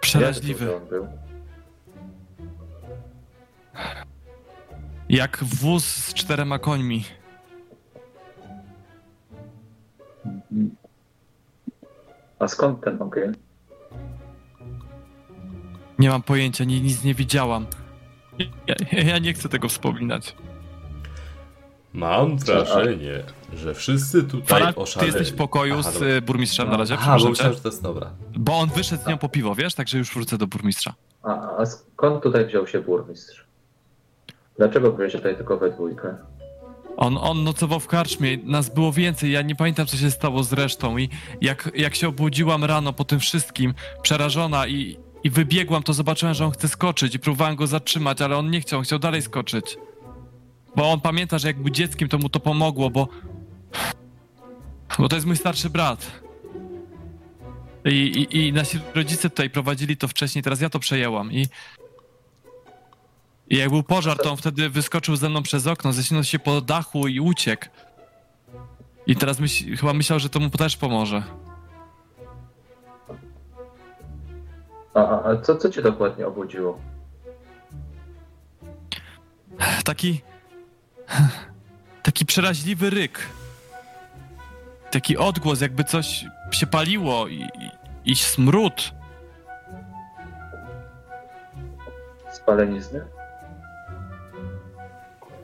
przeraźliwy. 0.03 0.81
Jak 5.09 5.45
wóz 5.45 5.85
z 5.85 6.15
czterema 6.15 6.59
końmi. 6.59 7.05
A 12.39 12.49
skąd 12.49 12.85
ten 12.85 13.03
ogień? 13.03 13.33
Nie 15.99 16.09
mam 16.09 16.23
pojęcia, 16.23 16.65
ni, 16.65 16.81
nic 16.81 17.05
nie 17.05 17.15
widziałam. 17.15 17.66
Ja, 18.66 18.74
ja 19.03 19.19
nie 19.19 19.33
chcę 19.33 19.49
tego 19.49 19.69
wspominać. 19.69 20.37
Mam 21.94 22.39
wrażenie, 22.39 23.23
że 23.55 23.74
wszyscy 23.74 24.24
tutaj 24.24 24.60
Farad, 24.60 24.77
ty 24.98 25.06
jesteś 25.06 25.31
w 25.31 25.35
pokoju 25.35 25.74
Aha, 25.78 25.90
z 25.90 25.94
dobra. 25.94 26.09
y, 26.09 26.23
burmistrzem 26.23 26.70
na 26.70 26.77
razie, 26.77 26.94
Aha, 26.94 27.16
bo 27.23 27.28
myślałem, 27.28 27.55
że 27.55 27.60
to 27.60 27.69
jest 27.69 27.82
dobra. 27.82 28.10
Bo 28.36 28.59
on 28.59 28.69
wyszedł 28.69 29.02
z 29.02 29.06
nią 29.06 29.19
po 29.19 29.28
piwo, 29.28 29.55
wiesz? 29.55 29.74
Także 29.74 29.98
już 29.98 30.14
wrócę 30.14 30.39
do 30.39 30.47
burmistrza. 30.47 30.94
A, 31.23 31.56
a 31.56 31.66
skąd 31.66 32.23
tutaj 32.23 32.47
wziął 32.47 32.66
się 32.66 32.81
burmistrz? 32.81 33.44
Dlaczego 34.59 34.93
byliście 34.93 35.19
tutaj 35.19 35.36
tylko 35.36 35.56
we 35.59 35.70
dwójkę? 35.70 36.16
On, 36.97 37.19
on 37.20 37.44
nocował 37.44 37.81
w 37.81 37.86
karczmie, 37.86 38.36
nas 38.44 38.74
było 38.74 38.93
więcej, 38.93 39.32
ja 39.32 39.43
nie 39.43 39.56
pamiętam 39.56 39.86
co 39.86 39.97
się 39.97 40.10
stało 40.10 40.43
z 40.43 40.52
resztą 40.52 40.98
i 40.98 41.09
jak, 41.40 41.70
jak 41.74 41.94
się 41.94 42.09
obudziłam 42.09 42.64
rano 42.64 42.93
po 42.93 43.05
tym 43.05 43.20
wszystkim, 43.20 43.74
przerażona 44.02 44.66
i, 44.66 44.97
i 45.24 45.31
wybiegłam, 45.31 45.82
to 45.82 45.93
zobaczyłem, 45.93 46.35
że 46.35 46.44
on 46.44 46.51
chce 46.51 46.69
skoczyć 46.69 47.14
i 47.14 47.19
próbowałem 47.19 47.56
go 47.56 47.66
zatrzymać, 47.66 48.23
ale 48.23 48.36
on 48.36 48.51
nie 48.51 48.60
chciał, 48.60 48.78
on 48.78 48.85
chciał 48.85 48.98
dalej 48.98 49.23
skoczyć. 49.23 49.78
Bo 50.77 50.93
on 50.93 51.01
pamięta, 51.01 51.39
że 51.39 51.49
jak 51.49 51.62
był 51.62 51.70
dzieckiem, 51.70 52.09
to 52.09 52.19
mu 52.19 52.28
to 52.28 52.40
pomogło, 52.40 52.90
bo... 52.90 53.09
Bo 54.99 55.09
to 55.09 55.16
jest 55.16 55.27
mój 55.27 55.36
starszy 55.36 55.70
brat. 55.70 56.23
I, 57.85 57.90
i, 57.90 58.47
i 58.49 58.53
nasi 58.53 58.78
rodzice 58.94 59.31
tutaj 59.31 59.51
prowadzili 59.51 59.97
to 59.97 60.09
wcześniej, 60.09 60.43
teraz 60.43 60.61
ja 60.61 60.70
to 60.70 60.78
przejęłam 60.78 61.32
i... 61.32 61.47
I 63.51 63.57
jak 63.57 63.70
był 63.70 63.82
pożar, 63.82 64.19
to 64.19 64.31
on 64.31 64.36
wtedy 64.36 64.70
wyskoczył 64.70 65.16
ze 65.16 65.28
mną 65.28 65.43
przez 65.43 65.66
okno, 65.66 65.93
ześlizgnął 65.93 66.24
się 66.24 66.39
po 66.39 66.61
dachu 66.61 67.09
i 67.09 67.20
uciekł. 67.20 67.66
I 69.07 69.16
teraz 69.16 69.40
myśl, 69.40 69.77
chyba 69.77 69.93
myślał, 69.93 70.19
że 70.19 70.28
to 70.28 70.40
mu 70.40 70.51
też 70.51 70.77
pomoże. 70.77 71.23
A, 74.94 75.01
a, 75.01 75.31
a 75.31 75.36
co, 75.36 75.57
co 75.57 75.70
cię 75.70 75.82
dokładnie 75.82 76.27
obudziło? 76.27 76.81
Taki... 79.85 80.20
Taki 82.03 82.27
przeraźliwy 82.27 82.91
ryk. 82.91 83.29
Taki 84.91 85.17
odgłos, 85.17 85.61
jakby 85.61 85.85
coś 85.85 86.25
się 86.51 86.67
paliło 86.67 87.29
i, 87.29 87.41
i, 87.41 87.71
i 88.13 88.17
smród. 88.17 88.95
Spalenizny? 92.33 93.05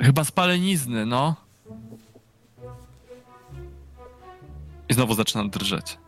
Chyba 0.01 0.25
spalenizny, 0.25 1.07
no. 1.07 1.37
I 4.89 4.95
znowu 4.95 5.15
zaczynam 5.15 5.51
drżeć. 5.51 5.99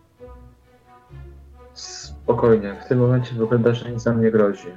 Spokojnie, 1.75 2.77
w 2.85 2.89
tym 2.89 2.99
momencie 2.99 3.35
wygląda, 3.35 3.75
że 3.75 3.91
nic 3.91 4.05
nam 4.05 4.23
nie 4.23 4.31
grozi. 4.31 4.69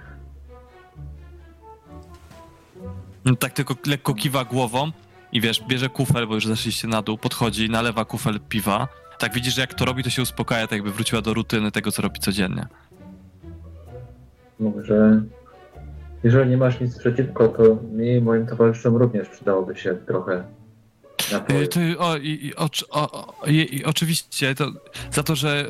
Tak 3.39 3.53
tylko 3.53 3.75
lekko 3.87 4.13
kiwa 4.13 4.45
głową 4.45 4.91
i 5.31 5.41
wiesz, 5.41 5.63
bierze 5.67 5.89
kufel, 5.89 6.27
bo 6.27 6.35
już 6.35 6.47
zeszliście 6.47 6.87
na 6.87 7.01
dół, 7.01 7.17
podchodzi, 7.17 7.69
nalewa 7.69 8.05
kufel 8.05 8.39
piwa. 8.49 8.87
Tak 9.19 9.33
widzisz, 9.33 9.55
że 9.55 9.61
jak 9.61 9.73
to 9.73 9.85
robi, 9.85 10.03
to 10.03 10.09
się 10.09 10.21
uspokaja, 10.21 10.67
tak 10.67 10.71
jakby 10.71 10.91
wróciła 10.91 11.21
do 11.21 11.33
rutyny 11.33 11.71
tego, 11.71 11.91
co 11.91 12.01
robi 12.01 12.19
codziennie. 12.19 12.67
Mówię, 14.59 14.85
że 14.85 15.21
jeżeli 16.23 16.49
nie 16.49 16.57
masz 16.57 16.79
nic 16.79 16.97
przeciwko, 16.97 17.47
to 17.47 17.63
mi 17.91 18.11
i 18.11 18.21
moim 18.21 18.47
towarzyszom 18.47 18.95
również 18.95 19.29
przydałoby 19.29 19.75
się 19.75 19.95
trochę 20.07 20.43
napoju. 21.31 21.59
Y, 21.59 21.67
To, 21.67 21.79
o, 21.97 22.17
i, 22.17 22.53
o, 22.55 22.69
o, 22.89 23.35
i, 23.47 23.83
oczywiście, 23.85 24.55
to, 24.55 24.71
za 25.11 25.23
to, 25.23 25.35
że 25.35 25.65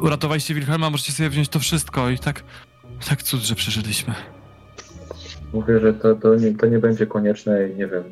uratowaliście 0.00 0.54
Wilhelma, 0.54 0.90
możecie 0.90 1.12
sobie 1.12 1.30
wziąć 1.30 1.48
to 1.48 1.58
wszystko 1.58 2.10
i 2.10 2.18
tak, 2.18 2.42
tak 3.08 3.22
cud, 3.22 3.40
że 3.40 3.54
przeżyliśmy. 3.54 4.14
Mówię, 5.52 5.80
że 5.80 5.94
to, 5.94 6.14
to, 6.14 6.34
nie, 6.34 6.54
to 6.54 6.66
nie 6.66 6.78
będzie 6.78 7.06
konieczne 7.06 7.68
i 7.68 7.76
nie 7.76 7.86
wiem. 7.86 8.04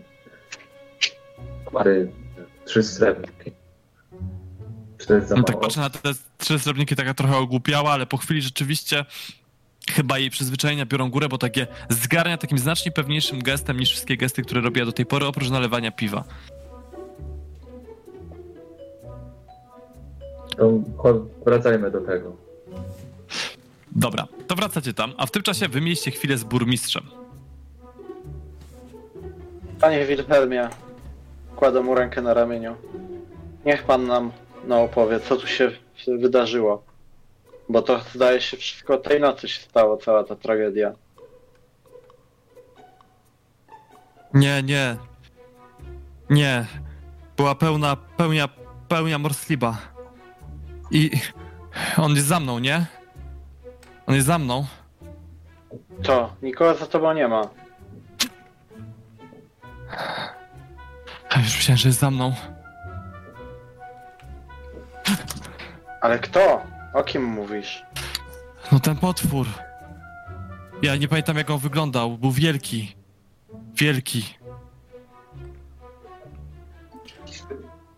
Pary, 1.73 2.12
trzy 2.65 2.82
srebrniki. 2.82 3.52
Czy 4.98 5.06
to 5.06 5.15
jest 5.15 5.28
za 5.28 5.36
No, 5.36 5.43
tak 5.43 5.60
patrzę 5.60 5.81
na 5.81 5.90
te 5.90 6.12
trzy 6.39 6.59
srebrniki, 6.59 6.97
taka 6.97 7.15
trochę 7.15 7.36
ogłupiała, 7.36 7.90
ale 7.90 8.06
po 8.06 8.16
chwili 8.16 8.43
rzeczywiście 8.43 9.05
chyba 9.90 10.19
jej 10.19 10.31
przyzwyczajenia 10.31 10.86
biorą 10.86 11.10
górę, 11.10 11.28
bo 11.28 11.39
takie 11.39 11.66
zgarnia 11.89 12.39
takim 12.39 12.59
znacznie 12.59 12.93
pewniejszym 12.93 13.43
gestem 13.43 13.81
niż 13.81 13.90
wszystkie 13.90 14.16
gesty, 14.16 14.43
które 14.43 14.60
robiła 14.60 14.86
do 14.86 14.93
tej 14.93 15.06
pory, 15.06 15.27
oprócz 15.27 15.51
nalewania 15.51 15.93
piwa. 15.93 16.24
To 20.56 21.27
wracajmy 21.47 21.90
do 21.90 22.01
tego. 22.01 22.36
Dobra, 23.93 24.28
to 24.47 24.55
wracacie 24.55 24.94
tam, 24.94 25.12
a 25.16 25.27
w 25.27 25.31
tym 25.31 25.43
czasie 25.43 25.69
wy 25.69 25.81
mieliście 25.81 26.10
chwilę 26.10 26.39
z 26.39 26.44
burmistrzem. 26.44 27.18
Panie 29.80 30.06
Wilhelmie, 30.06 30.68
kładę 31.56 31.80
mu 31.80 31.94
rękę 31.94 32.22
na 32.22 32.34
ramieniu. 32.34 32.76
Niech 33.64 33.82
pan 33.82 34.06
nam 34.06 34.32
no, 34.64 34.82
opowie, 34.82 35.20
co 35.20 35.36
tu 35.36 35.46
się 35.46 35.70
wydarzyło. 36.06 36.82
Bo 37.68 37.82
to 37.82 38.00
zdaje 38.14 38.40
się 38.40 38.56
wszystko 38.56 38.98
tej 38.98 39.20
nocy 39.20 39.48
się 39.48 39.60
stało, 39.60 39.96
cała 39.96 40.24
ta 40.24 40.36
tragedia. 40.36 40.92
Nie, 44.34 44.62
nie. 44.62 44.96
Nie. 46.30 46.66
Była 47.36 47.55
pełna, 47.55 47.96
pełnia, 47.96 48.48
pełnia 48.88 49.18
morsliba. 49.18 49.78
I 50.90 51.10
on 51.96 52.14
jest 52.14 52.26
za 52.26 52.40
mną, 52.40 52.59
nie? 52.59 52.86
On 54.06 54.14
jest 54.14 54.26
za 54.26 54.38
mną. 54.38 54.66
To, 56.02 56.32
nikogo 56.42 56.74
za 56.74 56.86
tobą 56.86 57.12
nie 57.12 57.28
ma. 57.28 57.48
A 61.31 61.39
Już 61.39 61.56
myślałem, 61.56 61.78
że 61.78 61.89
jest 61.89 62.01
za 62.01 62.10
mną. 62.10 62.35
Ale 66.01 66.19
kto? 66.19 66.62
O 66.94 67.02
kim 67.02 67.24
mówisz? 67.24 67.82
No 68.73 68.81
ten 68.81 68.97
potwór. 68.97 69.47
Ja 70.82 70.97
nie 70.97 71.09
pamiętam 71.09 71.36
jak 71.36 71.51
on 71.51 71.59
wyglądał. 71.59 72.19
Był 72.19 72.31
wielki. 72.31 72.97
Wielki. 73.74 74.39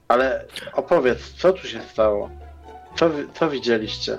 Ale 0.09 0.45
opowiedz, 0.73 1.33
co 1.33 1.53
tu 1.53 1.69
się 1.69 1.81
stało? 1.83 2.31
Co, 2.97 3.11
co 3.35 3.51
widzieliście? 3.51 4.19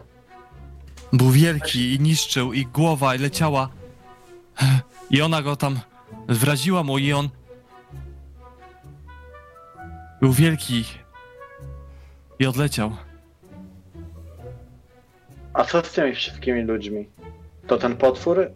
Był 1.13 1.29
wielki 1.31 1.93
i 1.93 1.99
niszczył 1.99 2.53
i 2.53 2.65
głowa 2.65 3.15
i 3.15 3.19
leciała. 3.19 3.69
I 5.09 5.21
ona 5.21 5.41
go 5.41 5.55
tam 5.55 5.79
wraziła 6.27 6.83
mu 6.83 6.97
i 6.97 7.13
on... 7.13 7.29
Był 10.21 10.33
wielki. 10.33 10.85
I 12.39 12.45
odleciał. 12.45 12.95
A 15.53 15.63
co 15.63 15.83
z 15.83 15.91
tymi 15.91 16.15
wszystkimi 16.15 16.63
ludźmi? 16.63 17.09
To 17.67 17.77
ten 17.77 17.97
potwór? 17.97 18.51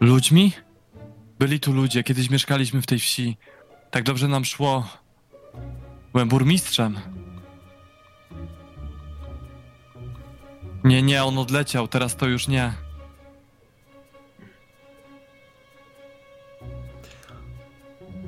Ludźmi? 0.00 0.52
Byli 1.38 1.60
tu 1.60 1.72
ludzie, 1.72 2.02
kiedyś 2.02 2.30
mieszkaliśmy 2.30 2.82
w 2.82 2.86
tej 2.86 2.98
wsi. 2.98 3.36
Tak 3.90 4.02
dobrze 4.04 4.28
nam 4.28 4.44
szło. 4.44 4.88
Byłem 6.12 6.28
burmistrzem. 6.28 6.98
Nie, 10.84 11.02
nie, 11.02 11.24
on 11.24 11.38
odleciał, 11.38 11.88
teraz 11.88 12.16
to 12.16 12.26
już 12.26 12.48
nie. 12.48 12.72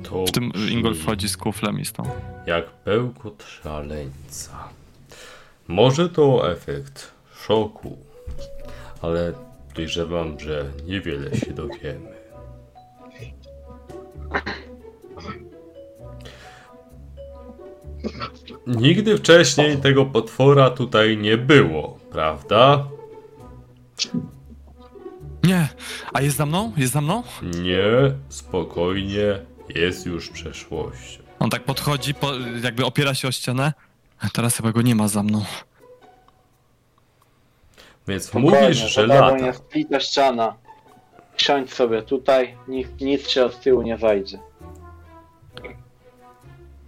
To 0.03 0.25
W 0.25 0.31
tym 0.31 0.51
Ingolf 0.71 0.99
wchodzi 0.99 1.29
z 1.29 1.37
kuflem 1.37 1.79
i 1.79 1.85
z 1.85 1.93
tą. 1.93 2.03
Jak 2.45 2.65
bełkot 2.85 3.43
szaleńca. 3.43 4.69
Może 5.67 6.09
to 6.09 6.51
efekt 6.51 7.11
szoku, 7.35 7.97
ale 9.01 9.33
podejrzewam, 9.69 10.39
że 10.39 10.65
niewiele 10.87 11.35
się 11.35 11.53
dowiemy. 11.53 12.21
Nigdy 18.67 19.17
wcześniej 19.17 19.77
tego 19.77 20.05
potwora 20.05 20.69
tutaj 20.69 21.17
nie 21.17 21.37
było, 21.37 21.97
prawda? 22.11 22.87
Nie! 25.43 25.69
A 26.13 26.21
jest 26.21 26.37
za 26.37 26.45
mną? 26.45 26.71
Jest 26.77 26.93
za 26.93 27.01
mną? 27.01 27.23
Nie, 27.41 28.13
spokojnie, 28.29 29.39
jest 29.75 30.05
już 30.05 30.29
przeszłością. 30.29 31.21
On 31.39 31.49
tak 31.49 31.63
podchodzi, 31.63 32.13
po, 32.13 32.31
jakby 32.63 32.85
opiera 32.85 33.13
się 33.13 33.27
o 33.27 33.31
ścianę. 33.31 33.73
Teraz 34.33 34.57
chyba 34.57 34.71
go 34.71 34.81
nie 34.81 34.95
ma 34.95 35.07
za 35.07 35.23
mną. 35.23 35.45
Więc 38.07 38.23
Spokojnie, 38.25 38.61
mówisz, 38.61 38.93
że 38.93 39.07
lata. 39.07 39.37
jest 39.37 39.63
plita 39.63 39.99
ściana. 39.99 40.55
Siądź 41.37 41.73
sobie 41.73 42.01
tutaj, 42.03 42.57
nic, 42.67 42.87
nic 43.01 43.29
się 43.29 43.45
od 43.45 43.61
tyłu 43.61 43.81
nie 43.81 43.97
zajdzie. 43.97 44.39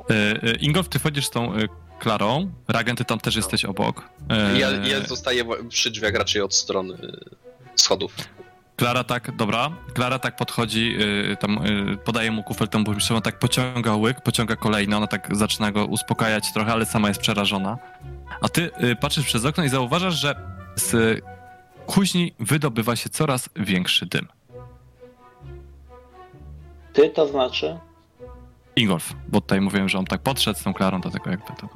E, 0.09 0.13
e, 0.43 0.55
Ingolf, 0.55 0.89
ty 0.89 0.99
wchodzisz 0.99 1.25
z 1.25 1.29
tą 1.29 1.53
e, 1.55 1.67
Klarą. 1.99 2.51
Ragen, 2.67 2.95
ty 2.95 3.05
tam 3.05 3.19
też 3.19 3.35
jesteś 3.35 3.65
obok. 3.65 4.09
E, 4.29 4.59
Ja, 4.59 4.71
ja 4.71 5.01
zostaję 5.07 5.45
przy 5.69 5.91
drzwiach 5.91 6.13
raczej 6.13 6.41
od 6.41 6.55
strony 6.55 6.93
y, 6.93 7.19
schodów. 7.75 8.15
Klara 8.83 9.03
tak, 9.03 9.35
dobra. 9.35 9.71
Klara 9.93 10.19
tak 10.19 10.35
podchodzi, 10.35 10.95
y, 11.31 11.37
tam 11.37 11.65
y, 11.65 11.97
podaje 11.97 12.31
mu 12.31 12.43
kufel 12.43 12.67
temu 12.67 12.83
burmistrzowi, 12.83 13.17
on 13.17 13.21
tak 13.21 13.39
pociąga 13.39 13.95
łyk, 13.95 14.21
pociąga 14.21 14.55
kolejny, 14.55 14.97
ona 14.97 15.07
tak 15.07 15.35
zaczyna 15.35 15.71
go 15.71 15.85
uspokajać 15.85 16.53
trochę, 16.53 16.71
ale 16.71 16.85
sama 16.85 17.07
jest 17.07 17.19
przerażona. 17.19 17.77
A 18.41 18.49
ty 18.49 18.71
y, 18.83 18.95
patrzysz 18.95 19.25
przez 19.25 19.45
okno 19.45 19.63
i 19.63 19.69
zauważasz, 19.69 20.13
że 20.13 20.35
z 20.75 21.21
kuźni 21.85 22.33
wydobywa 22.39 22.95
się 22.95 23.09
coraz 23.09 23.49
większy 23.55 24.05
dym. 24.05 24.27
Ty 26.93 27.09
to 27.09 27.27
znaczy? 27.27 27.77
Ingolf, 28.75 29.13
bo 29.27 29.41
tutaj 29.41 29.61
mówiłem, 29.61 29.89
że 29.89 29.97
on 29.97 30.05
tak 30.05 30.21
podszedł 30.21 30.59
z 30.59 30.63
tą 30.63 30.73
Klarą 30.73 31.01
do 31.01 31.09
tego 31.09 31.29
jakby 31.29 31.47
to... 31.47 31.69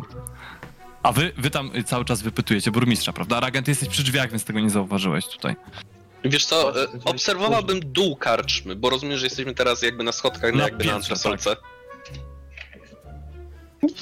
A 1.04 1.12
wy, 1.12 1.32
wy 1.38 1.50
tam 1.50 1.72
cały 1.86 2.06
czas 2.06 2.22
wypytujecie 2.22 2.72
burmistrza, 2.72 3.14
prawda? 3.14 3.40
Ragen, 3.40 3.64
ty 3.64 3.72
jesteś 3.72 3.90
przy 3.90 4.04
drzwiach, 4.04 4.30
więc 4.30 4.44
tego 4.44 4.60
nie 4.60 4.70
zauważyłeś 4.70 5.28
tutaj. 5.28 5.56
Wiesz 6.24 6.46
co, 6.46 6.84
e, 6.84 6.88
obserwowałbym 7.06 7.80
dół 7.84 8.16
karczmy, 8.16 8.76
bo 8.76 8.90
rozumiem, 8.90 9.18
że 9.18 9.26
jesteśmy 9.26 9.54
teraz 9.54 9.82
jakby 9.82 10.04
na 10.04 10.12
schodkach, 10.12 10.52
Na 10.52 10.58
na 10.58 10.64
jakby 10.64 10.86
na 10.86 10.92
piętrze, 10.92 11.14
antresolce. 11.14 11.56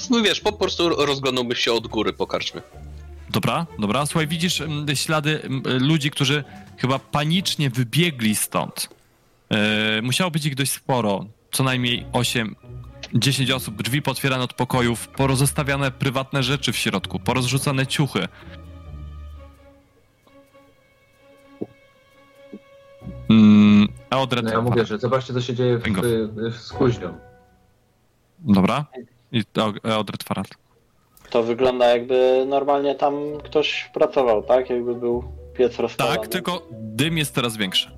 No 0.10 0.22
wiesz, 0.22 0.40
po 0.40 0.52
prostu 0.54 1.06
rozglądałbym 1.06 1.58
się 1.58 1.74
od 1.74 1.88
góry 1.88 2.14
po 2.14 2.28
karczmie. 2.28 2.62
Dobra, 3.30 3.66
dobra. 3.80 4.06
Słuchaj, 4.06 4.28
widzisz 4.28 4.62
mm, 4.62 4.96
ślady 4.96 5.42
mm, 5.44 5.64
ludzi, 5.84 6.12
którzy 6.12 6.44
chyba 6.78 7.00
panicznie 7.00 7.70
wybiegli 7.70 8.36
stąd. 8.36 8.90
E, 9.52 10.02
musiało 10.02 10.32
być 10.32 10.46
ich 10.46 10.56
dość 10.56 10.72
sporo. 10.72 11.26
Co 11.52 11.64
najmniej 11.64 12.06
8, 12.14 12.56
10 13.14 13.52
osób. 13.52 13.82
Drzwi 13.82 14.02
potwierane 14.02 14.44
od 14.44 14.54
pokojów, 14.54 15.08
porozostawiane 15.08 15.92
prywatne 15.92 16.44
rzeczy 16.44 16.72
w 16.72 16.78
środku, 16.78 17.20
porozrzucane 17.20 17.88
ciuchy. 17.88 18.28
Mm, 23.30 23.88
Eodred, 24.10 24.46
No 24.46 24.52
ja 24.52 24.62
mówię, 24.62 24.86
że 24.86 24.98
zobaczcie 24.98 25.34
co 25.34 25.42
się 25.42 25.54
dzieje 25.54 25.78
w, 25.78 25.84
w, 25.84 26.56
z 26.58 26.74
kuźnią. 26.74 27.18
Dobra. 28.40 28.86
I 29.32 29.42
Eo- 29.54 29.74
Eodred 29.84 30.24
Farad. 30.24 30.48
To 31.30 31.44
wygląda 31.44 31.86
jakby 31.88 32.46
normalnie 32.48 32.96
tam 32.96 33.14
ktoś 33.44 33.90
pracował, 33.94 34.44
tak? 34.44 34.70
Jakby 34.70 34.96
był 34.96 35.24
piec 35.58 35.80
rozpalony. 35.80 36.18
Tak, 36.18 36.28
tylko 36.28 36.68
dym 36.72 37.18
jest 37.18 37.36
coraz 37.36 37.58
większy. 37.58 37.92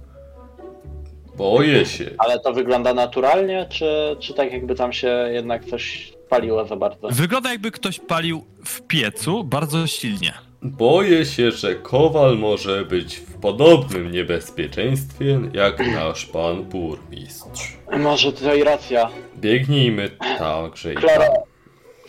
Boję 1.38 1.86
się. 1.86 2.12
Ale 2.18 2.40
to 2.40 2.54
wygląda 2.54 2.94
naturalnie, 2.94 3.66
czy, 3.70 4.16
czy 4.20 4.34
tak 4.34 4.52
jakby 4.52 4.76
tam 4.76 4.94
się 4.94 5.08
jednak 5.32 5.66
coś 5.66 6.14
paliło 6.30 6.66
za 6.66 6.76
bardzo? 6.76 7.08
Wygląda 7.12 7.52
jakby 7.52 7.72
ktoś 7.72 8.00
palił 8.00 8.46
w 8.66 8.82
piecu 8.82 9.44
bardzo 9.44 9.88
silnie. 9.88 10.34
Boję 10.72 11.26
się, 11.26 11.52
że 11.52 11.76
kowal 11.76 12.38
może 12.38 12.86
być 12.86 13.16
w 13.16 13.34
podobnym 13.34 14.12
niebezpieczeństwie 14.12 15.40
jak 15.54 15.88
nasz 15.94 16.26
pan 16.26 16.64
burmistrz. 16.64 17.78
Może 18.00 18.34
to 18.34 18.56
i 18.56 18.64
racja. 18.64 19.10
Biegnijmy 19.38 20.10
także 20.38 20.94
i 20.94 20.96
Klara, 20.96 21.26
tam. 21.28 21.36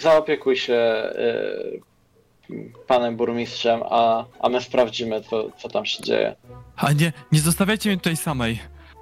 zaopiekuj 0.01 0.57
się 0.57 1.03
y, 2.51 2.71
panem 2.87 3.17
burmistrzem, 3.17 3.81
a, 3.91 4.25
a 4.41 4.49
my 4.49 4.61
sprawdzimy, 4.61 5.21
co, 5.31 5.51
co 5.59 5.69
tam 5.69 5.87
się 5.87 6.03
dzieje. 6.03 6.37
A 6.77 6.93
nie, 6.93 7.13
nie 7.33 7.41
zostawiajcie 7.41 7.89
mnie 7.89 7.97
tutaj 7.97 8.17
samej. 8.17 8.59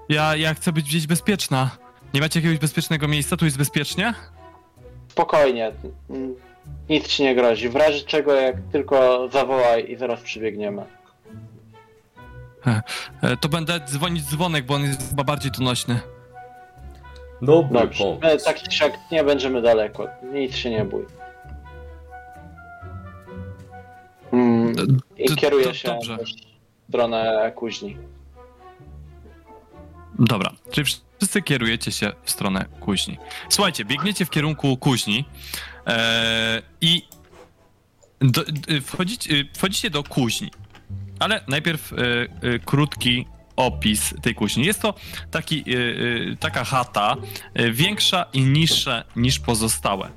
Ja, 0.08 0.36
ja 0.36 0.54
chcę 0.54 0.72
być 0.72 0.86
gdzieś 0.86 1.06
bezpieczna. 1.06 1.70
Nie 2.14 2.20
macie 2.20 2.40
jakiegoś 2.40 2.58
bezpiecznego 2.58 3.08
miejsca? 3.08 3.36
Tu 3.36 3.44
jest 3.44 3.58
bezpiecznie? 3.58 4.14
Spokojnie, 5.08 5.72
nic 6.88 7.06
ci 7.08 7.22
nie 7.22 7.34
grozi. 7.34 7.68
W 7.68 7.76
razie 7.76 8.00
czego, 8.00 8.32
jak 8.34 8.56
tylko 8.72 9.28
zawołaj 9.32 9.90
i 9.90 9.96
zaraz 9.96 10.20
przybiegniemy. 10.20 10.82
E, 13.22 13.36
to 13.36 13.48
będę 13.48 13.80
dzwonić 13.80 14.24
dzwonek, 14.24 14.66
bo 14.66 14.74
on 14.74 14.82
jest 14.82 15.10
chyba 15.10 15.24
bardziej 15.24 15.50
donośny. 15.52 16.00
Dobry 17.42 17.80
Dobrze, 17.80 18.04
my 18.04 18.16
pomysł. 18.20 18.44
tak 18.44 18.62
czy 18.62 18.70
siak 18.70 18.92
nie 19.12 19.24
będziemy 19.24 19.62
daleko. 19.62 20.08
Nic 20.32 20.54
się 20.56 20.70
nie 20.70 20.84
bój. 20.84 21.04
Mm, 24.32 24.72
I 25.16 25.28
to- 25.28 25.36
kieruję 25.36 25.74
się 25.74 25.88
dobrze. 25.88 26.18
w 26.18 26.88
stronę 26.88 27.52
kuźni. 27.54 27.96
Dobra, 30.18 30.50
czyli 30.70 30.84
wszyscy 31.18 31.42
kierujecie 31.42 31.92
się 31.92 32.12
w 32.22 32.30
stronę 32.30 32.64
kuźni. 32.80 33.18
Słuchajcie, 33.48 33.84
biegniecie 33.84 34.24
w 34.24 34.30
kierunku 34.30 34.76
kuźni 34.76 35.24
e, 35.86 36.62
i 36.80 37.02
do, 38.20 38.44
wchodzicie, 38.82 39.34
y, 39.34 39.48
wchodzicie 39.54 39.90
do 39.90 40.02
kuźni. 40.02 40.50
Ale 41.18 41.44
najpierw 41.48 41.92
e, 41.92 41.96
e, 41.96 42.58
krótki 42.58 43.26
opis 43.56 44.14
tej 44.22 44.34
kuźni. 44.34 44.64
Jest 44.64 44.82
to 44.82 44.94
taki, 45.30 45.60
e, 45.60 46.36
taka 46.36 46.64
chata, 46.64 47.16
większa 47.72 48.26
i 48.32 48.40
niższa 48.40 49.04
niż 49.16 49.38
pozostałe. 49.38 50.06
E, 50.06 50.10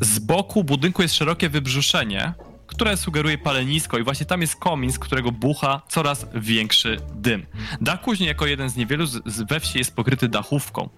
z 0.00 0.18
boku 0.18 0.64
budynku 0.64 1.02
jest 1.02 1.14
szerokie 1.14 1.48
wybrzuszenie, 1.48 2.32
które 2.66 2.96
sugeruje 2.96 3.38
palenisko 3.38 3.98
i 3.98 4.02
właśnie 4.02 4.26
tam 4.26 4.40
jest 4.40 4.56
komin, 4.56 4.92
z 4.92 4.98
którego 4.98 5.32
bucha 5.32 5.82
coraz 5.88 6.26
większy 6.34 6.96
dym. 7.14 7.46
Dach 7.80 8.00
kuźni 8.00 8.26
jako 8.26 8.46
jeden 8.46 8.70
z 8.70 8.76
niewielu 8.76 9.06
z, 9.06 9.22
z 9.26 9.48
we 9.48 9.60
wsi 9.60 9.78
jest 9.78 9.96
pokryty 9.96 10.28
dachówką. 10.28 10.88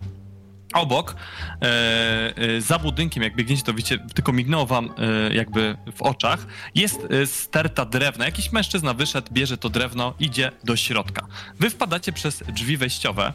Obok, 0.74 1.14
e, 1.62 2.36
e, 2.36 2.60
za 2.60 2.78
budynkiem, 2.78 3.22
jak 3.22 3.36
biegniecie, 3.36 3.62
to 3.62 3.74
widzicie, 3.74 3.98
tylko 4.14 4.32
mignęło 4.32 4.66
wam 4.66 4.90
e, 4.98 5.34
jakby 5.34 5.76
w 5.96 6.02
oczach, 6.02 6.46
jest 6.74 7.00
e, 7.10 7.26
sterta 7.26 7.84
drewna. 7.84 8.24
Jakiś 8.24 8.52
mężczyzna 8.52 8.94
wyszedł, 8.94 9.32
bierze 9.32 9.56
to 9.56 9.68
drewno, 9.68 10.14
idzie 10.18 10.52
do 10.64 10.76
środka. 10.76 11.26
Wy 11.58 11.70
wpadacie 11.70 12.12
przez 12.12 12.42
drzwi 12.48 12.76
wejściowe 12.76 13.32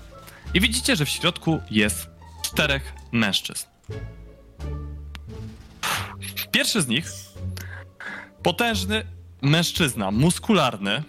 i 0.54 0.62
widzicie, 0.62 0.96
że 0.96 1.06
w 1.06 1.10
środku 1.10 1.60
jest 1.72 2.10
czterech 2.42 2.94
mężczyzn. 3.12 3.66
Pierwszy 6.52 6.82
z 6.82 6.88
nich 6.88 7.12
potężny 8.44 9.06
mężczyzna, 9.42 10.12
muskularny. 10.12 11.04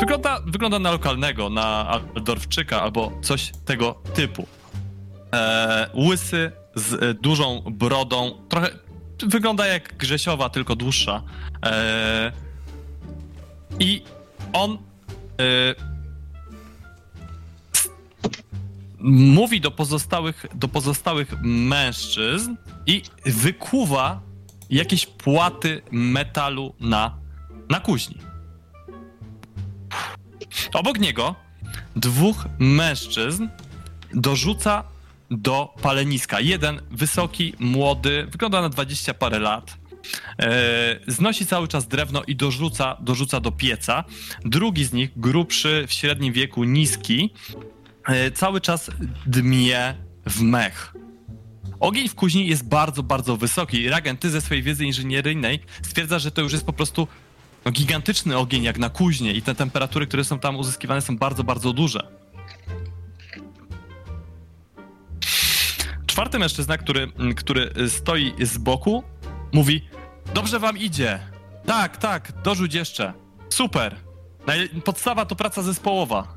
Wygląda, 0.00 0.40
wygląda 0.46 0.78
na 0.78 0.90
lokalnego, 0.90 1.50
na 1.50 1.88
Aldorfczyka 1.88 2.82
albo 2.82 3.12
coś 3.22 3.52
tego 3.64 3.94
typu. 4.14 4.46
E, 5.34 5.90
łysy 5.94 6.52
z 6.74 7.02
e, 7.02 7.14
dużą 7.14 7.62
brodą, 7.70 8.32
trochę 8.48 8.68
wygląda 9.22 9.66
jak 9.66 9.96
Grzesiowa, 9.96 10.48
tylko 10.48 10.76
dłuższa. 10.76 11.22
E, 11.64 12.32
I 13.80 14.02
on 14.52 14.72
e, 14.72 14.78
mówi 19.08 19.60
do 19.60 19.70
pozostałych, 19.70 20.46
do 20.54 20.68
pozostałych 20.68 21.34
mężczyzn 21.42 22.56
i 22.86 23.02
wykuwa 23.26 24.20
jakieś 24.70 25.06
płaty 25.06 25.82
metalu 25.90 26.74
na, 26.80 27.14
na 27.70 27.80
kuźni. 27.80 28.18
Obok 30.74 30.98
niego 30.98 31.34
dwóch 31.96 32.46
mężczyzn 32.58 33.48
dorzuca 34.14 34.84
do 35.30 35.74
paleniska. 35.82 36.40
Jeden 36.40 36.80
wysoki, 36.90 37.54
młody, 37.58 38.26
wygląda 38.30 38.60
na 38.60 38.68
20 38.68 39.14
parę 39.14 39.38
lat. 39.38 39.76
E, 40.42 41.00
znosi 41.06 41.46
cały 41.46 41.68
czas 41.68 41.88
drewno 41.88 42.22
i 42.22 42.36
dorzuca, 42.36 42.96
dorzuca 43.00 43.40
do 43.40 43.52
pieca. 43.52 44.04
Drugi 44.44 44.84
z 44.84 44.92
nich, 44.92 45.10
grubszy, 45.16 45.84
w 45.88 45.92
średnim 45.92 46.32
wieku, 46.32 46.64
niski, 46.64 47.30
e, 48.06 48.30
cały 48.30 48.60
czas 48.60 48.90
dmie 49.26 49.94
w 50.26 50.40
mech. 50.40 50.94
Ogień 51.80 52.08
w 52.08 52.14
kuźni 52.14 52.46
jest 52.46 52.68
bardzo, 52.68 53.02
bardzo 53.02 53.36
wysoki. 53.36 53.88
Ragen, 53.88 54.16
ty 54.16 54.30
ze 54.30 54.40
swojej 54.40 54.62
wiedzy 54.62 54.84
inżynieryjnej 54.84 55.60
stwierdza, 55.82 56.18
że 56.18 56.30
to 56.30 56.40
już 56.40 56.52
jest 56.52 56.64
po 56.64 56.72
prostu 56.72 57.08
no, 57.64 57.70
gigantyczny 57.70 58.38
ogień 58.38 58.62
jak 58.62 58.78
na 58.78 58.90
kuźnie 58.90 59.32
i 59.32 59.42
te 59.42 59.54
temperatury, 59.54 60.06
które 60.06 60.24
są 60.24 60.38
tam 60.38 60.56
uzyskiwane 60.56 61.00
są 61.00 61.16
bardzo, 61.16 61.44
bardzo 61.44 61.72
duże. 61.72 62.08
Czwarty 66.18 66.38
mężczyzna, 66.38 66.78
który, 66.78 67.12
który 67.36 67.70
stoi 67.88 68.34
z 68.40 68.58
boku, 68.58 69.02
mówi: 69.52 69.88
Dobrze 70.34 70.58
wam 70.58 70.78
idzie. 70.78 71.20
Tak, 71.66 71.96
tak, 71.96 72.32
dorzuć 72.42 72.74
jeszcze. 72.74 73.12
Super. 73.48 73.96
Podstawa 74.84 75.26
to 75.26 75.36
praca 75.36 75.62
zespołowa. 75.62 76.34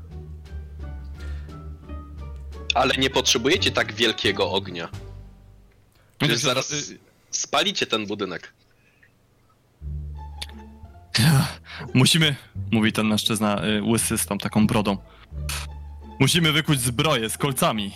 Ale 2.74 2.94
nie 2.94 3.10
potrzebujecie 3.10 3.70
tak 3.70 3.92
wielkiego 3.92 4.50
ognia. 4.50 4.88
Przecież 6.18 6.38
zaraz 6.38 6.74
spalicie 7.30 7.86
ten 7.86 8.06
budynek. 8.06 8.52
Musimy, 11.94 12.36
mówi 12.70 12.92
ten 12.92 13.06
mężczyzna 13.06 13.64
y, 13.64 13.82
łysy 13.82 14.18
z 14.18 14.26
tą 14.26 14.38
taką 14.38 14.66
brodą. 14.66 14.96
Musimy 16.20 16.52
wykuć 16.52 16.80
zbroję 16.80 17.30
z 17.30 17.38
kolcami. 17.38 17.92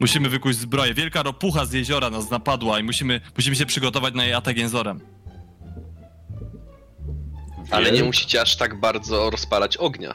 Musimy 0.00 0.28
wykuć 0.28 0.56
zbroję. 0.56 0.94
Wielka 0.94 1.22
ropucha 1.22 1.64
z 1.64 1.72
jeziora 1.72 2.10
nas 2.10 2.30
napadła 2.30 2.80
i 2.80 2.82
musimy, 2.82 3.20
musimy 3.36 3.56
się 3.56 3.66
przygotować 3.66 4.14
na 4.14 4.24
jej 4.24 4.34
atak 4.34 4.56
jęzorem. 4.56 5.00
Ale 7.70 7.92
nie 7.92 8.04
musicie 8.04 8.40
aż 8.40 8.56
tak 8.56 8.80
bardzo 8.80 9.30
rozpalać 9.30 9.76
ognia. 9.76 10.14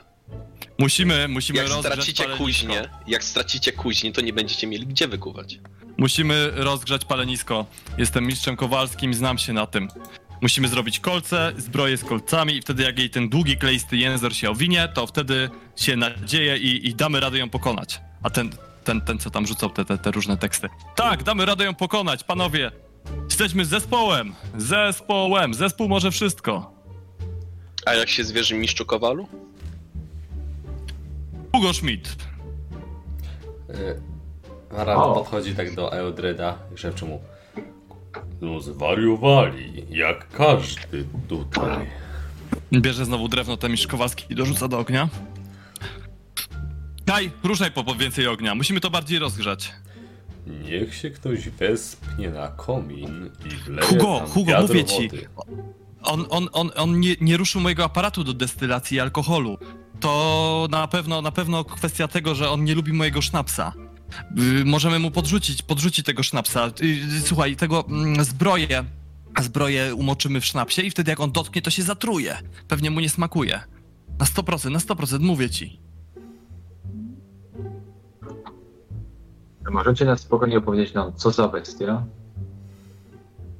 Musimy, 0.80 1.28
musimy 1.28 1.60
Jak 1.60 1.68
rozgrzać 1.68 1.94
stracicie 1.94 2.24
palenisko. 2.24 2.45
kuźnię, 2.45 2.90
jak 3.08 3.24
stracicie 3.24 3.72
kuźnię, 3.72 4.12
to 4.12 4.22
nie 4.22 4.34
będziecie 4.34 4.68
mieli 4.68 4.88
gdzie 4.88 5.08
wykuwać. 5.08 5.60
Musimy 5.98 6.52
rozgrzać 6.56 7.06
palenisko. 7.06 7.66
Jestem 7.98 8.26
mistrzem 8.26 8.56
kowalskim, 8.56 9.14
znam 9.14 9.38
się 9.38 9.53
na 9.53 9.68
tym. 9.68 9.88
Musimy 10.41 10.68
zrobić 10.68 10.99
kolce, 10.99 11.53
zbroję 11.58 11.98
z 11.98 12.03
kolcami 12.03 12.56
i 12.58 12.62
wtedy 12.62 12.84
jak 12.84 12.99
jej 12.99 13.10
ten 13.10 13.30
długi, 13.30 13.58
kleisty 13.58 13.98
język 13.98 14.34
się 14.34 14.49
owinie, 14.49 14.88
to 14.94 15.08
wtedy 15.08 15.49
się 15.76 15.95
nadzieje 15.95 16.58
i, 16.58 16.88
i 16.90 16.95
damy 16.95 17.20
radę 17.20 17.38
ją 17.38 17.49
pokonać. 17.49 18.02
A 18.24 18.30
ten, 18.30 18.49
ten, 18.84 19.02
ten 19.02 19.20
co 19.20 19.30
tam 19.30 19.48
rzucał 19.48 19.70
te, 19.70 19.86
te, 19.86 19.98
te 19.98 20.12
różne 20.12 20.38
teksty. 20.38 20.70
Tak, 20.95 21.24
damy 21.24 21.45
radę 21.45 21.66
ją 21.66 21.76
pokonać, 21.76 22.24
panowie. 22.24 22.72
Jesteśmy 23.26 23.66
zespołem, 23.66 24.34
zespołem, 24.58 25.53
zespół 25.53 25.90
może 25.90 26.12
wszystko. 26.12 26.72
A 27.86 27.94
jak 27.94 28.10
się 28.10 28.24
zwierzy 28.24 28.56
mistrzu 28.56 28.86
Kowalu? 28.86 29.28
Hugo 31.56 31.74
Schmidt. 31.74 32.16
Y, 33.70 34.02
Varan 34.72 34.98
O. 34.98 35.14
podchodzi 35.14 35.56
tak 35.56 35.76
do 35.76 35.94
Eldreda 35.94 36.58
i 36.76 36.78
szepcze 36.78 37.06
mu 37.06 37.22
No 38.41 38.60
zwariowali, 38.60 39.86
jak 39.90 40.28
każdy 40.30 41.06
tutaj. 41.28 41.88
Bierze 42.74 43.06
znowu 43.06 43.28
drewno 43.28 43.58
ten 43.58 43.72
mistrz 43.72 43.88
Kowalski 43.88 44.26
i 44.30 44.36
dorzuca 44.36 44.68
do 44.68 44.80
ognia. 44.80 45.10
Daj, 47.06 47.32
ruszaj 47.44 47.72
po, 47.72 47.84
po 47.84 47.95
więcej 47.95 48.28
ognia, 48.28 48.56
musimy 48.56 48.80
to 48.80 48.90
bardziej 48.90 49.19
rozgrzać. 49.19 49.72
Niech 50.48 50.95
się 50.95 51.10
ktoś 51.10 51.49
wespnie 51.49 52.30
na 52.30 52.48
komin 52.48 53.30
i 53.45 53.49
wleje 53.49 53.88
Hugo, 53.88 54.19
tam 54.19 54.28
Hugo, 54.28 54.52
wiadro 54.52 54.68
mówię 54.68 54.86
ci. 54.86 55.10
wody. 55.10 55.28
On, 56.03 56.26
on, 56.30 56.49
on, 56.52 56.72
on 56.76 56.99
nie, 56.99 57.15
nie 57.22 57.38
ruszył 57.38 57.61
mojego 57.61 57.84
aparatu 57.84 58.23
do 58.23 58.34
destylacji 58.34 58.99
alkoholu. 58.99 59.57
To 59.99 60.68
na 60.72 60.88
pewno, 60.88 61.22
na 61.22 61.32
pewno 61.32 61.64
kwestia 61.64 62.07
tego, 62.07 62.36
że 62.36 62.49
on 62.49 62.64
nie 62.64 62.76
lubi 62.76 62.94
mojego 62.94 63.22
sznapsa. 63.22 63.73
Y, 64.61 64.65
możemy 64.65 64.99
mu 64.99 65.11
podrzucić, 65.11 65.61
podrzucić 65.61 66.06
tego 66.06 66.23
sznapsa. 66.23 66.68
Y, 66.82 66.86
y, 67.18 67.22
słuchaj, 67.22 67.56
tego 67.56 67.86
mm, 67.90 68.26
zbroję, 68.26 68.84
zbroję 69.41 69.95
umoczymy 69.95 70.41
w 70.41 70.45
sznapsie 70.45 70.82
i 70.82 70.91
wtedy 70.91 71.11
jak 71.11 71.19
on 71.19 71.32
dotknie, 71.32 71.61
to 71.61 71.72
się 71.72 71.84
zatruje. 71.84 72.38
Pewnie 72.68 72.91
mu 72.91 72.99
nie 72.99 73.10
smakuje. 73.10 73.60
Na 74.19 74.26
100%, 74.26 74.72
na 74.72 74.80
100%, 74.80 75.19
mówię 75.19 75.49
ci. 75.49 75.80
Możecie 79.70 80.06
nas 80.06 80.20
spokojnie 80.20 80.58
opowiedzieć 80.58 80.94
nam, 80.94 81.14
co 81.16 81.32
za 81.32 81.48
bestia? 81.48 82.04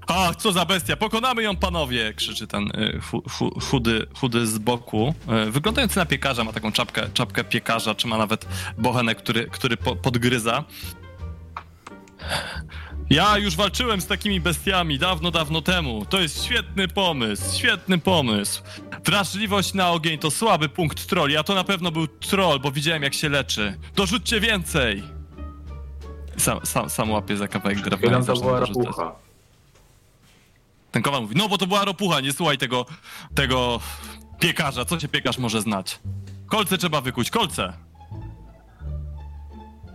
Ach, 0.08 0.36
co 0.36 0.52
za 0.52 0.66
bestia, 0.66 0.96
pokonamy 0.96 1.44
ją 1.44 1.56
panowie! 1.56 2.14
Krzyczy 2.14 2.48
ten 2.48 2.64
y, 2.64 3.00
chu, 3.12 3.24
chu, 3.30 3.60
chudy, 3.60 4.08
chudy 4.20 4.48
z 4.48 4.58
boku. 4.58 5.14
Y, 5.48 5.52
wyglądający 5.52 5.98
na 5.98 6.06
piekarza, 6.06 6.44
ma 6.44 6.54
taką 6.54 6.72
czapkę, 6.72 7.10
czapkę 7.14 7.44
piekarza, 7.44 7.96
czy 7.96 8.08
ma 8.08 8.18
nawet 8.18 8.46
bochenek, 8.78 9.18
który, 9.18 9.48
który 9.48 9.78
po, 9.78 9.96
podgryza. 9.96 10.64
Ja 13.10 13.38
już 13.38 13.56
walczyłem 13.56 14.02
z 14.02 14.08
takimi 14.08 14.42
bestiami 14.42 15.00
dawno, 15.00 15.32
dawno 15.32 15.62
temu. 15.62 16.06
To 16.06 16.22
jest 16.22 16.46
świetny 16.46 16.88
pomysł, 16.88 17.58
świetny 17.58 17.98
pomysł. 17.98 18.64
Wrażliwość 19.06 19.74
na 19.74 19.92
ogień 19.92 20.20
to 20.20 20.32
słaby 20.32 20.70
punkt 20.70 21.08
trolli, 21.08 21.38
a 21.38 21.44
to 21.44 21.56
na 21.56 21.64
pewno 21.64 21.92
był 21.92 22.08
troll, 22.08 22.60
bo 22.60 22.72
widziałem 22.72 23.04
jak 23.04 23.14
się 23.14 23.30
leczy. 23.30 23.78
Dorzućcie 23.96 24.40
więcej! 24.40 25.21
Sam, 26.38 26.66
sam, 26.66 26.90
sam 26.90 27.12
łapie 27.12 27.38
za 27.38 27.48
kawałek 27.48 27.82
drewna 27.82 28.08
i 28.08 28.22
Chwilą 28.22 28.26
to 28.26 28.42
była 28.42 28.60
rapucha. 28.60 29.16
Ten 30.92 31.02
kowal 31.02 31.22
mówi, 31.22 31.36
no 31.36 31.50
bo 31.50 31.58
to 31.58 31.68
była 31.68 31.86
ropucha, 31.86 32.20
nie 32.20 32.34
słuchaj 32.34 32.58
tego, 32.58 32.86
tego 33.36 33.80
piekarza, 34.40 34.86
co 34.86 35.00
się 35.00 35.08
piekarz 35.08 35.38
może 35.38 35.62
znać? 35.62 36.00
Kolce 36.48 36.78
trzeba 36.78 37.02
wykuć, 37.02 37.30
kolce! 37.30 37.74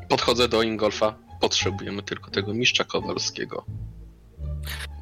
Podchodzę 0.08 0.48
do 0.48 0.62
Ingolfa. 0.62 1.14
Potrzebujemy 1.40 2.02
tylko 2.02 2.30
tego 2.30 2.54
mistrza 2.54 2.84
Kowalskiego. 2.84 3.64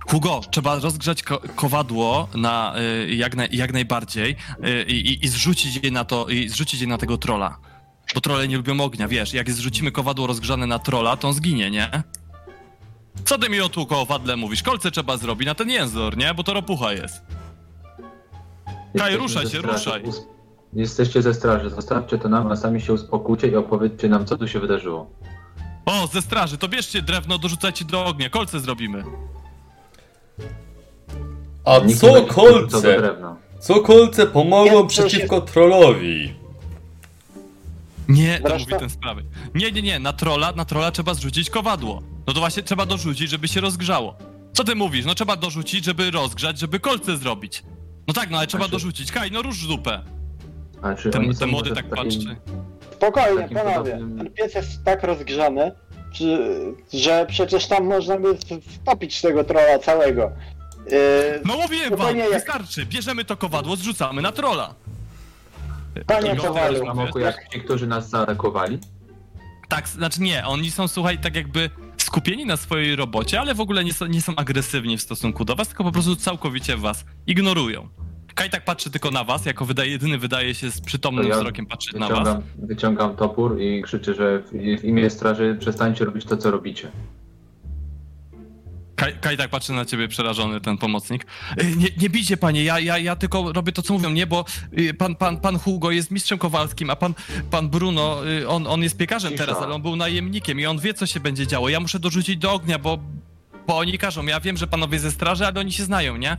Hugo, 0.08 0.40
trzeba 0.50 0.78
rozgrzać 0.78 1.22
ko 1.22 1.40
kowadło 1.56 2.28
na, 2.34 2.74
y, 3.06 3.14
jak, 3.14 3.36
naj, 3.36 3.48
jak 3.52 3.72
najbardziej 3.72 4.36
y, 4.64 4.84
i, 4.88 5.24
i 5.24 5.28
zrzucić 5.28 5.84
je 5.84 5.90
na 5.90 6.04
to, 6.04 6.28
i 6.28 6.48
zrzucić 6.48 6.80
je 6.80 6.86
na 6.86 6.98
tego 6.98 7.18
trola. 7.18 7.58
Bo 8.14 8.20
trole 8.20 8.48
nie 8.48 8.56
lubią 8.56 8.80
ognia, 8.80 9.08
wiesz, 9.08 9.34
jak 9.34 9.50
zrzucimy 9.50 9.92
kowadło 9.92 10.26
rozgrzane 10.26 10.66
na 10.66 10.78
trola, 10.78 11.16
to 11.16 11.28
on 11.28 11.34
zginie, 11.34 11.70
nie? 11.70 12.02
Co 13.24 13.38
ty 13.38 13.48
mi 13.50 13.60
o 13.60 13.68
tu 13.68 13.86
kowadle 13.86 14.36
mówisz? 14.36 14.62
Kolce 14.62 14.90
trzeba 14.90 15.16
zrobić 15.16 15.46
na 15.46 15.54
ten 15.54 15.70
jęzor, 15.70 16.16
nie? 16.16 16.34
Bo 16.34 16.42
to 16.44 16.54
ropucha 16.54 16.92
jest. 16.92 17.22
Jesteśmy 18.94 19.18
ruszaj 19.18 19.46
ze 19.46 19.52
się, 19.52 19.58
straży. 19.58 19.76
ruszaj. 19.78 20.02
Us- 20.02 20.22
Jesteście 20.72 21.22
ze 21.22 21.34
straży, 21.34 21.70
zostawcie 21.70 22.18
to 22.18 22.28
nam, 22.28 22.46
a 22.52 22.56
sami 22.56 22.80
się 22.80 22.92
uspokójcie 22.92 23.48
i 23.48 23.56
opowiedzcie 23.56 24.08
nam, 24.08 24.26
co 24.26 24.36
tu 24.38 24.48
się 24.48 24.60
wydarzyło. 24.60 25.10
O, 25.86 26.06
ze 26.06 26.22
straży, 26.22 26.58
to 26.58 26.68
bierzcie 26.68 27.02
drewno, 27.02 27.38
dorzucajcie 27.38 27.84
do 27.84 28.04
ognia, 28.06 28.30
kolce 28.30 28.60
zrobimy. 28.60 29.04
A 31.64 31.78
Nikt 31.78 32.00
co 32.00 32.12
będzie 32.12 32.26
do 32.28 32.34
kolce? 32.34 32.80
drewna. 33.00 33.36
Co 33.60 33.80
kolce 33.80 34.26
pomogą 34.26 34.80
Ja- 34.80 34.86
przeciwko 34.86 35.40
trollowi? 35.40 36.34
Nie, 38.08 38.38
to 38.40 38.48
Zresztą- 38.48 38.70
mówi 38.70 38.80
ten 38.80 38.90
sprawy. 38.90 39.24
Nie, 39.54 39.72
nie, 39.72 39.82
nie, 39.82 39.98
na 39.98 40.12
trola, 40.12 40.52
na 40.52 40.64
trola 40.64 40.90
trzeba 40.90 41.14
zrzucić 41.14 41.50
kowadło. 41.50 42.02
No 42.26 42.32
to 42.34 42.40
właśnie 42.40 42.62
trzeba 42.62 42.86
dorzucić, 42.86 43.30
żeby 43.30 43.48
się 43.48 43.60
rozgrzało. 43.60 44.16
Co 44.52 44.64
ty 44.64 44.74
mówisz? 44.74 45.06
No 45.06 45.14
trzeba 45.14 45.36
dorzucić, 45.36 45.84
żeby 45.84 46.10
rozgrzać, 46.10 46.58
żeby 46.58 46.80
kolce 46.80 47.16
zrobić. 47.16 47.62
No 48.08 48.14
tak, 48.14 48.30
no 48.30 48.38
ale 48.38 48.46
trzeba 48.46 48.64
Znaczy- 48.64 48.72
dorzucić. 48.72 49.12
Kaj, 49.12 49.30
no 49.30 49.42
rusz 49.42 49.66
zupę. 49.66 50.02
A 50.82 50.94
czy 50.94 51.10
Ten, 51.10 51.34
ten 51.34 51.48
młody 51.48 51.70
tak 51.74 51.88
takim- 51.90 52.04
patrzy. 52.04 52.36
Spokojnie, 52.92 53.48
panowie. 53.48 53.74
podobnym- 53.92 54.18
Ten 54.18 54.30
piec 54.32 54.54
jest 54.54 54.84
tak 54.84 55.04
rozgrzany, 55.04 55.72
że, 56.92 57.26
przecież 57.28 57.66
tam 57.66 57.84
można 57.84 58.18
by 58.18 58.38
wtopić 58.82 59.20
tego 59.20 59.44
trolla 59.44 59.78
całego. 59.78 60.30
Yy, 60.90 60.96
No 61.44 61.56
mówiłem 61.56 61.96
wam, 61.96 62.16
jak- 62.18 62.30
wystarczy. 62.32 62.86
Bierzemy 62.86 63.24
to 63.24 63.36
kowadło, 63.36 63.76
zrzucamy 63.76 64.22
na 64.22 64.32
trola. 64.32 64.74
Panie 66.06 66.36
Kowalu, 66.36 66.84
Na 67.14 67.20
jak 67.20 67.48
ci, 67.48 67.60
którzy 67.60 67.86
nas 67.86 68.10
zaatakowali? 68.10 68.78
Tak, 69.68 69.88
znaczy 69.88 70.22
nie, 70.22 70.46
oni 70.46 70.70
są, 70.70 70.88
słuchaj, 70.88 71.18
tak 71.18 71.36
jakby 71.36 71.70
skupieni 71.96 72.46
na 72.46 72.56
swojej 72.56 72.96
robocie, 72.96 73.40
ale 73.40 73.54
w 73.54 73.60
ogóle 73.60 73.84
nie 73.84 73.92
są, 73.92 74.06
nie 74.06 74.22
są 74.22 74.36
agresywni 74.36 74.96
w 74.98 75.02
stosunku 75.02 75.44
do 75.44 75.56
was, 75.56 75.68
tylko 75.68 75.84
po 75.84 75.92
prostu 75.92 76.16
całkowicie 76.16 76.76
was 76.76 77.04
ignorują. 77.26 77.88
Kaj 78.34 78.50
tak 78.50 78.64
patrzy 78.64 78.90
tylko 78.90 79.10
na 79.10 79.24
was, 79.24 79.46
jako 79.46 79.64
wydaje, 79.64 79.90
jedyny 79.90 80.18
wydaje 80.18 80.54
się 80.54 80.70
z 80.70 80.80
przytomnym 80.80 81.24
To 81.24 81.30
ja 81.30 81.36
wzrokiem 81.36 81.66
patrzeć 81.66 81.94
na 81.94 82.08
was. 82.08 82.18
Wyciągam, 82.18 82.42
wyciągam 82.58 83.16
topór 83.16 83.60
i 83.60 83.82
krzyczę, 83.82 84.14
że 84.14 84.42
w 84.42 84.50
w 84.80 84.84
imię 84.84 85.10
straży 85.10 85.56
przestańcie 85.60 86.04
robić 86.04 86.24
to, 86.24 86.36
co 86.36 86.50
robicie. 86.50 86.90
Kaj, 88.96 89.18
Kaj 89.20 89.36
tak 89.36 89.50
patrzy 89.50 89.72
na 89.72 89.84
ciebie 89.84 90.08
przerażony, 90.08 90.60
ten 90.60 90.78
pomocnik. 90.78 91.26
Y, 91.62 91.76
Nie, 91.76 91.88
nie 91.96 92.10
bijcie 92.10 92.36
panie, 92.36 92.64
ja, 92.64 92.78
ja, 92.78 92.98
ja 92.98 93.16
tylko 93.16 93.52
robię 93.52 93.72
to, 93.72 93.82
co 93.82 93.94
mówią, 93.94 94.10
nie, 94.10 94.26
bo 94.26 94.44
y, 94.78 94.94
pan, 94.94 95.14
pan, 95.16 95.36
pan 95.40 95.58
Hugo 95.58 95.90
jest 95.90 96.10
mistrzem 96.10 96.38
kowalskim, 96.38 96.90
a 96.90 96.96
pan, 96.96 97.14
pan 97.50 97.68
Bruno, 97.70 98.28
y, 98.28 98.48
on, 98.48 98.66
on 98.66 98.82
jest 98.82 98.96
piekarzem 98.96 99.32
Cisza. 99.32 99.46
teraz, 99.46 99.62
ale 99.62 99.74
on 99.74 99.82
był 99.82 99.96
najemnikiem 99.96 100.60
i 100.60 100.66
on 100.66 100.78
wie, 100.78 100.94
co 100.94 101.06
się 101.06 101.20
będzie 101.20 101.46
działo. 101.46 101.68
Ja 101.68 101.80
muszę 101.80 101.98
dorzucić 101.98 102.36
do 102.36 102.52
ognia, 102.52 102.78
bo, 102.78 102.98
bo 103.66 103.78
oni 103.78 103.98
każą. 103.98 104.26
Ja 104.26 104.40
wiem, 104.40 104.56
że 104.56 104.66
panowie 104.66 104.98
ze 104.98 105.10
straży, 105.10 105.46
ale 105.46 105.60
oni 105.60 105.72
się 105.72 105.84
znają, 105.84 106.16
nie? 106.16 106.36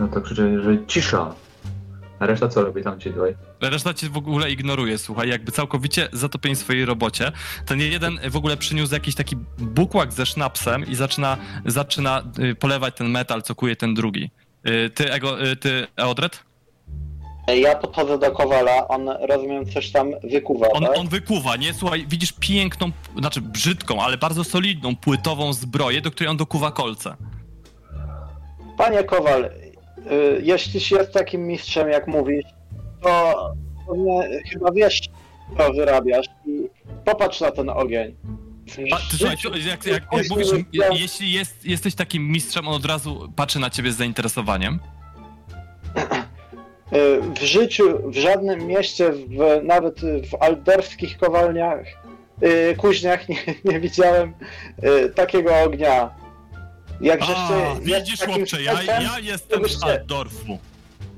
No 0.00 0.08
to 0.08 0.20
krzyczę, 0.20 0.62
że 0.62 0.86
cisza. 0.86 1.34
A 2.18 2.26
reszta 2.26 2.48
co 2.48 2.62
robi 2.62 2.82
tam 2.82 3.00
ci 3.00 3.10
dwaj? 3.10 3.34
Reszta 3.60 3.94
cię 3.94 4.08
w 4.08 4.16
ogóle 4.16 4.50
ignoruje, 4.50 4.98
słuchaj, 4.98 5.28
jakby 5.28 5.52
całkowicie 5.52 6.08
zatopieni 6.12 6.56
w 6.56 6.58
swojej 6.58 6.84
robocie. 6.84 7.32
Ten 7.66 7.80
jeden 7.80 8.18
w 8.30 8.36
ogóle 8.36 8.56
przyniósł 8.56 8.94
jakiś 8.94 9.14
taki 9.14 9.36
bukłak 9.58 10.12
ze 10.12 10.26
sznapsem 10.26 10.86
i 10.86 10.94
zaczyna, 10.94 11.36
zaczyna 11.66 12.22
y, 12.38 12.54
polewać 12.54 12.96
ten 12.96 13.08
metal, 13.08 13.42
co 13.42 13.54
kuje 13.54 13.76
ten 13.76 13.94
drugi. 13.94 14.30
Y, 14.68 14.90
Ty, 14.90 15.12
Ego, 15.12 15.46
y, 15.46 15.56
ty, 15.56 15.86
Eodred? 15.96 16.48
ja 17.54 17.76
podchodzę 17.76 18.18
do 18.18 18.30
Kowala, 18.30 18.88
on 18.88 19.08
rozumiem 19.08 19.66
coś 19.66 19.90
tam 19.90 20.10
wykuwa, 20.24 20.68
On, 20.68 20.82
tak? 20.82 20.98
on 20.98 21.08
wykuwa, 21.08 21.56
nie? 21.56 21.74
Słuchaj, 21.74 22.06
widzisz 22.08 22.32
piękną, 22.32 22.90
znaczy 23.18 23.40
brzydką, 23.40 24.02
ale 24.02 24.18
bardzo 24.18 24.44
solidną, 24.44 24.96
płytową 24.96 25.52
zbroję, 25.52 26.00
do 26.00 26.10
której 26.10 26.30
on 26.30 26.36
dokuwa 26.36 26.70
kolce. 26.70 27.16
Panie 28.78 29.04
Kowal, 29.04 29.44
y, 29.44 29.50
jeśli 30.42 30.96
jest 30.96 31.12
takim 31.12 31.46
mistrzem, 31.46 31.88
jak 31.88 32.06
mówisz, 32.06 32.44
to 33.02 33.34
pewnie 33.88 34.40
chyba 34.52 34.72
wiesz, 34.72 35.00
to 35.58 35.72
wyrabiasz 35.72 36.26
i 36.46 36.68
popatrz 37.04 37.40
na 37.40 37.50
ten 37.50 37.70
ogień. 37.70 38.14
Pa, 38.90 38.96
ty, 39.10 39.16
słuchaj, 39.16 39.36
jak, 39.44 39.64
jak, 39.64 39.86
jak, 39.86 40.12
jak 40.12 40.30
mówisz, 40.30 40.48
je, 40.72 40.88
jeśli 40.92 41.32
jest, 41.32 41.64
jesteś 41.66 41.94
takim 41.94 42.28
mistrzem, 42.32 42.68
on 42.68 42.74
od 42.74 42.84
razu 42.84 43.32
patrzy 43.36 43.58
na 43.58 43.70
ciebie 43.70 43.92
z 43.92 43.96
zainteresowaniem. 43.96 44.78
Y, 46.92 47.20
W 47.40 47.42
życiu, 47.42 48.10
w 48.10 48.16
żadnym 48.16 48.66
mieście, 48.66 49.12
w, 49.12 49.64
nawet 49.64 50.00
w 50.00 50.34
aldorskich 50.42 51.18
kowalniach, 51.18 51.86
y, 52.42 52.76
kuźniach 52.76 53.28
nie, 53.28 53.36
nie 53.64 53.80
widziałem 53.80 54.34
y, 54.84 55.08
takiego 55.10 55.56
ognia. 55.62 56.10
Jak 57.00 57.20
A, 57.22 57.74
widzisz 57.82 58.20
chłopcze, 58.20 58.62
ja, 58.62 58.82
ja 58.82 59.18
jestem 59.18 59.68
z 59.68 59.82
Altdorfu. 59.82 60.58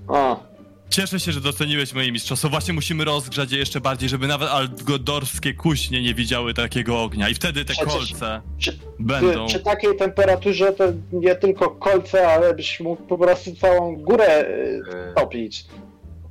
O, 0.08 0.42
Cieszę 0.90 1.20
się, 1.20 1.32
że 1.32 1.40
doceniłeś 1.40 1.92
moje 1.94 2.12
mistrzostwo. 2.12 2.48
Właśnie 2.48 2.74
musimy 2.74 3.04
rozgrzać 3.04 3.52
je 3.52 3.58
jeszcze 3.58 3.80
bardziej, 3.80 4.08
żeby 4.08 4.26
nawet 4.26 4.48
altgodorskie 4.48 5.54
kuśnie 5.54 6.02
nie 6.02 6.14
widziały 6.14 6.54
takiego 6.54 7.02
ognia. 7.02 7.28
I 7.28 7.34
wtedy 7.34 7.64
te 7.64 7.72
Przecież- 7.72 7.94
kolce 7.94 8.40
Czy- 8.58 8.78
będą... 8.98 9.46
przy 9.46 9.60
takiej 9.60 9.96
temperaturze 9.96 10.72
to 10.72 10.84
nie 11.12 11.34
tylko 11.34 11.70
kolce, 11.70 12.28
ale 12.28 12.54
byś 12.54 12.80
mógł 12.80 13.02
po 13.02 13.18
prostu 13.18 13.56
całą 13.56 13.96
górę 13.96 14.44
y, 14.48 14.82
E, 15.10 15.14
topić. 15.14 15.64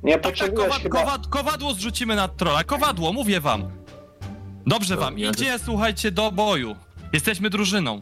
Nie 0.02 0.12
Tak, 0.12 0.22
tak, 0.22 0.30
potrzebujesz 0.32 0.68
kowad, 0.68 0.82
chyba... 0.82 1.00
kowad, 1.00 1.26
kowadło 1.26 1.74
zrzucimy 1.74 2.16
na 2.16 2.28
trolla. 2.28 2.64
Kowadło, 2.64 3.12
mówię 3.12 3.40
wam. 3.40 3.70
Dobrze 4.66 4.96
wam, 4.96 5.18
idzie, 5.18 5.58
słuchajcie, 5.64 6.10
do 6.10 6.32
boju. 6.32 6.76
Jesteśmy 7.12 7.50
drużyną. 7.50 8.00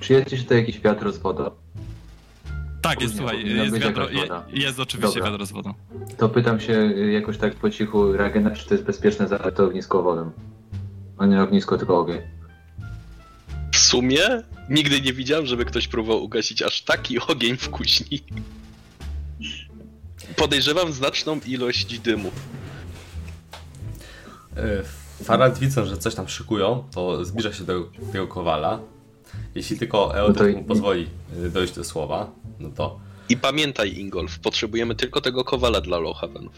Czy 0.00 0.12
jest 0.12 0.30
tutaj 0.42 0.58
jakiś 0.58 0.80
wiatr 0.80 1.12
z 1.12 1.18
wodą? 1.18 1.50
Tak, 2.84 3.02
jest, 3.02 3.16
słuchaj, 3.16 3.56
jest, 3.56 3.78
wiadro, 3.78 4.08
je, 4.10 4.28
jest 4.52 4.80
oczywiście 4.80 5.18
Dobra. 5.18 5.30
wiadro 5.30 5.46
z 5.46 5.52
wodą. 5.52 5.74
To 6.16 6.28
pytam 6.28 6.60
się 6.60 6.72
jakoś 6.92 7.38
tak 7.38 7.54
po 7.54 7.70
cichu, 7.70 8.12
Ragena, 8.12 8.50
czy 8.50 8.68
to 8.68 8.74
jest 8.74 8.86
bezpieczne 8.86 9.28
za 9.28 9.38
to 9.38 9.64
ognisko 9.64 10.02
wodą? 10.02 10.30
A 11.18 11.26
nie 11.26 11.42
ognisko, 11.42 11.78
tylko 11.78 11.98
ogień. 11.98 12.20
W 13.72 13.78
sumie 13.78 14.42
nigdy 14.70 15.00
nie 15.00 15.12
widziałem, 15.12 15.46
żeby 15.46 15.64
ktoś 15.64 15.88
próbował 15.88 16.24
ugasić 16.24 16.62
aż 16.62 16.82
taki 16.82 17.20
ogień 17.20 17.56
w 17.56 17.70
kuźni. 17.70 18.24
Podejrzewam 20.36 20.92
znaczną 20.92 21.40
ilość 21.46 21.98
dymu. 21.98 22.30
E, 24.56 24.82
Farad 25.24 25.58
widząc, 25.58 25.88
że 25.88 25.96
coś 25.96 26.14
tam 26.14 26.28
szykują, 26.28 26.84
to 26.94 27.24
zbliża 27.24 27.52
się 27.52 27.64
do 27.64 27.90
tego 28.12 28.26
kowala. 28.28 28.80
Jeśli 29.54 29.78
tylko 29.78 30.16
Eodor 30.16 30.52
No 30.52 30.58
mu 30.58 30.64
pozwoli 30.64 31.06
e, 31.46 31.48
dojść 31.50 31.74
do 31.74 31.84
słowa, 31.84 32.30
no 32.60 32.68
to 32.76 32.98
I 33.28 33.36
pamiętaj, 33.36 33.98
Ingolf, 33.98 34.38
potrzebujemy 34.38 34.94
tylko 34.94 35.20
tego 35.20 35.44
kowala 35.44 35.80
dla 35.80 35.98
Lowhavenów. 35.98 36.52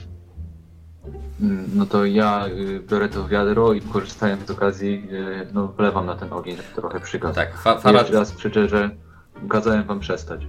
Mm, 1.40 1.70
No 1.74 1.86
to 1.86 2.05
ja 2.05 2.47
y, 2.48 2.81
biorę 2.90 3.09
to 3.09 3.28
wiadro 3.28 3.73
i 3.73 3.81
korzystając 3.81 4.47
z 4.47 4.51
okazji, 4.51 5.09
y, 5.12 5.48
no 5.55 5.69
wlewam 5.69 6.07
na 6.07 6.16
ten 6.16 6.32
ogień, 6.32 6.57
żeby 6.57 6.69
trochę 6.74 7.01
przygasł. 7.01 7.35
tak, 7.35 7.59
fa 7.59 7.78
Farad, 7.78 8.03
Jeszcze 8.03 8.19
raz 8.19 8.32
krzyczę, 8.32 8.69
że 8.69 8.90
kazałem 9.48 9.85
wam 9.85 10.01
przestać. 10.01 10.40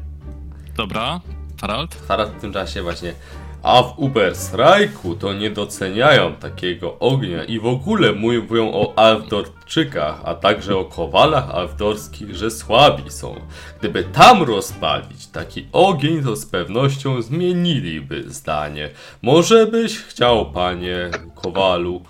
Dobra, 0.77 1.21
Harald? 1.61 1.95
Farad 1.95 2.29
w 2.29 2.41
tym 2.41 2.53
czasie 2.53 2.81
właśnie 2.83 3.13
a 3.63 3.83
w 3.83 3.99
Ubersrajku 3.99 5.15
to 5.15 5.33
nie 5.33 5.49
doceniają 5.49 6.35
takiego 6.35 6.99
ognia 6.99 7.43
i 7.43 7.59
w 7.59 7.65
ogóle 7.65 8.13
mówią 8.13 8.71
o 8.73 8.93
Alwdorczykach, 8.95 10.21
a 10.23 10.35
także 10.35 10.77
o 10.77 10.85
kowalach 10.85 11.49
alwdorskich, 11.49 12.35
że 12.35 12.51
słabi 12.51 13.11
są. 13.11 13.35
Gdyby 13.79 14.03
tam 14.03 14.43
rozpalić 14.43 15.27
taki 15.27 15.67
ogień, 15.71 16.23
to 16.23 16.35
z 16.35 16.45
pewnością 16.45 17.21
zmieniliby 17.21 18.23
zdanie. 18.27 18.89
Może 19.21 19.65
byś 19.65 19.99
chciał, 19.99 20.51
panie 20.51 21.09
kowalu, 21.35 22.01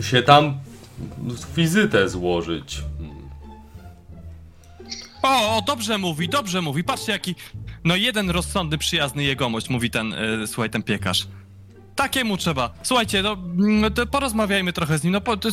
się 0.00 0.22
tam 0.22 0.58
wizytę 1.56 2.08
złożyć. 2.08 2.82
O, 5.22 5.62
dobrze 5.66 5.98
mówi, 5.98 6.28
dobrze 6.28 6.62
mówi. 6.62 6.84
Patrzcie, 6.84 7.12
jaki. 7.12 7.34
No, 7.84 7.96
jeden 7.96 8.30
rozsądny, 8.30 8.78
przyjazny 8.78 9.24
jegomość, 9.24 9.68
mówi 9.68 9.90
ten, 9.90 10.12
y, 10.12 10.46
słuchaj, 10.46 10.70
ten 10.70 10.82
piekarz. 10.82 11.28
Takiemu 11.94 12.36
trzeba. 12.36 12.70
Słuchajcie, 12.82 13.22
no, 13.22 13.32
mm, 13.32 13.92
to 13.92 14.06
porozmawiajmy 14.06 14.72
trochę 14.72 14.98
z 14.98 15.04
nim. 15.04 15.12
No, 15.12 15.20
po, 15.20 15.36
to, 15.36 15.48
y, 15.48 15.52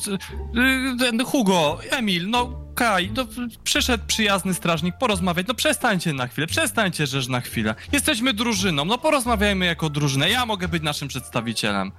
ten 1.00 1.26
Hugo, 1.26 1.80
Emil, 1.90 2.30
no, 2.30 2.70
Kaj, 2.76 3.12
no, 3.16 3.26
przyszedł 3.64 4.04
przyjazny 4.08 4.54
strażnik 4.54 4.98
porozmawiać. 4.98 5.48
No, 5.48 5.54
przestańcie 5.54 6.14
na 6.14 6.28
chwilę, 6.28 6.48
przestańcie, 6.48 7.08
żeż 7.08 7.28
na 7.28 7.42
chwilę. 7.42 7.76
Jesteśmy 7.92 8.34
drużyną, 8.34 8.86
no, 8.86 8.98
porozmawiajmy 8.98 9.66
jako 9.66 9.90
drużyna. 9.90 10.28
Ja 10.28 10.46
mogę 10.46 10.68
być 10.68 10.84
naszym 10.84 11.08
przedstawicielem. 11.08 11.92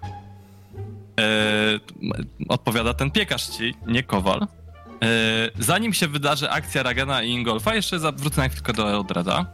E, 1.20 1.80
odpowiada 2.48 2.94
ten 2.94 3.10
piekarz 3.10 3.46
ci, 3.46 3.74
nie 3.86 4.02
kowal. 4.02 4.46
E, 5.02 5.06
zanim 5.58 5.92
się 5.92 6.08
wydarzy 6.08 6.50
akcja 6.50 6.82
Ragana 6.82 7.22
i 7.22 7.30
Ingolfa, 7.30 7.74
jeszcze 7.74 7.98
zawrócę 7.98 8.40
na 8.40 8.48
chwilkę 8.48 8.72
do 8.72 8.90
Eldrada. 8.90 9.46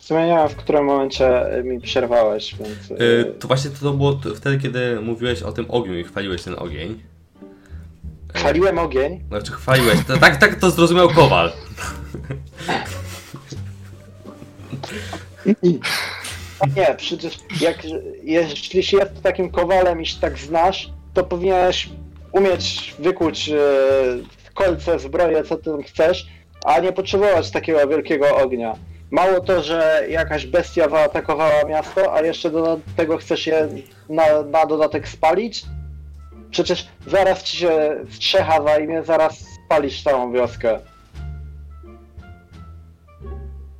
Zmieniałem, 0.00 0.48
w 0.48 0.56
którym 0.56 0.84
momencie 0.84 1.30
mi 1.64 1.80
przerwałeś, 1.80 2.54
więc... 2.54 2.90
Y, 2.90 3.04
y, 3.04 3.24
To 3.40 3.48
właśnie 3.48 3.70
to 3.70 3.92
było 3.92 4.12
t- 4.12 4.34
wtedy, 4.34 4.58
kiedy 4.58 5.00
mówiłeś 5.00 5.42
o 5.42 5.52
tym 5.52 5.66
ogniu 5.68 5.98
i 5.98 6.04
chwaliłeś 6.04 6.42
ten 6.42 6.54
ogień. 6.58 7.02
E, 8.34 8.38
Chwaliłem 8.38 8.78
ogień. 8.78 9.20
Znaczy 9.28 9.52
chwaliłeś. 9.52 9.98
To, 10.06 10.16
tak, 10.18 10.36
tak 10.36 10.54
to 10.54 10.70
zrozumiał 10.70 11.08
Kowal. 11.08 11.52
Nie, 16.76 16.94
przecież 16.96 17.36
jak, 17.60 17.76
jeśli 18.22 18.82
się 18.82 18.96
jest 18.96 19.22
takim 19.22 19.50
kowalem 19.50 20.00
i 20.02 20.06
się 20.06 20.20
tak 20.20 20.38
znasz, 20.38 20.90
to 21.14 21.24
powinieneś 21.24 21.88
umieć 22.32 22.94
wykuć 22.98 23.48
e, 23.48 23.56
kolce, 24.54 24.98
zbroję, 24.98 25.44
co 25.44 25.56
ty 25.56 25.70
chcesz, 25.86 26.26
a 26.64 26.80
nie 26.80 26.92
potrzebować 26.92 27.50
takiego 27.50 27.88
wielkiego 27.88 28.36
ognia. 28.36 28.74
Mało 29.10 29.40
to, 29.40 29.62
że 29.62 30.06
jakaś 30.10 30.46
bestia 30.46 30.88
zaatakowała 30.88 31.64
miasto, 31.68 32.14
a 32.14 32.20
jeszcze 32.22 32.50
do 32.50 32.80
tego 32.96 33.16
chcesz 33.18 33.46
je 33.46 33.68
na, 34.08 34.42
na 34.42 34.66
dodatek 34.66 35.08
spalić? 35.08 35.64
Przecież 36.50 36.88
zaraz 37.06 37.42
ci 37.42 37.56
się 37.56 38.04
strzecha 38.10 38.62
zajmie, 38.62 39.02
zaraz 39.04 39.44
spalisz 39.66 40.02
całą 40.02 40.32
wioskę. 40.32 40.80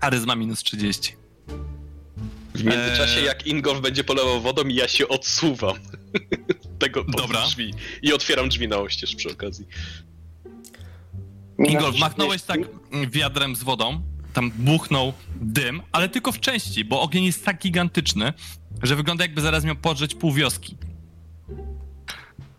Charyzma 0.01 0.35
minus 0.37 0.63
30. 0.63 1.17
W 2.55 2.65
międzyczasie, 2.65 3.21
Eee. 3.21 3.27
jak 3.27 3.47
Ingolf 3.47 3.81
będzie 3.81 4.05
polewał 4.05 4.41
wodą, 4.41 4.63
ja 4.69 4.89
się 4.89 5.09
odsuwam. 5.09 5.75
Tego 6.79 7.05
Dobra. 7.05 7.41
drzwi. 7.47 7.75
I 8.03 8.13
otwieram 8.13 8.49
drzwi 8.49 8.69
na 8.69 8.79
oścież 8.79 9.17
przy 9.17 9.31
okazji. 9.31 9.67
Ingolf, 11.69 11.99
machnąłeś 11.99 12.43
30. 12.43 12.71
tak 12.91 13.11
wiadrem 13.11 13.57
z 13.57 13.63
wodą, 13.63 14.03
tam 14.33 14.51
buchnął 14.51 15.13
dym, 15.41 15.83
ale 15.93 16.09
tylko 16.09 16.33
w 16.33 16.41
części, 16.41 16.85
bo 16.85 17.01
ogień 17.03 17.25
jest 17.25 17.45
tak 17.45 17.59
gigantyczny, 17.59 18.33
że 18.83 18.97
wygląda 18.97 19.25
jakby 19.25 19.41
zaraz 19.41 19.65
miał 19.65 19.77
podrzeć 19.77 20.15
pół 20.15 20.33
wioski. 20.33 20.77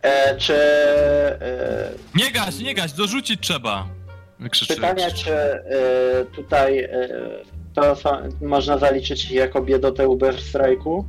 E, 0.01 0.37
czy 0.37 0.53
e, 0.53 1.91
Nie 2.15 2.31
gaś, 2.31 2.59
nie 2.59 2.75
gaś, 2.75 2.93
dorzucić 2.93 3.39
trzeba. 3.41 3.87
Wykrzyczy. 4.39 4.75
Pytanie, 4.75 5.11
czy 5.11 5.31
y, 5.31 6.25
tutaj 6.35 6.79
y, 6.79 6.89
to 7.73 7.97
można 8.41 8.77
zaliczyć 8.77 9.31
jako 9.31 9.61
biedotę 9.61 10.07
Uber 10.09 10.35
Strike'u? 10.35 11.03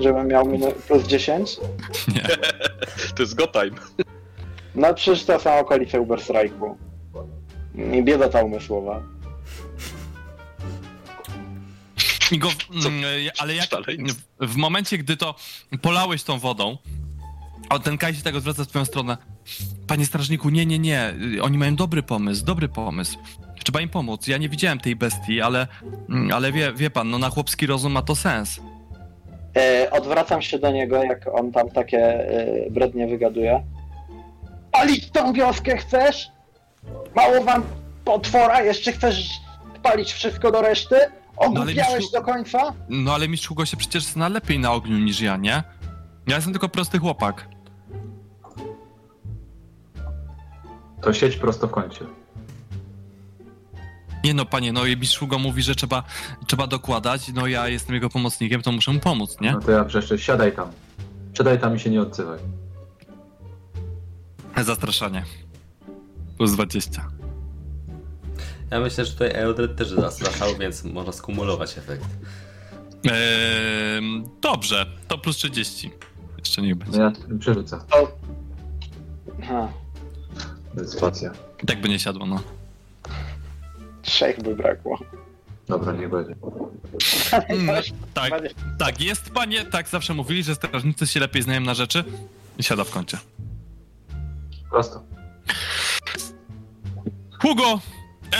Żebym 0.00 0.28
miał 0.28 0.44
minu- 0.44 0.72
plus 0.72 1.06
10? 1.06 1.56
Nie. 2.14 2.22
To 3.16 3.22
jest 3.22 3.34
go 3.34 3.46
time. 3.46 3.76
No 4.74 4.94
przecież 4.94 5.24
to 5.24 5.40
są 5.40 5.58
okolice 5.58 6.00
Uber 6.00 6.18
Strike'u. 6.18 6.74
I 7.92 8.02
biedota 8.02 8.42
umysłowa. 8.42 9.02
Go, 12.32 12.48
Co? 12.82 12.88
mm, 12.88 13.04
ale 13.38 13.54
jak 13.54 13.68
w, 14.40 14.56
momencie, 14.56 14.98
gdy 14.98 15.16
to 15.16 15.34
polałeś 15.82 16.22
tą 16.22 16.38
wodą, 16.38 16.78
a 17.68 17.78
ten 17.78 17.98
Kaj 17.98 18.14
się 18.14 18.22
tak 18.22 18.34
odwraca 18.34 18.64
w 18.64 18.68
twoją 18.68 18.84
stronę. 18.84 19.16
Panie 19.86 20.06
strażniku, 20.06 20.48
nie, 20.50 20.66
nie, 20.66 20.78
nie. 20.78 21.14
Oni 21.42 21.58
mają 21.58 21.76
dobry 21.76 22.02
pomysł, 22.02 22.44
dobry 22.44 22.68
pomysł. 22.68 23.18
Trzeba 23.64 23.80
im 23.80 23.88
pomóc. 23.88 24.26
Ja 24.26 24.36
nie 24.38 24.48
widziałem 24.48 24.80
tej 24.80 24.96
bestii, 24.96 25.40
ale, 25.40 25.66
mm, 26.08 26.32
ale 26.32 26.52
wie, 26.52 26.72
wie 26.72 26.90
pan, 26.90 27.10
no 27.10 27.18
na 27.18 27.30
chłopski 27.30 27.66
rozum 27.66 27.92
ma 27.92 28.02
to 28.02 28.16
sens. 28.16 28.60
E, 29.56 29.90
odwracam 29.90 30.42
się 30.42 30.58
do 30.58 30.70
niego, 30.70 31.02
jak 31.02 31.34
on 31.34 31.52
tam 31.52 31.70
takie 31.70 31.98
e, 31.98 32.70
brednie 32.70 33.06
wygaduje. 33.06 33.62
Palić 34.72 35.10
tą 35.10 35.32
wioskę 35.32 35.76
chcesz? 35.76 36.28
Mało 37.14 37.44
wam 37.44 37.62
potwora? 38.04 38.62
Jeszcze 38.62 38.92
chcesz 38.92 39.30
palić 39.82 40.12
wszystko 40.12 40.50
do 40.50 40.62
reszty? 40.62 40.96
Ogłupiałeś 41.36 42.04
Mistrzu- 42.04 42.12
do 42.12 42.22
końca? 42.22 42.72
No 42.88 43.14
ale 43.14 43.28
mistrz 43.28 43.48
Hugo 43.48 43.66
się 43.66 43.76
przecież 43.76 44.04
zna 44.04 44.28
lepiej 44.28 44.58
na 44.58 44.72
ogniu 44.72 44.98
niż 44.98 45.20
ja, 45.20 45.36
nie? 45.36 45.62
Ja 46.26 46.36
jestem 46.36 46.52
tylko 46.52 46.68
prosty 46.68 46.98
chłopak. 46.98 47.48
To 51.02 51.12
siedź 51.12 51.36
prosto 51.36 51.66
w 51.66 51.70
kącie. 51.70 52.04
Nie 54.26 54.34
no, 54.34 54.44
panie, 54.44 54.72
no 54.72 54.86
i 54.86 54.96
mistrz 54.96 55.18
Hugo 55.18 55.38
mówi, 55.38 55.62
że 55.62 55.74
trzeba, 55.74 56.02
trzeba 56.46 56.66
dokładać, 56.66 57.32
no 57.34 57.46
ja 57.46 57.68
jestem 57.68 57.94
jego 57.94 58.10
pomocnikiem, 58.10 58.62
to 58.62 58.72
muszę 58.72 58.92
mu 58.92 59.00
pomóc, 59.00 59.36
nie? 59.40 59.52
No 59.52 59.60
to 59.60 59.70
ja 59.70 59.84
wrzeszczę, 59.84 60.18
siadaj 60.18 60.52
tam. 60.52 60.70
Przedaj 61.32 61.60
tam 61.60 61.76
i 61.76 61.80
się 61.80 61.90
nie 61.90 62.00
odzywaj. 62.00 62.38
Zastraszanie. 64.62 65.24
Plus 66.36 66.52
20. 66.52 67.08
Ja 68.70 68.80
myślę, 68.80 69.04
że 69.04 69.12
tutaj 69.12 69.30
Eldred 69.34 69.76
też 69.76 69.88
zastraszał, 69.88 70.48
więc 70.60 70.84
można 70.84 71.12
skumulować 71.12 71.78
efekt. 71.78 72.04
Eee, 73.04 74.24
dobrze, 74.40 74.86
to 75.08 75.18
plus 75.18 75.36
30. 75.36 75.90
Jeszcze 76.38 76.62
niech 76.62 76.74
będzie. 76.74 76.98
No 76.98 77.04
ja 77.04 77.38
przerzucę. 77.38 77.80
To... 77.90 78.12
Ha, 79.42 79.68
Spacja. 80.86 81.32
I 81.62 81.66
tak 81.66 81.80
by 81.80 81.88
nie 81.88 81.98
siadło, 81.98 82.26
no. 82.26 82.40
Trzech 84.06 84.42
by 84.42 84.54
brakło. 84.54 84.98
Dobra, 85.68 85.92
niech 85.92 86.10
będzie. 86.10 86.34
Mm, 87.48 87.82
tak, 88.14 88.32
tak, 88.78 89.00
jest 89.00 89.30
panie, 89.30 89.64
tak 89.64 89.88
zawsze 89.88 90.14
mówili, 90.14 90.42
że 90.42 90.54
strażnicy 90.54 91.06
się 91.06 91.20
lepiej 91.20 91.42
znają 91.42 91.60
na 91.60 91.74
rzeczy. 91.74 92.04
I 92.58 92.62
siada 92.62 92.84
w 92.84 92.90
kącie. 92.90 93.18
Prosto. 94.70 95.02
Hugo! 97.42 97.80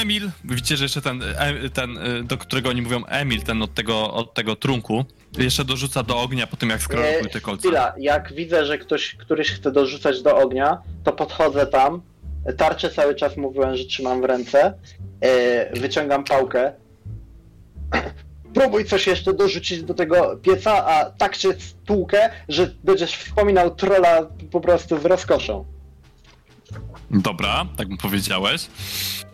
Emil, 0.00 0.30
widzicie, 0.44 0.76
że 0.76 0.84
jeszcze 0.84 1.02
ten, 1.02 1.22
e, 1.22 1.70
ten, 1.70 1.98
e, 1.98 2.22
do 2.22 2.38
którego 2.38 2.70
oni 2.70 2.82
mówią 2.82 3.04
Emil, 3.04 3.42
ten 3.42 3.62
od 3.62 3.74
tego, 3.74 4.14
od 4.14 4.34
tego 4.34 4.56
trunku, 4.56 5.04
jeszcze 5.38 5.64
dorzuca 5.64 6.02
do 6.02 6.20
ognia 6.20 6.46
po 6.46 6.56
tym, 6.56 6.70
jak 6.70 6.82
skroluje 6.82 7.24
te 7.24 7.40
kolce. 7.40 7.68
Chwila, 7.68 7.94
jak 7.98 8.32
widzę, 8.32 8.66
że 8.66 8.78
ktoś, 8.78 9.14
któryś 9.14 9.50
chce 9.50 9.72
dorzucać 9.72 10.22
do 10.22 10.36
ognia, 10.36 10.78
to 11.04 11.12
podchodzę 11.12 11.66
tam, 11.66 12.02
tarczę 12.52 12.90
cały 12.90 13.14
czas 13.14 13.36
mówiłem, 13.36 13.76
że 13.76 13.84
trzymam 13.84 14.20
w 14.20 14.24
ręce, 14.24 14.74
e, 15.20 15.80
wyciągam 15.80 16.24
pałkę. 16.24 16.72
Próbuj 18.54 18.84
coś 18.84 19.06
jeszcze 19.06 19.34
dorzucić 19.34 19.82
do 19.82 19.94
tego 19.94 20.36
pieca, 20.42 20.86
a 20.86 21.10
tak 21.10 21.36
cię 21.36 21.48
stłukę, 21.58 22.30
że 22.48 22.74
będziesz 22.84 23.16
wspominał 23.16 23.74
trolla 23.74 24.26
po 24.50 24.60
prostu 24.60 25.00
z 25.00 25.04
rozkoszą. 25.04 25.64
Dobra, 27.10 27.66
tak 27.76 27.88
mu 27.88 27.96
powiedziałeś. 27.96 28.68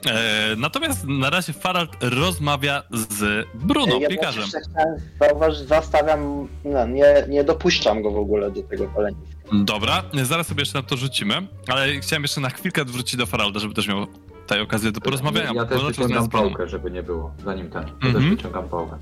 E, 0.06 0.56
natomiast 0.56 1.04
na 1.04 1.30
razie 1.30 1.52
Farald 1.52 1.90
rozmawia 2.00 2.82
z 2.90 3.46
Bruno, 3.54 3.98
ja 4.00 4.08
piekarzem. 4.08 4.44
chciałem 4.44 4.98
zauważyć, 5.20 5.68
zastawiam, 5.68 6.48
no, 6.64 6.86
nie, 6.86 7.24
nie 7.28 7.44
dopuszczam 7.44 8.02
go 8.02 8.10
w 8.10 8.18
ogóle 8.18 8.50
do 8.50 8.62
tego 8.62 8.86
paleniska. 8.86 9.31
Dobra, 9.52 10.02
zaraz 10.22 10.46
sobie 10.46 10.62
jeszcze 10.62 10.78
na 10.78 10.82
to 10.82 10.96
rzucimy, 10.96 11.46
ale 11.68 12.00
chciałem 12.00 12.22
jeszcze 12.22 12.40
na 12.40 12.50
chwilkę 12.50 12.84
wrócić 12.84 13.16
do 13.16 13.26
Faralda, 13.26 13.60
żeby 13.60 13.74
też 13.74 13.88
miał 13.88 14.06
tej 14.46 14.60
okazję 14.60 14.92
do 14.92 15.00
porozmawiania. 15.00 15.52
Ja 15.54 15.64
też 15.64 15.82
wyciągam 15.84 16.28
pałkę, 16.28 16.68
żeby 16.68 16.90
nie 16.90 17.02
było. 17.02 17.34
Zanim 17.44 17.70
ten. 17.70 17.82
Ja 17.82 17.88
Mhm. 18.08 18.14
też 18.14 18.24
wyciągam 18.24 18.68
pałkę. 18.68 18.98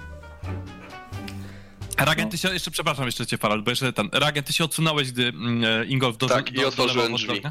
Reagent, 1.98 2.30
ty 2.30 2.38
się, 2.38 2.48
jeszcze 2.52 2.70
przepraszam 2.70 3.06
jeszcze 3.06 3.26
cię 3.26 3.38
Farald, 3.38 3.64
bo 3.64 3.70
jeszcze 3.70 3.92
ten, 3.92 4.08
Reagent, 4.12 4.46
ty 4.46 4.52
się 4.52 4.64
odsunąłeś, 4.64 5.12
gdy 5.12 5.28
mm, 5.28 5.64
e, 5.64 5.84
Ingolf 5.86 6.16
do, 6.16 6.26
Tak, 6.28 6.52
i 6.52 6.54
do, 6.54 6.68
otworzyłem 6.68 7.12
dolewał 7.12 7.18
drzwi. 7.18 7.42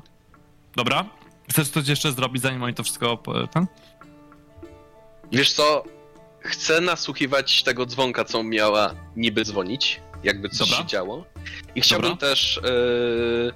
Dobra. 0.76 1.06
Chcesz 1.52 1.70
coś 1.70 1.88
jeszcze 1.88 2.12
zrobić, 2.12 2.42
zanim 2.42 2.64
oni 2.64 2.74
to 2.74 2.84
wszystko... 2.84 3.18
po- 3.18 3.48
Ten? 3.48 3.66
Wiesz 5.32 5.54
co? 5.54 5.84
Chcę 6.40 6.82
nasłuchiwać 6.82 7.64
tego 7.64 7.86
dzwonka, 7.86 8.26
co 8.26 8.44
miała 8.44 8.94
niby 9.16 9.46
dzwonić, 9.46 10.02
jakby 10.24 10.50
coś 10.50 10.70
Dobra. 10.70 10.78
się 10.78 10.86
działo. 10.86 11.26
I 11.76 11.82
chciałbym 11.82 12.10
Dobra. 12.10 12.28
też. 12.30 12.60
Yy... 12.64 13.54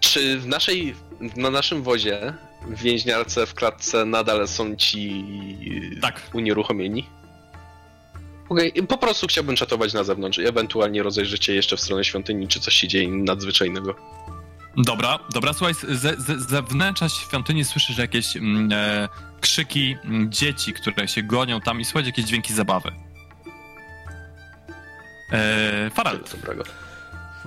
Czy 0.00 0.38
w 0.38 0.46
naszej, 0.46 0.94
na 1.36 1.50
naszym 1.50 1.82
wozie, 1.82 2.34
w 2.66 2.82
więźniarce, 2.82 3.46
w 3.46 3.54
klatce 3.54 4.04
nadal 4.04 4.48
są 4.48 4.76
ci 4.76 5.24
Tak. 6.02 6.20
unieruchomieni? 6.32 7.06
Okej, 8.48 8.72
po 8.88 8.98
prostu 8.98 9.26
chciałbym 9.26 9.56
czatować 9.56 9.92
na 9.92 10.04
zewnątrz 10.04 10.38
i 10.38 10.46
ewentualnie 10.46 11.02
rozejrzeć 11.02 11.44
się 11.44 11.52
jeszcze 11.52 11.76
w 11.76 11.80
stronę 11.80 12.04
świątyni, 12.04 12.48
czy 12.48 12.60
coś 12.60 12.74
się 12.74 12.88
dzieje 12.88 13.08
nadzwyczajnego. 13.08 13.94
Dobra, 14.76 15.18
dobra, 15.32 15.52
słuchaj, 15.52 15.74
z, 15.74 15.80
z, 15.80 16.18
z 16.18 16.48
ze 16.48 16.62
wnętrza 16.62 17.08
świątyni 17.08 17.64
słyszysz 17.64 17.98
jakieś 17.98 18.36
mm, 18.36 18.68
e, 18.72 19.08
krzyki 19.40 19.96
mm, 20.04 20.32
dzieci, 20.32 20.72
które 20.72 21.08
się 21.08 21.22
gonią 21.22 21.60
tam 21.60 21.80
i 21.80 21.84
słychać 21.84 22.06
jakieś 22.06 22.24
dźwięki 22.24 22.54
zabawy. 22.54 22.92
E, 25.34 25.90
Farald, 25.90 26.30
dobrego. 26.36 26.64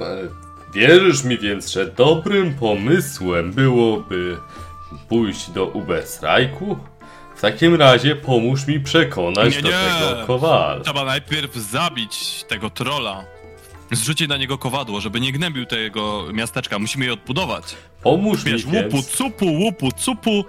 E, 0.01 0.03
Wierzysz 0.73 1.23
mi 1.23 1.37
więc, 1.37 1.71
że 1.71 1.85
dobrym 1.85 2.53
pomysłem 2.55 3.51
byłoby 3.53 4.37
pójść 5.09 5.49
do 5.49 5.65
Uberstrajku? 5.65 6.79
W 7.35 7.41
takim 7.41 7.75
razie 7.75 8.15
pomóż 8.15 8.67
mi 8.67 8.79
przekonać 8.79 9.55
Nie, 9.55 9.61
do 9.61 9.67
nie. 9.69 9.75
tego 9.75 10.27
kowala. 10.27 10.79
trzeba 10.83 11.05
najpierw 11.05 11.55
zabić 11.55 12.43
tego 12.47 12.69
trola. 12.69 13.23
Zrzucić 13.91 14.29
na 14.29 14.37
niego 14.37 14.57
kowadło, 14.57 15.01
żeby 15.01 15.19
nie 15.19 15.31
gnębił 15.31 15.65
tego 15.65 16.23
miasteczka. 16.33 16.79
Musimy 16.79 17.05
je 17.05 17.13
odbudować. 17.13 17.75
Pomóż 18.03 18.43
Wiesz, 18.43 18.65
mi 18.65 18.77
łupu, 18.77 18.89
więc. 18.91 19.07
cupu, 19.07 19.45
łupu, 19.45 19.91
cupu. 19.91 20.45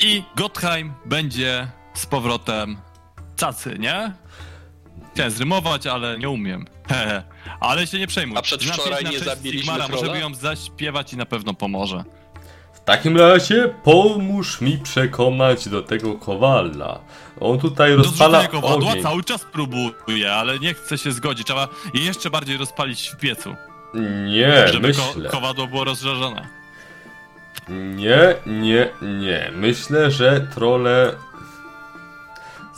I 0.00 0.22
Gottheim 0.36 0.92
będzie 1.04 1.68
z 1.94 2.06
powrotem 2.06 2.76
cacy, 3.36 3.76
nie? 3.78 4.12
Chciałem 5.18 5.32
zrymować, 5.32 5.86
ale 5.86 6.18
nie 6.18 6.28
umiem. 6.30 6.66
Hehe. 6.88 7.22
ale 7.60 7.86
się 7.86 7.98
nie 7.98 8.06
przejmuj. 8.06 8.38
A 8.38 8.42
przedwczoraj 8.42 9.04
na 9.04 9.10
nie 9.10 9.16
cześć 9.16 9.24
zabiliśmy 9.30 9.60
Sigmara, 9.60 9.86
trolla? 9.86 10.02
Możemy 10.02 10.20
ją 10.20 10.34
zaśpiewać 10.34 11.12
i 11.12 11.16
na 11.16 11.26
pewno 11.26 11.54
pomoże. 11.54 12.04
W 12.72 12.84
takim 12.84 13.16
razie 13.16 13.74
pomóż 13.84 14.60
mi 14.60 14.78
przekonać 14.78 15.68
do 15.68 15.82
tego 15.82 16.14
kowala. 16.14 17.00
On 17.40 17.58
tutaj 17.58 17.90
Do 17.90 17.96
rozpala 17.96 18.40
zrzucenia 18.40 18.60
kowadła 18.62 18.90
ogień. 18.90 19.02
cały 19.02 19.24
czas 19.24 19.44
próbuje, 19.44 20.34
ale 20.34 20.58
nie 20.58 20.74
chce 20.74 20.98
się 20.98 21.12
zgodzić. 21.12 21.46
Trzeba 21.46 21.68
je 21.94 22.04
jeszcze 22.04 22.30
bardziej 22.30 22.56
rozpalić 22.56 23.08
w 23.08 23.16
piecu, 23.16 23.54
Nie, 24.26 24.68
żeby 24.68 24.94
ko 24.94 25.02
myślę. 25.16 25.30
kowadło 25.30 25.66
było 25.66 25.84
rozżarzone. 25.84 26.48
Nie, 27.68 28.34
nie, 28.46 28.88
nie. 29.02 29.50
Myślę, 29.54 30.10
że 30.10 30.40
trole. 30.54 31.12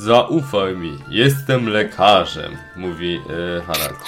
Zaufaj 0.01 0.77
mi, 0.77 0.99
jestem 1.09 1.69
lekarzem, 1.69 2.57
mówi 2.77 3.21
e, 3.59 3.63
Harald. 3.67 3.99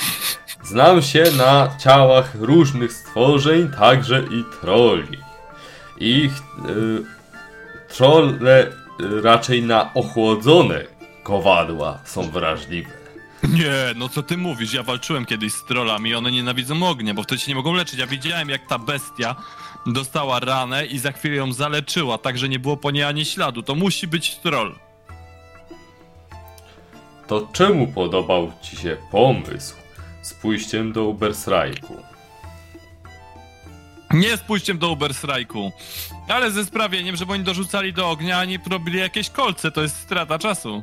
Znam 0.63 1.03
się 1.03 1.25
na 1.37 1.77
ciałach 1.79 2.35
różnych 2.35 2.93
stworzeń, 2.93 3.71
także 3.79 4.25
i 4.31 4.45
troli. 4.61 5.19
I 6.01 6.31
e, 6.59 7.95
trole 7.95 8.67
e, 8.67 8.71
raczej 9.23 9.63
na 9.63 9.95
ochłodzone 9.95 10.85
kowadła 11.23 11.99
są 12.05 12.31
wrażliwe. 12.31 12.91
Nie, 13.49 13.75
no 13.97 14.09
co 14.09 14.23
ty 14.23 14.37
mówisz? 14.37 14.75
Ja 14.75 14.83
walczyłem 14.83 15.25
kiedyś 15.25 15.53
z 15.53 15.65
trollami 15.65 16.11
i 16.11 16.15
one 16.15 16.33
nienawidzą 16.33 16.89
ognia, 16.89 17.15
bo 17.15 17.23
wtedy 17.23 17.41
się 17.41 17.51
nie 17.51 17.57
mogą 17.57 17.73
leczyć. 17.75 17.99
Ja 17.99 18.07
widziałem, 18.07 18.49
jak 18.49 18.67
ta 18.67 18.79
bestia 18.79 19.37
dostała 19.87 20.41
ranę 20.41 20.87
i 20.87 20.99
za 20.99 21.13
chwilę 21.13 21.37
ją 21.37 21.53
zaleczyła, 21.53 22.19
tak 22.19 22.39
że 22.39 22.49
nie 22.49 22.59
było 22.59 22.77
po 22.77 22.91
niej 22.91 23.05
ani 23.05 23.25
śladu. 23.25 23.63
To 23.63 23.75
musi 23.75 24.07
być 24.07 24.37
troll. 24.37 24.75
To 27.33 27.49
czemu 27.53 27.87
podobał 27.87 28.53
ci 28.63 28.77
się 28.77 28.97
pomysł 29.11 29.77
z 30.23 30.35
pójściem 30.35 30.93
do 30.93 31.05
Ubersrajku? 31.05 31.97
Nie 34.11 34.37
z 34.37 34.41
pójściem 34.41 34.79
do 34.79 34.91
Uberstrajku, 34.91 35.73
ale 36.29 36.51
ze 36.51 36.65
sprawieniem, 36.65 37.17
żeby 37.17 37.33
oni 37.33 37.45
dorzucali 37.45 37.93
do 37.93 38.11
ognia, 38.11 38.39
a 38.39 38.45
nie 38.45 38.59
robili 38.71 38.99
jakieś 38.99 39.31
kolce. 39.31 39.71
To 39.71 39.83
jest 39.83 39.97
strata 39.97 40.39
czasu. 40.39 40.83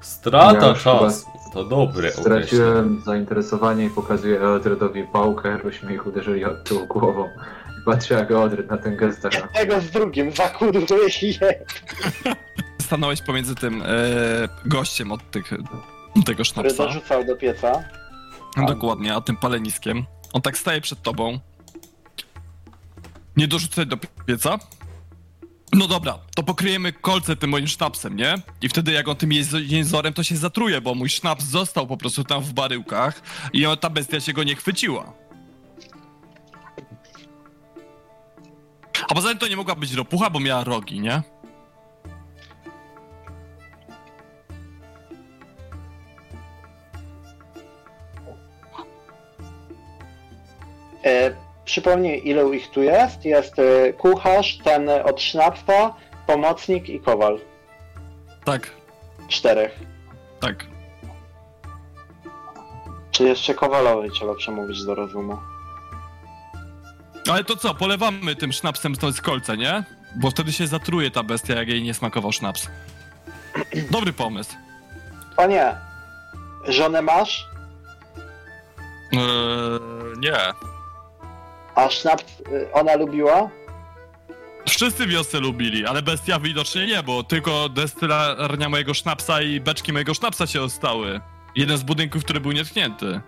Strata 0.00 0.66
Ja 0.66 0.74
czasu 0.74 1.26
to 1.52 1.64
dobre 1.64 2.08
określenie. 2.08 2.46
Straciłem 2.46 3.02
zainteresowanie 3.04 3.84
i 3.84 3.90
pokazuję 3.90 4.40
Eldredowi 4.40 5.04
pałkę, 5.04 5.58
byśmy 5.64 5.94
ich 5.94 6.06
uderzyli 6.06 6.44
od 6.44 6.64
tyłu 6.64 6.86
głową. 6.86 7.28
I 7.86 7.90
patrzę 7.90 8.14
jak 8.14 8.30
Eldred 8.30 8.70
na 8.70 8.78
ten 8.78 8.96
gest 8.96 9.22
tak, 9.22 9.34
Jednego 9.34 9.80
z 9.80 9.90
drugim, 9.90 10.32
zakurduję 10.32 11.08
je. 11.22 11.64
Stanąłeś 12.82 13.22
pomiędzy 13.22 13.54
tym 13.54 13.82
e, 13.82 13.86
gościem 14.64 15.12
od 15.12 15.30
tych, 15.30 15.50
tego 15.50 16.22
Który 16.22 16.44
sznapsa. 16.44 16.76
dorzucał 16.76 17.24
do 17.24 17.36
pieca. 17.36 17.84
Dokładnie, 18.68 19.14
a 19.14 19.20
tym 19.20 19.36
paleniskiem. 19.36 20.04
On 20.32 20.42
tak 20.42 20.58
staje 20.58 20.80
przed 20.80 21.02
tobą. 21.02 21.38
Nie 23.36 23.48
dorzucaj 23.48 23.86
do 23.86 23.96
pieca. 24.26 24.58
No 25.72 25.86
dobra, 25.88 26.18
to 26.36 26.42
pokryjemy 26.42 26.92
kolce 26.92 27.36
tym 27.36 27.50
moim 27.50 27.68
sznapsem, 27.68 28.16
nie? 28.16 28.34
I 28.62 28.68
wtedy 28.68 28.92
jak 28.92 29.08
on 29.08 29.16
tym 29.16 29.30
jęzorem, 29.66 30.12
to 30.14 30.22
się 30.22 30.36
zatruje, 30.36 30.80
bo 30.80 30.94
mój 30.94 31.08
sznaps 31.08 31.44
został 31.44 31.86
po 31.86 31.96
prostu 31.96 32.24
tam 32.24 32.42
w 32.42 32.52
baryłkach 32.52 33.22
i 33.52 33.66
ta 33.80 33.90
bestia 33.90 34.20
się 34.20 34.32
go 34.32 34.42
nie 34.44 34.56
chwyciła. 34.56 35.25
A 39.08 39.14
poza 39.14 39.28
tym 39.28 39.38
to 39.38 39.48
nie 39.48 39.56
mogła 39.56 39.74
być 39.74 39.92
ropucha, 39.94 40.30
bo 40.30 40.40
miała 40.40 40.64
rogi, 40.64 41.00
nie? 41.00 41.22
E, 51.04 51.30
przypomnij, 51.64 52.28
ile 52.28 52.56
ich 52.56 52.70
tu 52.70 52.82
jest. 52.82 53.24
Jest 53.24 53.58
e, 53.58 53.92
kucharz, 53.92 54.58
ten 54.64 54.88
od 55.04 55.20
sznapsa, 55.22 55.94
pomocnik 56.26 56.88
i 56.88 57.00
kowal. 57.00 57.38
Tak, 58.44 58.70
Czterech. 59.28 59.78
tak. 60.40 60.66
Czy 63.10 63.24
jeszcze 63.24 63.54
kowalowi 63.54 64.10
trzeba 64.10 64.34
przemówić 64.34 64.84
do 64.84 64.94
rozumu? 64.94 65.36
Ale 67.30 67.44
to 67.44 67.56
co, 67.56 67.74
polewamy 67.74 68.36
tym 68.36 68.52
sznapsem 68.52 68.96
to 68.96 69.12
z 69.12 69.20
kolca, 69.20 69.54
nie? 69.54 69.84
Bo 70.16 70.30
wtedy 70.30 70.52
się 70.52 70.66
zatruje 70.66 71.10
ta 71.10 71.22
bestia, 71.22 71.54
jak 71.54 71.68
jej 71.68 71.82
nie 71.82 71.94
smakował 71.94 72.32
sznaps. 72.32 72.68
Dobry 73.90 74.12
pomysł. 74.12 74.54
Panie, 75.36 75.74
żonę 76.68 77.02
masz? 77.02 77.46
Eee, 79.12 79.20
nie. 80.18 80.36
A 81.74 81.90
sznaps 81.90 82.24
y, 82.52 82.72
ona 82.72 82.94
lubiła? 82.96 83.50
Wszyscy 84.68 85.06
wiosce 85.06 85.40
lubili, 85.40 85.86
ale 85.86 86.02
bestia 86.02 86.40
widocznie 86.40 86.86
nie, 86.86 87.02
bo 87.02 87.22
tylko 87.22 87.68
destylarnia 87.68 88.68
mojego 88.68 88.94
sznapsa 88.94 89.42
i 89.42 89.60
beczki 89.60 89.92
mojego 89.92 90.14
sznapsa 90.14 90.46
się 90.46 90.62
ostały. 90.62 91.20
Jeden 91.56 91.78
z 91.78 91.82
budynków, 91.82 92.24
który 92.24 92.40
był 92.40 92.52
nietknięty. 92.52 93.20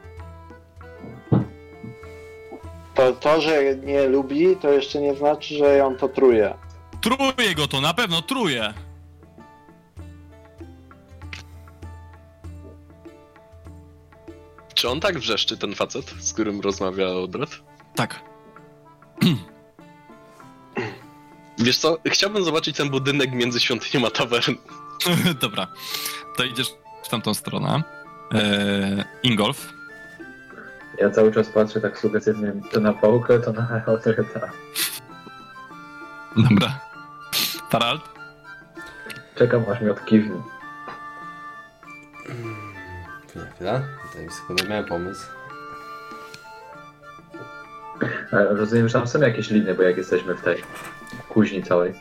To 2.99 3.13
to, 3.13 3.41
że 3.41 3.77
nie 3.77 4.09
lubi, 4.09 4.57
to 4.57 4.73
jeszcze 4.73 5.01
nie 5.01 5.15
znaczy, 5.15 5.55
że 5.55 5.77
ją 5.77 5.97
to 5.97 6.09
truje. 6.09 6.55
Truje 7.01 7.55
go 7.55 7.69
to, 7.69 7.81
na 7.81 7.95
pewno 7.95 8.23
truje. 8.23 8.75
Czy 14.75 14.89
on 14.89 15.01
tak 15.01 15.19
wrzeszczy, 15.19 15.59
ten 15.59 15.75
facet, 15.75 16.15
z 16.21 16.33
którym 16.33 16.61
rozmawia 16.61 17.07
Odret? 17.09 17.51
Tak. 17.95 18.21
Wiesz 21.59 21.79
co, 21.79 21.99
chciałbym 22.07 22.45
zobaczyć 22.45 22.77
ten 22.77 22.91
budynek 22.91 23.33
między 23.33 23.61
świątynią 23.61 24.07
a 24.07 24.11
tawerną. 24.11 24.55
Dobra, 25.43 25.67
to 26.37 26.45
idziesz 26.45 26.69
w 27.03 27.09
tamtą 27.09 27.35
stronę. 27.35 27.83
Eee, 28.33 29.05
Ingolf. 29.23 29.78
Ja 31.01 31.11
cały 31.11 31.33
czas 31.33 31.49
patrzę 31.49 31.81
tak 31.81 31.99
sugestywnie 31.99 32.53
to 32.73 32.81
na 32.81 32.93
pałkę, 32.93 33.39
to 33.41 33.53
na 33.53 33.83
autoryta. 33.87 34.41
Dobra. 36.37 36.81
Tarald. 37.71 38.01
Czekam 39.35 39.65
aż 39.73 39.81
mi 39.81 39.91
odkiwni. 39.91 40.43
Chwila, 43.29 43.47
chwila. 43.55 43.81
Daj 44.15 44.25
mi 44.25 44.31
sekundę, 44.33 44.65
miałem 44.69 44.85
pomysł. 44.85 45.27
Ale 48.33 48.45
rozumiem, 48.55 48.89
że 48.89 48.93
tam 48.99 49.09
są 49.09 49.21
jakieś 49.21 49.51
liny, 49.51 49.75
bo 49.75 49.83
jak 49.83 49.97
jesteśmy 49.97 50.35
w 50.35 50.43
tej 50.43 50.63
kuźni 51.29 51.63
całej. 51.63 51.95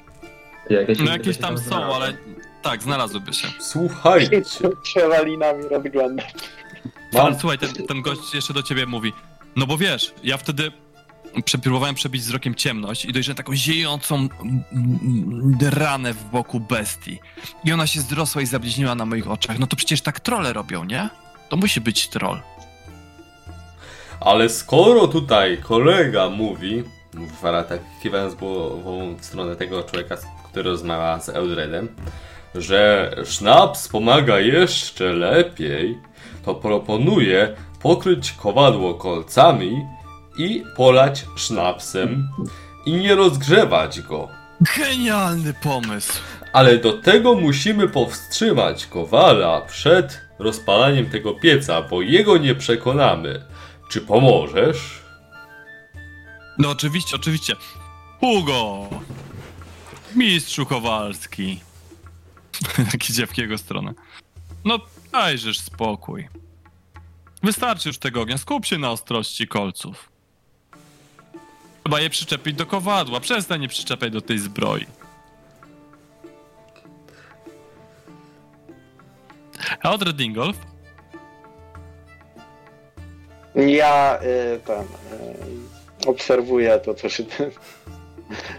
to 0.68 0.74
Jakieś 0.74 0.98
No 0.98 1.04
liny 1.04 1.18
jakieś 1.18 1.36
się 1.36 1.42
tam 1.42 1.58
są, 1.58 1.64
znalazły. 1.64 1.96
ale 1.96 2.14
tak, 2.62 2.82
znalazłyby 2.84 3.34
się. 3.34 3.48
Słuchajcie, 3.60 4.42
Trzeba 4.84 5.22
linami 5.22 5.64
rozglądać. 5.64 6.34
Ale 7.20 7.40
słuchaj, 7.40 7.58
ten, 7.58 7.74
ten 7.74 8.02
gość 8.02 8.34
jeszcze 8.34 8.54
do 8.54 8.64
ciebie 8.64 8.86
mówi. 8.86 9.14
No 9.56 9.68
bo 9.68 9.78
wiesz, 9.78 10.14
ja 10.24 10.38
wtedy 10.38 10.72
próbowałem 11.64 11.96
przebić 11.96 12.22
wzrokiem 12.22 12.56
ciemność 12.56 13.06
i 13.06 13.14
dojrzałem 13.14 13.38
taką 13.38 13.56
ziejącą 13.56 14.28
ranę 15.72 16.14
w 16.14 16.24
boku 16.24 16.60
bestii. 16.60 17.20
I 17.64 17.72
ona 17.74 17.88
się 17.88 18.00
zdrosła 18.00 18.42
i 18.42 18.46
zabliźniła 18.46 18.96
na 18.96 19.06
moich 19.06 19.30
oczach. 19.30 19.60
No 19.60 19.68
to 19.68 19.76
przecież 19.76 20.02
tak 20.02 20.20
trole 20.20 20.54
robią, 20.54 20.84
nie? 20.84 21.10
To 21.50 21.58
musi 21.58 21.82
być 21.82 22.08
troll. 22.08 22.40
ale 24.20 24.50
skoro 24.50 25.08
tutaj 25.08 25.58
kolega 25.58 26.30
mówi, 26.30 26.84
mówi 27.14 27.32
Fara 27.42 27.64
tak 27.64 27.80
kiwając 28.04 28.36
głową 28.36 29.16
w 29.16 29.26
stronę 29.26 29.56
tego 29.56 29.84
człowieka, 29.84 30.18
który 30.52 30.70
rozmawia 30.70 31.20
z 31.20 31.30
Eldredem, 31.30 31.88
że 32.56 33.12
sznaps 33.26 33.88
pomaga 33.88 34.40
jeszcze 34.40 35.14
lepiej, 35.14 35.98
to 36.48 36.56
proponuję 36.56 37.56
pokryć 37.82 38.32
kowadło 38.32 38.94
kolcami 38.94 39.86
i 40.38 40.64
polać 40.76 41.26
sznapsem 41.36 42.30
i 42.86 42.94
nie 42.94 43.16
rozgrzewać 43.16 44.02
go. 44.02 44.28
Genialny 44.78 45.54
pomysł! 45.54 46.14
Ale 46.54 46.78
do 46.78 46.94
tego 46.94 47.36
musimy 47.36 47.88
powstrzymać 47.88 48.86
Kowala 48.86 49.62
przed 49.62 50.22
rozpalaniem 50.40 51.10
tego 51.10 51.34
pieca, 51.34 51.82
bo 51.82 52.02
jego 52.02 52.38
nie 52.38 52.56
przekonamy. 52.56 53.46
Czy 53.90 54.02
pomożesz? 54.02 55.02
No 56.58 56.70
oczywiście, 56.70 57.16
oczywiście. 57.16 57.56
Hugo! 58.20 58.90
Mistrzu 60.16 60.66
Kowalski. 60.66 61.60
Taki 62.92 63.12
idzie 63.12 63.28
w 63.28 63.38
jego 63.38 63.58
stronę. 63.58 63.94
No 64.66 64.80
dajżesz 65.12 65.60
spokój. 65.60 66.28
Wystarczy 67.44 67.90
już 67.90 67.98
tego 67.98 68.22
ognia, 68.22 68.38
skup 68.38 68.66
się 68.66 68.78
na 68.78 68.92
ostrości 68.92 69.48
kolców. 69.48 70.10
Trzeba 71.84 72.00
je 72.00 72.10
przyczepić 72.10 72.56
do 72.56 72.66
kowadła, 72.66 73.20
przestań 73.20 73.62
je 73.62 73.68
przyczepiać 73.68 74.12
do 74.14 74.22
tej 74.22 74.40
zbroi. 74.40 74.86
A 79.84 79.92
od 79.92 80.02
Redingolf? 80.02 80.58
Ja 83.56 84.20
y, 84.22 84.60
ten, 84.60 84.82
y, 84.84 86.08
obserwuję 86.10 86.80
to, 86.80 86.94
co 86.94 87.10
się 87.10 87.24
ten, 87.38 87.52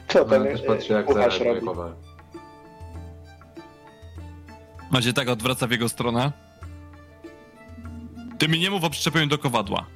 co 0.08 0.18
No, 0.18 0.24
ten 0.24 0.44
też 0.44 0.62
patrzę 0.62 0.94
y, 0.94 0.96
jak 0.96 1.08
robi. 1.54 1.66
kowal. 1.66 1.92
On 4.92 5.02
się 5.02 5.12
tak 5.12 5.28
odwraca 5.28 5.66
w 5.66 5.70
jego 5.70 5.88
stronę. 5.88 6.32
Ty 8.38 8.48
mi 8.48 8.58
nie 8.58 8.70
mów 8.70 8.84
o 8.84 8.90
przyczepieniu 8.90 9.26
do 9.26 9.38
kowadła. 9.38 9.86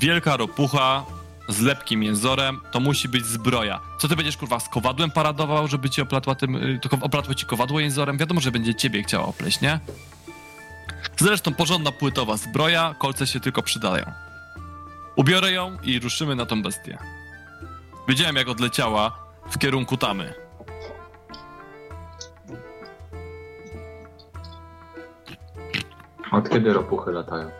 Wielka 0.00 0.36
ropucha 0.36 1.04
z 1.48 1.60
lepkim 1.60 2.02
jęzorem, 2.02 2.60
to 2.70 2.80
musi 2.80 3.08
być 3.08 3.26
zbroja. 3.26 3.80
Co 3.98 4.08
ty 4.08 4.16
będziesz 4.16 4.36
kurwa 4.36 4.60
z 4.60 4.68
kowadłem 4.68 5.10
paradował, 5.10 5.68
żeby 5.68 5.90
ci 5.90 6.02
oplatła 6.02 6.34
tym, 6.34 6.56
y, 6.56 6.80
oplatło 7.00 7.34
ci 7.34 7.46
kowadło 7.46 7.80
jęzorem? 7.80 8.18
Wiadomo, 8.18 8.40
że 8.40 8.50
będzie 8.50 8.74
ciebie 8.74 9.02
chciała 9.02 9.26
opleść, 9.26 9.60
nie? 9.60 9.80
Zresztą 11.16 11.54
porządna 11.54 11.92
płytowa 11.92 12.36
zbroja, 12.36 12.94
kolce 12.98 13.26
się 13.26 13.40
tylko 13.40 13.62
przydają. 13.62 14.04
Ubiorę 15.16 15.52
ją 15.52 15.78
i 15.82 15.98
ruszymy 15.98 16.36
na 16.36 16.46
tą 16.46 16.62
bestię. 16.62 16.98
Widziałem 18.08 18.36
jak 18.36 18.48
odleciała 18.48 19.18
w 19.50 19.58
kierunku 19.58 19.96
tamy. 19.96 20.41
Od 26.32 26.50
kiedy 26.50 26.72
ropuchy 26.72 27.12
latają? 27.12 27.50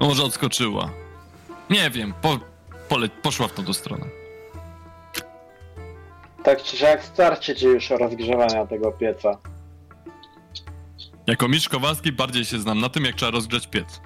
No 0.00 0.06
może 0.06 0.22
odskoczyła. 0.22 0.90
Nie 1.70 1.90
wiem, 1.90 2.14
po, 2.22 2.38
pole, 2.88 3.08
poszła 3.08 3.48
w 3.48 3.52
tą 3.52 3.72
stronę. 3.72 4.06
Tak 6.42 6.62
czy 6.62 6.76
siak 6.76 7.04
starczy 7.04 7.54
ci 7.54 7.66
już 7.66 7.90
rozgrzewania 7.90 8.66
tego 8.66 8.92
pieca. 8.92 9.38
Jako 11.26 11.48
mistrz 11.48 11.68
Kowalski 11.68 12.12
bardziej 12.12 12.44
się 12.44 12.58
znam 12.58 12.80
na 12.80 12.88
tym, 12.88 13.04
jak 13.04 13.14
trzeba 13.14 13.30
rozgrzać 13.32 13.66
piec. 13.66 14.00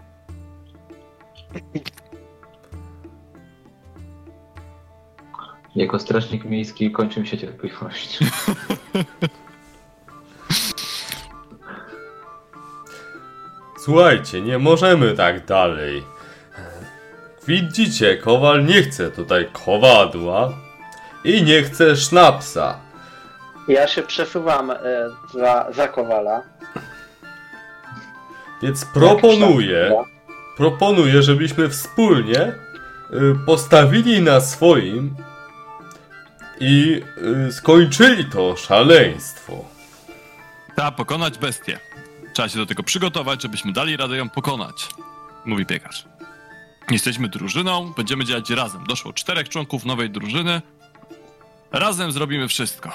Jako 5.76 5.98
strażnik 5.98 6.44
miejski 6.44 6.90
kończy 6.90 7.20
mi 7.20 7.26
się 7.26 7.38
cierpliwość. 7.38 8.18
Słuchajcie, 13.86 14.40
nie 14.40 14.58
możemy 14.58 15.14
tak 15.14 15.44
dalej. 15.44 16.02
Widzicie, 17.46 18.16
kowal 18.16 18.64
nie 18.64 18.82
chce 18.82 19.10
tutaj 19.10 19.48
kowadła 19.52 20.52
i 21.24 21.42
nie 21.42 21.62
chce 21.62 21.96
sznapsa. 21.96 22.78
Ja 23.68 23.88
się 23.88 24.02
przesuwam 24.02 24.70
y, 24.70 24.76
za, 25.34 25.66
za 25.72 25.88
kowala. 25.88 26.42
Więc 28.62 28.84
proponuję, 28.84 30.04
proponuję, 30.56 31.22
żebyśmy 31.22 31.68
wspólnie 31.68 32.40
y, 32.40 32.54
postawili 33.46 34.22
na 34.22 34.40
swoim 34.40 35.16
i 36.60 37.02
y, 37.48 37.52
skończyli 37.52 38.24
to 38.24 38.56
szaleństwo. 38.56 39.64
Trzeba 40.76 40.92
pokonać 40.92 41.38
bestię. 41.38 41.78
Trzeba 42.36 42.48
się 42.48 42.58
do 42.58 42.66
tego 42.66 42.82
przygotować, 42.82 43.42
żebyśmy 43.42 43.72
dali 43.72 43.96
radę 43.96 44.16
ją 44.16 44.28
pokonać. 44.28 44.88
Mówi 45.44 45.66
piekarz. 45.66 46.04
Jesteśmy 46.90 47.28
drużyną, 47.28 47.92
będziemy 47.96 48.24
działać 48.24 48.50
razem. 48.50 48.84
Doszło 48.86 49.12
czterech 49.12 49.48
członków 49.48 49.84
nowej 49.84 50.10
drużyny. 50.10 50.62
Razem 51.72 52.12
zrobimy 52.12 52.48
wszystko. 52.48 52.90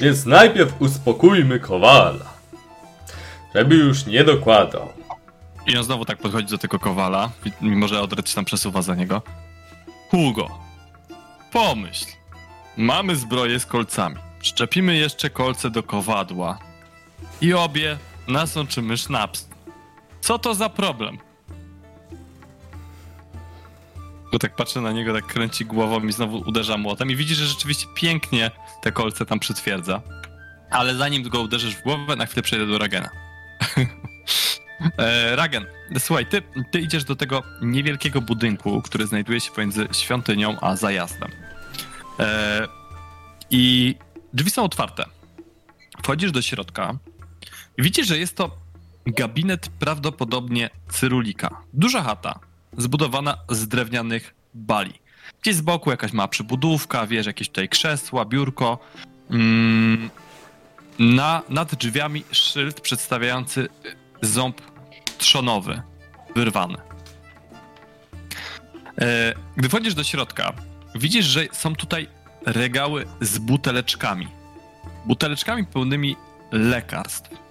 Więc 0.00 0.26
najpierw 0.26 0.80
uspokójmy 0.80 1.60
kowala, 1.60 2.32
żeby 3.54 3.74
już 3.74 4.06
nie 4.06 4.24
dokładał. 4.24 4.92
I 5.66 5.76
on 5.76 5.84
znowu 5.84 6.04
tak 6.04 6.18
podchodzi 6.18 6.48
do 6.48 6.58
tego 6.58 6.78
kowala, 6.78 7.30
mimo 7.60 7.88
że 7.88 8.00
Odred 8.02 8.28
się 8.28 8.34
tam 8.34 8.44
przesuwa 8.44 8.82
za 8.82 8.94
niego. 8.94 9.22
Hugo, 10.10 10.58
pomyśl. 11.52 12.06
Mamy 12.76 13.16
zbroję 13.16 13.60
z 13.60 13.66
kolcami. 13.66 14.16
Szczepimy 14.40 14.96
jeszcze 14.96 15.30
kolce 15.30 15.70
do 15.70 15.82
kowadła. 15.82 16.58
I 17.40 17.54
obie 17.54 17.98
nasączymy 18.28 18.96
sznaps. 18.96 19.48
Co 20.20 20.38
to 20.38 20.54
za 20.54 20.68
problem? 20.68 21.18
Bo 24.32 24.38
tak 24.38 24.56
patrzę 24.56 24.80
na 24.80 24.92
niego, 24.92 25.14
tak 25.14 25.26
kręci 25.26 25.64
głową 25.64 26.06
i 26.06 26.12
znowu 26.12 26.38
uderza 26.46 26.76
młotem 26.76 27.10
i 27.10 27.16
widzi, 27.16 27.34
że 27.34 27.46
rzeczywiście 27.46 27.86
pięknie 27.94 28.50
te 28.82 28.92
kolce 28.92 29.26
tam 29.26 29.38
przytwierdza. 29.38 30.02
Ale 30.70 30.94
zanim 30.94 31.22
go 31.22 31.40
uderzysz 31.40 31.76
w 31.76 31.82
głowę, 31.82 32.16
na 32.16 32.26
chwilę 32.26 32.42
przejdę 32.42 32.66
do 32.66 32.78
Ragena. 32.78 33.10
e, 34.98 35.36
Ragen, 35.36 35.66
słuchaj, 35.98 36.26
ty, 36.26 36.42
ty 36.70 36.80
idziesz 36.80 37.04
do 37.04 37.16
tego 37.16 37.42
niewielkiego 37.62 38.20
budynku, 38.20 38.82
który 38.82 39.06
znajduje 39.06 39.40
się 39.40 39.50
pomiędzy 39.50 39.88
świątynią 39.92 40.60
a 40.60 40.76
zajazdem. 40.76 41.30
E, 42.20 42.66
I 43.50 43.94
drzwi 44.32 44.50
są 44.50 44.64
otwarte. 44.64 45.04
Wchodzisz 46.02 46.32
do 46.32 46.42
środka 46.42 46.98
i 47.78 47.82
widzisz, 47.82 48.06
że 48.06 48.18
jest 48.18 48.36
to 48.36 48.50
gabinet 49.06 49.68
prawdopodobnie 49.68 50.70
Cyrulika. 50.88 51.62
Duża 51.72 52.02
chata, 52.02 52.38
zbudowana 52.78 53.38
z 53.48 53.68
drewnianych 53.68 54.34
bali. 54.54 54.94
Gdzieś 55.42 55.54
z 55.56 55.60
boku 55.60 55.90
jakaś 55.90 56.12
mała 56.12 56.28
przybudówka, 56.28 57.06
wiesz, 57.06 57.26
jakieś 57.26 57.48
tutaj 57.48 57.68
krzesła, 57.68 58.24
biurko. 58.24 58.78
Mm, 59.30 60.10
na, 60.98 61.42
nad 61.48 61.74
drzwiami 61.74 62.24
szyld 62.32 62.80
przedstawiający 62.80 63.68
ząb 64.22 64.60
trzonowy, 65.18 65.82
wyrwany. 66.34 66.78
E, 69.00 69.34
gdy 69.56 69.68
wchodzisz 69.68 69.94
do 69.94 70.04
środka, 70.04 70.52
widzisz, 70.94 71.26
że 71.26 71.46
są 71.52 71.76
tutaj 71.76 72.08
regały 72.46 73.06
z 73.20 73.38
buteleczkami. 73.38 74.28
Buteleczkami 75.06 75.66
pełnymi 75.66 76.16
lekarstw. 76.52 77.45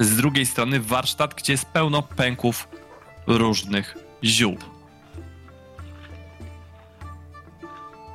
Z 0.00 0.16
drugiej 0.16 0.46
strony 0.46 0.80
warsztat, 0.80 1.34
gdzie 1.34 1.52
jest 1.52 1.64
pełno 1.64 2.02
pęków 2.02 2.68
różnych 3.26 3.96
ziół. 4.24 4.58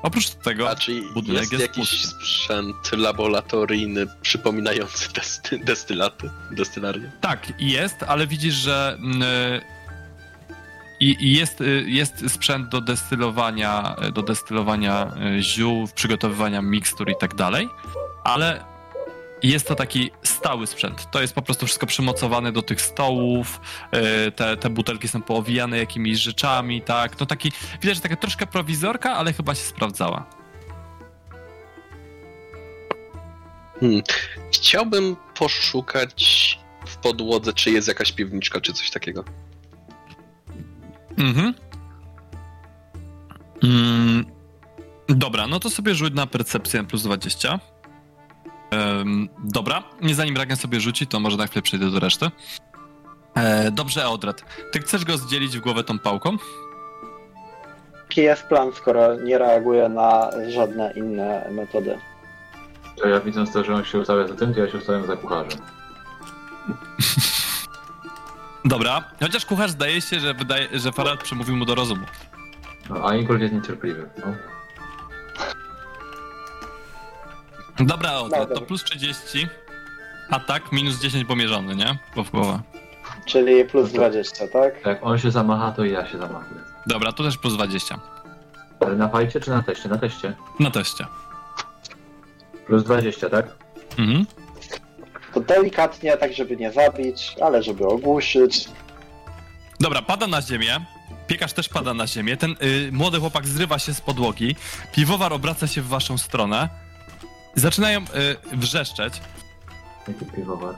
Oprócz 0.03 0.29
tego, 0.29 0.69
A 0.69 0.75
czy 0.75 1.01
budynek 1.13 1.41
jest, 1.41 1.51
jest 1.51 1.61
jakiś 1.63 1.89
pusty. 1.89 2.07
sprzęt 2.07 2.91
laboratoryjny 2.91 4.07
przypominający 4.21 5.13
desty, 5.13 5.59
destylaty, 5.59 6.29
destylarię? 6.51 7.11
tak, 7.21 7.53
jest, 7.59 8.03
ale 8.07 8.27
widzisz, 8.27 8.53
że 8.53 8.97
mm, 8.99 9.21
y, 9.21 9.61
i 10.99 11.33
jest, 11.33 11.61
y, 11.61 11.83
jest 11.87 12.31
sprzęt 12.31 12.69
do 12.69 12.81
destylowania, 12.81 13.95
do 14.13 14.21
destylowania 14.21 15.11
y, 15.37 15.43
ziół, 15.43 15.87
przygotowywania 15.95 16.61
mikstur 16.61 17.09
i 17.09 17.15
tak 17.19 17.35
dalej, 17.35 17.69
ale 18.23 18.63
jest 19.43 19.67
to 19.67 19.75
taki 19.75 20.11
stały 20.23 20.67
sprzęt. 20.67 21.11
To 21.11 21.21
jest 21.21 21.33
po 21.33 21.41
prostu 21.41 21.65
wszystko 21.65 21.85
przymocowane 21.85 22.51
do 22.51 22.61
tych 22.61 22.81
stołów, 22.81 23.61
y, 24.27 24.31
te, 24.31 24.57
te 24.57 24.69
butelki 24.69 25.07
są 25.07 25.21
poowijane 25.21 25.77
jakimiś 25.77 26.19
rzeczami, 26.19 26.81
tak. 26.81 27.19
No 27.19 27.25
taki, 27.25 27.51
widać, 27.81 27.95
że 27.95 28.01
taka 28.01 28.15
troszkę 28.15 28.47
prowizorka, 28.47 29.11
ale 29.11 29.33
chyba 29.33 29.55
się 29.55 29.61
sprawdzała. 29.61 30.25
Hmm. 33.79 34.01
Chciałbym 34.53 35.15
poszukać 35.35 36.59
w 36.87 36.97
podłodze, 36.97 37.53
czy 37.53 37.71
jest 37.71 37.87
jakaś 37.87 38.11
piwniczka, 38.11 38.61
czy 38.61 38.73
coś 38.73 38.91
takiego. 38.91 39.23
Mhm. 41.17 41.53
Mm, 43.63 44.25
dobra, 45.07 45.47
no 45.47 45.59
to 45.59 45.69
sobie 45.69 45.95
rzuć 45.95 46.13
na 46.13 46.27
percepcję 46.27 46.83
plus 46.83 47.03
20. 47.03 47.59
Em, 48.75 49.29
dobra, 49.43 49.83
nie 50.01 50.15
zanim 50.15 50.37
Ragen 50.37 50.57
sobie 50.57 50.79
rzuci, 50.79 51.07
to 51.07 51.19
może 51.19 51.37
na 51.37 51.47
chwilę 51.47 51.61
przejdę 51.61 51.91
do 51.91 51.99
reszty. 51.99 52.31
E, 53.35 53.71
dobrze, 53.71 54.07
Odret. 54.09 54.45
Ty 54.71 54.79
chcesz 54.79 55.05
go 55.05 55.17
zdzielić 55.17 55.57
w 55.57 55.61
głowę 55.61 55.83
tą 55.83 55.99
pałką? 55.99 56.37
Jaki 58.09 58.21
jest 58.21 58.43
plan, 58.43 58.71
skoro 58.73 59.15
nie 59.15 59.37
reaguje 59.37 59.89
na 59.89 60.29
żadne 60.49 60.93
inne 60.95 61.47
metody? 61.51 61.99
To 62.97 63.07
ja 63.07 63.19
widząc 63.19 63.53
to, 63.53 63.63
że 63.63 63.73
on 63.73 63.85
się 63.85 63.99
ustawia 63.99 64.27
za 64.27 64.35
tym, 64.35 64.53
to 64.53 64.59
ja 64.59 64.71
się 64.71 64.77
ustawiam 64.77 65.07
za 65.07 65.15
kucharzem. 65.15 65.59
Dobra, 68.65 69.03
chociaż 69.19 69.45
kucharz 69.45 69.71
zdaje 69.71 70.01
się, 70.01 70.19
że 70.19 70.33
wydaje, 70.33 70.67
że 70.79 70.91
Farad 70.91 71.23
przemówił 71.23 71.55
mu 71.55 71.65
do 71.65 71.75
rozumu. 71.75 72.05
No, 72.89 73.09
a 73.09 73.15
Ingolf 73.15 73.41
jest 73.41 73.53
niecierpliwy. 73.53 74.09
No. 74.17 74.54
Dobra, 77.79 78.17
Odret, 78.19 78.41
to 78.41 78.47
Dobra. 78.47 78.65
plus 78.65 78.83
30. 78.83 79.47
Atak 80.29 80.71
minus 80.71 80.99
10 80.99 81.25
pomierzony, 81.27 81.75
nie? 81.75 81.97
Bo 82.15 82.23
w 82.23 82.31
głowę. 82.31 82.59
Czyli 83.25 83.65
plus 83.65 83.91
20, 83.91 84.47
tak? 84.47 84.85
Jak 84.85 84.99
on 85.05 85.19
się 85.19 85.31
zamacha, 85.31 85.71
to 85.71 85.85
i 85.85 85.91
ja 85.91 86.07
się 86.07 86.17
zamachuję. 86.17 86.61
Dobra, 86.87 87.11
to 87.11 87.23
też 87.23 87.37
plus 87.37 87.53
20. 87.53 87.99
Ale 88.79 88.95
na 88.95 89.09
fajcie 89.09 89.39
czy 89.39 89.49
na 89.49 89.63
teście? 89.63 89.89
Na 89.89 89.97
teście. 89.97 90.33
Na 90.59 90.71
teście. 90.71 91.05
Plus 92.67 92.83
20, 92.83 93.29
tak? 93.29 93.45
Mhm. 93.97 94.25
To 95.33 95.39
delikatnie, 95.41 96.17
tak 96.17 96.33
żeby 96.33 96.57
nie 96.57 96.71
zabić, 96.71 97.35
ale 97.41 97.63
żeby 97.63 97.87
ogłuszyć. 97.87 98.69
Dobra, 99.79 100.01
pada 100.01 100.27
na 100.27 100.41
ziemię. 100.41 100.85
Piekarz 101.27 101.53
też 101.53 101.69
pada 101.69 101.93
na 101.93 102.07
ziemię. 102.07 102.37
Ten 102.37 102.51
y, 102.51 102.89
młody 102.91 103.19
chłopak 103.19 103.47
zrywa 103.47 103.79
się 103.79 103.93
z 103.93 104.01
podłogi. 104.01 104.55
Piwowar 104.91 105.33
obraca 105.33 105.67
się 105.67 105.81
w 105.81 105.87
waszą 105.87 106.17
stronę. 106.17 106.69
Zaczynają 107.55 107.99
y, 108.01 108.05
wrzeszczeć. 108.57 109.21
Jaki 110.07 110.25
piwowar. 110.25 110.75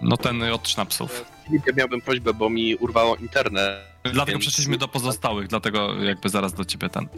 No 0.00 0.16
ten 0.16 0.42
od 0.42 0.68
sznapsów. 0.68 1.24
Ja 1.66 1.72
miałbym 1.76 2.00
prośbę, 2.00 2.34
bo 2.34 2.50
mi 2.50 2.76
urwało 2.76 3.16
internet. 3.16 3.78
Dlatego 4.02 4.38
Więc- 4.38 4.42
przeszliśmy 4.42 4.78
do 4.78 4.88
pozostałych, 4.88 5.48
dlatego 5.48 5.94
jakby 6.02 6.28
zaraz 6.28 6.52
do 6.54 6.64
ciebie 6.64 6.88
ten. 6.88 7.08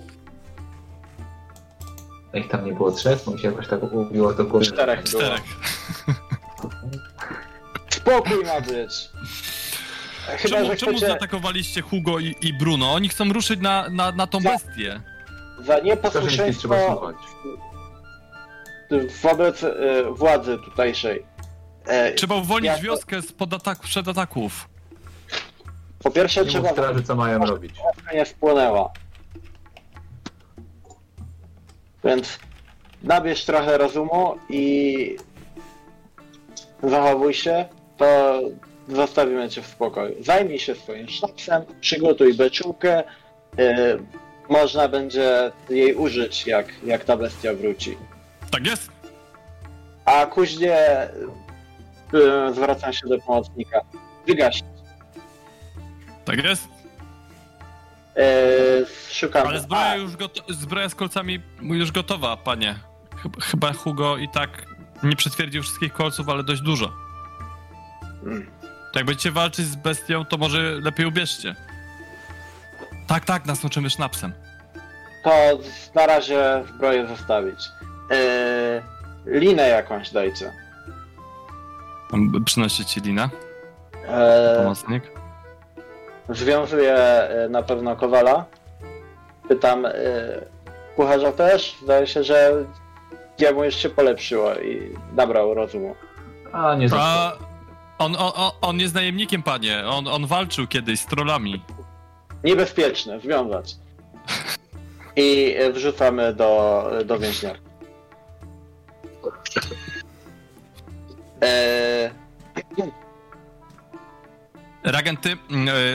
A 2.35 2.39
ich 2.39 2.49
tam 2.49 2.65
nie 2.67 2.73
było 2.73 2.93
trzech? 2.93 3.19
Bo 3.27 3.33
mi 3.33 3.39
się 3.39 3.49
jakoś 3.49 3.69
tak 3.69 3.83
ubiło 3.83 4.33
do 4.35 4.45
góry. 4.45 4.67
Czterech. 4.67 5.03
Było. 5.03 5.23
Czterech. 5.23 5.43
Spokój 7.91 8.45
ma 8.45 8.61
być! 8.61 8.93
Chyba, 10.39 10.57
Czemu, 10.57 10.71
że 10.71 10.77
czemu 10.77 10.93
chcecie 10.93 11.07
zaatakowaliście 11.07 11.83
Hugo 11.83 12.19
i, 12.19 12.37
i 12.43 12.53
Bruno? 12.59 12.93
Oni 12.93 13.09
chcą 13.09 13.33
ruszyć 13.33 13.61
na, 13.61 13.89
na, 13.91 14.13
na 14.13 14.27
tą 14.27 14.41
Za- 14.41 14.49
bestię. 14.51 15.01
za 15.67 15.79
nieposłuszeństwo. 15.79 16.75
Wobec 19.23 19.63
y, 19.63 19.71
władzy 20.11 20.59
tutejszej. 20.65 21.25
E, 21.87 22.13
Trzeba 22.13 22.35
uwolnić 22.35 22.67
Ja 22.73 22.79
wioskę 22.79 23.23
spod 23.23 23.55
atak, 23.55 23.79
przed 23.79 24.09
ataków. 24.09 24.69
po 26.03 26.11
pierwsze 26.11 26.41
Nie 26.45 26.51
trzeba 26.51 26.69
straży, 26.73 27.03
co 27.03 27.15
mają 27.17 27.47
robić. 27.47 27.75
nie 28.15 28.25
wpłynęła. 28.25 28.91
Więc 32.05 32.39
nabierz 33.03 33.45
trochę 33.45 33.79
rozumu 33.79 34.39
i 34.49 35.17
zachowuj 36.83 37.35
się, 37.35 37.65
to 37.97 38.41
zostawimy 38.89 39.49
cię 39.49 39.63
w 39.63 39.67
spokoju. 39.67 40.15
Zajmij 40.25 40.59
się 40.59 40.75
swoim 40.75 41.09
sznapsem, 41.09 41.63
przygotuj 41.81 42.35
beczułkę, 42.35 43.03
yy, 43.59 44.03
można 44.49 44.89
będzie 44.89 45.53
jej 45.71 45.95
użyć, 45.95 46.47
jak, 46.47 46.67
jak 46.85 47.05
ta 47.05 47.17
bestia 47.17 47.55
wróci. 47.55 47.97
Tak 48.55 48.67
jest? 48.67 48.91
A 50.05 50.27
kuźnie 50.27 50.79
yy, 52.13 52.55
zwracam 52.55 52.93
się 52.93 53.09
do 53.09 53.19
pomocnika. 53.19 53.81
Wygaś. 54.27 54.61
Tak 56.25 56.45
jest? 56.45 56.69
Yy, 58.17 58.25
szukam. 59.11 59.47
Ale 59.47 59.61
zbroja 59.61 59.85
A, 59.87 59.97
już 59.97 60.17
goto- 60.17 60.53
zbroja 60.55 60.89
z 60.89 60.95
kolcami 60.95 61.41
już 61.63 61.93
gotowa, 61.93 62.37
panie. 62.37 62.75
Chyba, 63.41 63.73
Hugo 63.73 64.17
i 64.17 64.29
tak 64.29 64.67
nie 65.03 65.17
przytwierdził 65.17 65.63
wszystkich 65.63 65.93
kolców, 65.93 66.29
ale 66.29 66.43
dość 66.45 66.63
dużo. 66.63 66.93
Mm. 68.23 68.51
To 68.93 68.99
jak 68.99 69.07
będziecie 69.07 69.31
walczyć 69.31 69.67
z 69.67 69.77
bestią, 69.77 70.25
to 70.25 70.37
może 70.37 70.59
lepiej 70.63 71.07
ubierzcie. 71.07 71.55
Tak, 73.07 73.25
tak, 73.25 73.47
nas 73.47 73.63
nauczymy 73.63 73.91
sznapsem. 73.91 74.33
to 75.25 75.31
na 75.95 76.07
razie 76.07 76.65
zbroję 76.75 77.07
zostawić. 77.07 77.59
Yy, 78.11 79.41
linę 79.41 79.69
jakąś 79.69 80.11
dajcie. 80.11 80.53
Przynosi 82.45 82.85
ci 82.85 83.01
linę, 83.01 83.29
Yy, 83.95 84.57
pomocnik. 84.63 85.03
związuję 86.29 86.99
yy, 87.43 87.49
na 87.49 87.63
pewno 87.63 87.97
kowala. 87.97 88.45
Pytam 89.49 89.83
yy, 89.83 89.91
kucharza 90.97 91.33
też. 91.33 91.77
Zdaje 91.83 92.07
się, 92.07 92.25
że 92.25 92.53
jemu 93.39 93.65
już 93.65 93.75
się 93.75 93.91
polepszyło 93.91 94.55
i 94.55 94.95
nabrał 95.13 95.55
rozumu. 95.55 95.95
A, 96.53 96.75
nie 96.75 96.87
A 96.87 96.89
został. 96.89 97.47
on, 97.99 98.17
on, 98.17 98.33
on- 98.37 98.51
on 98.61 98.81
jest 98.81 98.95
najemnikiem, 98.95 99.43
panie. 99.43 99.83
On, 99.87 100.09
on 100.09 100.27
walczył 100.27 100.67
kiedyś 100.67 101.01
z 101.01 101.07
trollami. 101.07 101.63
Niebezpieczne, 102.45 103.21
związać. 103.21 103.77
I 105.17 105.57
wrzucamy 105.73 106.35
do, 106.35 106.85
do 107.05 107.19
więźniarki. 107.19 107.63
Eee, 111.41 112.11
Ragen, 114.85 115.17
ty 115.17 115.37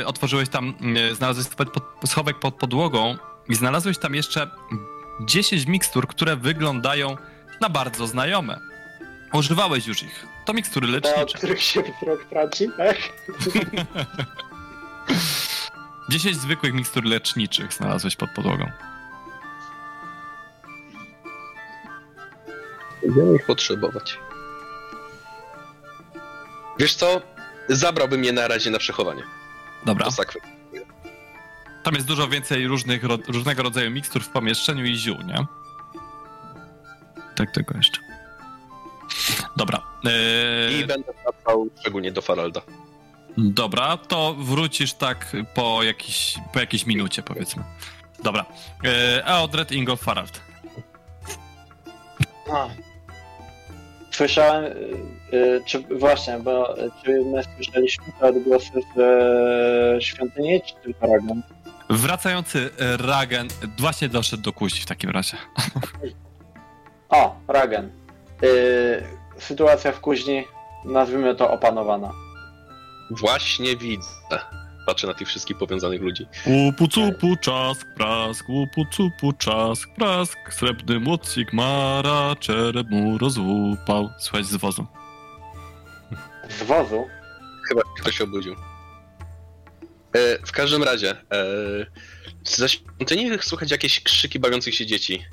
y, 0.01 0.07
otworzyłeś 0.07 0.49
tam, 0.49 0.73
y, 1.11 1.15
znalazłeś 1.15 1.47
pod, 1.47 1.69
pod, 1.71 2.09
schowek 2.09 2.39
pod 2.39 2.55
podłogą 2.55 3.17
i 3.49 3.55
znalazłeś 3.55 3.97
tam 3.97 4.15
jeszcze 4.15 4.49
10 5.25 5.65
mikstur, 5.65 6.07
które 6.07 6.35
wyglądają 6.35 7.15
na 7.61 7.69
bardzo 7.69 8.07
znajome. 8.07 8.59
Używałeś 9.33 9.87
już 9.87 10.03
ich. 10.03 10.25
To 10.45 10.53
mikstury 10.53 10.87
te, 10.87 10.93
lecznicze. 10.93 11.37
których 11.37 11.61
się 11.61 11.83
wzrok 11.83 12.25
traci, 12.29 12.67
tak? 12.77 12.97
10 16.09 16.37
zwykłych 16.37 16.73
mikstur 16.73 17.05
leczniczych 17.05 17.73
znalazłeś 17.73 18.15
pod 18.15 18.29
podłogą. 18.31 18.71
Będziemy 23.05 23.35
ich 23.35 23.45
potrzebować. 23.45 24.19
Wiesz 26.79 26.95
co? 26.95 27.21
Zabrałbym 27.69 28.23
je 28.23 28.31
na 28.33 28.47
razie 28.47 28.69
na 28.71 28.77
przechowanie. 28.79 29.23
Dobra. 29.85 30.05
Do 30.05 30.11
sakwy. 30.11 30.39
Tam 31.83 31.95
jest 31.95 32.07
dużo 32.07 32.27
więcej 32.27 32.67
różnych, 32.67 33.03
ro, 33.03 33.17
różnego 33.27 33.63
rodzaju 33.63 33.91
mikstur 33.91 34.23
w 34.23 34.29
pomieszczeniu 34.29 34.85
i 34.85 34.95
ziół, 34.95 35.17
nie? 35.21 35.45
Tak 37.35 37.51
tego 37.51 37.77
jeszcze. 37.77 37.99
Dobra. 39.57 39.81
I 40.03 40.77
Yy, 40.79 40.87
będę 40.87 41.13
wracał 41.23 41.69
szczególnie 41.79 42.11
do 42.11 42.21
Faralda. 42.21 42.61
dobra, 43.37 43.97
to 43.97 44.33
wrócisz 44.39 44.93
tak 44.93 45.31
po, 45.53 45.83
jakiś, 45.83 46.35
po 46.53 46.59
jakiejś 46.59 46.85
minucie, 46.85 47.23
powiedzmy. 47.23 47.63
Dobra. 48.23 48.45
Yy, 48.83 48.89
Eodred 49.25 49.71
Ingo 49.71 49.95
Farald. 49.95 50.41
A. 52.53 52.67
Słyszałem, 54.19 54.63
y, 54.63 55.35
y, 55.35 55.61
czy 55.65 55.79
właśnie, 55.79 56.39
bo 56.39 56.75
czy 57.03 57.25
my 57.25 57.43
słyszeliśmy 57.55 58.05
te 58.19 58.27
odgłosy 58.27 58.71
z 58.95 58.99
e, 58.99 60.01
świątyni, 60.01 60.61
czy 60.61 60.73
tylko 60.83 61.07
Ragan? 61.07 61.41
Wracający 61.89 62.69
Ragen 62.99 63.47
właśnie 63.77 64.09
doszedł 64.09 64.43
do 64.43 64.53
kuźni 64.53 64.79
w 64.79 64.85
takim 64.85 65.09
razie. 65.09 65.37
O, 67.09 67.35
Ragan. 67.47 67.89
Y, 68.43 69.03
sytuacja 69.37 69.91
w 69.91 69.99
kuźni, 69.99 70.45
nazwijmy 70.85 71.35
to 71.35 71.51
opanowana. 71.51 72.11
Właśnie 73.09 73.75
widzę. 73.75 74.09
Patrzę 74.89 75.07
na 75.07 75.13
tych 75.13 75.27
wszystkich 75.27 75.57
powiązanych 75.57 76.01
ludzi. 76.01 76.25
Łupu 76.45 76.87
cupu 76.87 77.35
czask, 77.35 77.87
prask, 77.95 78.49
łupu 78.49 78.85
cupu 78.91 79.33
czask, 79.33 79.89
prask, 79.93 80.37
srebrny 80.53 80.99
młot 80.99 81.27
Sigmara, 81.29 82.35
czerep 82.39 82.89
mu 82.89 83.17
rozłupał. 83.17 84.09
Słuchaj 84.19 84.43
z 84.43 84.55
wozu. 84.55 84.85
Z 86.49 86.63
wozu? 86.63 87.07
Chyba 87.67 87.81
ktoś 87.99 88.17
się 88.17 88.23
obudził. 88.23 88.55
E, 90.13 90.39
w 90.45 90.51
każdym 90.51 90.83
razie, 90.83 91.11
e, 91.11 91.15
ze 92.43 92.69
świątyni 92.69 93.29
słychać 93.41 93.71
jakieś 93.71 94.03
krzyki 94.03 94.39
bawiących 94.39 94.75
się 94.75 94.85
dzieci. 94.85 95.23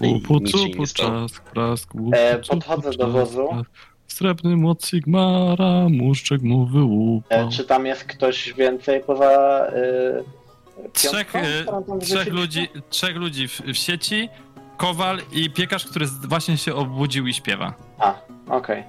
Łupu 0.00 0.40
cupu 0.40 0.86
czask, 0.94 1.42
prask, 1.42 1.94
łupu 1.94 2.16
E, 2.16 2.40
cupu 2.40 2.56
podchodzę 2.56 2.90
do 2.90 3.08
wozu. 3.10 3.48
prask. 3.48 3.70
Srebrny 4.18 4.56
młot 4.56 4.84
Sigmara, 4.86 5.88
muszczek 5.90 6.42
mu 6.42 6.66
wyłupał. 6.66 7.48
E, 7.48 7.50
czy 7.50 7.64
tam 7.64 7.86
jest 7.86 8.04
ktoś 8.04 8.52
więcej 8.54 9.00
poza 9.00 9.62
y, 9.68 10.92
Trzech, 10.92 11.12
piątką, 11.32 11.38
e, 11.38 11.62
którą 11.62 11.84
tam 11.84 12.00
trzech, 12.00 12.08
wrzuciliście? 12.08 12.30
ludzi, 12.32 12.68
trzech 12.90 13.16
ludzi 13.16 13.48
w, 13.48 13.60
w 13.60 13.76
sieci, 13.76 14.28
kowal 14.76 15.18
i 15.32 15.50
piekarz, 15.50 15.84
który 15.84 16.06
właśnie 16.06 16.56
się 16.58 16.74
obudził 16.74 17.26
i 17.26 17.34
śpiewa. 17.34 17.74
A, 17.98 18.14
okej. 18.50 18.84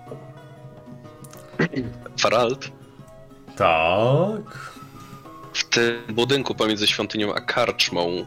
Farald, 2.18 2.72
Tak. 3.56 4.72
w 5.53 5.69
tym 5.69 6.01
budynku 6.10 6.56
pomiędzy 6.56 6.88
świątynią 6.88 7.34
a 7.34 7.41
karczmą 7.41 8.26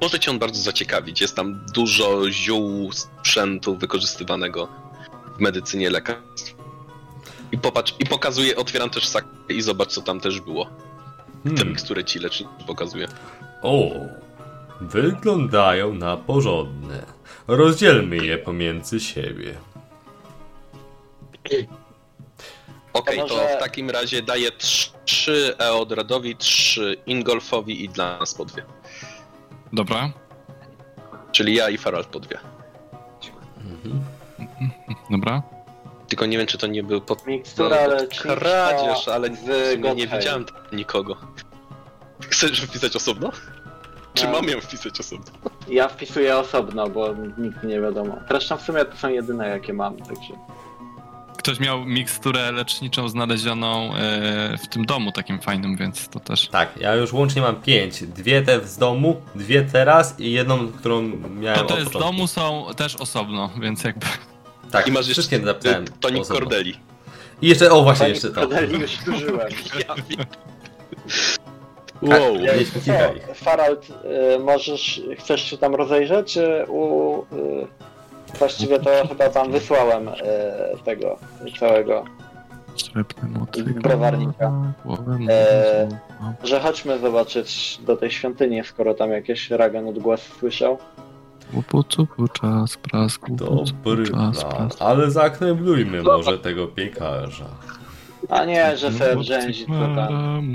może 0.00 0.18
cię 0.20 0.30
on 0.30 0.38
bardzo 0.38 0.60
zaciekawić. 0.62 1.20
Jest 1.20 1.36
tam 1.36 1.66
dużo 1.74 2.30
ziół, 2.30 2.92
sprzętu 2.92 3.76
wykorzystywanego 3.76 4.68
w 5.40 5.42
medycynie 5.42 5.90
lekarstw. 5.90 6.54
I 7.52 7.58
popatrz, 7.58 7.94
i 7.98 8.06
pokazuję, 8.06 8.56
otwieram 8.56 8.90
też 8.90 9.08
sak 9.08 9.24
i 9.48 9.62
zobacz, 9.62 9.88
co 9.92 10.02
tam 10.02 10.20
też 10.20 10.40
było. 10.40 10.64
Te 11.44 11.50
Hmm. 11.50 11.68
mikstury 11.68 12.04
ci 12.04 12.18
lecznicze 12.18 12.50
pokazuję. 12.66 13.08
O, 13.62 13.90
wyglądają 14.80 15.94
na 15.94 16.16
porządne. 16.16 17.02
Rozdzielmy 17.48 18.16
je 18.16 18.38
pomiędzy 18.38 19.00
siebie. 19.00 19.54
Okej, 22.92 23.18
To 23.18 23.26
to, 23.28 23.34
w 23.56 23.60
takim 23.60 23.90
razie 23.90 24.22
daję 24.22 24.50
trz- 24.52 24.90
trzy 25.04 25.54
Eodradowi, 25.58 26.36
trzy 26.36 26.96
Ingolfowi 27.06 27.84
i 27.84 27.88
dla 27.88 28.18
nas 28.18 28.34
po 28.34 28.44
dwie. 28.44 28.64
Dobra, 29.72 30.10
Czyli 31.32 31.54
ja 31.54 31.68
i 31.70 31.78
Farald 31.78 32.06
po 32.06 32.20
dwie. 32.20 32.38
Mhm. 33.56 34.04
Dobra. 35.10 35.42
Tylko 36.08 36.26
nie 36.26 36.38
wiem, 36.38 36.46
czy 36.46 36.58
to 36.58 36.66
nie 36.66 36.82
był 36.82 37.00
pod... 37.00 37.26
Mikstura 37.26 37.76
no, 37.82 37.88
lecznicza 37.94 38.36
kradzież, 38.36 39.08
ale 39.08 39.36
z 39.36 39.80
nie 39.96 40.06
widziałem 40.06 40.44
tam 40.44 40.56
nikogo. 40.72 41.16
Chcesz 42.30 42.60
wpisać 42.60 42.96
osobno? 42.96 43.30
Czy 44.14 44.24
No. 44.24 44.32
mam 44.32 44.48
ją 44.48 44.60
wpisać 44.60 45.00
osobno? 45.00 45.26
Ja 45.68 45.88
wpisuję 45.88 46.36
osobno, 46.36 46.88
bo 46.88 47.14
nikt 47.38 47.62
nie 47.64 47.80
wiadomo. 47.80 48.16
Zresztą 48.28 48.56
w 48.56 48.62
sumie 48.62 48.84
to 48.84 48.96
są 48.96 49.08
jedyne 49.08 49.48
jakie 49.48 49.72
mam, 49.72 49.96
także. 49.96 50.34
Ktoś 51.38 51.60
miał 51.60 51.84
miksturę 51.84 52.52
leczniczą 52.52 53.08
znalezioną 53.08 53.94
e, 53.94 54.58
w 54.58 54.68
tym 54.68 54.84
domu 54.84 55.12
takim 55.12 55.40
fajnym, 55.40 55.76
więc 55.76 56.08
to 56.08 56.20
też. 56.20 56.48
Tak, 56.48 56.76
ja 56.76 56.94
już 56.94 57.12
łącznie 57.12 57.42
mam 57.42 57.56
pięć. 57.56 58.02
Dwie 58.02 58.42
te 58.42 58.66
z 58.66 58.78
domu, 58.78 59.22
dwie 59.34 59.62
teraz 59.62 60.20
i 60.20 60.32
jedną, 60.32 60.68
którą 60.68 61.02
miałem 61.40 61.66
To, 61.66 61.78
jest 61.78 61.90
z 61.90 61.98
domu 61.98 62.26
są 62.26 62.66
też 62.76 62.96
osobno, 62.96 63.50
więc 63.60 63.84
jakby. 63.84 64.06
Tak, 64.70 64.88
I 64.88 64.92
masz 64.92 65.08
wszystkie 65.08 65.36
jeszcze 65.36 65.52
napisałem 65.52 65.84
y, 65.84 65.86
Tonik 66.00 66.22
osobno. 66.22 66.40
Cordeli. 66.40 66.74
I 67.42 67.48
jeszcze, 67.48 67.70
o 67.70 67.82
właśnie, 67.82 68.08
jeszcze 68.08 68.30
to. 68.30 68.40
Cordeli 68.40 68.80
już 68.80 68.98
użyłem. 69.14 69.48
Ja 69.88 69.94
wiem. 69.94 70.26
Wow. 72.02 72.36
Co, 72.72 72.80
ścigaj. 72.80 73.20
Farald, 73.34 73.88
y, 74.34 74.38
możesz, 74.38 75.02
chcesz 75.18 75.42
się 75.50 75.58
tam 75.58 75.74
rozejrzeć, 75.74 76.38
u... 76.68 77.18
Y, 77.22 77.66
właściwie 78.38 78.78
to 78.78 78.90
chyba 79.08 79.28
tam 79.28 79.52
wysłałem 79.52 80.08
y, 80.08 80.12
tego 80.84 81.18
całego. 81.58 82.04
Srebrny 82.76 83.38
motyl. 83.38 83.64
Browarnika. 83.64 84.52
E. 85.28 85.88
Że 86.44 86.60
chodźmy 86.60 86.98
zobaczyć 86.98 87.78
do 87.86 87.96
tej 87.96 88.10
świątyni, 88.10 88.64
skoro 88.64 88.94
tam 88.94 89.10
jakieś 89.10 89.50
Ragan 89.50 89.88
odgłos 89.88 90.20
słyszał. 90.38 90.78
Łupu 91.54 91.82
cupu 91.82 92.28
czas, 92.28 92.76
prask, 92.76 93.28
łupu 93.28 93.44
Dobry 93.44 94.04
plan, 94.04 94.32
prask. 94.32 94.82
ale 94.82 95.10
zakneblujmy 95.10 96.02
może 96.02 96.38
tego 96.38 96.66
piekarza. 96.68 97.46
A 98.28 98.44
nie, 98.44 98.76
że 98.76 98.92
se 98.92 99.16
brzęzi 99.16 99.54
Sigmara, 99.54 100.06
tam. 100.08 100.46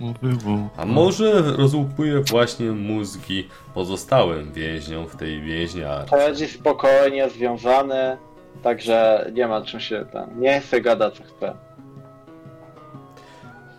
Mu 0.00 0.14
wyłupał. 0.22 0.68
A 0.76 0.86
może 0.86 1.42
rozłupuje 1.42 2.20
właśnie 2.20 2.72
mózgi 2.72 3.48
pozostałym 3.74 4.52
więźniom 4.52 5.06
w 5.06 5.16
tej 5.16 5.42
więźniarce. 5.42 6.16
Chodzi 6.16 6.48
spokojnie, 6.48 7.30
związany, 7.30 8.16
także 8.62 9.30
nie 9.34 9.48
ma 9.48 9.62
czym 9.62 9.80
się 9.80 10.06
tam. 10.12 10.40
Nie 10.40 10.60
chce 10.60 10.80
gada 10.80 11.10
co 11.10 11.22
chce. 11.24 11.54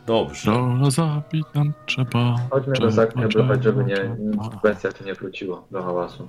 Dobrze. 0.05 0.51
Rola 0.51 0.89
zabić 0.89 1.45
nam 1.53 1.73
trzeba. 1.85 2.35
Chodźmy 2.49 2.73
do 2.73 2.91
zakneblować, 2.91 3.63
żeby 3.63 3.85
nie, 3.85 4.15
subwencja 4.51 4.91
tu 4.91 5.03
nie 5.03 5.13
wróciło 5.13 5.67
do 5.71 5.83
hałasu. 5.83 6.27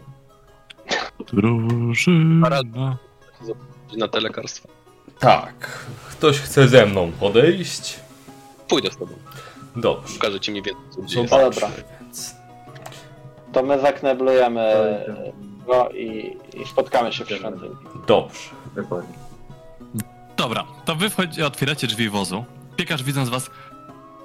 Drużyna. 1.32 2.96
Na 3.96 4.08
te 4.08 4.20
lekarstwa. 4.20 4.68
Tak. 5.18 5.86
Ktoś 6.10 6.40
chce 6.40 6.68
ze 6.68 6.86
mną 6.86 7.12
podejść? 7.20 8.00
Pójdę 8.68 8.90
z 8.90 8.96
tobą. 8.96 9.12
Dobrze. 9.76 10.14
Pokażę 10.14 10.40
ci 10.40 10.50
mniej 10.50 10.62
więcej. 10.62 11.26
Zobaczmy 11.28 11.38
Dobra. 11.38 11.68
więc. 12.00 12.34
To 13.52 13.62
my 13.62 13.80
zakneblujemy 13.80 14.74
go 15.66 15.88
i, 15.90 16.36
i 16.54 16.66
spotkamy 16.66 17.12
się 17.12 17.24
w 17.24 17.28
świątyni. 17.28 17.74
Dobrze. 18.06 18.50
Dokładnie. 18.76 19.14
Dobra, 20.36 20.64
to 20.84 20.94
wy 20.96 21.10
wchodzi, 21.10 21.42
otwieracie 21.42 21.86
drzwi 21.86 22.08
wozu. 22.08 22.44
Piekarz 22.76 23.02
widząc 23.02 23.28
was. 23.28 23.50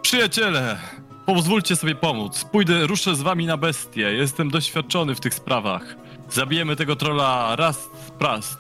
Przyjaciele! 0.02 0.78
Pozwólcie 1.26 1.76
sobie 1.76 1.96
pomóc. 1.96 2.46
Pójdę, 2.52 2.88
ruszę 2.88 3.16
z 3.16 3.22
wami 3.22 3.46
na 3.46 3.58
bestię. 3.58 4.02
Jestem 4.02 4.50
doświadczony 4.50 5.16
w 5.16 5.20
tych 5.20 5.34
sprawach. 5.34 5.96
Zabijemy 6.32 6.76
tego 6.76 6.96
trola 6.96 7.56
raz, 7.56 7.90
prast. 8.20 8.58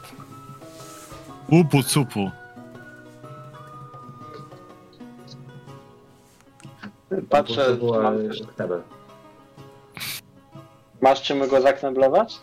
Upu 1.47 1.83
cupu. 1.83 2.31
Patrzę, 7.29 7.75
była 7.75 8.11
knebel. 8.55 8.81
Masz 11.01 11.21
czym 11.21 11.47
go 11.47 11.61
zakneblować? 11.61 12.39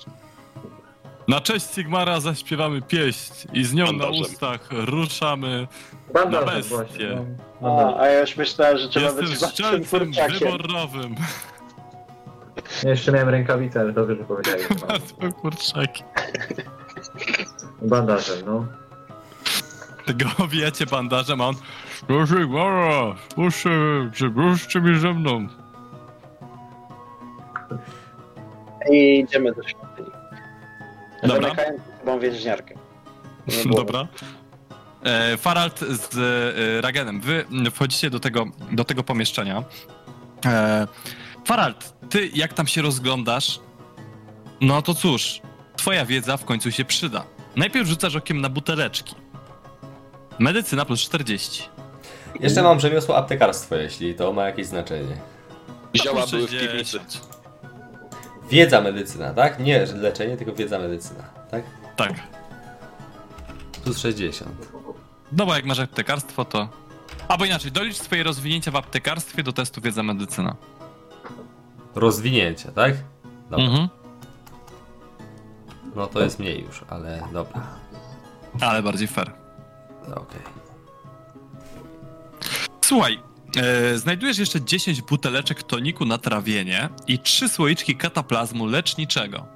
Na 1.28 1.40
cześć 1.40 1.66
Sigmara 1.74 2.20
zaśpiewamy 2.20 2.82
pieśń 2.82 3.32
i 3.52 3.64
z 3.64 3.74
nią 3.74 3.86
Bandażem. 3.86 4.12
na 4.14 4.20
ustach 4.20 4.68
ruszamy. 4.70 5.68
Bandażem 6.14 6.48
bestie. 6.48 6.74
właśnie. 6.74 7.24
No, 7.60 7.94
A, 7.96 8.00
a 8.00 8.06
ja 8.06 8.20
już 8.20 8.36
myślałem, 8.36 8.78
że 8.78 8.88
trzeba 8.88 9.06
Jestem 9.06 9.26
być 9.26 9.38
kurczakiem. 9.90 10.38
wyborowym. 10.38 11.14
Ja 12.82 12.90
jeszcze 12.90 13.12
miałem 13.12 13.28
rękawice, 13.28 13.81
ale 13.81 13.93
dobrze, 13.93 14.16
że 14.16 14.24
powiedziałeś. 14.24 14.62
Masło 14.70 15.32
kurczaki. 15.40 16.05
Bandażem, 17.82 18.39
no. 18.47 18.66
Tego 20.07 20.24
owijacie 20.39 20.86
bandażem, 20.86 21.40
a 21.40 21.47
on... 21.49 21.55
No 22.09 22.27
Sigmara, 22.27 23.15
puszczę, 23.35 23.70
puszczę 24.35 24.81
mi 24.81 24.99
ze 25.01 25.15
mną. 25.15 25.47
I 28.90 29.20
idziemy 29.20 29.53
do 29.55 29.62
świątyni. 29.62 30.11
Dobra. 31.23 31.40
Zamykając 31.43 31.81
za 31.81 31.99
sobą 31.99 32.20
więźniarkę. 32.20 32.74
Dobra. 33.77 34.09
E, 35.03 35.36
Faralt 35.36 35.78
z 35.81 36.19
e, 36.19 36.81
Ragenem, 36.81 37.20
wy 37.20 37.45
wchodzicie 37.73 38.11
do 38.11 38.20
tego, 38.20 38.45
do 38.73 38.85
tego 38.85 39.03
pomieszczenia. 39.03 39.62
E, 40.47 40.86
Faralt, 41.48 41.94
ty 42.10 42.30
jak 42.34 42.52
tam 42.52 42.66
się 42.66 42.82
rozglądasz? 42.82 43.60
No 44.60 44.82
to 44.82 44.94
cóż, 44.94 45.40
twoja 45.76 46.06
wiedza 46.06 46.36
w 46.36 46.44
końcu 46.44 46.70
się 46.70 46.84
przyda. 46.84 47.24
Najpierw 47.56 47.88
rzucasz 47.88 48.16
okiem 48.16 48.40
na 48.40 48.48
buteleczki. 48.48 49.14
Medycyna 50.38 50.84
plus 50.84 51.00
40. 51.00 51.68
Jeszcze 52.40 52.62
mam 52.62 52.80
rzemiosło 52.80 53.16
aptekarstwo, 53.16 53.76
jeśli 53.76 54.14
to 54.14 54.32
ma 54.32 54.46
jakieś 54.46 54.66
znaczenie. 54.66 55.16
Zioła 55.96 56.26
były 56.26 56.46
w 56.46 56.50
60. 56.50 56.72
piwnicy. 56.72 57.20
Wiedza 58.50 58.80
medycyna, 58.80 59.34
tak? 59.34 59.60
Nie 59.60 59.86
leczenie, 59.86 60.36
tylko 60.36 60.52
wiedza 60.52 60.78
medycyna, 60.78 61.24
tak? 61.50 61.62
Tak. 61.96 62.12
Plus 63.84 63.98
60. 63.98 64.50
No 65.32 65.46
bo 65.46 65.54
jak 65.54 65.64
masz 65.64 65.78
aptekarstwo, 65.78 66.44
to... 66.44 66.68
Albo 67.28 67.44
inaczej, 67.44 67.72
dolicz 67.72 67.96
swoje 67.96 68.22
rozwinięcia 68.22 68.70
w 68.70 68.76
aptekarstwie 68.76 69.42
do 69.42 69.52
testu 69.52 69.80
wiedza 69.80 70.02
medycyna. 70.02 70.56
Rozwinięcia, 71.94 72.73
tak? 72.73 72.94
Dobra. 73.51 73.65
Mhm. 73.66 73.89
No 75.97 76.06
to 76.06 76.23
jest 76.23 76.39
mniej 76.39 76.62
już, 76.65 76.85
ale 76.89 77.23
dobra. 77.32 77.62
Ale 78.60 78.82
bardziej 78.82 79.09
fair. 79.09 79.32
Okej. 80.06 80.40
Słuchaj, 82.85 83.19
e, 83.56 83.98
znajdujesz 83.98 84.39
jeszcze 84.39 84.60
10 84.65 85.02
buteleczek 85.02 85.62
toniku 85.62 86.05
na 86.05 86.19
trawienie 86.19 86.89
i 87.06 87.19
3 87.19 87.48
słoiczki 87.48 87.97
kataplazmu 87.97 88.66
leczniczego. 88.66 89.47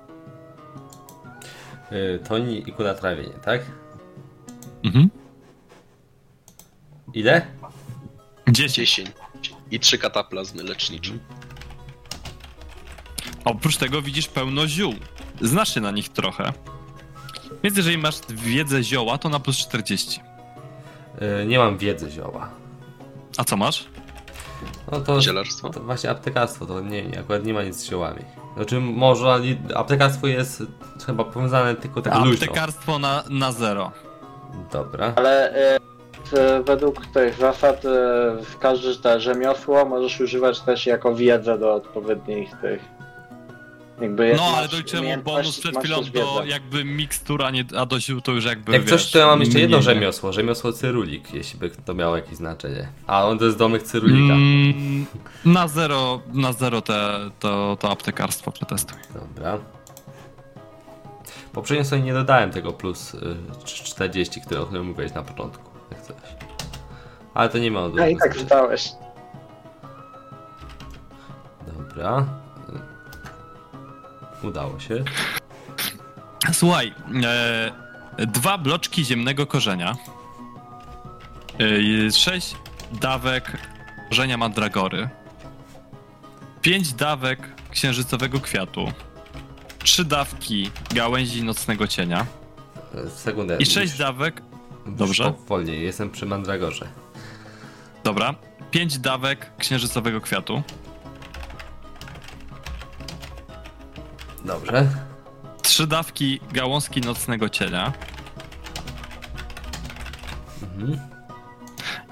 Y, 1.93 2.19
Toni 2.29 2.65
i 2.71 2.83
na 2.83 2.95
trawienie, 2.95 3.35
tak? 3.45 3.63
Mhm. 4.85 5.11
Ile? 7.15 7.47
10. 8.49 8.77
10. 8.77 9.11
I 9.71 9.81
trzy 9.81 9.99
kataplazmy 9.99 10.63
lecznicze. 10.63 11.13
Oprócz 13.45 13.77
tego 13.77 14.03
widzisz 14.03 14.29
pełno 14.29 14.67
ziół. 14.67 14.95
Znasz 15.41 15.75
się 15.75 15.81
na 15.81 15.91
nich 15.91 16.09
trochę. 16.09 16.53
Więc 17.63 17.77
jeżeli 17.77 17.99
masz 17.99 18.15
wiedzę 18.29 18.83
zioła, 18.83 19.19
to 19.19 19.29
na 19.29 19.41
plus 19.41 19.57
40. 19.57 20.21
Y, 21.43 21.47
Nie 21.47 21.59
mam 21.59 21.79
wiedzy 21.79 22.11
zioła. 22.11 22.51
A 23.37 23.45
co 23.45 23.57
masz? 23.57 23.85
No 24.93 25.01
to, 25.01 25.21
Zielarstwo. 25.23 25.71
to 25.71 25.81
właśnie 25.81 26.11
aptekarstwo, 26.11 26.67
to 26.67 26.81
nie, 26.81 27.03
nie, 27.03 27.21
akurat 27.21 27.45
nie 27.45 27.55
ma 27.55 27.63
nic 27.63 27.77
z 27.77 27.91
ziołami. 27.91 28.23
Znaczy 28.57 28.81
może, 28.81 29.41
aptekarstwo 29.75 30.27
jest 30.27 30.63
chyba 31.07 31.25
powiązane 31.25 31.75
tylko 31.75 32.03
tak 32.03 32.15
luźno. 32.15 32.35
Aptekarstwo 32.35 32.99
na, 32.99 33.25
na 33.31 33.53
zero. 33.53 33.93
Dobra. 34.73 35.13
Ale 35.17 35.55
e, 35.55 35.79
e, 36.33 36.63
według 36.63 37.07
tych 37.07 37.39
zasad 37.39 37.85
e, 37.85 37.89
w 38.45 38.59
każde 38.59 39.21
rzemiosło 39.21 39.85
możesz 39.85 40.21
używać 40.21 40.61
też 40.61 40.87
jako 40.87 41.15
wiedzę 41.15 41.59
do 41.59 41.75
odpowiednich 41.75 42.51
tych. 42.61 42.83
Jakby 44.01 44.27
jak 44.29 44.37
No, 44.37 44.45
ale 44.45 44.63
masz 44.63 44.71
doliczyłem 44.71 45.23
bonus 45.23 45.61
przed 45.61 45.75
masz 45.75 45.85
chwilą 45.85 45.99
też 46.01 46.11
do 46.11 46.35
wiedzę. 46.35 46.49
jakby 46.49 46.85
mikstura, 46.85 47.51
nie, 47.51 47.65
a 47.79 47.87
do 47.87 48.01
ziół 48.01 48.21
to 48.21 48.33
już 48.33 48.45
jakby 48.45 48.73
Jak 48.73 48.83
wiesz, 48.83 49.03
coś, 49.03 49.11
to 49.13 49.19
ja 49.19 49.27
mam 49.27 49.41
jeszcze 49.41 49.61
jedno 49.61 49.77
mniej. 49.77 49.85
rzemiosło, 49.85 50.33
rzemiosło 50.33 50.73
cyrulik, 50.73 51.35
jeśli 51.35 51.59
by 51.59 51.71
to 51.71 51.95
miało 51.95 52.17
jakieś 52.17 52.37
znaczenie. 52.37 52.89
A 53.07 53.27
on 53.27 53.39
to 53.39 53.45
jest 53.45 53.59
domek 53.59 53.83
cyrulika. 53.83 54.35
Mm, 54.35 55.07
na 55.45 55.69
zero, 55.69 56.21
na 56.33 56.53
zero 56.53 56.81
te, 56.83 57.19
to, 57.41 57.77
to 57.81 57.91
aptekarstwo 57.91 58.53
przetestuj. 58.53 58.99
Dobra. 59.15 59.59
Poprzednio 61.53 61.85
sobie 61.85 62.03
nie 62.03 62.13
dodałem 62.13 62.51
tego 62.51 62.73
plus 62.73 63.15
y, 63.15 63.21
40, 63.65 64.41
które 64.41 64.61
o 64.61 64.67
którym 64.67 64.87
mówiłeś 64.87 65.15
na 65.15 65.23
początku, 65.23 65.71
jak 65.91 66.03
coś. 66.03 66.17
Ale 67.35 67.49
to 67.49 67.59
nie 67.59 67.71
ma 67.71 67.81
A 67.81 67.89
dużo 67.89 68.07
i 68.07 68.17
tak 68.17 68.23
znaczenia. 68.35 68.45
wstałeś. 68.45 68.89
Dobra. 71.67 72.27
Udało 74.43 74.81
się. 74.81 75.05
Słuchaj, 76.53 76.95
e, 77.25 78.27
dwa 78.27 78.59
bloczki 78.59 79.05
ziemnego 79.05 79.47
korzenia, 79.47 79.97
e, 82.09 82.13
sześć 82.13 82.57
dawek 83.01 83.59
korzenia 84.09 84.37
mandragory, 84.37 85.09
pięć 86.63 86.93
dawek 86.93 87.49
księżycowego 87.71 88.41
kwiatu, 88.41 88.93
trzy 89.83 90.05
dawki 90.05 90.71
gałęzi 90.95 91.43
nocnego 91.45 91.87
cienia 91.89 92.27
Sekundę. 93.17 93.57
i 93.57 93.67
sześć 93.67 93.99
dawek, 93.99 94.43
dobrze. 94.87 95.33
Wolniej, 95.49 95.83
jestem 95.83 96.11
przy 96.11 96.27
Mandragorze. 96.27 96.89
dobra, 98.05 98.35
pięć 98.71 98.99
dawek 98.99 99.51
księżycowego 99.59 100.21
kwiatu, 100.21 100.63
Dobrze. 104.45 104.89
trzy 105.63 105.87
dawki 105.87 106.41
gałązki 106.53 107.01
nocnego 107.01 107.49
cienia 107.49 107.93
Mhm. 110.63 111.01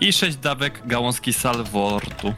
i 0.01 0.13
sześć 0.13 0.37
dawek 0.37 0.87
gałązki 0.87 1.33
salwortu. 1.33 2.35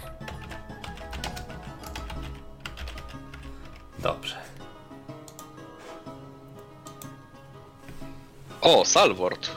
Dobrze. 3.98 4.34
O, 8.60 8.84
Salwort. 8.84 9.50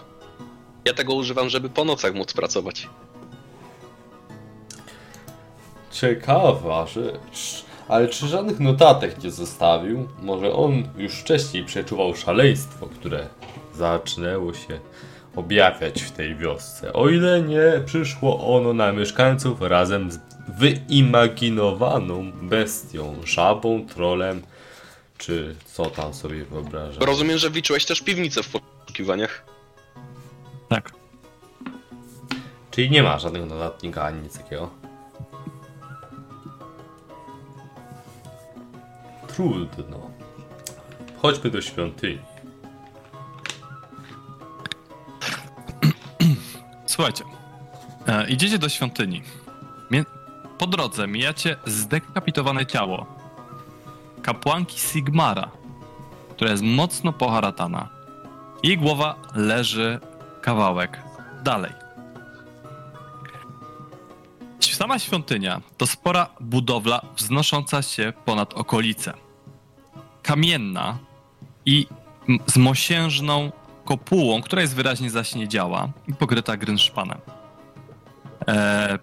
Ja 0.86 0.94
tego 0.94 1.14
używam, 1.14 1.50
żeby 1.50 1.70
po 1.70 1.86
nocach 1.86 2.14
móc 2.16 2.34
pracować. 2.34 2.90
Ciekawa 5.92 6.88
rzecz. 6.88 7.66
Ale 7.88 8.08
czy 8.08 8.28
żadnych 8.28 8.60
notatek 8.60 9.24
nie 9.24 9.32
zostawił? 9.32 10.08
Może 10.22 10.54
on 10.54 10.84
już 10.98 11.14
wcześniej 11.14 11.66
przeczuwał 11.66 12.16
szaleństwo, 12.16 12.88
które 12.88 13.28
zaczęło 13.76 14.54
się 14.54 14.80
objawiać 15.36 16.02
w 16.02 16.12
tej 16.12 16.36
wiosce. 16.36 16.94
O 16.94 17.10
ile 17.10 17.42
nie 17.42 17.82
przyszło 17.86 18.56
ono 18.56 18.74
na 18.74 18.92
mieszkańców 18.92 19.62
razem 19.62 20.12
z 20.12 20.20
wyimaginowaną 20.48 22.32
bestią, 22.32 23.16
żabą, 23.26 23.86
trolem, 23.88 24.42
czy 25.18 25.56
co 25.66 25.86
tam 25.86 26.14
sobie 26.14 26.46
wyobraża. 26.46 27.06
Rozumiem, 27.06 27.38
że 27.38 27.50
wliczyłeś 27.50 27.86
też 27.86 28.02
piwnicę 28.02 28.44
w 28.44 28.50
poszukiwaniach. 28.50 29.46
Tak. 30.70 30.92
Czyli 32.72 32.90
nie 32.90 33.04
ma 33.04 33.20
żadnego 33.20 33.46
notatnika 33.46 34.04
ani 34.04 34.22
nic 34.22 34.38
takiego. 34.38 34.85
Trudno. 39.36 40.10
Chodźmy 41.22 41.50
do 41.50 41.62
świątyni. 41.62 42.20
Słuchajcie, 46.86 47.24
e, 48.08 48.30
idziecie 48.30 48.60
do 48.60 48.70
świątyni. 48.70 49.22
Mie- 49.92 50.06
po 50.58 50.68
drodze 50.68 51.08
mijacie 51.08 51.58
zdekapitowane 51.66 52.66
ciało 52.66 53.06
kapłanki 54.22 54.80
Sigmara, 54.80 55.52
która 56.30 56.52
jest 56.52 56.64
mocno 56.64 57.14
poharatana. 57.14 57.90
Jej 58.64 58.78
głowa 58.78 59.16
leży 59.36 60.00
kawałek 60.42 61.00
dalej. 61.44 61.72
Sama 64.60 65.00
świątynia 65.00 65.62
to 65.78 65.88
spora 65.88 66.30
budowla 66.40 67.02
wznosząca 67.16 67.82
się 67.82 68.14
ponad 68.26 68.54
okolice. 68.54 69.25
Kamienna 70.26 70.98
i 71.66 71.88
z 72.48 72.58
mosiężną 72.58 73.52
kopułą, 73.86 74.42
która 74.42 74.62
jest 74.62 74.76
wyraźnie 74.76 75.10
zaśniedziała 75.10 75.90
i 76.08 76.14
pokryta 76.14 76.58
grynszpanem. 76.58 77.18
E, 78.48 79.00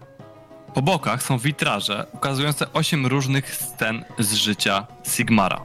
po 0.75 0.83
bokach 0.83 1.23
są 1.23 1.39
witraże 1.39 2.07
ukazujące 2.12 2.73
osiem 2.73 3.07
różnych 3.07 3.55
scen 3.55 4.05
z 4.18 4.34
życia 4.34 4.86
Sigmara. 5.05 5.60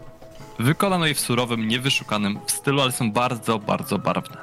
Wykonano 0.59 1.05
je 1.05 1.13
w 1.13 1.19
surowym, 1.19 1.67
niewyszukanym 1.67 2.39
stylu, 2.47 2.81
ale 2.81 2.91
są 2.91 3.11
bardzo, 3.11 3.59
bardzo 3.59 3.97
barwne. 3.97 4.37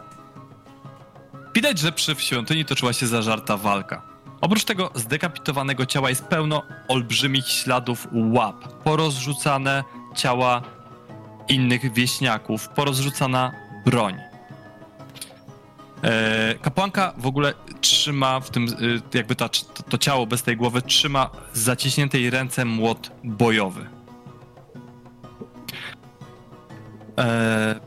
Widać, 1.54 1.78
że 1.78 1.92
przy 1.92 2.14
świątyni 2.14 2.64
toczyła 2.64 2.92
się 2.92 3.06
zażarta 3.06 3.56
walka. 3.56 4.02
Oprócz 4.40 4.64
tego 4.64 4.90
zdekapitowanego 4.94 5.86
ciała 5.86 6.08
jest 6.08 6.24
pełno 6.24 6.62
olbrzymich 6.88 7.48
śladów 7.48 8.08
łap, 8.12 8.82
porozrzucane 8.84 9.84
ciała 10.14 10.62
innych 11.48 11.92
wieśniaków, 11.92 12.68
porozrzucana 12.68 13.52
broń. 13.84 14.16
E, 16.04 16.54
kapłanka 16.62 17.14
w 17.16 17.26
ogóle 17.26 17.54
trzyma 17.80 18.40
w 18.40 18.50
tym, 18.50 18.66
e, 19.12 19.18
jakby 19.18 19.36
ta, 19.36 19.48
to, 19.48 19.82
to 19.82 19.98
ciało 19.98 20.26
bez 20.26 20.42
tej 20.42 20.56
głowy 20.56 20.82
trzyma 20.82 21.30
z 21.52 21.58
zaciśniętej 21.60 22.30
ręce 22.30 22.64
młot 22.64 23.10
bojowy. 23.24 23.86
E, 27.18 27.80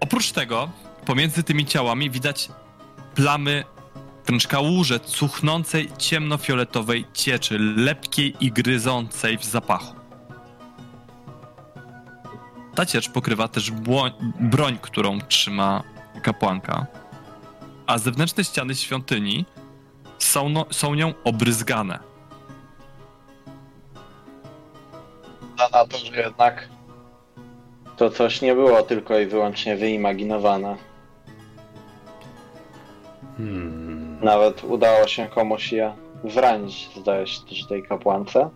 oprócz 0.00 0.32
tego, 0.32 0.70
pomiędzy 1.04 1.42
tymi 1.42 1.66
ciałami 1.66 2.10
widać 2.10 2.48
plamy, 3.14 3.64
wręcz 4.26 4.46
kałuże 4.46 5.00
cuchnącej 5.00 5.90
ciemnofioletowej 5.98 7.04
cieczy, 7.12 7.58
lepkiej 7.58 8.36
i 8.40 8.52
gryzącej 8.52 9.38
w 9.38 9.44
zapachu. 9.44 10.03
Ta 12.74 12.86
ciecz 12.86 13.10
pokrywa 13.10 13.48
też 13.48 13.70
błoń, 13.70 14.12
broń, 14.40 14.78
którą 14.82 15.20
trzyma 15.20 15.82
kapłanka, 16.22 16.86
a 17.86 17.98
zewnętrzne 17.98 18.44
ściany 18.44 18.74
świątyni 18.74 19.44
są, 20.18 20.48
no, 20.48 20.66
są 20.70 20.94
nią 20.94 21.14
obryzgane. 21.24 21.98
A 25.58 25.78
na 25.78 25.86
to, 25.86 25.98
że 25.98 26.16
jednak 26.16 26.68
to 27.96 28.10
coś 28.10 28.40
nie 28.40 28.54
było 28.54 28.82
tylko 28.82 29.18
i 29.18 29.26
wyłącznie 29.26 29.76
wyimaginowane. 29.76 30.76
Hmm. 33.36 34.18
Nawet 34.22 34.64
udało 34.64 35.08
się 35.08 35.26
komuś 35.26 35.72
je 35.72 35.92
wranić, 36.24 36.90
zdaje 36.96 37.26
się, 37.26 37.40
też 37.40 37.66
tej 37.66 37.82
kapłance. 37.82 38.50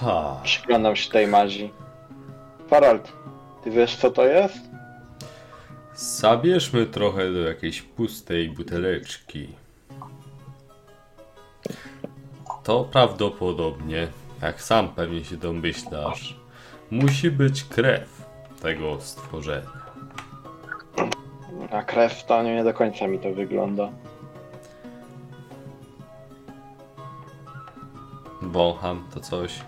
Tak. 0.00 0.42
Przyglądam 0.42 0.96
się 0.96 1.10
tej 1.10 1.26
mazi. 1.26 1.70
Farald, 2.68 3.12
ty 3.64 3.70
wiesz 3.70 3.96
co 3.96 4.10
to 4.10 4.26
jest? 4.26 4.58
Zabierzmy 5.94 6.86
trochę 6.86 7.32
do 7.32 7.38
jakiejś 7.38 7.82
pustej 7.82 8.50
buteleczki. 8.50 9.48
To 12.62 12.84
prawdopodobnie, 12.84 14.08
jak 14.42 14.62
sam 14.62 14.88
pewnie 14.88 15.24
się 15.24 15.36
domyślasz, 15.36 16.36
musi 16.90 17.30
być 17.30 17.64
krew 17.64 18.26
tego 18.62 19.00
stworzenia. 19.00 19.86
A 21.70 21.82
krew 21.82 22.24
to 22.24 22.42
nie 22.42 22.64
do 22.64 22.74
końca 22.74 23.06
mi 23.06 23.18
to 23.18 23.34
wygląda. 23.34 23.88
Wącham 28.42 29.04
to 29.14 29.20
coś. 29.20 29.60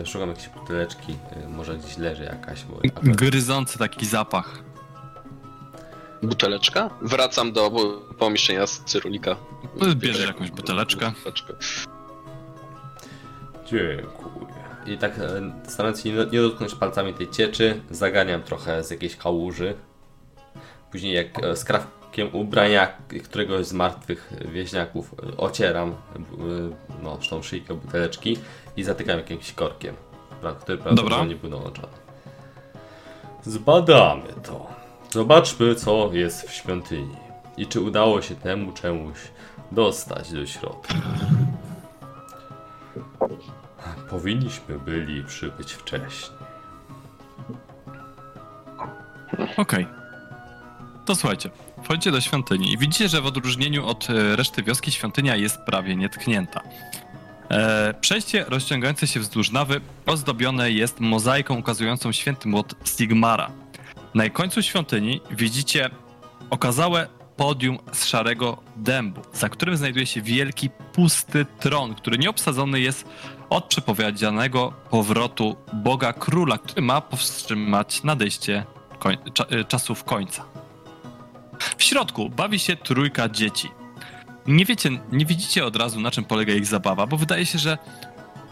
E, 0.00 0.06
Szukam 0.06 0.28
jakiejś 0.28 0.48
buteleczki. 0.48 1.16
e, 1.44 1.48
Może 1.48 1.76
gdzieś 1.78 1.98
leży 1.98 2.24
jakaś. 2.24 2.64
Bo 2.64 2.80
Gryzący 3.02 3.78
taki 3.78 4.06
zapach. 4.06 4.58
Buteleczka? 6.22 6.90
Wracam 7.02 7.52
do 7.52 7.70
pomieszczenia 8.18 8.66
z 8.66 8.80
cyrulika. 8.84 9.36
Bierze 9.96 10.26
jakąś 10.26 10.50
buteleczkę. 10.50 11.10
Buteleczkę. 11.10 11.54
Dziękuję. 13.66 14.54
I 14.86 14.98
tak 14.98 15.18
e, 15.18 15.52
starając 15.68 16.00
się 16.02 16.08
nie, 16.12 16.26
nie 16.26 16.40
dotknąć 16.40 16.74
palcami 16.74 17.14
tej 17.14 17.30
cieczy, 17.30 17.80
zaganiam 17.90 18.42
trochę 18.42 18.84
z 18.84 18.90
jakiejś 18.90 19.16
kałuży. 19.16 19.74
Później 20.90 21.14
jak 21.14 21.44
e, 21.44 21.56
skrawkiem 22.14 22.40
ubrania 22.40 22.86
któregoś 23.24 23.66
z 23.66 23.72
martwych 23.72 24.32
wieźniaków 24.52 25.14
e, 25.14 25.36
ocieram 25.36 25.90
e, 25.90 25.94
no, 27.02 27.18
tą 27.30 27.42
szyjkę 27.42 27.74
buteleczki 27.74 28.38
i 28.76 28.84
zatykam 28.84 29.18
jakimś 29.18 29.52
korkiem, 29.52 29.94
który 30.60 30.78
prawdopodobnie 30.78 31.36
był 31.36 31.50
dołączony. 31.50 31.92
Zbadamy 33.42 34.28
to. 34.42 34.66
Zobaczmy, 35.10 35.74
co 35.74 36.10
jest 36.12 36.48
w 36.48 36.52
świątyni 36.52 37.16
i 37.56 37.66
czy 37.66 37.80
udało 37.80 38.22
się 38.22 38.34
temu 38.34 38.72
czemuś 38.72 39.18
dostać 39.72 40.32
do 40.32 40.46
środka. 40.46 40.94
Powinniśmy 44.10 44.78
byli 44.78 45.24
przybyć 45.24 45.72
wcześniej. 45.72 46.38
Okej. 49.56 49.86
To 51.04 51.14
słuchajcie, 51.14 51.50
wchodzicie 51.84 52.10
do 52.12 52.20
świątyni 52.20 52.72
i 52.72 52.78
widzicie, 52.78 53.08
że 53.08 53.20
w 53.20 53.26
odróżnieniu 53.26 53.86
od 53.86 54.10
e, 54.10 54.36
reszty 54.36 54.62
wioski 54.62 54.92
świątynia 54.92 55.36
jest 55.36 55.58
prawie 55.66 55.96
nietknięta. 55.96 56.60
E, 57.50 57.94
przejście 58.00 58.44
rozciągające 58.48 59.06
się 59.06 59.20
wzdłuż 59.20 59.50
nawy 59.50 59.80
ozdobione 60.06 60.70
jest 60.70 61.00
mozaiką 61.00 61.58
ukazującą 61.58 62.12
święty 62.12 62.48
młot 62.48 62.74
Sigmara. 62.84 63.50
Na 64.14 64.30
końcu 64.30 64.62
świątyni 64.62 65.20
widzicie 65.30 65.90
okazałe 66.50 67.08
podium 67.36 67.78
z 67.92 68.06
szarego 68.06 68.62
dębu, 68.76 69.20
za 69.32 69.48
którym 69.48 69.76
znajduje 69.76 70.06
się 70.06 70.22
wielki, 70.22 70.70
pusty 70.92 71.46
tron, 71.60 71.94
który 71.94 72.18
nieobsadzony 72.18 72.80
jest 72.80 73.04
od 73.50 73.64
przepowiedzianego 73.64 74.72
powrotu 74.90 75.56
Boga 75.72 76.12
Króla, 76.12 76.58
który 76.58 76.82
ma 76.82 77.00
powstrzymać 77.00 78.02
nadejście 78.02 78.64
koń- 78.98 79.18
cza- 79.32 79.54
y, 79.60 79.64
czasów 79.64 80.04
końca. 80.04 80.44
W 81.78 81.82
środku 81.82 82.30
bawi 82.30 82.58
się 82.58 82.76
trójka 82.76 83.28
dzieci. 83.28 83.68
Nie 84.46 84.64
wiecie, 84.64 84.90
nie 85.12 85.26
widzicie 85.26 85.64
od 85.64 85.76
razu 85.76 86.00
na 86.00 86.10
czym 86.10 86.24
polega 86.24 86.52
ich 86.52 86.66
zabawa, 86.66 87.06
bo 87.06 87.16
wydaje 87.16 87.46
się, 87.46 87.58
że 87.58 87.78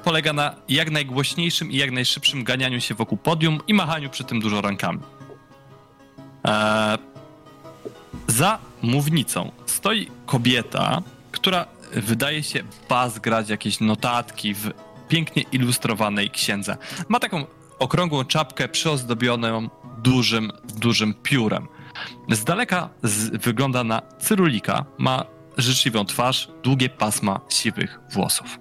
polega 0.04 0.32
na 0.32 0.54
jak 0.68 0.90
najgłośniejszym 0.90 1.70
i 1.70 1.76
jak 1.76 1.90
najszybszym 1.90 2.44
ganianiu 2.44 2.80
się 2.80 2.94
wokół 2.94 3.18
podium 3.18 3.60
i 3.68 3.74
machaniu 3.74 4.10
przy 4.10 4.24
tym 4.24 4.40
dużo 4.40 4.60
rękami. 4.60 5.00
Eee, 6.44 6.98
za 8.26 8.58
mównicą 8.82 9.52
stoi 9.66 10.08
kobieta, 10.26 11.02
która 11.32 11.66
wydaje 11.92 12.42
się 12.42 12.62
bazgrać 12.88 13.48
jakieś 13.48 13.80
notatki 13.80 14.54
w 14.54 14.70
pięknie 15.08 15.42
ilustrowanej 15.52 16.30
księdze. 16.30 16.76
Ma 17.08 17.20
taką 17.20 17.46
okrągłą 17.78 18.24
czapkę 18.24 18.68
przyozdobioną 18.68 19.68
dużym, 19.98 20.52
dużym 20.76 21.14
piórem. 21.14 21.68
Z 22.30 22.44
daleka 22.44 22.88
z, 23.02 23.42
wygląda 23.44 23.84
na 23.84 24.02
cyrulika, 24.18 24.84
ma 24.98 25.24
życzliwą 25.58 26.04
twarz, 26.04 26.48
długie 26.62 26.88
pasma 26.88 27.40
siwych 27.48 28.00
włosów. 28.12 28.58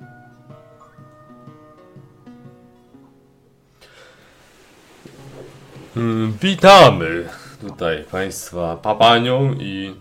Mm, 5.97 6.33
Witamy 6.41 7.29
tutaj 7.61 8.03
Państwa, 8.11 8.77
papanią 8.77 9.53
i 9.53 9.95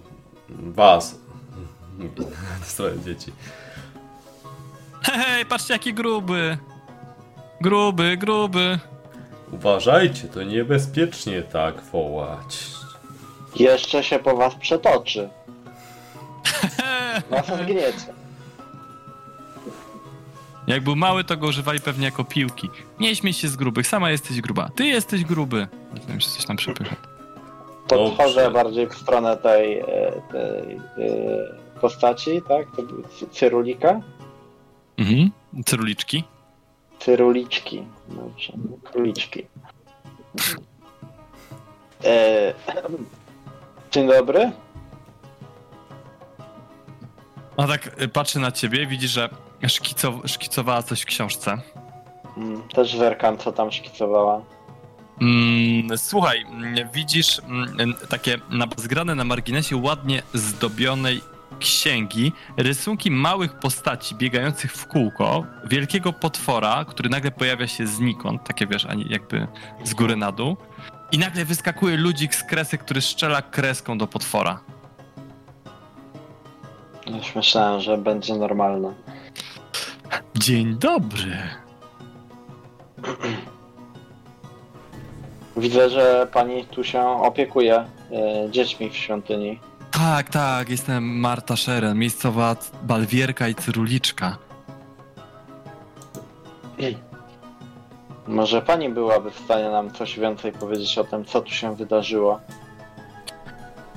Was. 0.48 1.18
Stronę 2.62 3.02
dzieci. 3.04 3.32
Hej, 5.02 5.18
hej, 5.24 5.46
patrzcie 5.46 5.72
jaki 5.72 5.94
gruby! 5.94 6.58
Gruby, 7.60 8.16
gruby. 8.16 8.78
Uważajcie, 9.52 10.28
to 10.28 10.42
niebezpiecznie 10.42 11.42
tak 11.42 11.82
wołać. 11.82 12.66
Jeszcze 13.56 14.04
się 14.04 14.18
po 14.18 14.36
was 14.36 14.54
przetoczy. 14.54 15.28
Was 17.30 17.46
zgniecie. 17.46 18.14
Jak 20.66 20.84
był 20.84 20.96
mały, 20.96 21.24
to 21.24 21.36
go 21.36 21.46
używali 21.46 21.80
pewnie 21.80 22.04
jako 22.04 22.24
piłki. 22.24 22.70
Nie 23.00 23.16
śmiej 23.16 23.32
się 23.32 23.48
z 23.48 23.56
grubych, 23.56 23.86
sama 23.86 24.10
jesteś 24.10 24.40
gruba. 24.40 24.70
Ty 24.76 24.86
jesteś 24.86 25.24
gruby. 25.24 25.68
Nie 25.94 26.00
wiem, 26.08 26.18
czy 26.18 26.30
coś 26.30 26.44
tam 26.44 26.56
przepycha. 26.56 26.96
Podchodzę 27.88 28.50
bardziej 28.50 28.86
w 28.88 28.94
stronę 28.94 29.36
tej, 29.36 29.78
e, 29.78 29.84
tej 30.32 30.76
e, 30.76 30.80
postaci, 31.80 32.42
tak? 32.48 32.66
To 32.76 32.82
był 32.82 33.02
cy- 33.02 33.28
Cyrulika? 33.30 34.00
Mhm. 34.98 35.30
Cyruliczki. 35.66 36.24
Cyruliczki. 36.98 37.82
Dobrze, 38.08 38.52
króliczki. 38.84 39.42
E, 42.04 42.54
dzień 43.90 44.08
dobry. 44.08 44.52
A 47.56 47.66
tak 47.66 48.02
y, 48.02 48.08
patrzy 48.08 48.38
na 48.38 48.52
ciebie, 48.52 48.86
widzi, 48.86 49.08
że 49.08 49.28
szkicow- 49.62 50.28
szkicowała 50.28 50.82
coś 50.82 51.00
w 51.02 51.06
książce. 51.06 51.58
Mm, 52.36 52.62
Też 52.68 52.96
zerkam, 52.96 53.38
co 53.38 53.52
tam 53.52 53.72
szkicowała. 53.72 54.40
Mm, 55.20 55.98
słuchaj, 55.98 56.40
mm, 56.42 56.88
widzisz 56.94 57.38
mm, 57.44 57.94
takie 58.08 58.38
zgrane 58.76 59.14
na 59.14 59.24
marginesie 59.24 59.76
ładnie 59.76 60.22
zdobionej 60.34 61.20
księgi 61.58 62.32
rysunki 62.56 63.10
małych 63.10 63.52
postaci 63.58 64.14
biegających 64.14 64.72
w 64.72 64.86
kółko, 64.86 65.44
wielkiego 65.64 66.12
potwora, 66.12 66.84
który 66.88 67.08
nagle 67.08 67.30
pojawia 67.30 67.66
się 67.66 67.86
znikąd, 67.86 68.44
takie 68.44 68.66
wiesz, 68.66 68.86
ani 68.86 69.06
jakby 69.08 69.46
z 69.84 69.94
góry 69.94 70.16
na 70.16 70.32
dół. 70.32 70.56
I 71.12 71.18
nagle 71.18 71.44
wyskakuje 71.44 71.96
ludzik 71.96 72.34
z 72.34 72.42
kresek, 72.44 72.80
który 72.84 73.00
strzela 73.00 73.42
kreską 73.42 73.98
do 73.98 74.06
potwora. 74.06 74.60
Już 77.06 77.34
myślałem, 77.34 77.80
że 77.80 77.96
będzie 77.98 78.34
normalne. 78.34 78.94
Dzień 80.34 80.74
dobry. 80.74 81.38
Widzę, 85.56 85.90
że 85.90 86.28
pani 86.32 86.64
tu 86.64 86.84
się 86.84 87.02
opiekuje 87.02 87.74
e, 87.76 87.86
dziećmi 88.50 88.90
w 88.90 88.96
świątyni. 88.96 89.60
Tak, 89.90 90.30
tak, 90.30 90.68
jestem 90.68 91.18
Marta 91.20 91.56
Szeren, 91.56 91.98
miejscowa 91.98 92.56
balwierka 92.82 93.48
i 93.48 93.54
cyruliczka. 93.54 94.38
Może 98.30 98.62
pani 98.62 98.88
byłaby 98.88 99.30
w 99.30 99.38
stanie 99.38 99.70
nam 99.70 99.90
coś 99.90 100.18
więcej 100.18 100.52
powiedzieć 100.52 100.98
o 100.98 101.04
tym, 101.04 101.24
co 101.24 101.40
tu 101.40 101.50
się 101.50 101.76
wydarzyło? 101.76 102.40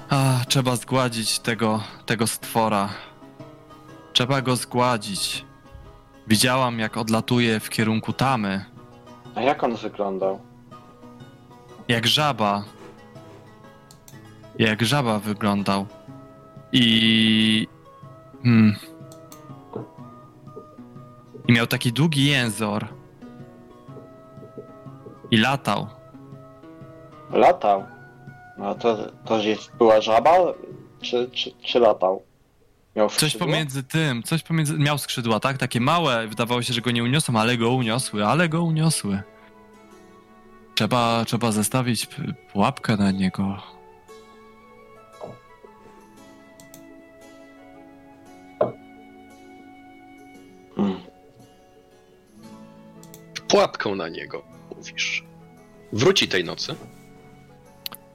A, 0.10 0.40
trzeba 0.48 0.76
zgładzić 0.76 1.40
tego, 1.40 1.84
tego 2.06 2.28
stwora. 2.28 2.90
Trzeba 4.14 4.42
go 4.42 4.56
zgładzić. 4.56 5.46
Widziałam, 6.28 6.80
jak 6.80 6.98
odlatuje 6.98 7.60
w 7.60 7.70
kierunku 7.70 8.14
tamy. 8.14 8.66
A 9.36 9.42
jak 9.42 9.64
on 9.64 9.76
wyglądał? 9.76 10.40
Jak 11.88 12.08
żaba. 12.08 12.64
Jak 14.60 14.86
żaba 14.86 15.20
wyglądał. 15.20 15.86
I. 16.72 17.68
Hmm. 18.44 18.76
I 21.48 21.54
miał 21.54 21.68
taki 21.68 21.94
długi 21.94 22.26
jęzor. 22.26 23.03
I 25.34 25.38
latał. 25.38 25.88
Latał. 27.32 27.84
No 28.58 28.76
to, 28.76 28.98
to 29.26 29.40
jest, 29.40 29.76
była 29.78 30.02
żaba, 30.02 30.32
czy, 31.02 31.30
czy, 31.32 31.52
czy 31.62 31.80
latał? 31.80 32.24
Miał 32.96 33.10
Coś 33.10 33.18
skrzydła? 33.18 33.48
pomiędzy 33.48 33.84
tym, 33.84 34.24
coś 34.24 34.44
pomiędzy. 34.44 34.78
Miał 34.78 34.98
skrzydła, 34.98 35.40
tak? 35.40 35.58
Takie 35.58 35.80
małe, 35.80 36.28
wydawało 36.28 36.62
się, 36.62 36.74
że 36.74 36.82
go 36.82 36.92
nie 36.92 37.04
uniosą, 37.04 37.40
ale 37.40 37.58
go 37.58 37.72
uniosły, 37.72 38.26
ale 38.26 38.50
go 38.50 38.64
uniosły. 38.64 39.22
Trzeba, 40.76 41.26
trzeba 41.26 41.52
zestawić 41.52 42.08
pułapkę 42.52 42.98
na 42.98 43.12
niego. 43.12 43.58
Hmm. 50.76 51.00
Pułapką 53.48 53.96
na 53.96 54.10
niego, 54.10 54.44
mówisz. 54.92 55.24
Wróci 55.94 56.28
tej 56.28 56.44
nocy? 56.44 56.76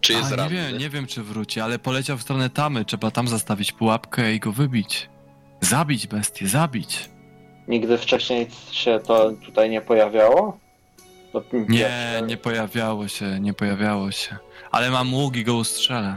Czy 0.01 0.13
jest 0.13 0.33
A, 0.33 0.37
nie 0.45 0.49
wiem, 0.51 0.79
nie 0.79 0.91
wiem, 0.91 1.07
czy 1.07 1.23
wróci, 1.23 1.61
ale 1.61 1.79
poleciał 1.79 2.19
w 2.19 2.23
stronę 2.23 2.51
tamy. 2.51 2.85
Trzeba 2.85 3.11
tam 3.11 3.29
zastawić 3.29 3.73
pułapkę 3.73 4.35
i 4.35 4.41
go 4.41 4.53
wybić. 4.53 5.09
Zabić 5.61 6.07
bestię, 6.07 6.49
zabić. 6.49 7.11
Nigdy 7.69 7.99
wcześniej 7.99 8.47
się 8.71 9.01
to 9.07 9.33
tutaj 9.45 9.71
nie 9.71 9.81
pojawiało? 9.81 10.59
To 11.33 11.45
Nie, 11.53 11.65
pierwsze- 11.67 12.27
nie 12.27 12.37
pojawiało 12.37 13.09
się, 13.09 13.41
nie 13.41 13.55
pojawiało 13.55 14.11
się. 14.11 14.37
Ale 14.71 14.91
mam 14.91 15.15
łuk 15.15 15.37
i 15.37 15.45
go 15.45 15.55
ustrzelę. 15.55 16.17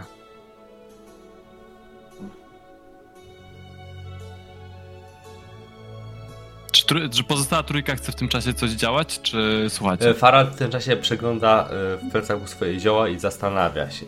Czy, 7.12 7.24
pozostała 7.24 7.64
trójka 7.64 7.96
chce 7.96 8.12
w 8.12 8.16
tym 8.16 8.28
czasie 8.28 8.54
coś 8.54 8.72
działać, 8.72 9.20
czy 9.22 9.66
słuchać? 9.70 10.02
E, 10.02 10.14
Farad 10.14 10.50
w 10.50 10.56
tym 10.56 10.72
czasie 10.72 10.98
przegląda 10.98 11.70
e, 11.70 11.98
w 11.98 12.12
plecaku 12.12 12.48
swoje 12.48 12.80
zioła 12.80 13.10
i 13.10 13.20
zastanawia 13.20 13.92
się. 13.92 14.06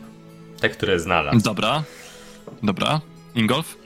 Te, 0.60 0.70
które 0.70 1.00
znalazł. 1.00 1.40
Dobra, 1.40 1.84
dobra. 2.64 3.02
Ingolf? 3.36 3.78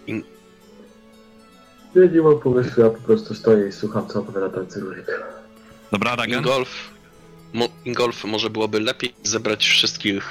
Ja 1.96 2.06
nie 2.14 2.22
mam 2.22 2.40
pomysłu, 2.40 2.84
ja 2.84 2.90
po 2.90 3.02
prostu 3.02 3.36
stoję 3.36 3.68
i 3.68 3.72
słucham, 3.72 4.08
co 4.08 4.20
opowiada 4.20 4.50
ten 4.50 4.68
cyrulik. 4.68 5.06
Dobra, 5.92 6.16
Ragen? 6.16 6.40
Ingolf, 6.40 6.90
mo, 7.54 7.68
Ingolf, 7.86 8.24
może 8.24 8.50
byłoby 8.50 8.80
lepiej 8.80 9.14
zebrać 9.24 9.66
wszystkich 9.66 10.24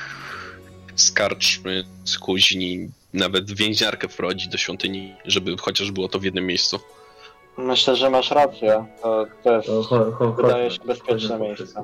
z 0.97 1.13
karczmy, 1.13 1.85
z 2.05 2.19
kuźni, 2.19 2.89
nawet 3.13 3.53
więźniarkę 3.53 4.09
wprowadzić 4.09 4.49
do 4.49 4.59
świątyni, 4.59 5.15
żeby 5.25 5.57
chociaż 5.61 5.91
było 5.91 6.09
to 6.09 6.19
w 6.19 6.25
jednym 6.25 6.47
miejscu. 6.47 6.81
Myślę, 7.59 7.97
że 7.97 8.11
masz 8.11 8.31
rację. 8.31 8.87
To, 9.03 9.27
to 9.43 9.53
jest... 9.57 9.67
To 9.67 9.83
cho, 9.83 10.13
cho, 10.13 10.33
Wydaje 10.33 10.71
się 10.71 10.85
bezpieczne 10.85 11.39
miejsce. 11.39 11.83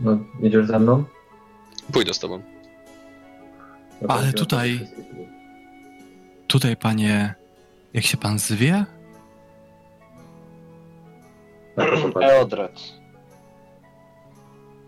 No, 0.00 0.18
idziesz 0.42 0.66
ze 0.66 0.78
mną? 0.78 1.04
Pójdę 1.92 2.14
z 2.14 2.18
tobą. 2.18 2.42
No 4.02 4.08
Ale 4.08 4.32
tutaj-. 4.32 4.88
Tutaj, 6.46 6.76
panie... 6.76 7.34
Jak 7.94 8.04
się 8.04 8.16
pan 8.16 8.38
zwie? 8.38 8.84
Eodred. 12.22 12.80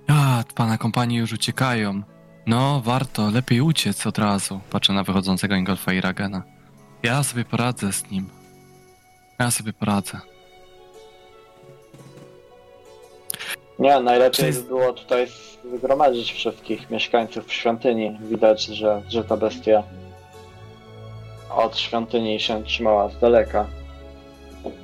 A, 0.09 0.45
pana 0.55 0.79
kompanii 0.79 1.19
już 1.19 1.33
uciekają. 1.33 2.03
No, 2.47 2.81
warto, 2.85 3.31
lepiej 3.31 3.61
uciec 3.61 4.07
od 4.07 4.19
razu. 4.19 4.61
Patrzę 4.71 4.93
na 4.93 5.05
wychodzącego 5.05 5.55
Ingolfa 5.55 5.93
i 5.93 6.01
Ragena. 6.01 6.43
Ja 7.03 7.23
sobie 7.23 7.45
poradzę 7.45 7.93
z 7.93 8.11
nim. 8.11 8.29
Ja 9.39 9.51
sobie 9.51 9.73
poradzę. 9.73 10.21
Nie, 13.79 14.01
najlepiej 14.01 14.47
jest- 14.47 14.63
by 14.63 14.69
było 14.69 14.93
tutaj 14.93 15.27
zgromadzić 15.77 16.33
wszystkich 16.33 16.91
mieszkańców 16.91 17.53
świątyni. 17.53 18.19
Widać, 18.21 18.65
że, 18.65 19.03
że 19.09 19.25
ta 19.25 19.37
bestia 19.37 19.83
od 21.51 21.79
świątyni 21.79 22.41
się 22.41 22.65
trzymała 22.65 23.09
z 23.11 23.19
daleka. 23.19 23.67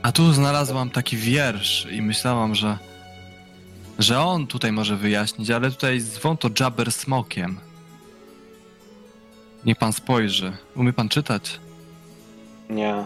A 0.02 0.12
tu 0.12 0.32
znalazłam 0.32 0.90
taki 0.90 1.16
wiersz 1.16 1.86
i 1.90 2.02
myślałam, 2.02 2.54
że 2.54 2.78
że 3.98 4.20
on 4.20 4.46
tutaj 4.46 4.72
może 4.72 4.96
wyjaśnić, 4.96 5.50
ale 5.50 5.70
tutaj 5.70 6.00
zwą 6.00 6.36
to 6.36 6.48
Jabber 6.60 6.92
Smokiem. 6.92 7.60
Niech 9.64 9.78
pan 9.78 9.92
spojrzy. 9.92 10.52
Umie 10.76 10.92
pan 10.92 11.08
czytać? 11.08 11.60
Nie, 12.70 13.04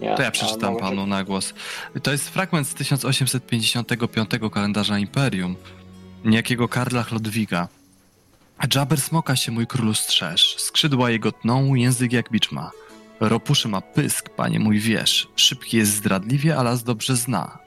nie. 0.00 0.16
To 0.16 0.22
ja 0.22 0.30
przeczytam 0.30 0.76
panu 0.76 1.06
na 1.06 1.24
głos. 1.24 1.54
To 2.02 2.12
jest 2.12 2.28
fragment 2.28 2.68
z 2.68 2.74
1855 2.74 4.30
kalendarza 4.52 4.98
Imperium, 4.98 5.56
niejakiego 6.24 6.68
Karla 6.68 7.02
Chlodwiga. 7.02 7.68
Jabber 8.74 9.00
smoka 9.00 9.36
się 9.36 9.52
mój 9.52 9.66
królu 9.66 9.94
strzeż, 9.94 10.56
skrzydła 10.58 11.10
jego 11.10 11.32
tną, 11.32 11.74
język 11.74 12.12
jak 12.12 12.30
bicz 12.30 12.52
ma. 12.52 12.70
Ropuszy 13.20 13.68
ma 13.68 13.80
pysk, 13.80 14.28
panie 14.28 14.60
mój 14.60 14.78
wiesz, 14.78 15.28
szybki 15.36 15.76
jest 15.76 15.92
zdradliwie, 15.92 16.56
a 16.56 16.62
las 16.62 16.82
dobrze 16.82 17.16
zna. 17.16 17.58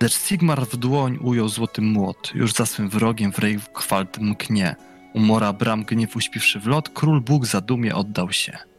Lecz 0.00 0.14
Sigmar 0.14 0.66
w 0.66 0.76
dłoń 0.76 1.18
ujął 1.22 1.48
złoty 1.48 1.82
młot, 1.82 2.32
już 2.34 2.52
za 2.52 2.66
swym 2.66 2.88
wrogiem 2.88 3.32
w 3.32 3.38
Reywkwald 3.38 4.18
mknie. 4.18 4.76
Umora 5.14 5.52
bram 5.52 5.84
gniew 5.84 6.16
uśpiwszy 6.16 6.60
w 6.60 6.66
lot, 6.66 6.88
król 6.88 7.20
Bóg 7.20 7.46
zadumie 7.46 7.94
oddał 7.94 8.32
się. 8.32 8.69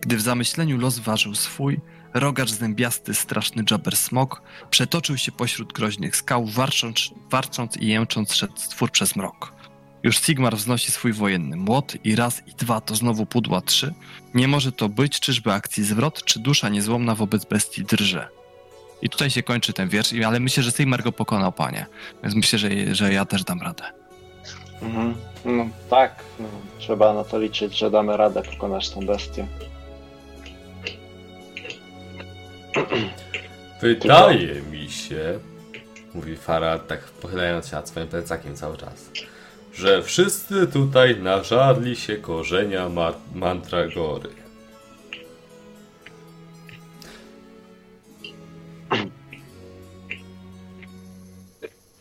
Gdy 0.00 0.16
w 0.16 0.20
zamyśleniu 0.20 0.78
los 0.78 0.98
ważył 0.98 1.34
swój, 1.34 1.80
rogacz 2.14 2.50
zębiasty, 2.50 3.14
straszny 3.14 3.64
Jabber 3.70 3.96
Smok 3.96 4.42
przetoczył 4.70 5.18
się 5.18 5.32
pośród 5.32 5.72
groźnych 5.72 6.16
skał, 6.16 6.46
warcząc, 6.46 7.10
warcząc 7.30 7.76
i 7.76 7.86
jęcząc 7.86 8.34
szedł 8.34 8.56
stwór 8.56 8.90
przez 8.90 9.16
mrok. 9.16 9.52
Już 10.02 10.18
Sigmar 10.18 10.56
wznosi 10.56 10.92
swój 10.92 11.12
wojenny 11.12 11.56
młot 11.56 11.94
i 12.04 12.16
raz 12.16 12.42
i 12.46 12.54
dwa 12.54 12.80
to 12.80 12.94
znowu 12.94 13.26
pudła 13.26 13.60
trzy. 13.60 13.94
Nie 14.34 14.48
może 14.48 14.72
to 14.72 14.88
być, 14.88 15.20
czyżby 15.20 15.52
akcji 15.52 15.84
zwrot, 15.84 16.24
czy 16.24 16.40
dusza 16.40 16.68
niezłomna 16.68 17.14
wobec 17.14 17.44
bestii 17.44 17.84
drże. 17.84 18.28
I 19.02 19.08
tutaj 19.08 19.30
się 19.30 19.42
kończy 19.42 19.72
ten 19.72 19.88
wiersz, 19.88 20.12
ale 20.26 20.40
myślę, 20.40 20.62
że 20.62 20.70
Sigmar 20.70 21.02
go 21.02 21.12
pokonał, 21.12 21.52
panie. 21.52 21.86
Więc 22.22 22.34
myślę, 22.34 22.58
że, 22.58 22.94
że 22.94 23.12
ja 23.12 23.24
też 23.24 23.44
dam 23.44 23.60
radę. 23.60 23.84
Mhm. 24.82 25.14
No, 25.44 25.66
tak, 25.90 26.24
no, 26.38 26.48
trzeba 26.78 27.14
na 27.14 27.24
to 27.24 27.38
liczyć, 27.38 27.78
że 27.78 27.90
damy 27.90 28.16
radę 28.16 28.42
pokonać 28.42 28.90
tą 28.90 29.06
bestię. 29.06 29.46
Wydaje 33.82 34.62
mi 34.62 34.90
się, 34.90 35.38
mówi 36.14 36.36
Farad, 36.36 36.86
tak 36.86 37.00
pochylając 37.00 37.68
się 37.68 37.76
nad 37.76 37.88
swoim 37.88 38.08
plecakiem 38.08 38.56
cały 38.56 38.76
czas, 38.76 39.10
że 39.74 40.02
wszyscy 40.02 40.66
tutaj 40.66 41.16
nażarli 41.20 41.96
się 41.96 42.16
korzenia 42.16 42.88
ma 42.88 43.12
mantragory. 43.34 44.30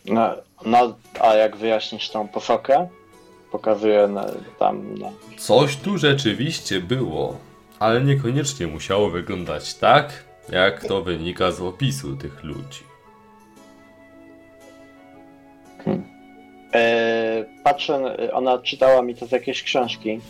No, 0.05 0.35
no, 0.65 0.97
a 1.21 1.33
jak 1.33 1.57
wyjaśnisz 1.57 2.09
tą 2.09 2.27
posokę? 2.27 2.87
pokazuje 3.51 4.07
na, 4.07 4.25
tam 4.59 4.95
na... 4.95 5.09
Coś 5.37 5.77
tu 5.77 5.97
rzeczywiście 5.97 6.81
było, 6.81 7.37
ale 7.79 8.01
niekoniecznie 8.01 8.67
musiało 8.67 9.09
wyglądać 9.09 9.73
tak, 9.73 10.23
jak 10.51 10.85
to 10.87 11.01
wynika 11.01 11.51
z 11.51 11.61
opisu 11.61 12.15
tych 12.15 12.43
ludzi. 12.43 12.83
E, 16.73 17.45
patrzę, 17.63 18.17
ona 18.33 18.57
czytała 18.57 19.01
mi 19.01 19.15
to 19.15 19.25
z 19.25 19.31
jakiejś 19.31 19.63
książki. 19.63 20.21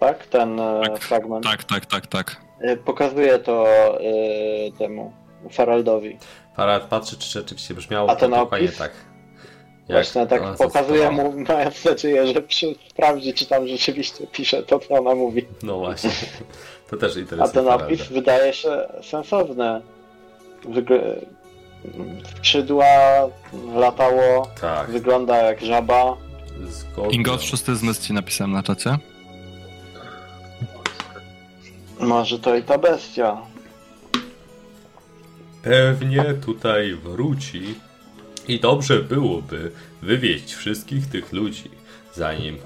Tak? 0.00 0.26
Ten 0.26 0.60
e, 0.60 0.80
Tak, 0.84 0.98
fragment. 0.98 1.44
Tak, 1.44 1.64
tak, 1.64 1.86
tak, 1.86 2.06
tak. 2.06 2.36
E, 2.60 2.76
pokazuje 2.76 3.38
to 3.38 3.66
e, 4.00 4.72
temu 4.78 5.12
Faraldowi. 5.50 6.18
Farad 6.56 6.82
patrzy, 6.82 7.16
czy 7.18 7.30
rzeczywiście 7.30 7.74
brzmiało 7.74 8.10
A 8.10 8.16
ten 8.16 8.30
to 8.30 8.36
dokładnie 8.36 8.68
tak. 8.68 8.92
Właśnie 9.88 10.26
tak 10.26 10.42
pokazuje 10.58 11.10
mu, 11.10 11.34
mając 11.48 11.84
nadzieję, 11.84 12.26
że 12.26 12.42
przy, 12.42 12.74
sprawdzi, 12.88 13.34
czy 13.34 13.46
tam 13.46 13.68
rzeczywiście 13.68 14.26
pisze 14.26 14.62
to, 14.62 14.78
co 14.78 14.94
ona 14.94 15.14
mówi. 15.14 15.46
No 15.62 15.78
właśnie. 15.78 16.10
To 16.90 16.96
też 16.96 17.16
A 17.16 17.20
interesuje. 17.20 17.52
ten 17.64 17.68
opis 17.72 18.02
wydaje 18.08 18.52
się 18.54 18.88
sensowny. 19.10 19.80
Wygl... 20.68 20.94
Skrzydła, 22.36 22.86
latało, 23.74 24.48
Tak, 24.60 24.90
wygląda 24.90 25.36
jak 25.36 25.60
żaba. 25.60 26.16
zgodnie. 26.68 27.14
Ingot, 27.16 27.42
szósty 27.42 27.76
zmysł 27.76 28.02
ci 28.02 28.12
napisałem 28.12 28.52
na 28.52 28.62
czacie. 28.62 28.98
Może 32.00 32.38
to 32.38 32.56
i 32.56 32.62
ta 32.62 32.78
bestia. 32.78 33.36
Pewnie 35.62 36.24
tutaj 36.44 36.94
wróci 36.94 37.74
i 38.48 38.60
dobrze 38.60 39.02
byłoby 39.02 39.72
wywieźć 40.02 40.54
wszystkich 40.54 41.06
tych 41.06 41.32
ludzi, 41.32 41.70
zanim 42.14 42.58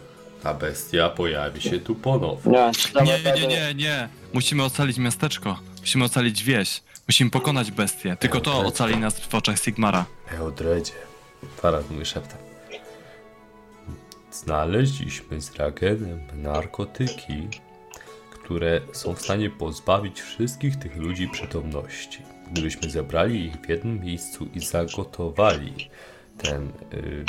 ta 0.43 0.55
bestia 0.55 1.09
pojawi 1.10 1.62
się 1.62 1.78
tu 1.81 1.94
ponownie. 1.94 2.73
Nie, 3.05 3.05
Nie, 3.05 3.33
nie, 3.33 3.47
nie, 3.47 3.75
nie. 3.75 4.09
Musimy 4.33 4.65
ocalić 4.65 4.99
miasteczko. 4.99 5.59
Musimy 5.81 6.05
ocalić 6.05 6.44
wieś. 6.44 6.83
Musimy 7.09 7.31
pokonać 7.31 7.70
bestię. 7.70 8.17
Tylko 8.17 8.41
to 8.41 8.59
ocali 8.59 8.97
nas 8.97 9.20
w 9.20 9.35
oczach 9.35 9.59
Sigmara. 9.59 10.05
Eodredzie, 10.33 10.93
Farad 11.57 11.91
mówi 11.91 12.07
szeptem. 12.07 12.39
Znaleźliśmy 14.33 15.41
z 15.41 15.57
Ragenem 15.57 16.20
narkotyki, 16.35 17.49
które 18.31 18.81
są 18.93 19.15
w 19.15 19.23
stanie 19.23 19.51
pozbawić 19.51 20.20
wszystkich 20.20 20.77
tych 20.77 20.97
ludzi 20.97 21.28
przytomności. 21.28 22.19
Gdybyśmy 22.52 22.91
zebrali 22.91 23.44
ich 23.44 23.57
w 23.57 23.69
jednym 23.69 24.01
miejscu 24.01 24.49
i 24.55 24.60
zagotowali 24.60 25.91
ten 26.39 26.69
y, 26.94 27.25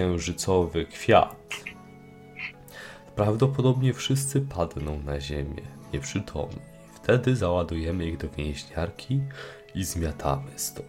księżycowy 0.00 0.86
kwiat, 0.86 1.36
prawdopodobnie 3.16 3.92
wszyscy 3.94 4.40
padną 4.40 5.00
na 5.06 5.20
ziemię, 5.20 5.62
nieprzytomni. 5.92 6.58
Wtedy 6.94 7.36
załadujemy 7.36 8.06
ich 8.06 8.16
do 8.16 8.28
więźniarki 8.28 9.20
i 9.74 9.84
zmiatamy 9.84 10.50
stąd. 10.56 10.88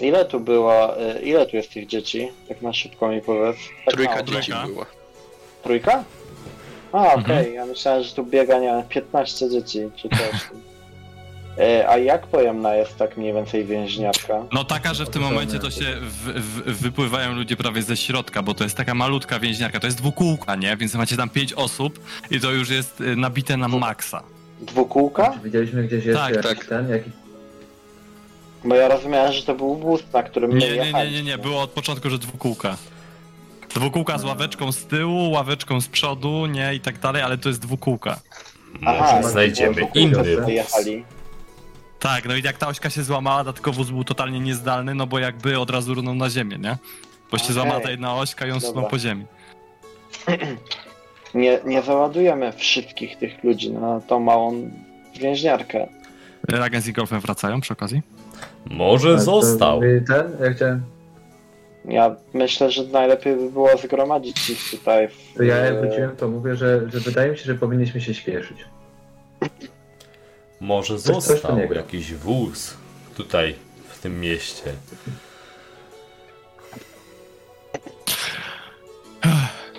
Ile 0.00 0.24
tu 0.24 0.40
było, 0.40 1.00
y, 1.16 1.20
ile 1.20 1.46
tu 1.46 1.56
jest 1.56 1.72
tych 1.72 1.86
dzieci? 1.86 2.28
Tak 2.48 2.62
na 2.62 2.72
szybko 2.72 3.08
mi 3.08 3.20
powiedz. 3.20 3.56
Tak 3.84 3.94
Trójka 3.94 4.14
mało. 4.14 4.24
dzieci 4.26 4.52
Trójka. 4.52 4.66
była. 4.66 4.86
Trójka? 5.62 6.04
A, 6.92 7.12
okej, 7.14 7.22
Mhm. 7.38 7.54
ja 7.54 7.66
myślałem, 7.66 8.02
że 8.02 8.14
tu 8.14 8.24
biega, 8.24 8.58
nie 8.58 8.66
wiem, 8.66 8.82
15 8.88 9.50
dzieci 9.50 9.78
czy 9.96 10.08
coś. 10.08 10.18
E, 11.60 11.88
A 11.88 11.98
jak 11.98 12.26
pojemna 12.26 12.74
jest 12.74 12.96
tak 12.96 13.16
mniej 13.16 13.32
więcej 13.32 13.64
więźniarka? 13.64 14.44
No 14.52 14.64
taka, 14.64 14.94
że 14.94 15.06
w 15.06 15.10
tym 15.10 15.22
momencie 15.22 15.58
to 15.58 15.70
się 15.70 15.84
w, 16.00 16.14
w, 16.40 16.80
wypływają 16.82 17.34
ludzie 17.34 17.56
prawie 17.56 17.82
ze 17.82 17.96
środka, 17.96 18.42
bo 18.42 18.54
to 18.54 18.64
jest 18.64 18.76
taka 18.76 18.94
malutka 18.94 19.38
więźniarka. 19.40 19.80
To 19.80 19.86
jest 19.86 19.98
dwukółka, 19.98 20.56
nie? 20.56 20.76
Więc 20.76 20.94
macie 20.94 21.16
tam 21.16 21.30
pięć 21.30 21.52
osób 21.52 22.00
i 22.30 22.40
to 22.40 22.50
już 22.50 22.70
jest 22.70 23.00
y, 23.00 23.16
nabite 23.16 23.56
na 23.56 23.68
maksa. 23.68 24.22
Dwukółka? 24.60 25.32
Czy 25.34 25.40
widzieliśmy 25.44 25.82
gdzieś 25.84 26.04
jeszcze 26.04 26.20
Tak, 26.22 26.34
jakiś 26.34 26.58
tak. 26.58 26.64
ten, 26.68 26.88
jakiś 26.88 27.12
Bo 28.64 28.74
ja 28.74 28.88
rozumiałem, 28.88 29.32
że 29.32 29.42
to 29.42 29.54
był 29.54 29.76
wóz, 29.76 30.02
na 30.12 30.22
którym 30.22 30.50
Nie, 30.50 30.56
nie, 30.58 30.66
nie, 30.72 30.78
nie, 30.78 30.86
jechaliśmy. 30.86 31.22
nie. 31.22 31.38
Było 31.38 31.62
od 31.62 31.70
początku, 31.70 32.10
że 32.10 32.18
dwukółka. 32.18 32.76
Dwukółka 33.74 34.18
z 34.18 34.24
ławeczką 34.24 34.72
z 34.72 34.84
tyłu, 34.86 35.30
ławeczką 35.30 35.80
z 35.80 35.88
przodu, 35.88 36.46
nie? 36.46 36.74
I 36.74 36.80
tak 36.80 36.98
dalej, 36.98 37.22
ale 37.22 37.38
to 37.38 37.48
jest 37.48 37.60
dwukółka. 37.60 38.20
Aha, 38.86 39.12
Może 39.16 39.30
znajdziemy 39.30 39.82
inny. 39.94 40.52
Jechali. 40.52 41.04
Tak, 42.00 42.24
no 42.28 42.36
i 42.36 42.42
jak 42.42 42.58
ta 42.58 42.68
ośka 42.68 42.90
się 42.90 43.02
złamała, 43.02 43.44
dlatego 43.44 43.72
wóz 43.72 43.90
był 43.90 44.04
totalnie 44.04 44.40
niezdalny, 44.40 44.94
no 44.94 45.06
bo 45.06 45.18
jakby 45.18 45.58
od 45.58 45.70
razu 45.70 45.94
runął 45.94 46.14
na 46.14 46.30
ziemię, 46.30 46.58
nie? 46.58 46.76
Bo 47.30 47.38
się 47.38 47.44
Okej. 47.44 47.54
złamała 47.54 47.80
ta 47.80 47.90
jedna 47.90 48.14
ośka 48.14 48.46
i 48.46 48.50
on 48.50 48.58
Dobra. 48.58 48.72
sunął 48.74 48.90
po 48.90 48.98
ziemi. 48.98 49.24
Nie, 51.34 51.60
nie 51.64 51.82
załadujemy 51.82 52.52
wszystkich 52.52 53.16
tych 53.18 53.44
ludzi 53.44 53.70
na 53.72 54.00
tą 54.00 54.20
małą 54.20 54.70
więźniarkę. 55.20 55.88
Ragen 56.48 56.80
z 56.82 56.90
Golfem 56.90 57.20
wracają 57.20 57.60
przy 57.60 57.72
okazji? 57.72 58.02
Może 58.70 59.08
Ale 59.08 59.16
to 59.18 59.22
został. 59.24 59.80
Ten, 59.80 60.36
ja 60.44 60.50
chciałem. 60.54 60.82
Ja 61.84 62.16
myślę, 62.34 62.70
że 62.70 62.84
najlepiej 62.84 63.36
by 63.36 63.50
było 63.50 63.76
zgromadzić 63.76 64.50
ich 64.50 64.70
tutaj. 64.70 65.08
W, 65.08 65.34
To 65.36 65.42
ja 65.42 65.56
jak 65.56 65.80
wróciłem, 65.80 66.16
to 66.16 66.28
mówię, 66.28 66.56
że, 66.56 66.90
że 66.90 67.00
wydaje 67.00 67.30
mi 67.30 67.38
się, 67.38 67.44
że 67.44 67.54
powinniśmy 67.54 68.00
się 68.00 68.14
śpieszyć. 68.14 68.64
Może 70.60 70.98
Coś- 70.98 71.04
coś 71.14 71.24
został 71.24 71.56
nie 71.58 71.68
gra. 71.68 71.76
jakiś 71.76 72.14
wóz 72.14 72.74
tutaj 73.16 73.54
w 73.88 73.98
tym 73.98 74.20
mieście. 74.20 74.72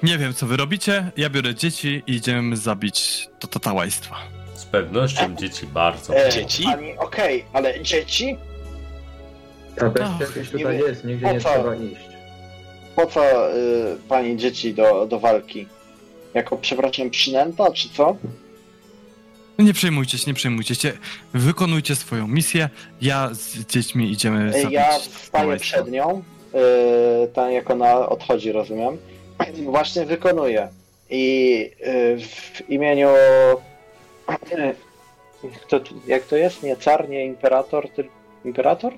Nie 0.04 0.18
wiem, 0.18 0.34
co 0.34 0.46
wy 0.48 0.58
robicie. 0.58 1.12
Ja 1.18 1.30
biorę 1.30 1.56
dzieci 1.56 2.04
i 2.08 2.14
idziemy 2.14 2.58
zabić 2.58 3.28
to 3.40 3.48
tatałaństwa. 3.48 4.16
Z 4.56 4.66
pewnością 4.66 5.36
dzieci 5.36 5.68
bardzo. 5.68 6.16
e, 6.16 6.30
Dzieci? 6.32 6.64
Pani, 6.64 6.98
okej, 6.98 7.46
ale 7.54 7.82
dzieci? 7.84 8.38
Ta 9.76 9.90
bestia 9.90 10.18
Ach, 10.24 10.32
gdzieś 10.32 10.54
nie 10.54 10.60
tutaj 10.60 10.78
wiem. 10.78 10.88
jest, 10.88 11.04
nigdzie 11.06 11.26
nie 11.34 11.42
co? 11.42 11.50
trzeba 11.50 11.76
iść. 11.76 12.02
Po 12.96 13.06
co 13.06 13.52
y, 13.56 13.98
pani 14.10 14.38
dzieci 14.38 14.74
do, 14.74 15.06
do 15.06 15.20
walki? 15.20 15.68
Jako, 16.34 16.58
przepraszam, 16.58 17.10
przynęta, 17.10 17.72
czy 17.72 17.90
co? 17.90 18.16
Nie 19.60 19.74
przejmujcie 19.74 20.18
się, 20.18 20.24
nie 20.28 20.34
przejmujcie 20.34 20.76
się. 20.76 20.92
Wykonujcie 21.34 21.96
swoją 21.96 22.28
misję. 22.28 22.70
Ja 23.02 23.30
z 23.32 23.66
dziećmi 23.66 24.12
idziemy 24.12 24.52
zabić 24.52 24.72
Ja 24.72 24.92
staję 24.92 25.16
tatałaństwa. 25.32 25.78
przed 25.78 25.92
nią, 25.92 26.24
y, 27.24 27.28
tam 27.28 27.52
jak 27.52 27.70
ona 27.70 28.10
odchodzi, 28.10 28.52
rozumiem. 28.52 28.98
Właśnie 29.66 30.06
wykonuję. 30.06 30.68
I 31.10 31.72
y, 31.88 32.18
w 32.20 32.70
imieniu... 32.70 33.08
Kto, 35.68 35.80
jak 36.08 36.24
to 36.24 36.36
jest? 36.36 36.64
Nie 36.64 36.76
car, 36.78 37.10
nie 37.10 37.26
imperator, 37.26 37.90
tylko... 37.90 38.14
Imperator? 38.46 38.94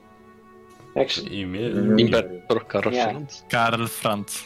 Jak 0.96 1.10
się... 1.10 1.22
Imię. 1.22 1.60
Imperator 1.98 2.68
Karol 2.68 2.94
Nie. 2.94 3.04
Franz. 3.04 3.44
Karl 3.50 3.86
Franz. 3.86 4.44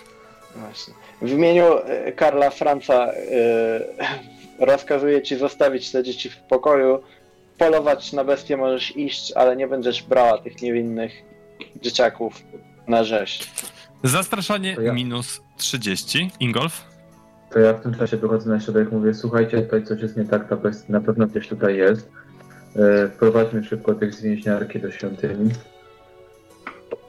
Właśnie. 0.56 0.94
W 1.22 1.32
imieniu 1.32 1.66
e, 1.86 2.12
Karla 2.12 2.50
Franca 2.50 2.94
e, 2.94 3.14
rozkazuję 4.60 5.22
ci 5.22 5.36
zostawić 5.38 5.92
te 5.92 6.04
dzieci 6.04 6.30
w 6.30 6.38
pokoju. 6.38 7.00
Polować 7.58 8.14
na 8.14 8.24
bestie 8.24 8.58
możesz 8.58 8.98
iść, 8.98 9.32
ale 9.32 9.56
nie 9.56 9.68
będziesz 9.68 10.04
brała 10.04 10.38
tych 10.38 10.62
niewinnych 10.62 11.12
dzieciaków 11.82 12.34
na 12.88 13.04
rzeź. 13.04 13.40
Zastraszanie 14.04 14.78
ja. 14.82 14.94
minus 14.94 15.42
30. 15.58 16.32
Ingolf? 16.40 16.82
To 17.52 17.60
ja 17.60 17.74
w 17.74 17.84
tym 17.84 17.96
czasie 17.96 18.18
wychodzę 18.18 18.50
na 18.50 18.60
środek, 18.60 18.92
mówię, 18.92 19.14
słuchajcie, 19.14 19.62
tutaj 19.62 19.84
coś 19.86 20.02
jest 20.02 20.18
nie 20.18 20.26
tak, 20.26 20.50
ta 20.50 20.56
bestia 20.56 20.86
na 20.90 21.02
pewno 21.02 21.28
gdzieś 21.28 21.48
tutaj 21.48 21.78
jest. 21.78 22.10
E, 22.76 23.08
Wprowadźmy 23.10 23.64
szybko 23.64 23.94
tych 23.96 24.14
z 24.14 24.22
więźniarki 24.22 24.80
do 24.80 24.92
świątyni. 24.92 25.52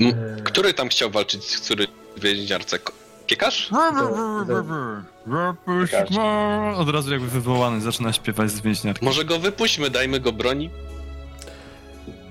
M- 0.01 0.15
E, 0.39 0.43
Który 0.43 0.75
tam 0.75 0.89
chciał 0.89 1.11
walczyć 1.11 1.45
z 1.45 1.61
który 1.61 1.87
więźniarce? 2.17 2.79
Piekarz? 3.27 3.71
Od 6.77 6.89
razu 6.89 7.13
jakby 7.13 7.29
wywołany 7.29 7.81
zaczyna 7.81 8.13
śpiewać 8.13 8.51
z 8.51 8.61
więźniarki. 8.61 9.05
Może 9.05 9.25
go 9.25 9.39
wypuśćmy, 9.39 9.91
dajmy 9.91 10.21
go 10.21 10.33
broni. 10.33 10.71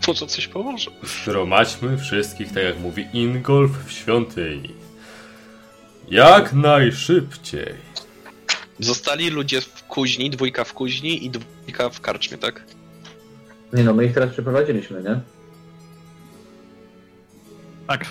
Może 0.07 0.27
coś 0.27 0.47
pomoże. 0.47 0.91
Zgromadźmy 1.03 1.97
wszystkich, 1.97 2.47
tak 2.53 2.63
jak 2.63 2.79
mówi 2.79 3.05
Ingolf, 3.13 3.71
w 3.85 3.91
świątyni. 3.91 4.73
Jak 6.09 6.53
najszybciej. 6.53 7.73
Zostali 8.79 9.29
ludzie 9.29 9.61
w 9.61 9.83
kuźni, 9.83 10.29
dwójka 10.29 10.63
w 10.63 10.73
kuźni 10.73 11.25
i 11.25 11.29
dwójka 11.29 11.89
w 11.89 12.01
karczmie, 12.01 12.37
tak? 12.37 12.63
Nie 13.73 13.83
no, 13.83 13.93
my 13.93 14.05
ich 14.05 14.13
teraz 14.13 14.31
przeprowadziliśmy, 14.33 15.03
nie? 15.03 15.19
Tak, 17.87 18.05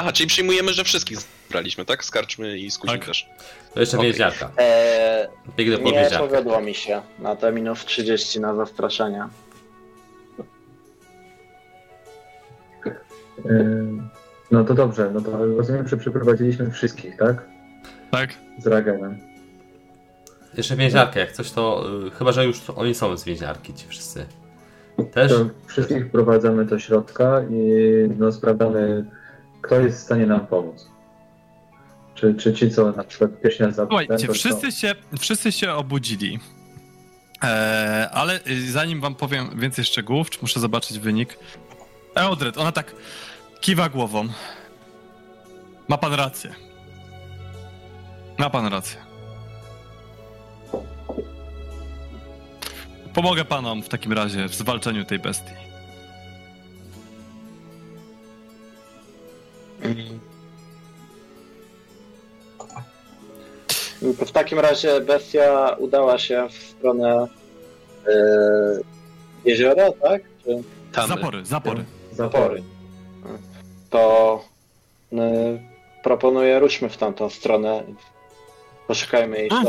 Aha, 0.00 0.12
czyli 0.12 0.26
przyjmujemy, 0.28 0.72
że 0.72 0.84
wszystkich 0.84 1.18
zbraliśmy, 1.48 1.84
tak? 1.84 2.04
Z 2.04 2.10
karczmy 2.10 2.58
i 2.58 2.62
kuźni 2.80 2.98
Tak. 2.98 3.04
też. 3.04 3.28
To 3.74 3.80
jeszcze 3.80 3.96
Okej. 3.96 4.08
więźniarka. 4.08 4.50
E, 4.58 5.28
Biegnę 5.56 5.78
po 5.78 5.84
nie 5.84 5.92
więźniarkę. 5.92 6.28
powiodło 6.28 6.60
mi 6.60 6.74
się 6.74 7.02
na 7.18 7.36
te 7.36 7.52
minus 7.52 7.84
30 7.84 8.40
na 8.40 8.54
zastraszenia. 8.54 9.28
E, 13.44 13.50
No 14.50 14.64
to 14.64 14.74
dobrze, 14.74 15.10
no 15.14 15.20
to 15.20 15.46
rozumiem, 15.56 15.88
że 15.88 15.96
przeprowadziliśmy 15.96 16.70
wszystkich, 16.70 17.16
tak? 17.16 17.44
Tak? 18.10 18.30
Z 18.58 18.66
Ragenem. 18.66 19.18
Jeszcze 20.56 20.76
więziarkę, 20.76 21.20
jak 21.20 21.32
coś 21.32 21.50
to... 21.50 21.84
y, 22.06 22.10
chyba, 22.10 22.32
że 22.32 22.44
już 22.44 22.70
oni 22.70 22.94
są 22.94 23.16
z 23.16 23.24
więziarki, 23.24 23.74
ci 23.74 23.88
wszyscy. 23.88 24.26
Też? 25.12 25.32
To 25.32 25.46
wszystkich 25.66 26.06
wprowadzamy 26.08 26.64
do 26.64 26.78
środka 26.78 27.42
i 27.50 27.70
no, 28.18 28.32
sprawdzamy, 28.32 29.04
kto 29.70 29.80
jest 29.80 29.98
w 29.98 30.02
stanie 30.02 30.26
nam 30.26 30.46
pomóc. 30.46 30.90
Czy, 32.14 32.34
czy 32.34 32.54
ci, 32.54 32.70
co 32.70 32.92
na 32.92 33.04
przykład 33.04 33.30
Słuchajcie, 33.74 34.26
to 34.26 34.34
wszyscy 34.34 34.72
się, 34.72 34.94
wszyscy 35.18 35.52
się 35.52 35.72
obudzili. 35.72 36.38
Eee, 37.42 38.08
ale 38.12 38.40
y, 38.46 38.70
zanim 38.70 39.00
wam 39.00 39.14
powiem 39.14 39.60
więcej 39.60 39.84
szczegółów, 39.84 40.30
czy 40.30 40.38
muszę 40.42 40.60
zobaczyć 40.60 40.98
wynik. 40.98 41.38
Eldred, 42.14 42.58
ona 42.58 42.72
tak 42.72 42.94
kiwa 43.60 43.88
głową. 43.88 44.28
Ma 45.88 45.98
pan 45.98 46.14
rację. 46.14 46.54
Ma 48.38 48.50
pan 48.50 48.66
rację. 48.66 48.98
Pomogę 53.14 53.44
panom 53.44 53.82
w 53.82 53.88
takim 53.88 54.12
razie 54.12 54.48
w 54.48 54.54
zwalczeniu 54.54 55.04
tej 55.04 55.18
bestii. 55.18 55.69
W 64.02 64.32
takim 64.32 64.58
razie 64.58 65.00
bestia 65.00 65.76
udała 65.78 66.18
się 66.18 66.48
w 66.50 66.54
stronę 66.54 67.26
e, 68.06 68.12
jeziora, 69.44 69.92
tak? 70.02 70.22
Czy 70.44 70.62
Tamy. 70.92 71.08
Zapory, 71.08 71.44
zapory. 71.44 71.84
zapory? 72.12 72.62
To 73.90 74.44
e, 75.12 75.16
proponuję 76.02 76.58
ruszmy 76.58 76.88
w 76.88 76.96
tamtą 76.96 77.30
stronę. 77.30 77.82
Poszukajmy 78.86 79.38
jej 79.38 79.48
śladu. 79.48 79.66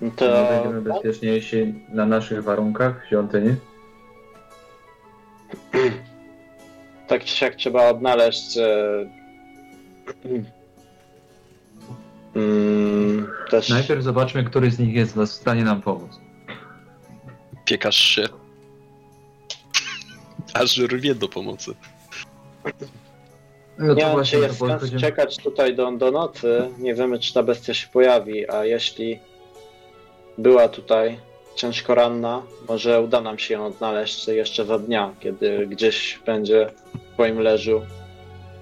No, 0.00 0.10
To 0.16 0.46
będziemy 0.50 0.80
bezpieczniejsi 0.80 1.74
na 1.88 2.06
naszych 2.06 2.44
warunkach 2.44 3.04
w 3.04 3.08
świątyni. 3.08 3.54
tak 7.08 7.24
czy 7.24 7.36
siak 7.36 7.56
trzeba 7.56 7.90
odnaleźć 7.90 8.56
e, 8.56 9.10
mm, 12.34 13.26
też 13.50 13.68
Najpierw 13.68 14.02
zobaczmy, 14.02 14.44
który 14.44 14.70
z 14.70 14.78
nich 14.78 14.94
jest 14.94 15.16
w 15.16 15.26
stanie 15.26 15.64
nam 15.64 15.82
pomóc. 15.82 16.10
Piekasz 17.64 17.96
się. 17.96 18.24
Aż 20.54 20.78
rwie 20.78 21.14
do 21.14 21.28
pomocy. 21.28 21.74
No 23.78 23.94
Nie 23.94 23.94
wiem, 23.94 24.06
czy 24.06 24.12
właśnie, 24.12 24.38
jest 24.38 24.58
to 24.58 24.78
sens 24.78 25.00
czekać 25.00 25.36
tutaj 25.36 25.76
do, 25.76 25.92
do 25.92 26.10
nocy. 26.10 26.70
Nie 26.78 26.94
wiemy, 26.94 27.18
czy 27.18 27.34
ta 27.34 27.42
bestia 27.42 27.74
się 27.74 27.88
pojawi, 27.88 28.50
a 28.50 28.64
jeśli 28.64 29.18
była 30.38 30.68
tutaj 30.68 31.18
ciężko 31.58 31.94
ranna, 31.94 32.42
może 32.68 33.00
uda 33.00 33.20
nam 33.20 33.38
się 33.38 33.54
ją 33.54 33.66
odnaleźć 33.66 34.28
jeszcze 34.28 34.64
za 34.64 34.78
dnia, 34.78 35.14
kiedy 35.20 35.66
gdzieś 35.66 36.20
będzie 36.26 36.70
w 37.10 37.14
swoim 37.14 37.38
leżu 37.38 37.82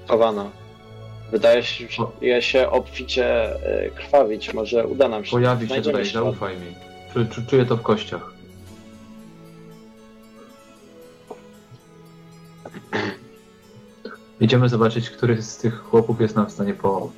chowana. 0.08 0.50
Wydaje 1.31 1.62
się, 1.62 1.89
że 1.89 2.02
je 2.20 2.42
się 2.42 2.70
obficie 2.70 3.26
e, 3.26 3.91
krwawić. 3.91 4.55
Może 4.55 4.86
uda 4.86 5.08
nam 5.08 5.25
się. 5.25 5.31
Pojawi 5.31 5.68
się 5.68 5.83
tutaj, 5.83 6.07
zaufaj 6.07 6.57
mi. 6.57 6.75
Czu, 7.12 7.34
czu, 7.34 7.42
czuję 7.50 7.66
to 7.66 7.76
w 7.76 7.83
kościach. 7.83 8.33
Idziemy 14.41 14.68
zobaczyć, 14.68 15.10
który 15.10 15.42
z 15.42 15.57
tych 15.57 15.78
chłopów 15.78 16.20
jest 16.20 16.36
nam 16.36 16.47
w 16.47 16.52
stanie 16.52 16.75
pomóc. 16.75 17.12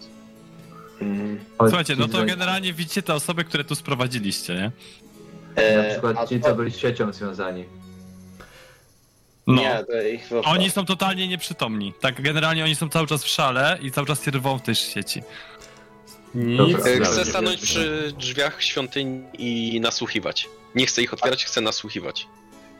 Mm. 1.00 1.38
Chodź, 1.58 1.68
Słuchajcie, 1.68 1.96
no 1.96 2.08
to 2.08 2.24
generalnie 2.24 2.72
widzicie 2.72 3.02
te 3.02 3.14
osoby, 3.14 3.44
które 3.44 3.64
tu 3.64 3.74
sprowadziliście, 3.74 4.54
nie? 4.54 4.72
Na 5.56 5.62
E, 5.62 5.86
a 5.86 5.90
przykład 5.90 6.28
ci, 6.28 6.40
to- 6.40 6.48
co 6.48 6.54
byli 6.54 6.70
z 6.70 6.76
siecią 6.76 7.12
związani. 7.12 7.64
No. 9.46 9.54
Nie, 9.62 9.84
to 9.90 10.02
ich. 10.02 10.28
Oni 10.44 10.70
są 10.70 10.84
totalnie 10.84 11.28
nieprzytomni. 11.28 11.92
Tak, 12.00 12.22
generalnie 12.22 12.64
oni 12.64 12.74
są 12.74 12.88
cały 12.88 13.06
czas 13.06 13.24
w 13.24 13.28
szale 13.28 13.78
i 13.82 13.90
cały 13.90 14.06
czas 14.06 14.24
się 14.24 14.30
rwą 14.30 14.58
w 14.58 14.62
tej 14.62 14.74
sieci. 14.74 15.22
Nic. 16.34 16.58
Dobra. 16.58 16.90
E. 16.92 17.00
Chcę 17.04 17.24
stanąć 17.24 17.60
przy 17.60 18.12
drzwiach 18.18 18.62
świątyń 18.62 19.24
i 19.38 19.80
nasłuchiwać. 19.82 20.48
Nie 20.74 20.86
chcę 20.86 21.02
ich 21.02 21.14
otwierać, 21.14 21.44
chcę 21.44 21.60
nasłuchiwać. 21.60 22.26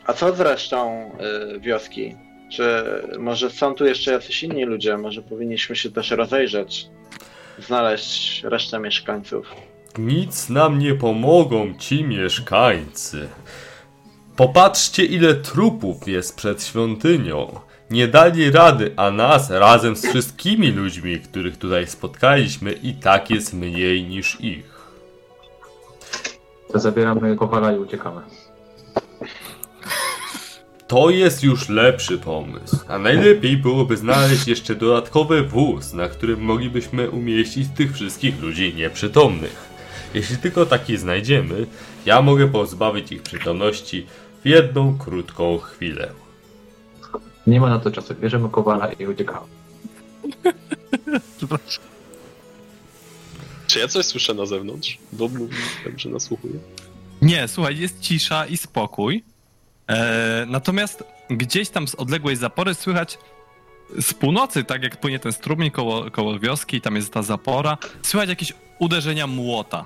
A 0.05 0.13
co 0.13 0.35
z 0.35 0.39
resztą 0.39 1.11
y, 1.55 1.59
wioski? 1.59 2.15
Czy 2.51 2.83
może 3.19 3.49
są 3.49 3.73
tu 3.75 3.85
jeszcze 3.85 4.11
jacyś 4.11 4.43
inni 4.43 4.65
ludzie? 4.65 4.97
Może 4.97 5.21
powinniśmy 5.21 5.75
się 5.75 5.91
też 5.91 6.11
rozejrzeć, 6.11 6.87
znaleźć 7.59 8.43
resztę 8.43 8.79
mieszkańców. 8.79 9.47
Nic 9.97 10.49
nam 10.49 10.79
nie 10.79 10.95
pomogą 10.95 11.73
ci 11.77 12.03
mieszkańcy. 12.03 13.27
Popatrzcie, 14.35 15.05
ile 15.05 15.35
trupów 15.35 16.07
jest 16.07 16.35
przed 16.35 16.63
świątynią. 16.63 17.59
Nie 17.89 18.07
dali 18.07 18.51
rady, 18.51 18.93
a 18.97 19.11
nas 19.11 19.49
razem 19.49 19.95
z 19.95 20.05
wszystkimi 20.05 20.71
ludźmi, 20.71 21.19
których 21.19 21.57
tutaj 21.57 21.87
spotkaliśmy, 21.87 22.71
i 22.71 22.93
tak 22.93 23.29
jest 23.29 23.53
mniej 23.53 24.03
niż 24.03 24.41
ich. 24.41 24.79
Zabieramy 26.75 27.35
kowala 27.35 27.71
i 27.71 27.77
uciekamy. 27.77 28.21
To 30.87 31.09
jest 31.09 31.43
już 31.43 31.69
lepszy 31.69 32.17
pomysł. 32.17 32.77
A 32.87 32.97
najlepiej 32.97 33.57
byłoby 33.57 33.97
znaleźć 33.97 34.47
jeszcze 34.47 34.75
dodatkowy 34.75 35.43
wóz, 35.43 35.93
na 35.93 36.07
którym 36.07 36.41
moglibyśmy 36.41 37.09
umieścić 37.09 37.67
tych 37.77 37.93
wszystkich 37.93 38.41
ludzi 38.41 38.73
nieprzytomnych. 38.75 39.68
Jeśli 40.13 40.37
tylko 40.37 40.65
taki 40.65 40.97
znajdziemy, 40.97 41.67
ja 42.05 42.21
mogę 42.21 42.47
pozbawić 42.47 43.11
ich 43.11 43.21
przytomności 43.21 44.05
w 44.43 44.47
jedną 44.47 44.97
krótką 44.97 45.57
chwilę. 45.57 46.11
Nie 47.47 47.59
ma 47.61 47.69
na 47.69 47.79
to 47.79 47.91
czasu. 47.91 48.15
Bierzemy 48.15 48.49
kowala 48.49 48.91
i 48.91 49.07
uciekamy. 49.07 49.47
Czy 53.67 53.79
ja 53.79 53.87
coś 53.87 54.05
słyszę 54.05 54.33
na 54.33 54.45
zewnątrz? 54.45 54.97
Bo 55.13 55.27
mówiłem, 55.27 55.97
że 55.97 56.09
nasłuchuję. 56.09 56.53
Nie, 57.21 57.47
słuchaj, 57.47 57.77
jest 57.77 57.99
cisza 57.99 58.45
i 58.45 58.57
spokój. 58.57 59.23
E, 59.87 60.45
natomiast 60.49 61.03
gdzieś 61.29 61.69
tam 61.69 61.87
z 61.87 61.95
odległej 61.95 62.35
zapory 62.35 62.73
słychać 62.73 63.17
z 64.01 64.13
północy, 64.13 64.63
tak 64.63 64.83
jak 64.83 64.99
płynie 64.99 65.19
ten 65.19 65.33
strumień 65.33 65.71
koło, 65.71 66.11
koło 66.11 66.39
wioski 66.39 66.77
i 66.77 66.81
tam 66.81 66.95
jest 66.95 67.13
ta 67.13 67.23
zapora, 67.23 67.77
słychać 68.01 68.29
jakieś 68.29 68.53
uderzenia 68.79 69.27
młota. 69.27 69.85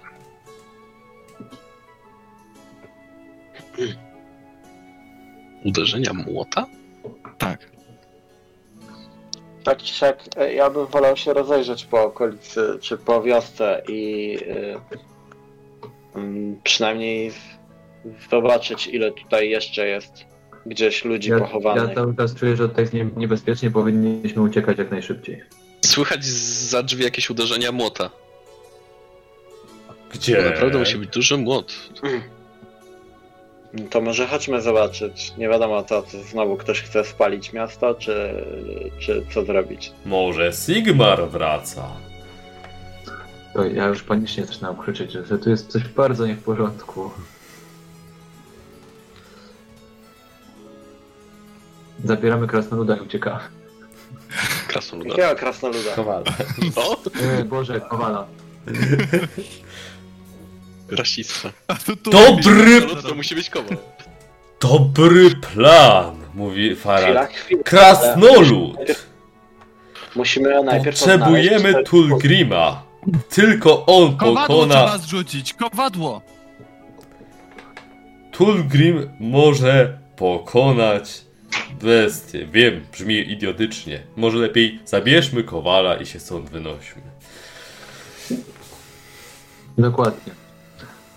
Uderzenia 5.65 6.13
młota? 6.13 6.65
Tak. 7.37 7.73
Tak 9.63 9.77
czy 9.77 9.93
siak, 9.93 10.19
e, 10.37 10.53
ja 10.53 10.69
bym 10.69 10.87
wolał 10.87 11.17
się 11.17 11.33
rozejrzeć 11.33 11.85
po 11.85 12.03
okolicy, 12.03 12.77
czy 12.81 12.97
po 12.97 13.21
wiosce 13.23 13.81
i 13.87 14.35
y, 14.41 14.79
mm, 16.15 16.59
przynajmniej 16.63 17.31
zobaczyć, 18.31 18.87
ile 18.87 19.11
tutaj 19.11 19.49
jeszcze 19.49 19.87
jest 19.87 20.25
gdzieś 20.65 21.05
ludzi 21.05 21.29
Ja, 21.29 21.39
pochowanych. 21.39 21.89
ja 21.89 21.95
cały 21.95 22.15
czas 22.15 22.35
czuję, 22.35 22.55
że 22.55 22.69
tutaj 22.69 22.83
jest 22.83 22.93
nie, 22.93 23.09
niebezpiecznie. 23.17 23.71
Powinniśmy 23.71 24.41
uciekać 24.41 24.77
jak 24.77 24.91
najszybciej. 24.91 25.41
Słychać 25.85 26.25
za 26.25 26.83
drzwi 26.83 27.03
jakieś 27.03 27.29
uderzenia 27.29 27.71
młota. 27.71 28.09
Gdzie? 30.13 30.41
Naprawdę 30.41 30.79
musi 30.79 30.97
być 30.97 31.09
duży 31.09 31.37
młot. 31.37 31.73
To 33.89 34.01
może 34.01 34.27
chodźmy 34.27 34.61
zobaczyć. 34.61 35.33
Nie 35.37 35.49
wiadomo 35.49 35.83
co, 35.83 36.03
czy 36.03 36.23
znowu 36.23 36.57
ktoś 36.57 36.81
chce 36.81 37.03
spalić 37.03 37.53
miasto, 37.53 37.95
czy, 37.95 38.45
czy 38.99 39.25
co 39.33 39.45
zrobić. 39.45 39.91
Może 40.05 40.53
Sigmar 40.53 41.29
wraca. 41.29 41.89
To 43.53 43.65
ja 43.65 43.85
już 43.85 44.03
panicznie 44.03 44.45
zaczynam 44.45 44.77
krzyczeć, 44.77 45.11
że 45.11 45.39
tu 45.39 45.49
jest 45.49 45.67
coś 45.67 45.83
bardzo 45.83 46.27
nie 46.27 46.35
w 46.35 46.43
porządku. 46.43 47.11
Zabieramy 52.05 52.47
krasnoluda 52.47 52.97
i 52.97 52.99
uciekamy. 52.99 53.39
Krasnoluda. 54.67 55.09
Jakiego 55.09 55.39
krasnoluda? 55.39 55.95
Kowal. 55.95 56.23
O! 56.75 56.97
E, 57.21 57.43
Boże, 57.45 57.81
kowala. 57.81 58.27
Rasista. 60.89 61.51
Dobry! 62.11 62.81
Krasnolud 62.81 63.07
to 63.07 63.15
musi 63.15 63.35
być 63.35 63.49
kowal. 63.49 63.77
Dobry 64.61 65.29
plan, 65.53 66.15
mówi 66.33 66.75
Farad. 66.75 67.29
chwila. 67.31 67.63
Krasnolud! 67.63 68.77
Musimy 70.15 70.63
najpierw 70.63 70.99
Potrzebujemy 70.99 71.69
odnaleźć- 71.69 71.89
Tulgrima. 71.89 72.83
Tylko 73.29 73.85
on 73.85 74.17
Kowadło 74.17 74.55
pokona. 74.61 74.75
trzeba 74.75 74.97
zrzucić, 74.97 75.53
kowadło! 75.53 76.21
Tulgrim 78.31 79.09
może 79.19 79.97
pokonać 80.15 81.21
Bestie, 81.81 82.45
wiem, 82.45 82.85
brzmi 82.91 83.31
idiotycznie. 83.31 83.99
Może 84.15 84.37
lepiej 84.37 84.79
zabierzmy 84.85 85.43
Kowala 85.43 85.95
i 85.95 86.05
się 86.05 86.19
stąd 86.19 86.49
wynośmy. 86.49 87.01
Dokładnie. 89.77 90.33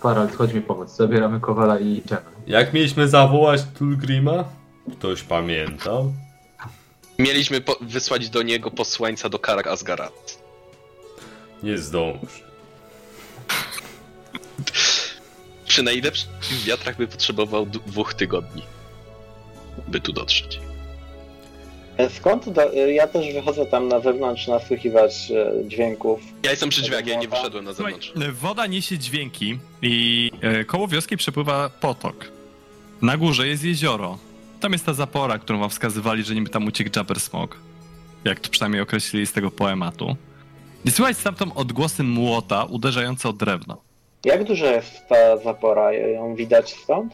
Farald, 0.01 0.35
chodź 0.35 0.53
mi 0.53 0.61
pomóc. 0.61 0.89
Zabieramy 0.95 1.39
Kowala 1.39 1.79
i 1.79 1.87
idziemy. 1.87 2.21
Jak 2.47 2.73
mieliśmy 2.73 3.07
zawołać 3.07 3.61
Tulgrima? 3.79 4.43
Ktoś 4.97 5.23
pamiętał? 5.23 6.13
Mieliśmy 7.19 7.61
po- 7.61 7.77
wysłać 7.81 8.29
do 8.29 8.41
niego 8.41 8.71
posłańca 8.71 9.29
do 9.29 9.39
Karak 9.39 9.67
Asgarat. 9.67 10.41
Nie 11.63 11.77
zdąży. 11.77 12.47
Przy 15.67 15.83
najlepszych 15.83 16.29
wiatrach 16.65 16.97
by 16.97 17.07
potrzebował 17.07 17.65
d- 17.65 17.79
dwóch 17.85 18.13
tygodni, 18.13 18.63
by 19.87 19.99
tu 20.01 20.13
dotrzeć. 20.13 20.59
E, 21.97 22.09
Skąd? 22.09 22.49
Do, 22.49 22.73
e, 22.73 22.93
ja 22.93 23.07
też 23.07 23.33
wychodzę 23.33 23.65
tam 23.65 23.87
na 23.87 23.99
zewnątrz 23.99 24.47
nasłuchiwać 24.47 25.31
e, 25.31 25.67
dźwięków. 25.67 26.19
Ja 26.43 26.51
jestem 26.51 26.69
przy 26.69 26.81
drzwiach, 26.81 27.07
ja 27.07 27.19
nie 27.19 27.27
wyszedłem 27.27 27.65
na 27.65 27.73
zewnątrz. 27.73 28.13
woda 28.33 28.67
niesie 28.67 28.97
dźwięki 28.97 29.59
i 29.81 30.31
koło 30.67 30.87
wioski 30.87 31.17
przepływa 31.17 31.69
potok. 31.69 32.31
Na 33.01 33.17
górze 33.17 33.47
jest 33.47 33.63
jezioro. 33.63 34.17
Tam 34.59 34.73
jest 34.73 34.85
ta 34.85 34.93
zapora, 34.93 35.37
którą 35.39 35.59
wam 35.59 35.69
wskazywali, 35.69 36.23
że 36.23 36.35
niby 36.35 36.49
tam 36.49 36.65
uciekł 36.67 36.89
Jabber 36.95 37.19
Smog. 37.19 37.57
Jak 38.23 38.39
to 38.39 38.49
przynajmniej 38.49 38.81
określili 38.81 39.27
z 39.27 39.33
tego 39.33 39.51
poematu. 39.51 40.15
I 40.85 40.91
słychać 40.91 41.17
stamtąd 41.17 41.53
odgłosy 41.55 42.03
młota 42.03 42.63
uderzające 42.63 43.29
o 43.29 43.33
drewno. 43.33 43.81
Jak 44.25 44.43
duża 44.43 44.65
jest 44.71 45.07
ta 45.09 45.37
zapora? 45.37 45.93
Ją 45.93 46.35
widać 46.35 46.73
stąd? 46.73 47.13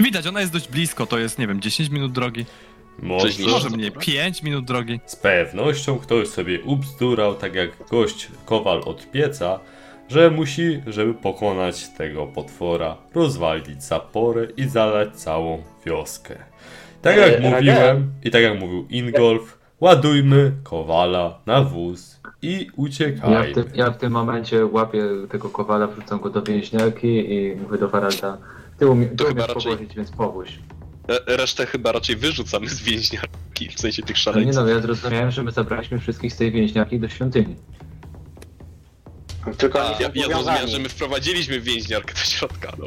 Widać, 0.00 0.26
ona 0.26 0.40
jest 0.40 0.52
dość 0.52 0.68
blisko, 0.68 1.06
to 1.06 1.18
jest, 1.18 1.38
nie 1.38 1.46
wiem, 1.46 1.60
10 1.60 1.90
minut 1.90 2.12
drogi. 2.12 2.44
Może, 3.02 3.70
mniej, 3.70 3.92
5 3.92 4.42
minut 4.42 4.64
drogi. 4.64 5.00
z 5.06 5.16
pewnością 5.16 5.98
ktoś 5.98 6.28
sobie 6.28 6.62
ubzdurał, 6.62 7.34
tak 7.34 7.54
jak 7.54 7.70
gość 7.90 8.28
Kowal 8.44 8.82
od 8.84 9.10
pieca, 9.10 9.60
że 10.08 10.30
musi, 10.30 10.82
żeby 10.86 11.14
pokonać 11.14 11.88
tego 11.88 12.26
potwora, 12.26 12.96
rozwalić 13.14 13.82
zaporę 13.84 14.46
i 14.56 14.64
zalać 14.68 15.16
całą 15.16 15.62
wioskę. 15.86 16.34
Tak 17.02 17.16
jak 17.16 17.32
Raga. 17.42 17.56
mówiłem 17.56 18.12
i 18.24 18.30
tak 18.30 18.42
jak 18.42 18.60
mówił 18.60 18.86
Ingolf, 18.90 19.58
ładujmy 19.80 20.52
Kowala 20.62 21.38
na 21.46 21.62
wóz 21.62 22.20
i 22.42 22.66
Ja 22.66 22.72
uciekajmy. 22.76 23.50
w, 23.50 23.54
tym, 23.54 23.64
ja 23.74 23.90
w 23.90 23.98
tym 23.98 24.12
momencie 24.12 24.66
łapię 24.66 25.02
tego 25.30 25.48
Kowala, 25.48 25.86
wrzucam 25.86 26.20
go 26.20 26.30
do 26.30 26.42
więźniarki 26.42 27.34
i 27.34 27.56
mówię 27.56 27.78
do 27.78 27.88
Faralda 27.88 28.38
ty, 28.78 28.86
umie, 28.88 29.06
ty 29.06 29.24
umiesz 29.24 29.46
powozić, 29.46 29.94
więc 29.94 30.10
powóź. 30.10 30.58
E, 31.08 31.36
Resztę 31.36 31.66
chyba 31.66 31.92
raczej 31.92 32.16
wyrzucamy 32.16 32.68
z 32.68 32.80
więźniarki, 32.80 33.68
w 33.76 33.80
sensie 33.80 34.02
tych 34.02 34.16
No 34.16 34.18
nie 34.18 34.22
szaleńców. 34.22 34.54
no, 34.64 34.68
ja 34.68 34.80
zrozumiałem, 34.80 35.30
że 35.30 35.42
my 35.42 35.52
zabraliśmy 35.52 35.98
wszystkich 35.98 36.32
z 36.32 36.36
tej 36.36 36.52
więźniarki 36.52 37.00
do 37.00 37.08
świątyni. 37.08 37.56
Tylko 39.58 39.82
A, 39.96 40.02
ja, 40.02 40.10
ja 40.14 40.26
zrozumiałem, 40.26 40.68
że 40.68 40.78
my 40.78 40.88
wprowadziliśmy 40.88 41.60
więźniarkę 41.60 42.14
do 42.14 42.20
środka, 42.20 42.72
no. 42.78 42.86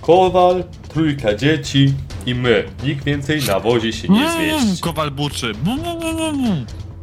Kowal, 0.00 0.64
trójka 0.88 1.34
dzieci 1.34 1.94
i 2.26 2.34
my. 2.34 2.64
Nikt 2.82 3.04
więcej 3.04 3.42
na 3.42 3.60
wozie 3.60 3.92
się 3.92 4.08
nie 4.08 4.30
zmieści. 4.32 4.82
Kowal 4.82 5.10
buczy. 5.10 5.52
Bu, 5.54 5.76
bu, 5.76 5.94
bu, 6.00 6.12
bu, 6.12 6.32
bu. 6.32 6.54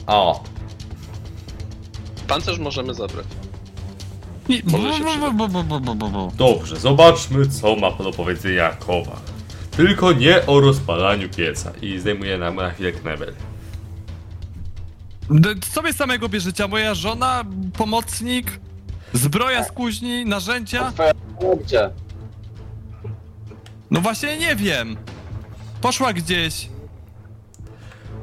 A, 0.05 0.33
Pancerz 2.27 2.59
możemy 2.59 2.93
zabrać. 2.93 3.25
Nie, 4.49 4.61
Może 4.65 4.93
się 4.93 5.05
przyda. 5.05 6.29
Dobrze, 6.37 6.75
zobaczmy 6.79 7.47
co 7.47 7.75
ma 7.75 7.91
do 7.91 8.11
powiedzenia 8.11 8.69
Kowal. 8.69 9.17
Tylko 9.71 10.11
nie 10.11 10.45
o 10.45 10.59
rozpalaniu 10.59 11.29
pieca. 11.29 11.71
I 11.81 11.99
zdejmuję 11.99 12.37
na, 12.37 12.51
na 12.51 12.71
chwilę 12.71 12.91
knebel. 12.91 13.33
Sobie 15.69 15.93
samego 15.93 16.29
bierzecie, 16.29 16.67
moja 16.67 16.93
żona, 16.95 17.43
pomocnik, 17.77 18.59
zbroja 19.13 19.63
z 19.63 19.71
kuźni, 19.71 20.25
narzędzia? 20.25 20.93
Gdzie? 21.65 21.89
No 23.91 24.01
właśnie 24.01 24.37
nie 24.37 24.55
wiem. 24.55 24.97
Poszła 25.81 26.13
gdzieś. 26.13 26.69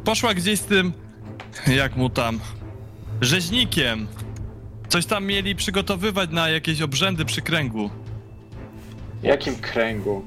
Poszła 0.05 0.35
gdzieś 0.35 0.61
z 0.61 0.65
tym. 0.65 0.93
Jak 1.67 1.97
mu 1.97 2.11
tam? 2.11 2.41
Rzeźnikiem. 3.21 4.09
Coś 4.89 5.07
tam 5.07 5.25
mieli 5.27 5.57
przygotowywać 5.57 6.31
na 6.31 6.49
jakieś 6.49 6.83
obrzędy 6.83 7.25
przy 7.25 7.43
kręgu. 7.43 7.91
W 9.21 9.25
jakim 9.25 9.57
kręgu? 9.57 10.25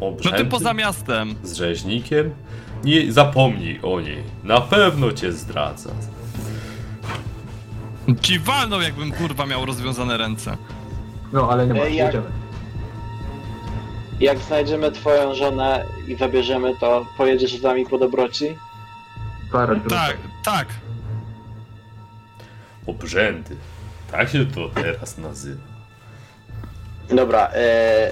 No 0.00 0.06
Obrzędy 0.06 0.38
tym 0.38 0.48
poza 0.48 0.74
miastem. 0.74 1.34
z 1.42 1.52
rzeźnikiem? 1.52 2.34
Nie 2.84 3.12
zapomnij 3.12 3.80
o 3.82 4.00
niej. 4.00 4.22
Na 4.44 4.60
pewno 4.60 5.12
cię 5.12 5.32
zdradza. 5.32 5.90
Ci 8.20 8.38
walnął 8.38 8.80
jakbym 8.80 9.12
kurwa 9.12 9.46
miał 9.46 9.66
rozwiązane 9.66 10.16
ręce. 10.16 10.56
No 11.32 11.50
ale 11.50 11.66
nie 11.66 11.74
ma, 11.74 11.80
Ej, 11.80 11.96
jak- 11.96 12.06
jedziemy. 12.06 12.30
Jak 14.20 14.38
znajdziemy 14.38 14.92
twoją 14.92 15.34
żonę 15.34 15.84
i 16.08 16.14
zabierzemy, 16.16 16.76
to 16.80 17.06
pojedziesz 17.16 17.56
z 17.58 17.62
nami 17.62 17.86
po 17.86 17.98
dobroci? 17.98 18.56
Tak, 19.88 20.16
tak. 20.44 20.66
Obrzędy. 22.86 23.56
Tak 24.10 24.28
się 24.30 24.46
to 24.46 24.68
teraz 24.68 25.18
nazywa. 25.18 25.60
Dobra, 27.08 27.48
e, 27.54 28.10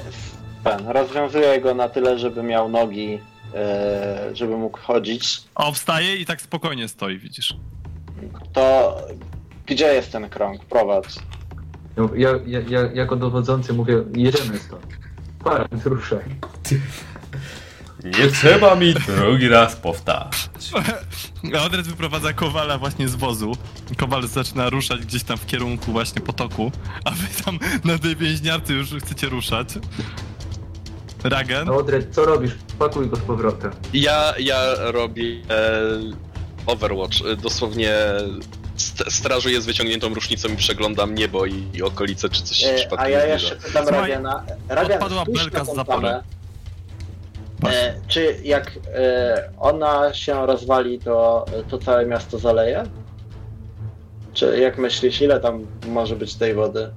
ten, 0.65 0.89
rozwiązuję 0.89 1.61
go 1.61 1.75
na 1.75 1.89
tyle, 1.89 2.19
żeby 2.19 2.43
miał 2.43 2.69
nogi, 2.69 3.19
e, 3.55 4.31
żeby 4.33 4.57
mógł 4.57 4.79
chodzić. 4.79 5.43
O, 5.55 5.73
wstaje 5.73 6.17
i 6.17 6.27
tak 6.27 6.41
spokojnie 6.43 6.89
stoi, 6.89 7.19
widzisz. 7.19 7.55
To 8.53 8.97
gdzie 9.67 9.87
jest 9.95 10.13
ten 10.13 10.29
krąg? 10.29 10.65
Prowadź. 10.65 11.15
No, 11.97 12.09
Ja, 12.15 12.29
ja, 12.47 12.61
ja 12.69 12.81
jako 12.95 13.17
dowodzący 13.17 13.73
mówię, 13.73 14.03
jedziemy 14.17 14.59
stąd. 14.59 14.87
Farald, 15.45 15.87
ruszaj. 15.87 16.25
Nie 18.05 18.31
trzeba 18.31 18.75
mi 18.75 18.95
drugi 18.95 19.49
raz 19.49 19.77
powtarzać. 19.77 20.71
Odred 21.67 21.87
wyprowadza 21.87 22.33
Kowala 22.33 22.79
właśnie 22.79 23.09
z 23.09 23.15
wozu. 23.15 23.57
Kowal 23.97 24.27
zaczyna 24.29 24.71
ruszać 24.71 25.01
gdzieś 25.01 25.23
tam 25.23 25.39
w 25.39 25.47
kierunku 25.47 25.93
właśnie 25.93 26.21
potoku, 26.21 26.73
a 27.05 27.11
wy 27.11 27.43
tam 27.45 27.59
na 27.85 27.99
tej 27.99 28.17
więźniarce 28.17 28.73
już 28.73 28.91
chcecie 28.91 29.29
ruszać. 29.29 29.69
Ragen? 31.25 31.67
No 31.67 31.77
Odred, 31.77 32.15
co 32.15 32.25
robisz? 32.25 32.53
Pakuj 32.79 33.09
go 33.11 33.17
z 33.17 33.21
powrotem. 33.21 33.71
Ja, 33.95 34.35
ja 34.39 34.75
robię 34.79 35.23
e, 35.51 35.81
Overwatch. 36.67 37.17
E, 37.33 37.37
Dosłownie 37.37 37.95
st- 38.77 39.13
strażuję 39.13 39.61
z 39.61 39.67
wyciągniętą 39.67 40.15
rusznicą 40.15 40.49
i 40.49 40.57
przeglądam 40.57 41.15
niebo 41.15 41.47
i, 41.47 41.65
i 41.75 41.83
okolice, 41.83 42.29
czy 42.29 42.43
coś 42.43 42.57
się 42.57 42.69
E, 42.69 42.75
przypadkiem 42.75 43.07
a 43.07 43.09
ja 43.09 43.27
jeszcze 43.27 43.57
pytam 43.57 43.89
Ragena. 43.89 44.45
Ragen, 44.69 44.93
odpadła 44.97 45.25
belka 45.25 45.65
z 45.65 45.75
zapory. 45.75 46.09
E, 47.67 47.95
czy 48.09 48.37
jak 48.45 48.73
e, 48.95 49.51
ona 49.61 50.15
się 50.15 50.47
rozwali, 50.47 50.99
to, 50.99 51.45
to 51.69 51.79
całe 51.79 52.07
miasto 52.07 52.39
zaleje? 52.39 52.85
Czy 54.33 54.59
jak 54.59 54.79
myślisz, 54.79 55.23
ile 55.23 55.41
tam 55.41 55.67
może 55.89 56.17
być 56.17 56.35
tej 56.35 56.55
wody? 56.55 56.91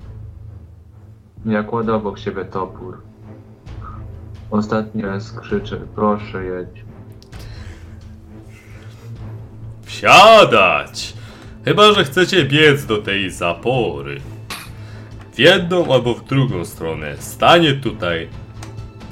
Ja 1.46 1.64
kładę 1.64 1.94
obok 1.94 2.20
siebie 2.20 2.46
topór. 2.46 3.02
Ostatni 4.52 5.02
raz 5.02 5.32
krzyczę, 5.32 5.78
proszę 5.96 6.44
jedź. 6.44 6.84
Wsiadać! 9.86 11.14
Chyba, 11.66 11.94
że 11.94 12.04
chcecie 12.04 12.46
biec 12.46 12.86
do 12.86 12.98
tej 12.98 13.32
zapory. 13.32 14.22
W 15.34 15.40
jedną 15.40 15.94
albo 15.94 16.14
w 16.14 16.26
drugą 16.26 16.66
stronę 16.66 17.18
stanie 17.18 17.74
tutaj 17.74 18.30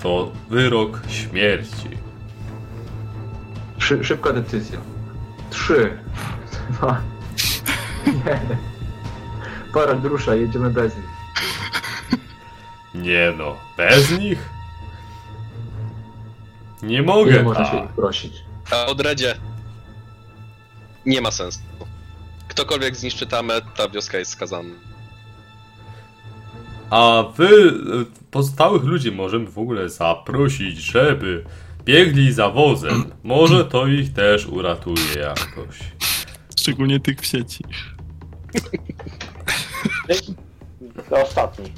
to 0.03 0.31
wyrok 0.49 1.01
śmierci. 1.07 1.89
Szy, 3.77 4.03
szybka 4.03 4.33
decyzja. 4.33 4.79
Trzy. 5.49 5.97
Dwa. 6.69 7.01
Jeden. 8.05 8.57
Farald, 9.73 10.05
ruszaj, 10.05 10.41
jedziemy 10.41 10.69
bez 10.69 10.95
nich. 10.95 11.05
Nie 12.95 13.33
no, 13.37 13.55
bez 13.77 14.19
nich? 14.19 14.56
Nie 16.83 17.01
mogę 17.01 17.43
można 17.43 17.65
się 17.65 17.71
tak. 17.71 17.85
ich 17.85 17.91
prosić? 17.91 18.33
A 18.71 18.85
odredzie 18.85 19.35
nie 21.05 21.21
ma 21.21 21.31
sensu. 21.31 21.59
Ktokolwiek 22.47 22.95
zniszczy 22.95 23.27
tamę, 23.27 23.61
ta 23.75 23.89
wioska 23.89 24.17
jest 24.17 24.31
skazana. 24.31 24.69
A 26.89 27.23
wy, 27.35 27.45
y, 27.45 28.05
pozostałych 28.31 28.83
ludzi 28.83 29.11
możemy 29.11 29.45
w 29.47 29.57
ogóle 29.57 29.89
zaprosić, 29.89 30.77
żeby 30.77 31.43
biegli 31.83 32.33
za 32.33 32.49
wozem. 32.49 33.11
Może 33.23 33.65
to 33.65 33.87
ich 33.87 34.13
też 34.13 34.45
uratuje 34.45 35.13
jakoś. 35.19 35.77
Szczególnie 36.59 36.99
tych 36.99 37.21
w 37.21 37.25
sieci. 37.25 37.63
To 41.09 41.21
ostatni. 41.21 41.71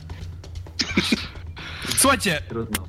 Słuchajcie, 1.97 2.41
Trudno. 2.49 2.88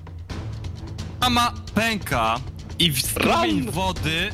Brama 1.21 1.53
pęka 1.75 2.41
i 2.79 2.93
w 2.93 3.01
strumień 3.03 3.61
Run! 3.65 3.71
wody 3.71 4.31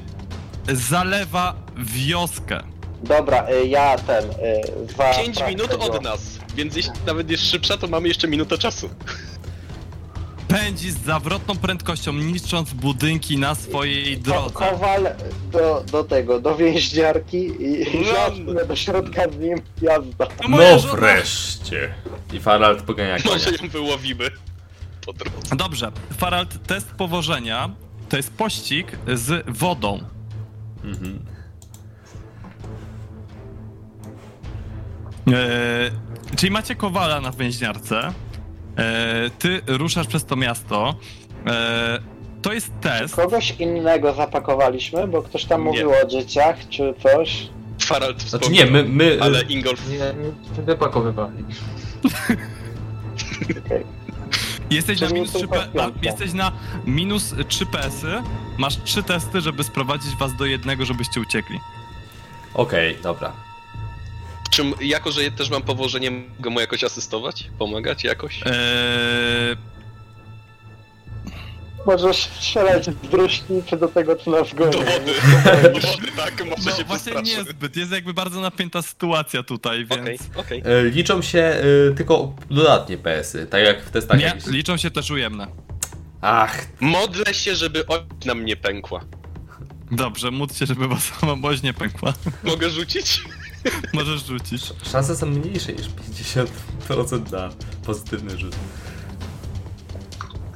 zalewa 0.73 1.55
wioskę. 1.77 2.63
Dobra, 3.03 3.47
y, 3.51 3.67
ja 3.67 3.99
ten. 3.99 4.25
y, 4.25 4.93
Za 4.99 5.15
5 5.15 5.37
brak 5.37 5.49
minut 5.49 5.71
tego- 5.71 5.85
od 5.85 6.03
nas, 6.03 6.39
więc 6.57 6.77
jeśli 6.77 6.93
nawet 7.07 7.31
jest 7.31 7.51
szybsza, 7.51 7.77
to 7.77 7.87
mamy 7.89 8.09
jeszcze 8.09 8.29
minutę 8.29 8.59
czasu. 8.59 8.91
Pędzi 10.49 10.91
z 10.91 10.99
zawrotną 11.05 11.57
prędkością, 11.57 12.13
niszcząc 12.13 12.73
budynki 12.73 13.39
na 13.39 13.55
swojej 13.55 14.17
Ko- 14.17 14.23
drodze. 14.23 14.55
Kowal 14.55 15.07
do, 15.53 15.85
do 15.93 16.05
tego, 16.05 16.41
do 16.41 16.57
więźniarki 16.57 17.39
i 17.63 17.85
Run! 17.85 18.05
jasne 18.05 18.65
do 18.67 18.77
środka 18.77 19.23
z 19.33 19.39
nim 19.39 19.59
jazda. 19.83 20.27
To 20.27 20.49
moja 20.49 20.73
No 20.73 20.79
żona. 20.79 20.95
wreszcie. 20.95 21.95
I 22.33 22.41
Farald 22.41 22.83
pogania 22.83 23.17
konia. 23.19 23.31
Może 23.35 23.51
ją 23.51 23.69
wyłowimy. 23.69 24.31
Po 25.07 25.13
drodze. 25.13 25.57
Dobrze, 25.57 25.93
Farald, 26.19 26.67
test 26.67 26.91
powożenia 26.91 27.71
to 28.09 28.17
jest 28.17 28.33
pościg 28.33 28.99
z 29.15 29.45
wodą. 29.59 30.01
Mhm. 30.85 31.19
E, 35.33 36.37
czyli 36.37 36.53
macie 36.53 36.75
kowala 36.75 37.21
na 37.21 37.31
więźniarce. 37.31 38.13
E, 38.77 39.31
ty 39.39 39.61
ruszasz 39.67 40.07
przez 40.07 40.25
to 40.25 40.37
miasto. 40.37 40.95
E, 41.47 41.99
to 42.43 42.53
jest 42.53 42.73
test. 42.81 43.17
Kogoś 43.17 43.51
innego 43.51 44.15
zapakowaliśmy, 44.15 45.09
bo 45.09 45.23
ktoś 45.23 45.45
tam 45.45 45.61
Nie. 45.61 45.67
mówił 45.67 45.91
o 45.91 46.07
dzieciach 46.07 46.69
czy 46.69 46.95
coś. 47.03 47.49
Farald 47.81 48.23
Znaczy 48.23 48.45
wspomniał, 48.45 48.67
nie, 48.67 48.73
my, 48.73 48.85
my 48.85 49.19
Ale 49.21 49.43
Ingolf... 49.43 49.89
Nie, 49.89 49.99
nie 49.99 50.63
wypakowywali. 50.63 51.45
Okej. 53.65 53.85
Jesteś 54.71 55.01
na, 55.01 55.09
minus 55.09 55.29
3 55.31 55.39
tylko 55.39 55.55
P, 55.55 55.63
a, 55.63 55.67
piątka. 55.69 56.01
jesteś 56.03 56.33
na 56.33 56.53
minus 56.87 57.35
3 57.49 57.67
PS-y. 57.67 58.23
Masz 58.59 58.83
3 58.85 59.03
testy, 59.03 59.41
żeby 59.41 59.65
sprowadzić 59.65 60.17
was 60.17 60.37
do 60.37 60.47
jednego, 60.47 60.85
żebyście 60.85 61.21
uciekli. 61.21 61.61
Okej, 62.55 62.99
dobra. 63.03 63.33
Czym, 64.51 64.75
jako, 64.81 65.13
że 65.13 65.31
też 65.31 65.51
mam 65.51 65.63
powożenie, 65.63 66.11
mogę 66.11 66.51
mu 66.51 66.61
jakoś 66.61 66.85
asystować? 66.85 67.51
Pomagać 67.59 68.05
jakoś? 68.05 68.41
Eee, 68.47 68.53
Możesz 71.87 72.17
strzelać 72.17 72.85
z 72.87 73.09
druśnicy 73.11 73.77
do 73.77 73.89
tego, 73.89 74.17
co 74.17 74.31
nas 74.31 74.55
goni. 74.55 74.73
Do 74.73 74.79
wody, 74.79 75.13
do 75.81 75.81
wody, 75.89 76.07
tak, 76.17 76.45
może 76.47 76.71
no 76.71 76.77
się 76.77 76.85
właśnie 76.85 77.13
postraszy. 77.13 77.23
niezbyt. 77.45 77.77
Jest 77.77 77.93
jakby 77.93 78.15
bardzo 78.15 78.41
napięta 78.41 78.83
sytuacja 78.83 79.43
tutaj, 79.43 79.87
więc... 79.87 80.01
Okej, 80.01 80.19
okej. 80.37 80.63
E, 80.65 80.85
Liczą 80.85 81.23
się 81.23 81.39
e, 81.41 81.95
tylko 81.97 82.35
dodatnie 82.51 82.97
PS-y, 82.99 83.47
tak 83.47 83.63
jak 83.65 83.85
w 83.85 83.91
testach 83.91 84.19
Nie, 84.19 84.25
jakichś. 84.25 84.47
liczą 84.47 84.77
się 84.77 84.91
też 84.91 85.11
ujemne. 85.11 85.47
Ach, 86.21 86.67
Modlę 86.81 87.35
się, 87.35 87.55
żeby 87.57 87.87
oś 87.87 88.01
nam 88.25 88.45
nie 88.45 88.57
pękła. 88.57 89.01
Dobrze, 89.91 90.31
módl 90.31 90.55
się, 90.55 90.67
żeby 90.67 90.89
was 90.89 91.03
sama 91.21 91.37
boź 91.37 91.63
nie 91.63 91.75
pękła. 91.75 92.13
Mogę 92.45 92.71
rzucić? 92.71 93.25
Możesz 93.93 94.27
rzucić. 94.27 94.63
szanse 94.93 95.17
są 95.17 95.27
mniejsze 95.27 95.73
niż 95.73 95.87
50% 96.89 97.33
na 97.33 97.51
pozytywny 97.85 98.39
rzut. 98.39 98.57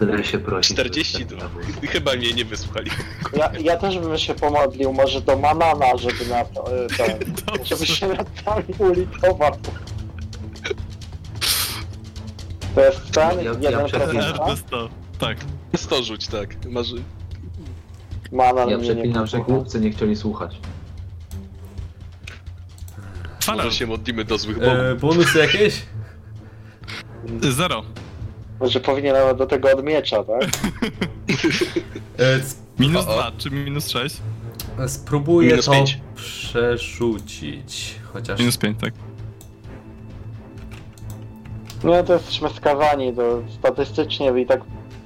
Tyle 0.01 0.25
się 0.25 0.39
prosi. 0.39 0.75
42. 0.75 1.51
Chyba 1.93 2.12
mnie 2.15 2.33
nie 2.33 2.45
wysłuchali. 2.45 2.91
Ja, 3.33 3.53
ja 3.61 3.77
też 3.77 3.99
bym 3.99 4.19
się 4.19 4.35
pomodlił, 4.35 4.93
może 4.93 5.20
do 5.20 5.39
Manana, 5.39 5.87
żeby 5.97 6.27
na 6.27 6.45
to, 6.45 6.85
y, 6.85 6.89
ten, 6.97 7.35
żeby 7.69 7.87
się 7.87 8.09
nad 8.09 8.47
nami 8.47 8.65
ulitował. 8.79 9.53
To 12.75 12.81
jest 12.81 13.11
ten, 13.11 13.39
Ja- 13.39 13.45
ja 13.45 13.70
jeden 13.70 13.87
chwilą- 13.87 13.91
procent, 13.91 14.37
RB 14.37 14.59
100. 14.59 14.89
Tak. 15.19 15.37
100 15.77 16.03
rzuć, 16.03 16.27
tak. 16.27 16.67
Marzy... 16.67 16.97
Manan 18.33 18.69
Ja 18.69 18.79
mnie 18.79 18.89
nie 18.89 18.95
przeklinam, 18.95 19.27
że 19.27 19.39
głupcy 19.39 19.81
nie 19.81 19.91
chcieli 19.91 20.17
słuchać. 20.17 20.57
Może 23.47 23.57
Farel, 23.59 23.70
się 23.73 23.87
modlimy 23.87 24.25
do 24.25 24.39
złych 24.39 24.59
bogów. 24.59 24.75
E, 24.75 24.95
bonusy 24.95 25.39
jakieś? 25.39 25.83
zero. 27.41 27.83
Że 28.61 28.81
powinienem 28.81 29.37
do 29.37 29.47
tego 29.47 29.73
od 29.73 29.85
miecza, 29.85 30.25
tak? 30.25 30.43
E, 32.19 32.41
Minus 32.79 33.07
O, 33.07 33.11
o. 33.11 33.15
2 33.15 33.33
czy 33.39 33.51
minus 33.51 33.89
6? 33.89 34.17
spróbuję 34.87 35.49
Minus 35.51 35.65
to 35.67 35.73
pięć. 35.73 35.99
przerzucić. 36.15 37.95
Chociaż. 38.13 38.39
Minus 38.41 38.57
5, 38.57 38.81
tak. 38.81 38.95
Nie, 41.85 42.05
to 42.05 42.13
jesteśmy 42.13 42.49
skazani, 42.51 43.13
to 43.17 43.43
statystycznie 43.59 44.41
i 44.41 44.47
tak 44.47 44.61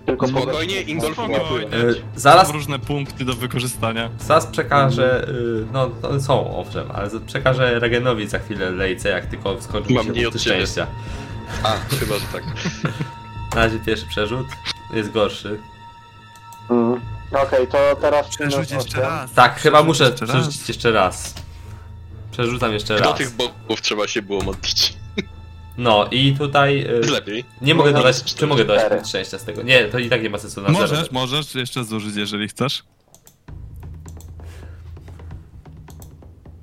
tylko 0.07 0.29
Spokojnie, 0.29 0.53
powiedzmy, 0.53 0.93
Ingolf 0.93 1.19
no, 1.19 1.25
Spokojnie. 1.37 1.67
E, 1.77 1.95
zaraz, 2.17 2.47
Są 2.47 2.53
różne 2.53 2.79
punkty 2.79 3.25
do 3.25 3.35
wykorzystania. 3.35 4.11
zaraz 4.21 4.47
przekażę. 4.47 5.29
y, 5.29 5.67
No, 5.73 5.87
to 6.03 6.21
są 6.21 6.57
owszem, 6.57 6.91
ale 6.95 7.11
z- 7.11 7.23
przekażę 7.23 7.79
Regenowi 7.79 8.27
za 8.29 8.39
chwilę 8.39 8.71
lejce, 8.71 9.09
jak 9.09 9.27
tylko 9.27 9.63
skończy 9.63 9.89
mi 9.89 9.95
Mam 9.95 10.05
się 10.07 10.13
nie 10.13 10.23
punkty 10.23 10.39
od 10.39 10.43
ciebie. 10.45 10.57
szczęścia. 10.67 10.87
A, 11.63 11.77
chyba, 11.97 12.15
że 12.15 12.27
tak. 12.33 12.43
Na 13.55 13.61
razie 13.61 13.79
pierwszy 13.79 14.07
przerzut 14.07 14.47
jest 14.93 15.11
gorszy. 15.13 15.61
Mm. 16.71 17.01
Okej, 17.33 17.67
to 17.69 17.97
teraz 18.01 18.29
Przerzuć 18.29 18.55
minus 18.55 18.71
jeszcze 18.71 18.99
osiem. 18.99 19.11
raz. 19.11 19.33
Tak, 19.33 19.61
chyba 19.61 19.79
Przerzuć 19.83 19.87
muszę 19.89 20.05
jeszcze 20.11 20.27
raz. 20.27 20.35
przerzucić 20.37 20.69
jeszcze 20.69 20.91
raz. 20.93 21.35
Przerzucam 22.33 22.73
jeszcze 22.73 22.99
Do 22.99 23.05
raz. 23.05 23.19
tych 23.19 23.31
bogów 23.31 23.83
trzeba 23.83 24.09
się 24.09 24.23
było 24.23 24.41
modlić. 24.45 24.95
No 25.79 26.09
i 26.11 26.35
tutaj. 26.39 26.79
y, 26.87 26.93
Jest 26.97 27.11
lepiej. 27.11 27.45
Nie 27.61 27.75
mogę 27.75 27.93
dodać. 27.93 28.35
Czy 28.35 28.47
mogę 28.47 28.65
dodać 28.65 28.81
Cztery. 28.81 28.95
punkt 28.97 29.09
szczęścia 29.09 29.39
z 29.39 29.45
tego? 29.45 29.63
Nie, 29.63 29.85
to 29.85 29.99
i 29.99 30.09
tak 30.09 30.23
nie 30.23 30.31
ma 30.31 30.39
sensu 30.39 30.61
na 30.61 30.67
zero. 30.69 30.81
Możesz, 30.81 31.11
możesz 31.11 31.55
jeszcze 31.55 31.85
zużyć, 31.85 32.17
jeżeli 32.17 32.49
chcesz. 32.49 32.83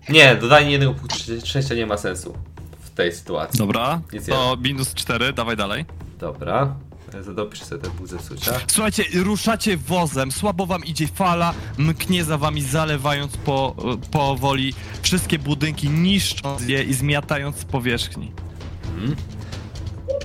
Nie, 0.10 0.36
dodanie 0.36 0.72
jednego 0.72 0.94
punktu 0.94 1.16
szczę- 1.18 1.46
szczęścia 1.46 1.76
nie 1.76 1.86
ma 1.86 1.98
sensu 1.98 2.34
w 2.82 2.90
tej 2.90 3.14
sytuacji. 3.14 3.58
Dobra, 3.60 4.02
Nic 4.14 4.26
to 4.26 4.58
minus 4.62 4.94
4, 4.94 5.34
dawaj 5.34 5.58
dalej. 5.58 5.86
Dobra. 6.22 6.76
Zadopisz 7.22 7.62
sobie 7.62 7.82
ten 7.82 7.92
punkt 7.92 8.12
zepsucia. 8.12 8.52
Słuchajcie, 8.68 9.04
ruszacie 9.14 9.78
wozem, 9.78 10.32
słabo 10.32 10.66
wam 10.66 10.86
idzie 10.86 11.08
fala, 11.08 11.54
mknie 11.78 12.24
za 12.24 12.38
wami, 12.38 12.62
zalewając 12.62 13.38
po, 13.38 13.76
powoli 14.12 14.74
wszystkie 15.02 15.40
budynki, 15.40 15.90
niszcząc 15.90 16.62
je 16.68 16.84
i 16.84 16.94
zmiatając 16.94 17.58
z 17.58 17.66
powierzchni. 17.66 18.32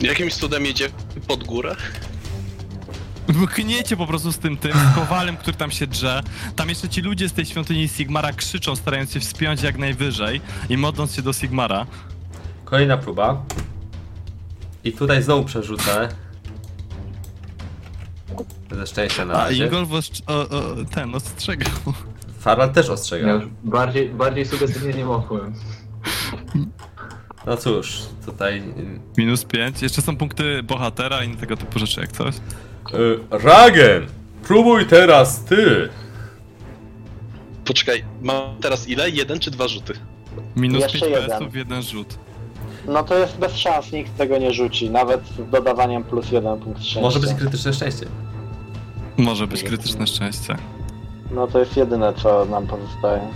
Jakimś 0.01 0.35
cudem 0.35 0.67
jedzie 0.67 0.89
pod 1.27 1.45
górę? 1.45 1.77
Mkniecie 3.29 3.97
po 3.97 4.07
prostu 4.07 4.33
z 4.33 4.39
tym 4.39 4.57
tym, 4.57 4.73
z 4.73 4.95
kowalem, 4.95 5.37
który 5.37 5.57
tam 5.57 5.71
się 5.71 5.87
drze. 5.87 6.23
Tam 6.57 6.69
jeszcze 6.69 6.89
ci 6.89 7.01
ludzie 7.01 7.29
z 7.29 7.33
tej 7.33 7.47
świątyni 7.47 7.89
Sigmara 7.89 8.33
krzyczą, 8.33 8.77
starając 8.77 9.13
się 9.13 9.21
wspiąć 9.21 9.63
jak 9.63 9.79
najwyżej 9.79 10.41
i 10.69 10.77
modląc 10.77 11.15
się 11.15 11.23
do 11.23 11.33
Sigmara. 11.33 11.87
Kolejna 12.65 12.97
próba. 12.97 13.45
I 14.87 14.93
tutaj 14.93 15.23
znowu 15.23 15.45
przerzucę. 15.45 16.09
Ze 18.71 18.87
szczęścia 18.87 19.25
na 19.25 19.35
A 19.35 19.45
razie. 19.45 19.65
Ingolf 19.65 19.89
ostrz- 19.91 20.23
o, 20.27 20.41
o, 20.49 20.85
ten 20.95 21.15
ostrzegał. 21.15 21.73
Farland 22.39 22.73
też 22.73 22.87
Ja 22.87 22.93
ostrzega. 22.93 23.33
już 23.33 23.45
bardziej, 23.65 24.09
bardziej 24.11 24.45
sugestywnie 24.45 24.95
nie 24.95 25.05
mogłem. 25.05 25.55
No 27.47 27.57
cóż, 27.57 27.99
tutaj. 28.27 28.59
y, 28.59 29.01
Minus 29.19 29.45
5. 29.45 29.83
Jeszcze 29.83 30.03
są 30.03 30.17
punkty 30.17 30.63
bohatera 30.63 31.25
i 31.25 31.37
tego 31.37 31.57
typu 31.57 31.79
rzeczy 31.79 32.01
jak 32.01 32.13
coś. 32.13 32.35
y, 32.37 32.41
Ragen! 33.31 34.07
Próbuj 34.43 34.87
teraz 34.87 35.45
ty! 35.45 35.89
Poczekaj, 37.65 38.05
mam 38.23 38.57
teraz 38.61 38.89
ile? 38.89 39.11
Jeden 39.11 39.39
czy 39.41 39.51
dwa 39.51 39.69
rzuty? 39.69 39.93
Minus 40.57 40.83
Jeszcze 40.83 40.99
5 40.99 41.13
jeden. 41.13 41.31
PS-ów, 41.31 41.55
jeden 41.55 41.83
rzut. 41.83 42.19
No 42.89 43.03
to 43.03 43.19
jest 43.19 43.39
bez 43.39 43.57
szans, 43.57 43.93
nikt 43.93 44.17
tego 44.17 44.39
nie 44.39 44.53
rzuci, 44.53 44.91
nawet 44.91 45.21
z 45.27 45.51
dodawaniem 45.51 46.05
plus 46.05 46.31
jeden 46.31 46.59
punkt 46.59 46.81
szczęścia. 46.81 47.01
Może 47.01 47.21
być 47.21 47.35
krytyczne 47.35 47.73
szczęście. 47.73 48.07
Może 49.17 49.47
być 49.47 49.63
krytyczne 49.63 50.07
szczęście. 50.07 50.57
No 51.31 51.47
to 51.47 51.59
jest 51.59 51.77
jedyne, 51.77 52.13
co 52.15 52.45
nam 52.45 52.67
pozostaje. 52.67 53.29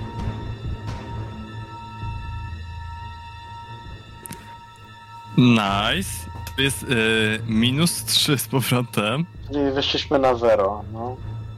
Nice. 5.38 6.30
To 6.56 6.62
jest 6.62 6.82
y, 6.82 7.40
minus 7.46 8.04
3 8.04 8.38
z 8.38 8.48
powrotem. 8.48 9.26
Czyli 9.52 9.72
wyszliśmy 9.72 10.18
na 10.18 10.34
zero, 10.34 10.84
no. 10.92 11.16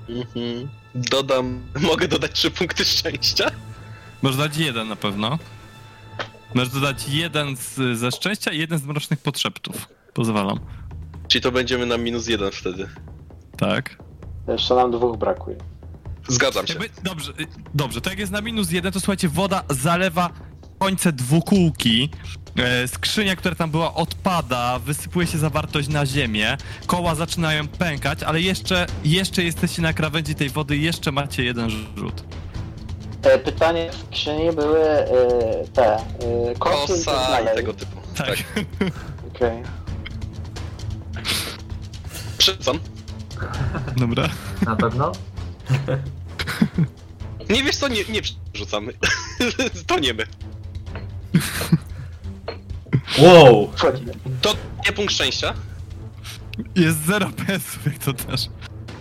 Mhm. 0.09 0.69
Dodam. 0.95 1.61
Mogę 1.91 2.09
dodać 2.09 2.33
trzy 2.33 2.51
punkty 2.51 2.85
szczęścia? 2.85 3.51
Możesz 4.23 4.39
dać 4.39 4.57
jeden 4.57 4.89
na 4.89 4.97
pewno. 4.97 5.39
Możesz 6.55 6.73
dodać 6.73 7.09
jeden 7.09 7.57
z, 7.57 7.99
ze 7.99 8.11
szczęścia 8.11 8.53
i 8.53 8.59
jeden 8.59 8.79
z 8.79 8.85
mrocznych 8.85 9.19
podszeptów. 9.19 9.89
Pozwalam. 10.15 10.61
Czyli 11.29 11.43
to 11.43 11.53
będziemy 11.53 11.87
na 11.87 11.99
minus 11.99 12.29
jeden 12.29 12.51
wtedy. 12.53 12.89
Tak. 13.57 13.99
Jeszcze 14.49 14.75
nam 14.75 14.91
dwóch 14.91 15.17
brakuje. 15.19 15.57
Zgadzam 16.29 16.67
się. 16.67 16.73
Jakby, 16.73 16.89
dobrze, 17.03 17.33
y, 17.41 17.47
dobrze, 17.75 18.01
to 18.01 18.11
jak 18.11 18.19
jest 18.19 18.33
na 18.33 18.41
minus 18.41 18.71
jeden, 18.71 18.93
to 18.93 19.01
słuchajcie, 19.01 19.29
woda 19.29 19.63
zalewa 19.71 20.31
końce 20.79 21.13
dwukółki. 21.13 22.09
E, 22.57 22.89
skrzynia, 22.89 23.37
która 23.37 23.55
tam 23.55 23.71
była, 23.71 23.95
odpada, 23.95 24.79
wysypuje 24.79 25.27
się 25.27 25.39
zawartość 25.39 25.89
na 25.89 26.07
ziemię, 26.07 26.57
koła 26.87 27.15
zaczynają 27.15 27.69
pękać, 27.69 28.23
ale 28.23 28.41
jeszcze, 28.41 28.87
jeszcze 29.05 29.45
jesteście 29.45 29.83
na 29.83 29.93
krawędzi 29.93 30.35
tej 30.35 30.51
wody, 30.51 30.77
jeszcze 30.77 31.13
macie 31.13 31.45
jeden 31.45 31.71
rzut. 31.71 32.25
E, 33.23 33.39
Pytanie 33.39 33.91
w 33.91 33.97
skrzyni 33.97 34.53
były 34.53 34.81
e, 34.89 35.07
te 35.73 35.97
kosy 36.59 36.93
i 36.93 37.05
tak 37.05 37.15
Kosa 37.15 37.29
dalej. 37.31 37.55
i 37.55 37.57
tego 37.57 37.75
typu. 37.75 38.01
Tak. 38.17 38.27
Tak. 38.29 38.39
Okej. 39.35 39.63
Dobra. 43.97 44.29
Na 44.67 44.77
pewno? 44.77 45.13
Nie 47.51 47.63
wiesz 47.65 47.77
co, 47.77 47.89
nie, 47.89 48.05
nie 48.05 48.23
przerzucamy. 48.53 48.93
to 49.87 49.99
nie 49.99 50.15
my. 50.15 50.27
Wow! 53.19 53.71
Wchodzimy. 53.77 54.13
To 54.43 54.55
nie 54.87 54.93
punkt 54.93 55.13
szczęścia. 55.13 55.55
Jest 56.77 57.05
zero 57.07 57.31
PS-ów, 57.31 57.87
jak 57.87 57.99
to 57.99 58.13
też. 58.13 58.49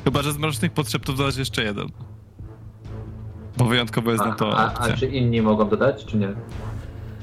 Chyba, 0.04 0.22
że 0.22 0.34
z 0.34 0.38
mrocznych 0.38 0.72
podszeptów 0.72 1.18
dodać 1.18 1.38
jeszcze 1.38 1.64
jeden. 1.64 1.88
Bo 3.58 3.66
wyjątkowo 3.66 4.12
jest 4.12 4.24
A, 4.24 4.28
na 4.28 4.36
to 4.36 4.60
a, 4.60 4.74
a 4.74 4.94
czy 4.98 5.06
inni 5.06 5.42
mogą 5.42 5.70
dodać, 5.70 6.06
czy 6.06 6.18
nie? 6.18 6.30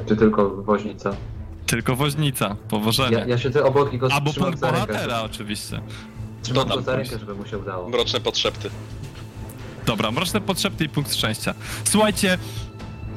Czy 0.06 0.16
tylko 0.16 0.50
woźnica? 0.50 1.10
Tylko 1.66 1.96
woźnica, 1.96 2.56
powożenie. 2.68 3.16
Ja, 3.16 3.26
ja 3.26 3.38
siedzę 3.38 3.64
obok 3.64 3.92
i 3.92 3.98
go 3.98 4.08
Albo 4.12 4.32
rękę. 4.32 4.56
bohatera 4.72 5.22
oczywiście. 5.22 5.80
Trzymam 6.42 6.68
go 6.68 6.82
za 6.82 6.96
rękę, 6.96 7.18
żeby 7.18 7.34
mu 7.34 7.46
się 7.46 7.58
udało. 7.58 7.88
Mroczne 7.88 8.20
podszepty. 8.20 8.70
Dobra, 9.86 10.10
mroczne 10.10 10.40
podszepty 10.40 10.84
i 10.84 10.88
punkt 10.88 11.14
szczęścia. 11.14 11.54
Słuchajcie, 11.84 12.38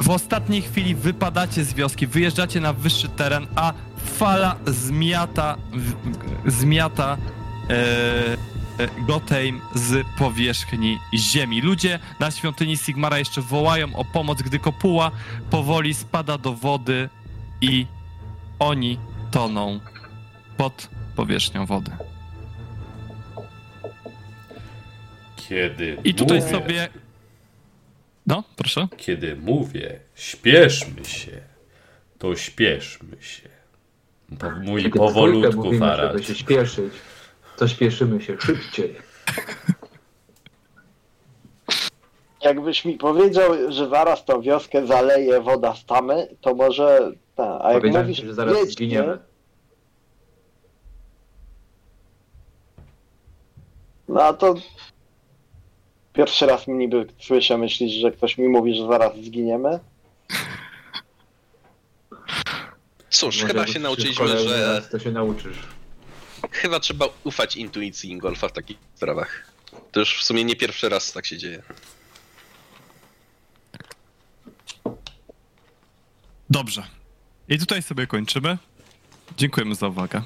w 0.01 0.09
ostatniej 0.09 0.61
chwili 0.61 0.95
wypadacie 0.95 1.63
z 1.63 1.73
wioski, 1.73 2.07
wyjeżdżacie 2.07 2.61
na 2.61 2.73
wyższy 2.73 3.09
teren, 3.09 3.47
a 3.55 3.73
fala 4.17 4.55
zmiata, 4.67 5.57
w- 5.73 6.51
zmiata 6.51 7.17
e, 7.69 8.37
Gotheim 9.07 9.61
z 9.75 10.07
powierzchni 10.17 10.99
ziemi. 11.15 11.61
Ludzie 11.61 11.99
na 12.19 12.31
świątyni 12.31 12.77
Sigmara 12.77 13.19
jeszcze 13.19 13.41
wołają 13.41 13.95
o 13.95 14.05
pomoc, 14.05 14.41
gdy 14.41 14.59
kopuła 14.59 15.11
powoli 15.49 15.93
spada 15.93 16.37
do 16.37 16.53
wody 16.53 17.09
i 17.61 17.85
oni 18.59 18.97
toną 19.31 19.79
pod 20.57 20.89
powierzchnią 21.15 21.65
wody. 21.65 21.91
Kiedy 25.35 25.97
I 26.03 26.13
tutaj 26.13 26.39
mówię, 26.39 26.51
sobie... 26.51 26.89
No, 28.27 28.43
proszę. 28.55 28.87
Kiedy 28.97 29.35
mówię, 29.35 29.99
śpieszmy 30.15 31.05
się, 31.05 31.41
to 32.19 32.35
śpieszmy 32.35 33.17
się. 33.21 33.49
Mój 34.61 34.83
Kiedy 34.83 34.97
powolutku, 34.99 35.73
Farad. 35.79 36.23
się 36.23 36.35
śpieszyć, 36.35 36.93
to 37.61 37.67
śpieszymy 37.67 38.21
się 38.21 38.37
szybciej. 38.39 38.95
Jakbyś 42.41 42.85
mi 42.85 42.93
powiedział, 42.93 43.71
że 43.71 43.89
zaraz 43.89 44.25
tą 44.25 44.41
wioskę 44.41 44.87
zaleje 44.87 45.41
woda 45.41 45.75
z 45.75 45.85
tamy, 45.85 46.27
to 46.41 46.55
może... 46.55 47.11
Ta, 47.35 47.63
a 47.63 47.73
jak 47.73 47.83
mówisz, 47.83 48.17
ci, 48.17 48.25
że 48.25 48.33
zaraz 48.33 48.67
zginiemy. 48.67 49.17
No 54.07 54.33
to... 54.33 54.55
Pierwszy 56.13 56.45
raz 56.45 56.67
mi 56.67 56.73
niby 56.73 57.05
słyszę, 57.19 57.57
myślisz, 57.57 57.91
że 57.91 58.11
ktoś 58.11 58.37
mi 58.37 58.47
mówi, 58.47 58.75
że 58.75 58.87
zaraz 58.87 59.17
zginiemy? 59.17 59.79
Cóż, 63.09 63.41
Może 63.41 63.47
chyba 63.47 63.67
się 63.67 63.79
nauczyliśmy, 63.79 64.27
że 64.27 64.81
To 64.91 64.99
się 64.99 65.11
nauczysz. 65.11 65.80
Chyba 66.51 66.79
trzeba 66.79 67.05
ufać 67.23 67.55
intuicji 67.55 68.11
Ingolfa 68.11 68.47
w 68.47 68.51
takich 68.53 68.77
sprawach. 68.95 69.51
To 69.91 69.99
już 69.99 70.19
w 70.19 70.23
sumie 70.23 70.43
nie 70.43 70.55
pierwszy 70.55 70.89
raz 70.89 71.13
tak 71.13 71.25
się 71.25 71.37
dzieje. 71.37 71.63
Dobrze. 76.49 76.83
I 77.49 77.59
tutaj 77.59 77.81
sobie 77.81 78.07
kończymy. 78.07 78.57
Dziękujemy 79.37 79.75
za 79.75 79.87
uwagę. 79.87 80.21